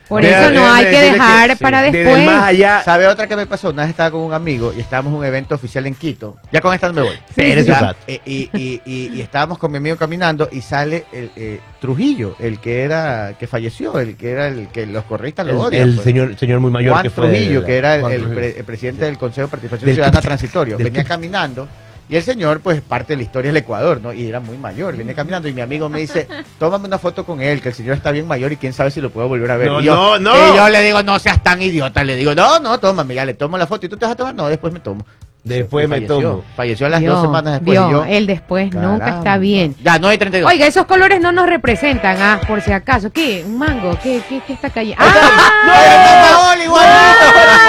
Por 0.09 0.23
eso 0.25 0.51
no 0.51 0.71
hay 0.71 0.85
que 0.87 1.01
dejar 1.01 1.51
sí, 1.57 1.63
para 1.63 1.87
el 1.87 1.93
después. 1.93 2.27
más 2.27 2.43
allá. 2.45 2.83
¿Sabe 2.85 3.07
otra 3.07 3.27
que 3.27 3.37
me 3.37 3.47
pasó? 3.47 3.71
Una 3.71 3.83
vez 3.83 3.91
estaba 3.91 4.11
con 4.11 4.21
un 4.21 4.33
amigo 4.35 4.73
y 4.77 4.81
estábamos 4.81 5.13
en 5.15 5.19
un 5.21 5.25
evento 5.25 5.55
oficial 5.55 5.87
en 5.87 5.95
Quito. 5.95 6.37
Ya 6.53 6.61
con 6.61 6.75
esta 6.75 6.89
no 6.89 6.95
me 6.95 7.03
voy. 7.03 7.17
Un 7.59 7.67
rato. 7.67 7.97
eh, 8.07 8.21
y, 8.27 8.51
y- 8.53 8.83
y- 8.85 9.11
y 9.15 9.21
estábamos 9.23 9.59
con 9.59 9.71
mi 9.73 9.79
amigo 9.79 9.97
caminando 9.97 10.49
y 10.53 10.61
sale 10.61 11.07
el, 11.13 11.31
eh, 11.37 11.61
Trujillo, 11.81 12.37
el 12.39 12.61
que 12.61 12.83
era 12.83 13.35
que 13.39 13.47
falleció, 13.47 13.99
el 13.99 14.17
que 14.17 14.31
era 14.31 14.49
el 14.49 14.69
que 14.69 14.87
los 14.87 15.05
correístas 15.05 15.47
lo 15.47 15.53
El, 15.53 15.59
odian. 15.59 15.89
el 15.89 15.95
pues. 15.95 16.05
señor, 16.05 16.39
señor 16.39 16.61
muy 16.61 16.71
mayor 16.71 16.93
Juan 16.93 17.03
que 17.03 17.11
fue. 17.11 17.29
Trujillo, 17.29 17.65
que 17.65 17.77
era 17.79 17.97
el, 17.97 18.05
el 18.13 18.23
pre- 18.29 18.59
el 18.59 18.65
presidente 18.65 19.05
del 19.07 19.17
Consejo 19.19 19.47
de 19.47 19.51
Participación 19.51 19.87
Del- 19.87 19.95
Ciudadana 19.97 20.21
Transitorio. 20.21 20.77
del- 20.77 20.85
Venía 20.85 21.05
caminando 21.05 21.67
y 22.09 22.17
el 22.17 22.23
señor, 22.23 22.61
pues 22.61 22.83
parte 22.83 23.15
de 23.15 23.17
la 23.19 23.23
historia 23.23 23.49
del 23.51 23.57
Ecuador, 23.57 24.01
¿no? 24.01 24.13
Y 24.13 24.27
era 24.27 24.41
muy 24.41 24.59
mayor, 24.59 24.97
venía 24.97 25.15
caminando 25.15 25.49
y 25.49 25.53
mi 25.55 25.63
amigo 25.63 25.89
me 25.89 26.01
dice, 26.01 26.29
tómame 26.59 26.87
una 26.87 26.99
foto 26.99 27.25
con 27.25 27.41
él, 27.41 27.63
que 27.63 27.71
el 27.71 27.75
señor 27.75 27.97
está 27.97 28.11
bien 28.11 28.27
mayor 28.27 28.53
y 28.53 28.57
quién 28.57 28.73
sabe 28.73 28.91
si 28.91 29.01
lo 29.01 29.11
puedo 29.11 29.29
volver 29.29 29.51
a 29.51 29.57
ver. 29.57 29.69
No, 29.69 29.81
Y 29.81 29.85
yo, 29.85 29.95
no, 29.95 30.19
no. 30.19 30.53
Y 30.53 30.57
yo 30.57 30.69
le 30.69 30.83
digo, 30.83 31.03
no 31.03 31.19
seas 31.19 31.43
tan 31.43 31.63
idiota, 31.63 32.05
le 32.05 32.17
digo, 32.17 32.35
no, 32.35 32.61
no, 32.61 32.79
tómame, 32.79 33.15
ya 33.15 33.25
le 33.25 33.35
tomo 33.35 33.57
la 33.57 33.67
foto 33.67 33.87
y 33.87 33.89
tú 33.89 33.97
te 33.97 34.05
vas 34.05 34.13
a 34.13 34.17
tomar, 34.17 34.35
no, 34.35 34.49
después 34.49 34.73
me 34.73 34.81
tomo. 34.81 35.07
Después 35.45 35.87
me 35.89 35.97
falleció. 35.97 36.21
tomo. 36.31 36.45
Falleció 36.57 36.87
a 36.87 36.89
las 36.89 37.01
Vio, 37.01 37.13
dos 37.13 37.21
semanas 37.21 37.53
después. 37.61 37.79
vio, 37.79 37.89
y 37.89 37.93
yo, 37.93 38.05
el 38.07 38.27
después 38.27 38.73
nunca 38.73 38.99
caramba. 38.99 39.19
está 39.19 39.37
bien. 39.37 39.77
Ya, 39.83 39.99
9.32. 39.99 40.47
Oiga, 40.47 40.67
esos 40.67 40.87
colores 40.87 41.21
no 41.21 41.33
nos 41.33 41.47
representan, 41.47 42.17
ah, 42.21 42.41
por 42.49 42.63
si 42.63 42.73
acaso. 42.73 43.11
¿Qué? 43.13 43.45
¿Un 43.47 43.59
mango? 43.59 43.91
¿Qué, 44.03 44.23
qué, 44.27 44.41
qué 44.47 44.55
está 44.55 44.71
cayendo? 44.71 45.05
¡No, 45.05 45.11
¡Ah! 45.13 46.31
Paola, 46.31 46.65
igualito! 46.65 46.95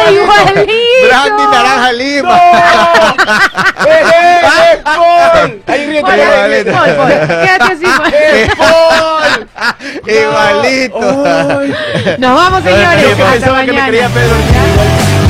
¡Ay, 0.07 0.15
igualito! 0.15 0.73
Brandy 1.07 1.43
Naranja 1.51 1.91
Lima. 1.91 2.39
¡Eh, 3.85 4.79
Paul! 4.83 5.61
Ahí 5.67 5.85
ríete, 5.85 6.01
Paul, 6.01 6.49
ríete. 6.49 6.71
Paul, 6.71 6.95
Paul, 6.95 7.09
Quédate 7.09 7.73
así. 7.73 7.85
Paul. 8.57 9.47
Igualito. 10.07 10.99
Nos 12.19 12.35
vamos, 12.35 12.63
señores. 12.63 13.17
Yo 13.17 13.25
pensaba 13.25 13.65
que 13.65 13.73
me 13.73 13.85
quería 13.85 14.07
Pedro. 14.09 15.24